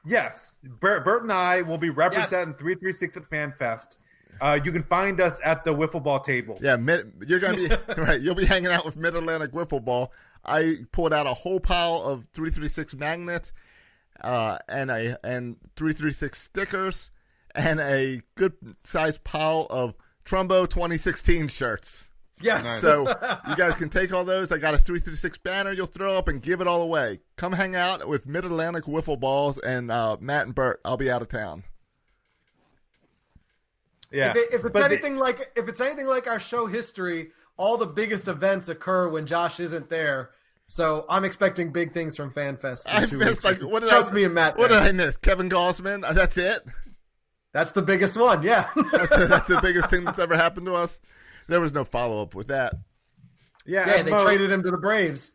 Yes, 0.04 0.54
Bert, 0.62 1.04
Bert 1.04 1.22
and 1.24 1.32
I 1.32 1.62
will 1.62 1.78
be 1.78 1.90
representing 1.90 2.54
three 2.54 2.74
three 2.76 2.92
six 2.92 3.16
at 3.16 3.24
FanFest. 3.28 3.96
Uh, 4.40 4.58
you 4.62 4.70
can 4.70 4.82
find 4.84 5.20
us 5.20 5.40
at 5.42 5.64
the 5.64 5.74
wiffle 5.74 6.02
ball 6.02 6.20
table. 6.20 6.58
Yeah, 6.60 6.76
mid, 6.76 7.10
you're 7.26 7.40
gonna 7.40 7.56
be 7.56 7.68
right. 7.96 8.20
You'll 8.20 8.34
be 8.34 8.44
hanging 8.44 8.70
out 8.70 8.84
with 8.84 8.96
Mid 8.96 9.16
Atlantic 9.16 9.52
Wiffle 9.52 9.84
Ball. 9.84 10.12
I 10.44 10.76
pulled 10.92 11.12
out 11.12 11.26
a 11.26 11.34
whole 11.34 11.58
pile 11.58 12.02
of 12.02 12.24
three 12.34 12.50
three 12.50 12.68
six 12.68 12.94
magnets, 12.94 13.52
uh, 14.22 14.58
and 14.68 14.90
a 14.90 15.18
and 15.26 15.56
three 15.76 15.92
three 15.92 16.12
six 16.12 16.42
stickers, 16.42 17.10
and 17.54 17.80
a 17.80 18.20
good 18.36 18.52
sized 18.84 19.24
pile 19.24 19.66
of 19.70 19.94
Trumbo 20.24 20.68
2016 20.68 21.48
shirts. 21.48 22.10
yes. 22.40 22.80
So 22.80 23.08
you 23.48 23.56
guys 23.56 23.76
can 23.76 23.88
take 23.88 24.12
all 24.12 24.24
those. 24.24 24.50
I 24.52 24.58
got 24.58 24.74
a 24.74 24.78
three 24.78 24.98
three 24.98 25.14
six 25.14 25.38
banner. 25.38 25.72
You'll 25.72 25.86
throw 25.86 26.16
up 26.18 26.28
and 26.28 26.42
give 26.42 26.60
it 26.60 26.66
all 26.66 26.82
away. 26.82 27.20
Come 27.36 27.52
hang 27.52 27.74
out 27.76 28.06
with 28.08 28.26
Mid 28.26 28.44
Atlantic 28.44 28.84
Wiffle 28.84 29.18
Balls 29.20 29.58
and 29.58 29.90
uh, 29.90 30.16
Matt 30.20 30.46
and 30.46 30.54
Bert. 30.54 30.80
I'll 30.84 30.96
be 30.96 31.10
out 31.10 31.22
of 31.22 31.28
town. 31.28 31.64
Yeah, 34.12 34.30
If, 34.30 34.36
it, 34.36 34.48
if 34.52 34.54
it's 34.54 34.62
But 34.62 34.72
the- 34.74 34.84
anything 34.84 35.16
like 35.16 35.50
if 35.56 35.68
it's 35.68 35.80
anything 35.80 36.06
like 36.06 36.26
our 36.26 36.38
show 36.40 36.66
history, 36.66 37.30
all 37.56 37.76
the 37.76 37.86
biggest 37.86 38.28
events 38.28 38.68
occur 38.68 39.08
when 39.08 39.26
Josh 39.26 39.58
isn't 39.60 39.88
there. 39.90 40.30
So 40.68 41.04
I'm 41.08 41.24
expecting 41.24 41.70
big 41.72 41.92
things 41.94 42.16
from 42.16 42.32
FanFest. 42.32 42.86
in 42.86 42.92
I 43.02 43.06
two 43.06 43.18
missed 43.18 43.44
weeks. 43.44 43.44
like 43.44 43.62
what 43.70 43.80
did 43.80 43.88
Trust 43.88 44.10
I, 44.10 44.14
me 44.14 44.24
and 44.24 44.34
Matt. 44.34 44.56
What 44.58 44.70
there. 44.70 44.80
did 44.82 44.88
I 44.88 44.92
miss? 44.92 45.16
Kevin 45.16 45.48
Gausman. 45.48 46.04
Uh, 46.04 46.12
That's 46.12 46.36
it. 46.36 46.62
That's 47.52 47.70
the 47.70 47.82
biggest 47.82 48.16
one. 48.16 48.42
Yeah. 48.42 48.68
That's, 48.92 49.28
that's 49.28 49.48
the 49.48 49.60
biggest 49.62 49.88
thing 49.88 50.04
that's 50.04 50.18
ever 50.18 50.36
happened 50.36 50.66
to 50.66 50.74
us. 50.74 51.00
There 51.48 51.58
was 51.58 51.72
no 51.72 51.84
follow 51.84 52.20
up 52.20 52.34
with 52.34 52.48
that. 52.48 52.74
Yeah, 53.64 53.86
yeah, 53.88 53.94
and 53.94 54.06
they 54.06 54.10
Mo- 54.12 54.22
traded 54.24 54.50
him 54.52 54.62
to 54.62 54.70
the 54.70 54.76
Braves. 54.76 55.32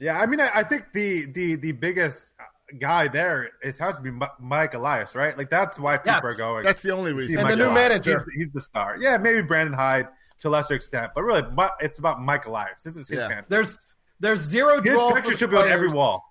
Yeah, 0.00 0.18
I 0.18 0.24
mean, 0.24 0.40
I, 0.40 0.50
I 0.54 0.62
think 0.64 0.86
the 0.94 1.26
the 1.32 1.56
the 1.56 1.72
biggest 1.72 2.32
guy 2.80 3.08
there 3.08 3.50
is 3.62 3.76
has 3.76 3.96
to 3.96 4.02
be 4.02 4.10
Mike 4.40 4.72
Elias, 4.72 5.14
right? 5.14 5.36
Like 5.36 5.50
that's 5.50 5.78
why 5.78 5.98
people 5.98 6.12
Yeah, 6.14 6.20
are 6.30 6.34
going. 6.34 6.64
That's 6.64 6.82
the 6.82 6.92
only 6.92 7.12
reason. 7.12 7.38
And 7.40 7.44
Mike 7.48 7.52
the 7.52 7.56
new 7.64 7.70
Elias. 7.70 7.74
manager. 7.90 8.26
He's, 8.34 8.44
he's 8.44 8.52
the 8.54 8.60
star. 8.62 8.96
Yeah, 8.98 9.18
maybe 9.18 9.42
Brandon 9.42 9.74
Hyde 9.74 10.08
to 10.40 10.48
a 10.48 10.50
lesser 10.50 10.74
extent, 10.74 11.12
but 11.14 11.22
really, 11.22 11.42
Mi- 11.42 11.68
it's 11.80 11.98
about 11.98 12.20
Mike 12.20 12.46
Elias. 12.46 12.82
This 12.82 12.96
is 12.96 13.08
his 13.08 13.18
Yeah. 13.18 13.28
man. 13.28 13.44
There's 13.48 13.78
there's 14.20 14.40
zero 14.40 14.80
His 14.82 14.92
draw. 14.94 15.10
for 15.10 15.14
picture 15.16 15.30
the 15.32 15.36
should 15.38 15.50
be 15.50 15.56
on 15.56 15.68
every 15.68 15.88
players. 15.88 15.94
wall. 15.94 16.24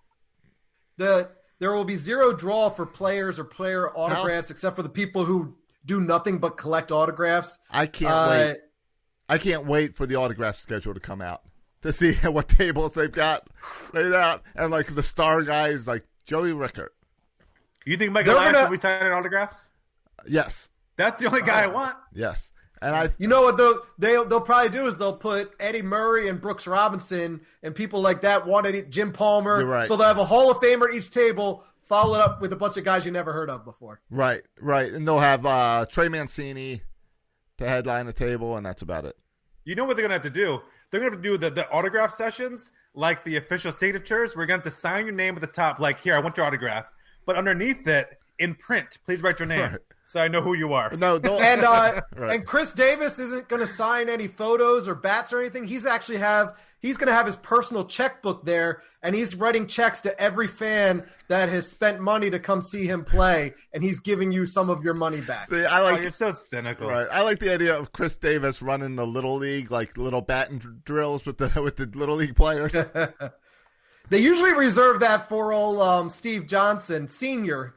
The 0.97 1.29
there 1.59 1.71
will 1.73 1.85
be 1.85 1.95
zero 1.95 2.33
draw 2.33 2.69
for 2.69 2.85
players 2.85 3.39
or 3.39 3.43
player 3.43 3.89
autographs, 3.97 4.49
except 4.51 4.75
for 4.75 4.83
the 4.83 4.89
people 4.89 5.25
who 5.25 5.55
do 5.85 5.99
nothing 6.01 6.37
but 6.37 6.51
collect 6.57 6.91
autographs. 6.91 7.57
I 7.71 7.87
can't 7.87 8.11
Uh, 8.13 8.27
wait. 8.29 8.57
I 9.29 9.37
can't 9.37 9.65
wait 9.65 9.95
for 9.95 10.05
the 10.05 10.15
autograph 10.15 10.55
schedule 10.55 10.93
to 10.93 10.99
come 10.99 11.21
out 11.21 11.41
to 11.81 11.91
see 11.91 12.13
what 12.29 12.47
tables 12.47 12.93
they've 12.93 13.11
got 13.11 13.47
laid 13.93 14.13
out, 14.13 14.43
and 14.55 14.71
like 14.71 14.87
the 14.93 15.03
star 15.03 15.41
guys 15.43 15.87
like 15.87 16.05
Joey 16.25 16.53
Rickard. 16.53 16.89
You 17.85 17.95
think 17.97 18.11
Mike 18.11 18.25
They're 18.25 18.35
Elias 18.35 18.53
gonna- 18.53 18.63
will 18.65 18.71
be 18.75 18.81
signing 18.81 19.11
autographs? 19.13 19.69
Yes, 20.27 20.69
That's 20.97 21.21
the 21.21 21.27
only 21.27 21.41
guy 21.41 21.63
I 21.63 21.67
want. 21.67 21.95
yes, 22.13 22.51
and 22.81 22.95
I 22.95 23.09
You 23.17 23.27
know 23.27 23.41
what 23.41 23.57
they'll 23.57 23.81
they'll 23.97 24.25
they'll 24.25 24.41
probably 24.41 24.69
do 24.69 24.87
is 24.87 24.97
they'll 24.97 25.17
put 25.17 25.51
Eddie 25.59 25.81
Murray 25.81 26.27
and 26.27 26.39
Brooks 26.39 26.67
Robinson 26.67 27.41
and 27.63 27.73
people 27.75 28.01
like 28.01 28.21
that 28.21 28.45
wanted 28.45 28.75
Eddie, 28.75 28.87
Jim 28.89 29.11
Palmer. 29.11 29.59
You're 29.59 29.69
right. 29.69 29.87
So 29.87 29.95
they'll 29.95 30.07
have 30.07 30.17
a 30.17 30.25
Hall 30.25 30.51
of 30.51 30.57
Famer 30.57 30.89
at 30.89 30.95
each 30.95 31.09
table, 31.09 31.63
followed 31.87 32.19
up 32.19 32.41
with 32.41 32.53
a 32.53 32.55
bunch 32.55 32.77
of 32.77 32.83
guys 32.83 33.05
you 33.05 33.11
never 33.11 33.33
heard 33.33 33.49
of 33.49 33.63
before. 33.65 33.99
right, 34.09 34.41
right, 34.59 34.91
and 34.91 35.07
they'll 35.07 35.19
have 35.19 35.45
uh, 35.45 35.85
Trey 35.89 36.09
Mancini 36.09 36.81
to 37.57 37.67
headline 37.67 38.05
the 38.05 38.13
table, 38.13 38.57
and 38.57 38.65
that's 38.65 38.81
about 38.81 39.05
it. 39.05 39.15
You 39.63 39.75
know 39.75 39.85
what 39.85 39.97
they're 39.97 40.03
gonna 40.03 40.15
have 40.15 40.23
to 40.23 40.29
do? 40.29 40.59
They're 40.91 40.99
gonna 41.01 41.11
have 41.11 41.21
to 41.21 41.29
do 41.29 41.37
the, 41.37 41.49
the 41.49 41.69
autograph 41.69 42.13
sessions, 42.15 42.71
like 42.93 43.23
the 43.25 43.35
official 43.37 43.71
signatures. 43.71 44.35
We're 44.35 44.45
gonna 44.45 44.63
have 44.63 44.73
to 44.73 44.79
sign 44.79 45.05
your 45.05 45.15
name 45.15 45.35
at 45.35 45.41
the 45.41 45.47
top, 45.47 45.79
like 45.79 45.99
here, 45.99 46.15
I 46.15 46.19
want 46.19 46.37
your 46.37 46.45
autograph. 46.45 46.89
But 47.25 47.35
underneath 47.35 47.85
it, 47.87 48.17
in 48.39 48.55
print, 48.55 48.97
please 49.05 49.21
write 49.21 49.39
your 49.39 49.47
name 49.47 49.59
Right. 49.71 49.79
So 50.07 50.19
I 50.19 50.27
know 50.29 50.41
who 50.41 50.53
you 50.55 50.73
are. 50.73 50.89
No, 50.95 51.19
don't. 51.19 51.41
And 51.41 51.63
uh, 51.63 52.01
Right. 52.15 52.35
and 52.35 52.45
Chris 52.47 52.73
Davis 52.73 53.19
isn't 53.19 53.47
going 53.49 53.59
to 53.59 53.67
sign 53.67 54.09
any 54.09 54.27
photos 54.27 54.87
or 54.87 54.95
bats 54.95 55.31
or 55.33 55.39
anything. 55.41 55.65
He's 55.65 55.85
actually 55.85 56.17
have 56.17 56.55
he's 56.79 56.95
going 56.97 57.07
to 57.07 57.13
have 57.13 57.25
his 57.25 57.35
personal 57.35 57.85
checkbook 57.85 58.45
there, 58.45 58.81
and 59.03 59.15
he's 59.15 59.35
writing 59.35 59.67
checks 59.67 59.99
to 60.01 60.19
every 60.19 60.47
fan 60.47 61.03
that 61.27 61.49
has 61.49 61.67
spent 61.69 61.99
money 61.99 62.29
to 62.29 62.39
come 62.39 62.61
see 62.61 62.85
him 62.87 63.03
play, 63.03 63.53
and 63.73 63.83
he's 63.83 63.99
giving 63.99 64.31
you 64.31 64.45
some 64.45 64.69
of 64.69 64.83
your 64.83 64.93
money 64.93 65.19
back. 65.21 65.49
See, 65.49 65.65
I 65.65 65.81
Oh, 65.81 65.83
like 65.83 66.01
you're 66.01 66.11
so 66.11 66.33
cynical. 66.49 66.87
Right. 66.87 67.07
I 67.11 67.21
like 67.23 67.39
the 67.39 67.51
idea 67.53 67.77
of 67.77 67.91
Chris 67.91 68.15
Davis 68.17 68.61
running 68.61 68.95
the 68.95 69.05
little 69.05 69.35
league, 69.35 69.71
like 69.71 69.97
little 69.97 70.21
batting 70.21 70.59
dr- 70.59 70.83
drills 70.85 71.25
with 71.25 71.37
the 71.37 71.61
with 71.61 71.75
the 71.77 71.85
little 71.97 72.15
league 72.15 72.35
players. 72.35 72.75
They 74.09 74.19
usually 74.19 74.53
reserve 74.53 75.01
that 75.01 75.27
for 75.27 75.51
old 75.51 75.81
um, 75.81 76.09
Steve 76.09 76.47
Johnson 76.47 77.09
Senior, 77.09 77.73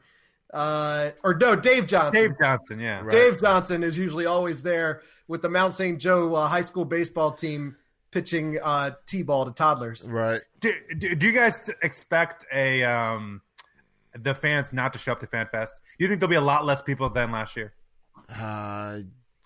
uh, 0.53 1.11
or 1.23 1.35
no, 1.35 1.55
Dave 1.55 1.87
Johnson. 1.87 2.13
Dave 2.13 2.31
Johnson, 2.41 2.79
yeah. 2.79 3.03
Dave 3.09 3.39
Johnson 3.39 3.83
is 3.83 3.97
usually 3.97 4.25
always 4.25 4.63
there 4.63 5.01
with 5.27 5.41
the 5.41 5.49
Mount 5.49 5.73
St. 5.73 5.99
Joe 5.99 6.35
uh, 6.35 6.47
high 6.47 6.61
school 6.61 6.85
baseball 6.85 7.31
team 7.31 7.75
pitching 8.11 8.59
uh, 8.61 8.91
t-ball 9.05 9.45
to 9.45 9.51
toddlers. 9.51 10.07
right. 10.07 10.41
Do, 10.59 10.73
do, 10.97 11.15
do 11.15 11.25
you 11.25 11.31
guys 11.31 11.69
expect 11.81 12.45
a 12.53 12.83
um 12.83 13.41
the 14.13 14.35
fans 14.35 14.73
not 14.73 14.93
to 14.93 14.99
show 14.99 15.13
up 15.13 15.21
to 15.21 15.27
FanFest? 15.27 15.69
Do 15.97 16.03
you 16.03 16.07
think 16.07 16.19
there'll 16.19 16.29
be 16.29 16.35
a 16.35 16.41
lot 16.41 16.65
less 16.65 16.81
people 16.81 17.09
than 17.09 17.31
last 17.31 17.55
year? 17.55 17.73
Uh, 18.29 18.99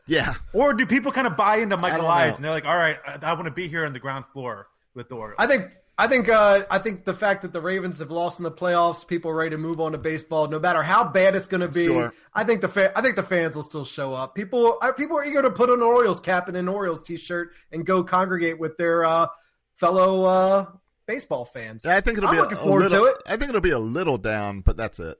yeah. 0.07 0.33
Or 0.53 0.73
do 0.73 0.85
people 0.85 1.11
kind 1.11 1.27
of 1.27 1.37
buy 1.37 1.57
into 1.57 1.77
Michael 1.77 1.99
don't 1.99 2.05
Elias 2.05 2.31
know. 2.31 2.35
and 2.35 2.45
they're 2.45 2.51
like, 2.51 2.65
all 2.65 2.75
right, 2.75 2.97
I, 3.05 3.19
I 3.21 3.33
want 3.33 3.45
to 3.45 3.51
be 3.51 3.67
here 3.67 3.85
on 3.85 3.93
the 3.93 3.99
ground 3.99 4.25
floor 4.33 4.67
with 4.93 5.09
the 5.09 5.15
Orioles? 5.15 5.37
I 5.39 5.47
think 5.47 5.71
I 5.97 6.07
think 6.07 6.27
uh, 6.27 6.65
I 6.69 6.79
think 6.79 7.05
the 7.05 7.13
fact 7.13 7.41
that 7.43 7.53
the 7.53 7.61
Ravens 7.61 7.99
have 7.99 8.11
lost 8.11 8.37
in 8.39 8.43
the 8.43 8.51
playoffs, 8.51 9.07
people 9.07 9.31
are 9.31 9.35
ready 9.35 9.51
to 9.51 9.57
move 9.57 9.79
on 9.79 9.93
to 9.93 9.97
baseball, 9.97 10.47
no 10.49 10.59
matter 10.59 10.83
how 10.83 11.05
bad 11.05 11.35
it's 11.37 11.47
going 11.47 11.61
to 11.61 11.69
be. 11.69 11.85
Sure. 11.87 12.13
I 12.33 12.43
think 12.43 12.59
the 12.59 12.67
fa- 12.67 12.91
I 12.97 13.01
think 13.01 13.15
the 13.15 13.23
fans 13.23 13.55
will 13.55 13.63
still 13.63 13.85
show 13.85 14.11
up. 14.11 14.35
People 14.35 14.77
are 14.81 14.93
people 14.93 15.17
are 15.17 15.23
eager 15.23 15.41
to 15.41 15.49
put 15.51 15.69
an 15.69 15.81
Orioles 15.81 16.19
cap 16.19 16.49
and 16.49 16.57
an 16.57 16.67
Orioles 16.67 17.01
t-shirt 17.01 17.51
and 17.71 17.85
go 17.85 18.03
congregate 18.03 18.59
with 18.59 18.75
their 18.75 19.05
uh, 19.05 19.27
fellow 19.75 20.25
uh, 20.25 20.65
baseball 21.05 21.45
fans. 21.45 21.83
Yeah, 21.85 21.95
I 21.95 22.01
think 22.01 22.17
it'll 22.17 22.27
I'm 22.29 22.35
be 22.35 22.39
a- 22.39 22.41
looking 22.41 22.57
a, 22.57 22.61
forward 22.61 22.79
little, 22.83 23.05
to 23.05 23.11
it. 23.11 23.17
I 23.25 23.37
think 23.37 23.47
it'll 23.49 23.61
be 23.61 23.71
a 23.71 23.79
little 23.79 24.17
down, 24.17 24.59
but 24.61 24.75
that's 24.75 24.99
it. 24.99 25.17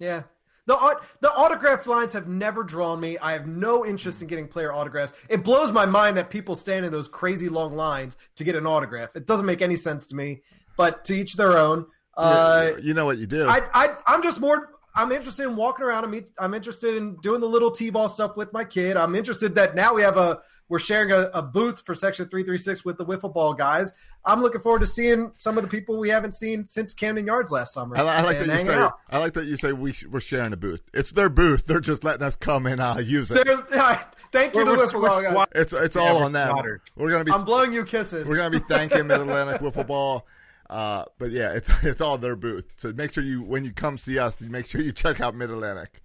Yeah. 0.00 0.22
The 0.66 1.00
the 1.20 1.32
autograph 1.32 1.86
lines 1.86 2.12
have 2.12 2.28
never 2.28 2.62
drawn 2.62 3.00
me. 3.00 3.18
I 3.18 3.32
have 3.32 3.46
no 3.46 3.84
interest 3.84 4.22
in 4.22 4.28
getting 4.28 4.46
player 4.46 4.72
autographs. 4.72 5.12
It 5.28 5.42
blows 5.42 5.72
my 5.72 5.86
mind 5.86 6.16
that 6.16 6.30
people 6.30 6.54
stand 6.54 6.84
in 6.86 6.92
those 6.92 7.08
crazy 7.08 7.48
long 7.48 7.74
lines 7.74 8.16
to 8.36 8.44
get 8.44 8.54
an 8.54 8.66
autograph. 8.66 9.16
It 9.16 9.26
doesn't 9.26 9.46
make 9.46 9.60
any 9.60 9.76
sense 9.76 10.06
to 10.08 10.14
me. 10.14 10.42
But 10.76 11.04
to 11.06 11.14
each 11.14 11.34
their 11.34 11.58
own. 11.58 11.86
Uh, 12.16 12.72
you 12.80 12.94
know 12.94 13.04
what 13.04 13.18
you 13.18 13.26
do. 13.26 13.46
I, 13.48 13.62
I 13.74 13.88
I'm 14.06 14.22
just 14.22 14.40
more. 14.40 14.70
I'm 14.94 15.10
interested 15.10 15.44
in 15.44 15.56
walking 15.56 15.84
around. 15.84 16.04
I'm 16.04 16.24
I'm 16.38 16.54
interested 16.54 16.96
in 16.96 17.16
doing 17.22 17.40
the 17.40 17.48
little 17.48 17.70
t-ball 17.70 18.08
stuff 18.08 18.36
with 18.36 18.52
my 18.52 18.64
kid. 18.64 18.96
I'm 18.96 19.14
interested 19.14 19.54
that 19.56 19.74
now 19.74 19.94
we 19.94 20.02
have 20.02 20.16
a 20.16 20.40
we're 20.72 20.78
sharing 20.78 21.12
a, 21.12 21.28
a 21.34 21.42
booth 21.42 21.82
for 21.84 21.94
section 21.94 22.26
three 22.30 22.42
three 22.44 22.56
six 22.56 22.82
with 22.82 22.96
the 22.96 23.04
wiffle 23.04 23.30
ball 23.32 23.52
guys. 23.52 23.92
I'm 24.24 24.40
looking 24.40 24.62
forward 24.62 24.78
to 24.78 24.86
seeing 24.86 25.32
some 25.36 25.58
of 25.58 25.64
the 25.64 25.68
people 25.68 25.98
we 25.98 26.08
haven't 26.08 26.32
seen 26.32 26.66
since 26.66 26.94
Camden 26.94 27.26
Yards 27.26 27.52
last 27.52 27.74
summer. 27.74 27.94
I, 27.96 28.00
I 28.00 28.22
like 28.22 28.38
that 28.38 28.46
you 28.46 28.56
say. 28.58 28.74
out. 28.74 28.98
I 29.10 29.18
like 29.18 29.34
that 29.34 29.44
you 29.44 29.58
say 29.58 29.72
we 29.74 29.92
sh- 29.92 30.06
we're 30.06 30.20
sharing 30.20 30.52
a 30.54 30.56
booth. 30.56 30.80
It's 30.94 31.12
their 31.12 31.28
booth. 31.28 31.66
They're 31.66 31.80
just 31.80 32.04
letting 32.04 32.22
us 32.24 32.34
come 32.36 32.66
and 32.66 32.80
uh, 32.80 32.96
use 33.04 33.30
it. 33.30 33.46
Yeah, 33.70 34.02
Thank 34.32 34.54
you 34.54 34.64
We're- 34.64 34.78
to 34.78 34.82
wiffle 34.82 35.06
ball 35.06 35.20
guys. 35.20 35.46
It's 35.54 35.72
it's 35.74 35.94
Yeah, 35.96 36.02
all 36.02 36.22
on 36.22 36.32
that. 36.32 36.48
slaughtered. 36.52 36.80
We're 36.96 37.10
gonna 37.10 37.24
be 37.24 37.32
I'm 37.32 37.44
blowing 37.44 37.74
you 37.74 37.84
kisses. 37.84 38.26
we're 38.26 38.36
gonna 38.36 38.48
be 38.50 38.60
thanking 38.60 39.06
Mid 39.08 39.20
Atlantic 39.20 39.60
Wiffle 39.60 39.86
Ball. 39.86 40.26
Uh, 40.70 41.04
but 41.18 41.32
yeah, 41.32 41.52
it's 41.52 41.68
it's 41.84 42.00
all 42.00 42.16
their 42.16 42.34
booth. 42.34 42.64
So 42.78 42.94
make 42.94 43.12
sure 43.12 43.22
you 43.22 43.42
when 43.42 43.62
you 43.64 43.72
come 43.72 43.98
see 43.98 44.18
us, 44.18 44.40
make 44.40 44.66
sure 44.66 44.80
you 44.80 44.92
check 44.92 45.20
out 45.20 45.34
Mid 45.34 45.50
Atlantic. 45.50 46.00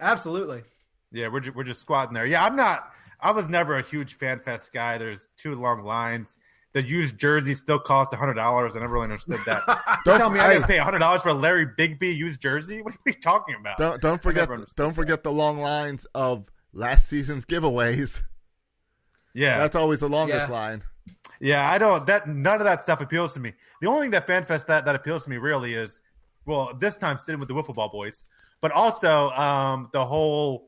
Absolutely. 0.00 0.62
Yeah, 1.12 1.28
we're 1.28 1.40
ju- 1.40 1.52
we're 1.54 1.64
just 1.64 1.80
squatting 1.80 2.14
there. 2.14 2.26
Yeah, 2.26 2.44
I'm 2.44 2.56
not. 2.56 2.90
I 3.20 3.32
was 3.32 3.48
never 3.48 3.76
a 3.78 3.82
huge 3.82 4.18
FanFest 4.18 4.72
guy. 4.72 4.98
There's 4.98 5.26
two 5.36 5.54
long 5.54 5.82
lines. 5.84 6.38
The 6.74 6.82
used 6.86 7.18
jersey 7.18 7.54
still 7.54 7.78
cost 7.78 8.12
hundred 8.12 8.34
dollars. 8.34 8.76
I 8.76 8.80
never 8.80 8.92
really 8.92 9.04
understood 9.04 9.40
that. 9.46 9.62
Don't 10.04 10.18
Tell 10.18 10.30
me 10.30 10.38
I 10.38 10.48
hey, 10.48 10.54
gotta 10.60 10.66
pay 10.66 10.78
hundred 10.78 10.98
dollars 10.98 11.22
for 11.22 11.30
a 11.30 11.34
Larry 11.34 11.66
Bigbie 11.66 12.14
used 12.16 12.40
jersey. 12.40 12.82
What 12.82 12.94
are 12.94 12.98
we 13.06 13.12
talking 13.14 13.56
about? 13.58 13.78
don't 13.78 14.00
don't 14.00 14.22
forget 14.22 14.48
don't 14.76 14.92
forget 14.92 15.22
the 15.24 15.32
long 15.32 15.58
lines 15.58 16.06
of 16.14 16.50
last 16.74 17.08
season's 17.08 17.44
giveaways. 17.46 18.22
yeah, 19.34 19.58
That's 19.58 19.76
always 19.76 20.00
the 20.00 20.08
longest 20.08 20.48
Yeah. 20.50 20.54
line. 20.54 20.82
yeah. 21.40 21.70
I 21.70 21.78
don't. 21.78 22.06
That 22.06 22.28
none 22.28 22.60
of 22.60 22.64
that 22.64 22.82
stuff 22.82 23.00
appeals 23.00 23.32
to 23.34 23.40
me. 23.40 23.54
The 23.80 23.88
only 23.88 24.02
thing 24.02 24.10
that 24.12 24.26
FanFest 24.26 24.66
that 24.66 24.84
that 24.84 24.94
appeals 24.94 25.24
to 25.24 25.30
me 25.30 25.38
really 25.38 25.74
is, 25.74 26.00
well, 26.44 26.74
this 26.78 26.96
time 26.96 27.16
sitting 27.18 27.38
with 27.40 27.48
the 27.48 27.54
wiffle 27.54 27.74
ball 27.74 27.88
boys, 27.88 28.24
but 28.60 28.72
also 28.72 29.30
um, 29.30 29.88
the 29.92 30.04
whole. 30.04 30.67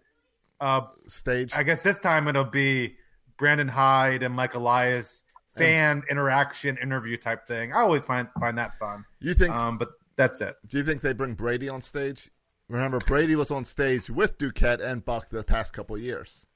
Uh, 0.61 0.83
Stage. 1.07 1.53
I 1.55 1.63
guess 1.63 1.83
this 1.83 1.99
time 1.99 2.29
it'll 2.29 2.45
be 2.45 2.97
Brandon 3.39 3.69
Hyde 3.69 4.23
and 4.23 4.35
Mike 4.35 4.55
Elias 4.55 5.23
fan 5.57 6.03
interaction 6.11 6.79
interview 6.83 7.17
type 7.17 7.47
thing. 7.47 7.73
I 7.73 7.81
always 7.81 8.05
find 8.05 8.29
find 8.39 8.57
that 8.59 8.79
fun. 8.79 9.05
You 9.21 9.35
think? 9.35 9.55
Um, 9.55 9.79
but 9.79 9.91
that's 10.17 10.41
it. 10.41 10.57
do 10.69 10.77
you 10.77 10.85
think 10.85 11.01
they 11.01 11.15
bring 11.15 11.35
Brady 11.35 11.69
on 11.69 11.81
stage? 11.81 12.31
Remember, 12.69 12.99
Brady 12.99 13.35
was 13.35 13.51
on 13.51 13.65
stage 13.65 14.09
with 14.09 14.39
Duquette 14.39 14.81
and 14.81 15.05
Buck 15.05 15.29
the 15.29 15.43
past 15.43 15.73
couple 15.73 15.99
years. 15.99 16.47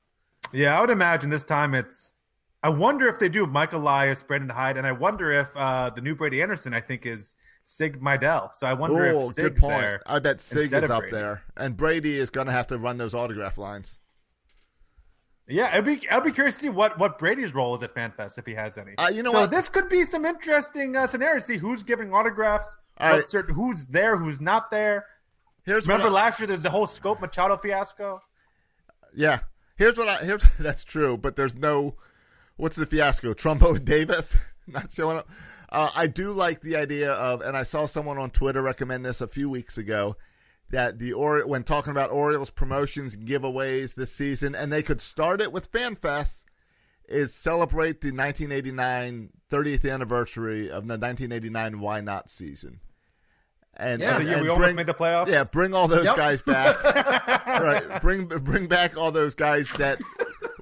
Yeah, 0.52 0.78
I 0.78 0.80
would 0.80 0.90
imagine 0.90 1.30
this 1.30 1.44
time 1.44 1.74
it's. 1.74 2.12
I 2.62 2.68
wonder 2.68 3.08
if 3.08 3.18
they 3.18 3.28
do 3.28 3.46
Mike 3.46 3.72
Elias, 3.72 4.22
Brandon 4.22 4.48
Hyde, 4.48 4.76
and 4.76 4.86
I 4.86 4.92
wonder 4.92 5.32
if 5.32 5.48
uh, 5.56 5.90
the 5.90 6.00
new 6.00 6.14
Brady 6.14 6.40
Anderson 6.40 6.72
I 6.72 6.80
think 6.80 7.04
is 7.04 7.34
Sig 7.64 8.00
Mejdal. 8.00 8.50
So 8.54 8.66
I 8.66 8.74
wonder 8.74 9.06
Oh, 9.06 9.30
if 9.30 9.36
good 9.36 9.52
Sig's 9.54 9.60
point. 9.60 9.80
there. 9.80 10.02
I 10.06 10.18
bet 10.18 10.40
Sig 10.40 10.72
is 10.72 10.84
up 10.90 11.00
Brady. 11.00 11.16
there, 11.16 11.42
and 11.56 11.76
Brady 11.76 12.18
is 12.18 12.30
going 12.30 12.46
to 12.46 12.52
have 12.52 12.66
to 12.68 12.78
run 12.78 12.98
those 12.98 13.14
autograph 13.14 13.58
lines. 13.58 14.00
Yeah, 15.46 15.70
I'd 15.72 15.84
be 15.84 16.08
I'd 16.10 16.24
be 16.24 16.32
curious 16.32 16.54
to 16.56 16.62
see 16.62 16.68
what 16.70 16.98
what 16.98 17.18
Brady's 17.18 17.52
role 17.54 17.76
is 17.76 17.82
at 17.82 17.94
FanFest 17.94 18.38
if 18.38 18.46
he 18.46 18.54
has 18.54 18.78
any. 18.78 18.96
Uh, 18.96 19.08
you 19.08 19.22
know 19.22 19.32
so 19.32 19.40
what? 19.40 19.50
this 19.50 19.68
could 19.68 19.88
be 19.90 20.04
some 20.04 20.24
interesting 20.24 20.96
uh, 20.96 21.06
scenarios. 21.06 21.44
See 21.44 21.58
who's 21.58 21.82
giving 21.82 22.14
autographs. 22.14 22.66
Right. 23.00 23.26
certain, 23.26 23.54
who's 23.54 23.86
there, 23.86 24.16
who's 24.16 24.40
not 24.40 24.70
there. 24.70 25.04
Here's 25.64 25.86
Remember 25.86 26.06
I- 26.08 26.12
last 26.12 26.38
year 26.38 26.46
there's 26.46 26.62
the 26.62 26.70
whole 26.70 26.86
Schoop 26.86 27.20
Machado 27.20 27.56
fiasco. 27.58 28.22
Yeah. 29.14 29.40
Here's 29.76 29.98
what 29.98 30.08
I 30.08 30.18
here's 30.24 30.42
that's 30.58 30.84
true, 30.84 31.18
but 31.18 31.36
there's 31.36 31.56
no 31.56 31.96
what's 32.56 32.76
the 32.76 32.86
fiasco? 32.86 33.34
Trumbo 33.34 33.82
Davis 33.84 34.36
not 34.66 34.90
showing 34.92 35.18
up. 35.18 35.28
Uh, 35.74 35.90
I 35.96 36.06
do 36.06 36.30
like 36.30 36.60
the 36.60 36.76
idea 36.76 37.10
of, 37.12 37.40
and 37.42 37.56
I 37.56 37.64
saw 37.64 37.84
someone 37.84 38.16
on 38.16 38.30
Twitter 38.30 38.62
recommend 38.62 39.04
this 39.04 39.20
a 39.20 39.26
few 39.26 39.50
weeks 39.50 39.76
ago 39.76 40.16
that 40.70 41.00
the 41.00 41.12
or 41.12 41.44
when 41.46 41.64
talking 41.64 41.90
about 41.90 42.10
Orioles 42.12 42.50
promotions 42.50 43.14
and 43.14 43.26
giveaways 43.26 43.94
this 43.94 44.12
season, 44.12 44.54
and 44.54 44.72
they 44.72 44.84
could 44.84 45.00
start 45.00 45.40
it 45.40 45.50
with 45.52 45.72
FanFest 45.72 46.44
is 47.08 47.34
celebrate 47.34 48.00
the 48.00 48.12
1989 48.12 49.30
30th 49.50 49.92
anniversary 49.92 50.66
of 50.70 50.86
the 50.86 50.96
1989 50.96 51.80
Why 51.80 52.00
Not 52.00 52.30
season. 52.30 52.78
And, 53.76 54.00
Yeah, 54.00 54.16
and, 54.16 54.20
the 54.24 54.28
year 54.28 54.34
and 54.34 54.42
we 54.44 54.48
almost 54.50 54.64
bring, 54.66 54.76
made 54.76 54.86
the 54.86 54.94
playoffs? 54.94 55.26
Yeah, 55.26 55.42
bring 55.42 55.74
all 55.74 55.88
those 55.88 56.04
Yep. 56.04 56.16
guys 56.16 56.40
back. 56.40 56.82
right, 57.46 58.00
bring 58.00 58.26
bring 58.26 58.68
back 58.68 58.96
all 58.96 59.10
those 59.10 59.34
guys 59.34 59.68
that 59.78 60.00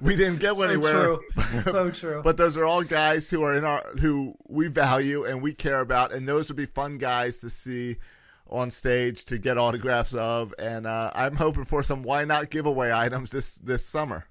we 0.03 0.15
didn't 0.15 0.39
get 0.39 0.55
So 0.55 0.61
anywhere. 0.63 0.91
true. 0.93 1.19
So 1.63 1.89
true. 1.89 2.21
But 2.23 2.37
those 2.37 2.57
are 2.57 2.65
all 2.65 2.83
guys 2.83 3.29
who 3.29 3.43
are 3.43 3.55
in 3.55 3.63
our 3.63 3.83
who 3.99 4.35
we 4.47 4.67
value 4.67 5.23
and 5.25 5.41
we 5.41 5.53
care 5.53 5.79
about, 5.81 6.13
and 6.13 6.27
those 6.27 6.47
would 6.49 6.57
be 6.57 6.65
fun 6.65 6.97
guys 6.97 7.39
to 7.39 7.49
see 7.49 7.97
on 8.49 8.69
stage 8.69 9.25
to 9.25 9.37
get 9.37 9.57
autographs 9.57 10.13
of. 10.13 10.53
And 10.59 10.85
uh, 10.85 11.11
I'm 11.15 11.35
hoping 11.35 11.65
for 11.65 11.81
some 11.83 12.03
why 12.03 12.25
not 12.25 12.49
giveaway 12.49 12.91
items 12.91 13.31
this 13.31 13.55
this 13.55 13.85
summer. 13.85 14.25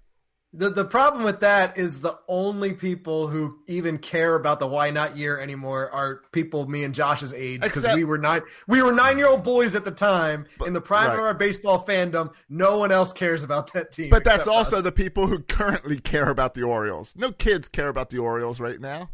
The 0.55 0.69
the 0.69 0.85
problem 0.85 1.25
with 1.25 1.41
that 1.41 1.79
is 1.79 2.03
the 2.03 2.19
only 2.29 2.75
people 2.75 3.27
who 3.27 3.59
even 3.69 3.97
care 3.97 4.35
about 4.35 4.61
the 4.61 4.67
why 4.67 4.91
not 4.91 5.17
year 5.17 5.41
anymore 5.41 5.91
are 5.91 6.21
people 6.31 6.69
me 6.69 6.85
and 6.85 6.95
Josh's 6.95 7.33
age 7.33 7.63
because 7.63 7.79
Except- 7.79 7.97
we 7.97 8.05
were 8.05 8.19
nine 8.19 8.43
we 8.69 8.83
were 8.83 8.93
nine 8.93 9.17
year 9.17 9.29
old 9.29 9.45
boys 9.45 9.75
at 9.75 9.85
the 9.87 9.91
time 9.91 10.47
in 10.67 10.75
the 10.75 10.81
prime 10.81 11.09
right. 11.09 11.19
of 11.19 11.25
our 11.25 11.33
baseball 11.33 11.87
fandom. 11.87 12.35
No 12.51 12.77
one 12.79 12.93
else 12.93 13.15
cares 13.15 13.43
about 13.43 13.73
that 13.73 13.93
team. 13.93 14.11
But 14.11 14.25
that's 14.25 14.47
also 14.47 14.79
us. 14.79 14.83
the 14.83 14.93
people 14.93 15.27
who 15.27 15.39
currently 15.41 15.99
care 15.99 16.29
about 16.29 16.53
the 16.53 16.65
Orioles. 16.65 17.15
No 17.17 17.33
kids 17.33 17.69
care 17.69 17.89
about 17.89 18.11
the 18.11 18.19
Orioles 18.19 18.61
right 18.61 18.81
now. 18.81 19.09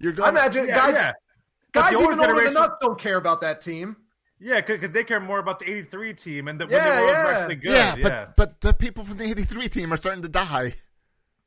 You're 0.00 0.14
I 0.24 0.30
imagine 0.30 0.66
Yeah, 0.66 0.74
guys 0.76 0.94
yeah. 0.94 1.12
Guys 1.72 1.92
even 1.94 2.20
older 2.20 2.44
than 2.44 2.56
us 2.56 2.70
don't 2.80 2.98
care 2.98 3.16
about 3.16 3.40
that 3.42 3.60
team. 3.60 3.96
Yeah, 4.44 4.60
because 4.60 4.90
they 4.90 5.04
care 5.04 5.20
more 5.20 5.38
about 5.38 5.60
the 5.60 5.70
'83 5.70 6.14
team 6.14 6.48
and 6.48 6.60
the, 6.60 6.66
when 6.66 6.74
Yeah, 6.74 6.84
the 6.84 6.90
Orioles 7.02 7.16
were 7.16 7.22
yeah. 7.32 7.38
actually 7.38 7.54
good. 7.56 7.70
yeah, 7.72 7.94
Yeah, 7.96 8.26
but 8.36 8.36
but 8.36 8.60
the 8.60 8.74
people 8.74 9.04
from 9.04 9.18
the 9.18 9.24
'83 9.24 9.68
team 9.68 9.92
are 9.92 9.96
starting 9.96 10.22
to 10.22 10.28
die. 10.28 10.74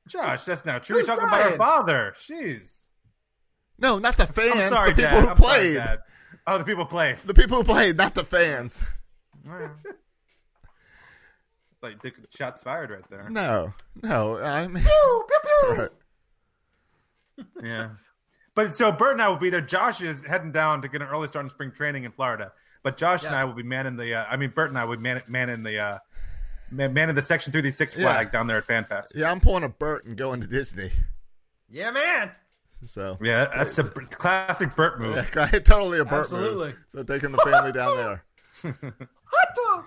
Josh, 0.07 0.45
that's 0.45 0.65
not 0.65 0.83
true. 0.83 0.95
You're 0.97 1.01
Who's 1.01 1.07
talking 1.07 1.25
about 1.27 1.51
our 1.51 1.57
father. 1.57 2.13
Jeez. 2.19 2.83
No, 3.77 3.99
not 3.99 4.15
the 4.15 4.27
fans. 4.27 4.53
I'm 4.61 4.69
sorry, 4.69 4.91
the 4.91 4.95
people 4.97 5.11
Dad. 5.11 5.21
who 5.23 5.29
I'm 5.29 5.37
sorry, 5.37 5.49
played. 5.59 5.75
Dad. 5.75 5.99
Oh, 6.47 6.57
the 6.57 6.63
people 6.63 6.85
played. 6.85 7.17
The 7.25 7.33
people 7.33 7.57
who 7.57 7.63
played, 7.63 7.97
not 7.97 8.13
the 8.13 8.23
fans. 8.23 8.81
like 11.81 12.01
the 12.01 12.11
shots 12.35 12.63
fired 12.63 12.91
right 12.91 13.09
there. 13.09 13.29
No, 13.29 13.73
no. 14.01 14.37
I 14.37 14.67
mean, 14.67 14.83
right. 15.69 15.89
Yeah. 17.61 17.89
But 18.55 18.75
so 18.75 18.91
Bert 18.91 19.13
and 19.13 19.21
I 19.21 19.27
will 19.27 19.35
be 19.35 19.49
there. 19.49 19.59
Josh 19.59 20.01
is 20.01 20.23
heading 20.23 20.51
down 20.53 20.81
to 20.83 20.87
get 20.87 21.01
an 21.01 21.09
early 21.09 21.27
start 21.27 21.45
in 21.45 21.49
spring 21.49 21.71
training 21.71 22.05
in 22.05 22.11
Florida. 22.11 22.53
But 22.85 22.97
Josh 22.97 23.23
and 23.23 23.35
I 23.35 23.43
will 23.45 23.53
be 23.55 23.63
manning 23.63 23.97
the. 23.97 24.13
Uh, 24.13 24.25
I 24.29 24.37
mean, 24.37 24.51
Bert 24.51 24.69
and 24.69 24.77
I 24.77 24.85
would 24.85 24.99
man 25.01 25.23
manning 25.27 25.63
the. 25.63 25.79
Uh, 25.79 25.97
man, 26.69 26.93
manning 26.93 27.15
the 27.15 27.23
Section 27.23 27.51
336 27.51 27.97
Yeah. 27.97 28.03
flag 28.13 28.31
down 28.31 28.45
there 28.45 28.57
at 28.59 28.67
FanFest. 28.67 29.15
Yeah, 29.15 29.31
I'm 29.31 29.39
pulling 29.39 29.63
a 29.63 29.69
Bert 29.69 30.05
and 30.05 30.15
going 30.15 30.39
to 30.41 30.45
Disney. 30.47 30.91
Yeah, 31.67 31.89
man. 31.89 32.29
So 32.85 33.17
Yeah, 33.23 33.47
that's 33.55 33.79
a 33.79 33.85
b- 33.85 34.05
classic 34.11 34.75
Bert 34.75 34.99
move. 35.01 35.15
yeah, 35.35 35.45
totally 35.65 35.97
a 35.97 36.05
Bert 36.05 36.19
Absolutely. 36.19 36.67
move. 36.67 36.77
So 36.87 37.01
taking 37.01 37.31
the 37.31 37.39
family 37.39 37.71
down 37.71 37.97
there. 37.97 38.23
Hot 38.63 39.55
dog. 39.55 39.85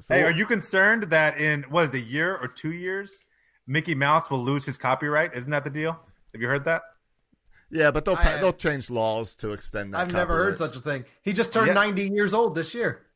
So, 0.00 0.14
Hey, 0.14 0.24
are 0.24 0.32
you 0.32 0.46
concerned 0.46 1.04
that 1.04 1.38
in 1.38 1.62
what 1.64 1.88
is 1.90 1.94
it, 1.94 1.98
a 1.98 2.00
year 2.00 2.34
or 2.36 2.48
two 2.48 2.72
years, 2.72 3.20
Mickey 3.68 3.94
Mouse 3.94 4.28
will 4.28 4.42
lose 4.42 4.64
his 4.66 4.76
copyright? 4.76 5.34
Isn't 5.34 5.50
that 5.52 5.62
the 5.62 5.70
deal? 5.70 5.92
Have 6.32 6.40
you 6.42 6.48
heard 6.48 6.64
that? 6.64 6.82
Yeah, 7.70 7.90
but 7.92 8.04
they'll 8.04 8.16
I- 8.16 8.38
they'll 8.38 8.52
change 8.52 8.90
laws 8.90 9.36
to 9.36 9.52
extend 9.52 9.94
that. 9.94 10.00
I've 10.00 10.12
never 10.12 10.36
heard 10.36 10.58
such 10.58 10.74
a 10.76 10.80
thing. 10.80 11.04
He 11.22 11.32
just 11.32 11.52
turned 11.52 11.68
Yeah. 11.68 11.74
90 11.74 12.08
years 12.08 12.34
old 12.34 12.54
this 12.54 12.74
year. 12.74 13.06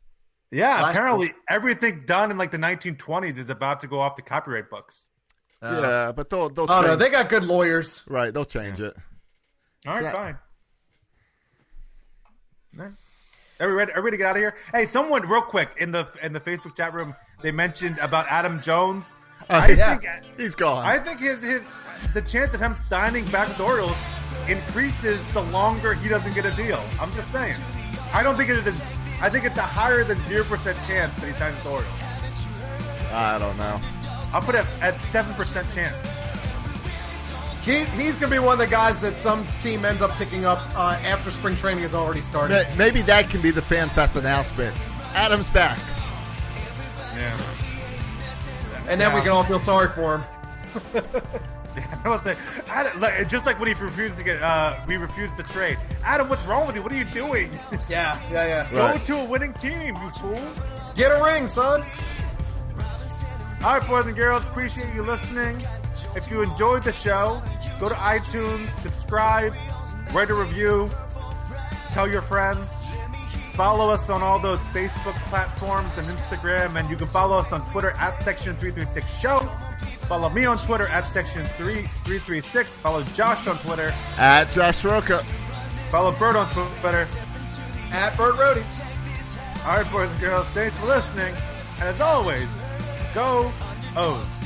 Yeah, 0.50 0.80
Last 0.82 0.94
apparently 0.94 1.34
everything 1.48 2.04
done 2.06 2.30
in 2.30 2.36
like 2.38 2.52
the 2.52 2.58
1920s 2.58 3.38
is 3.38 3.50
about 3.50 3.80
to 3.80 3.88
go 3.88 3.98
off 3.98 4.14
the 4.14 4.22
copyright 4.22 4.70
books. 4.70 5.06
Uh, 5.60 5.80
yeah, 5.82 6.12
but 6.12 6.30
they'll 6.30 6.48
they'll 6.50 6.66
Oh 6.68 6.76
change. 6.76 6.86
no, 6.86 6.96
they 6.96 7.10
got 7.10 7.28
good 7.28 7.42
lawyers. 7.44 8.02
right, 8.06 8.32
they'll 8.32 8.44
change 8.44 8.80
it. 8.80 8.94
All 9.86 9.94
right, 9.94 10.04
So- 10.04 10.10
fine. 10.12 10.38
All 12.78 12.84
right. 12.84 12.92
Are 13.60 13.68
we 13.68 13.72
ready? 13.72 13.92
Are 13.92 14.00
we 14.00 14.04
ready 14.06 14.16
to 14.16 14.18
get 14.18 14.26
out 14.30 14.36
of 14.36 14.42
here? 14.42 14.54
Hey, 14.72 14.86
someone, 14.86 15.28
real 15.28 15.40
quick, 15.42 15.70
in 15.78 15.90
the 15.92 16.06
in 16.22 16.32
the 16.32 16.40
Facebook 16.40 16.76
chat 16.76 16.92
room, 16.92 17.14
they 17.40 17.50
mentioned 17.52 17.98
about 17.98 18.26
Adam 18.28 18.60
Jones. 18.60 19.16
Uh, 19.48 19.54
I 19.54 19.68
yeah. 19.70 19.96
think 19.96 20.24
He's 20.36 20.54
gone. 20.54 20.84
I 20.84 20.98
think 20.98 21.20
his 21.20 21.40
his 21.40 21.62
the 22.12 22.22
chance 22.22 22.52
of 22.54 22.60
him 22.60 22.74
signing 22.74 23.24
back 23.28 23.48
with 23.48 23.56
the 23.58 23.64
Orioles 23.64 23.96
increases 24.48 25.20
the 25.32 25.42
longer 25.42 25.94
he 25.94 26.08
doesn't 26.08 26.34
get 26.34 26.44
a 26.44 26.50
deal. 26.52 26.82
I'm 27.00 27.12
just 27.12 27.30
saying. 27.32 27.54
I 28.12 28.22
don't 28.22 28.36
think 28.36 28.50
it 28.50 28.66
is. 28.66 28.78
A, 28.78 28.82
I 29.20 29.28
think 29.28 29.44
it's 29.44 29.58
a 29.58 29.62
higher 29.62 30.04
than 30.04 30.18
zero 30.28 30.44
percent 30.44 30.76
chance 30.86 31.14
that 31.20 31.26
he 31.26 31.32
signs 31.34 31.54
with 31.56 31.64
the 31.64 31.70
Orioles. 31.70 32.00
I 33.12 33.38
don't 33.38 33.56
know. 33.56 33.80
I'll 34.32 34.42
put 34.42 34.54
it 34.54 34.66
at 34.80 35.00
seven 35.12 35.34
percent 35.34 35.66
chance. 35.74 35.96
He, 37.64 37.84
he's 37.96 38.16
going 38.16 38.30
to 38.30 38.36
be 38.36 38.38
one 38.38 38.52
of 38.52 38.58
the 38.58 38.66
guys 38.66 39.00
that 39.00 39.18
some 39.20 39.46
team 39.58 39.86
ends 39.86 40.02
up 40.02 40.10
picking 40.12 40.44
up 40.44 40.58
uh, 40.76 40.98
after 41.02 41.30
spring 41.30 41.56
training 41.56 41.80
has 41.80 41.94
already 41.94 42.20
started. 42.20 42.66
Maybe 42.76 43.00
that 43.02 43.30
can 43.30 43.40
be 43.40 43.50
the 43.50 43.62
FanFest 43.62 44.16
announcement. 44.16 44.76
Adam's 45.14 45.48
back. 45.48 45.78
Yeah. 47.16 47.40
And 48.86 49.00
then 49.00 49.14
we 49.14 49.22
can 49.22 49.30
all 49.30 49.44
feel 49.44 49.60
sorry 49.60 49.88
for 49.88 50.18
him. 50.18 51.04
I 52.04 52.08
was 52.08 52.24
like, 52.24 52.38
Adam, 52.68 53.00
like, 53.00 53.28
just 53.28 53.46
like 53.46 53.58
when 53.58 53.68
he 53.74 53.82
refused 53.82 54.16
to 54.18 54.24
get, 54.24 54.42
uh, 54.42 54.76
we 54.86 54.96
refused 54.96 55.36
to 55.38 55.42
trade. 55.44 55.78
Adam, 56.04 56.28
what's 56.28 56.44
wrong 56.46 56.66
with 56.66 56.76
you? 56.76 56.82
What 56.82 56.92
are 56.92 56.96
you 56.96 57.04
doing? 57.06 57.50
Yeah, 57.88 58.18
yeah, 58.30 58.46
yeah. 58.46 58.68
Go 58.70 58.78
Right. 58.86 59.06
to 59.06 59.16
a 59.18 59.24
winning 59.24 59.52
team, 59.54 59.80
you 59.96 60.10
fool. 60.10 60.40
Get 60.96 61.10
a 61.10 61.22
ring, 61.22 61.48
son. 61.48 61.82
All 63.64 63.78
right, 63.78 63.88
boys 63.88 64.06
and 64.06 64.14
girls, 64.16 64.42
appreciate 64.44 64.94
you 64.94 65.02
listening. 65.02 65.60
If 66.14 66.30
you 66.30 66.42
enjoyed 66.42 66.82
the 66.84 66.92
show, 66.92 67.42
go 67.80 67.88
to 67.88 67.94
iTunes, 67.94 68.70
subscribe, 68.80 69.52
write 70.12 70.30
a 70.30 70.34
review, 70.34 70.88
tell 71.92 72.08
your 72.08 72.22
friends. 72.22 72.68
Follow 73.54 73.88
us 73.88 74.10
on 74.10 74.20
all 74.22 74.38
those 74.40 74.58
Facebook 74.74 75.14
platforms 75.30 75.90
and 75.96 76.06
Instagram, 76.08 76.78
and 76.78 76.90
you 76.90 76.96
can 76.96 77.06
follow 77.06 77.38
us 77.38 77.52
on 77.52 77.60
Twitter 77.70 77.90
at 77.92 78.14
Section336 78.20 79.06
Show. 79.20 79.38
Follow 80.08 80.28
me 80.28 80.44
on 80.44 80.58
Twitter 80.58 80.86
at 80.88 81.04
Section3336. 81.04 82.66
Follow 82.66 83.02
Josh 83.14 83.46
on 83.46 83.56
Twitter. 83.58 83.92
At 84.18 84.50
Josh 84.52 84.84
Roca. 84.84 85.24
Follow 85.90 86.12
Bert 86.18 86.36
on 86.36 86.46
Twitter. 86.80 87.08
At 87.92 88.16
Burt 88.16 88.34
Rohde. 88.34 88.64
All 89.66 89.78
right, 89.78 89.90
boys 89.90 90.10
and 90.10 90.20
girls, 90.20 90.46
thanks 90.48 90.76
for 90.76 90.86
listening. 90.86 91.34
And 91.78 91.88
as 91.88 92.00
always, 92.00 92.46
go 93.14 93.50
O's. 93.96 94.43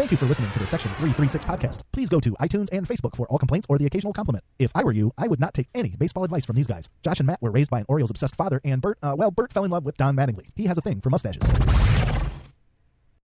Thank 0.00 0.12
you 0.12 0.16
for 0.16 0.24
listening 0.24 0.50
to 0.52 0.58
the 0.58 0.66
Section 0.66 0.90
336 0.92 1.44
podcast. 1.44 1.80
Please 1.92 2.08
go 2.08 2.20
to 2.20 2.30
iTunes 2.40 2.70
and 2.72 2.88
Facebook 2.88 3.14
for 3.14 3.26
all 3.28 3.36
complaints 3.36 3.66
or 3.68 3.76
the 3.76 3.84
occasional 3.84 4.14
compliment. 4.14 4.42
If 4.58 4.72
I 4.74 4.82
were 4.82 4.92
you, 4.92 5.12
I 5.18 5.28
would 5.28 5.38
not 5.38 5.52
take 5.52 5.68
any 5.74 5.90
baseball 5.90 6.24
advice 6.24 6.46
from 6.46 6.56
these 6.56 6.66
guys. 6.66 6.88
Josh 7.04 7.20
and 7.20 7.26
Matt 7.26 7.42
were 7.42 7.50
raised 7.50 7.68
by 7.68 7.80
an 7.80 7.84
Orioles 7.86 8.08
obsessed 8.08 8.34
father, 8.34 8.62
and 8.64 8.80
Bert, 8.80 8.96
uh, 9.02 9.14
well, 9.18 9.30
Bert 9.30 9.52
fell 9.52 9.64
in 9.64 9.70
love 9.70 9.84
with 9.84 9.98
Don 9.98 10.16
Mattingly. 10.16 10.46
He 10.56 10.64
has 10.64 10.78
a 10.78 10.80
thing 10.80 11.02
for 11.02 11.10
mustaches. 11.10 11.42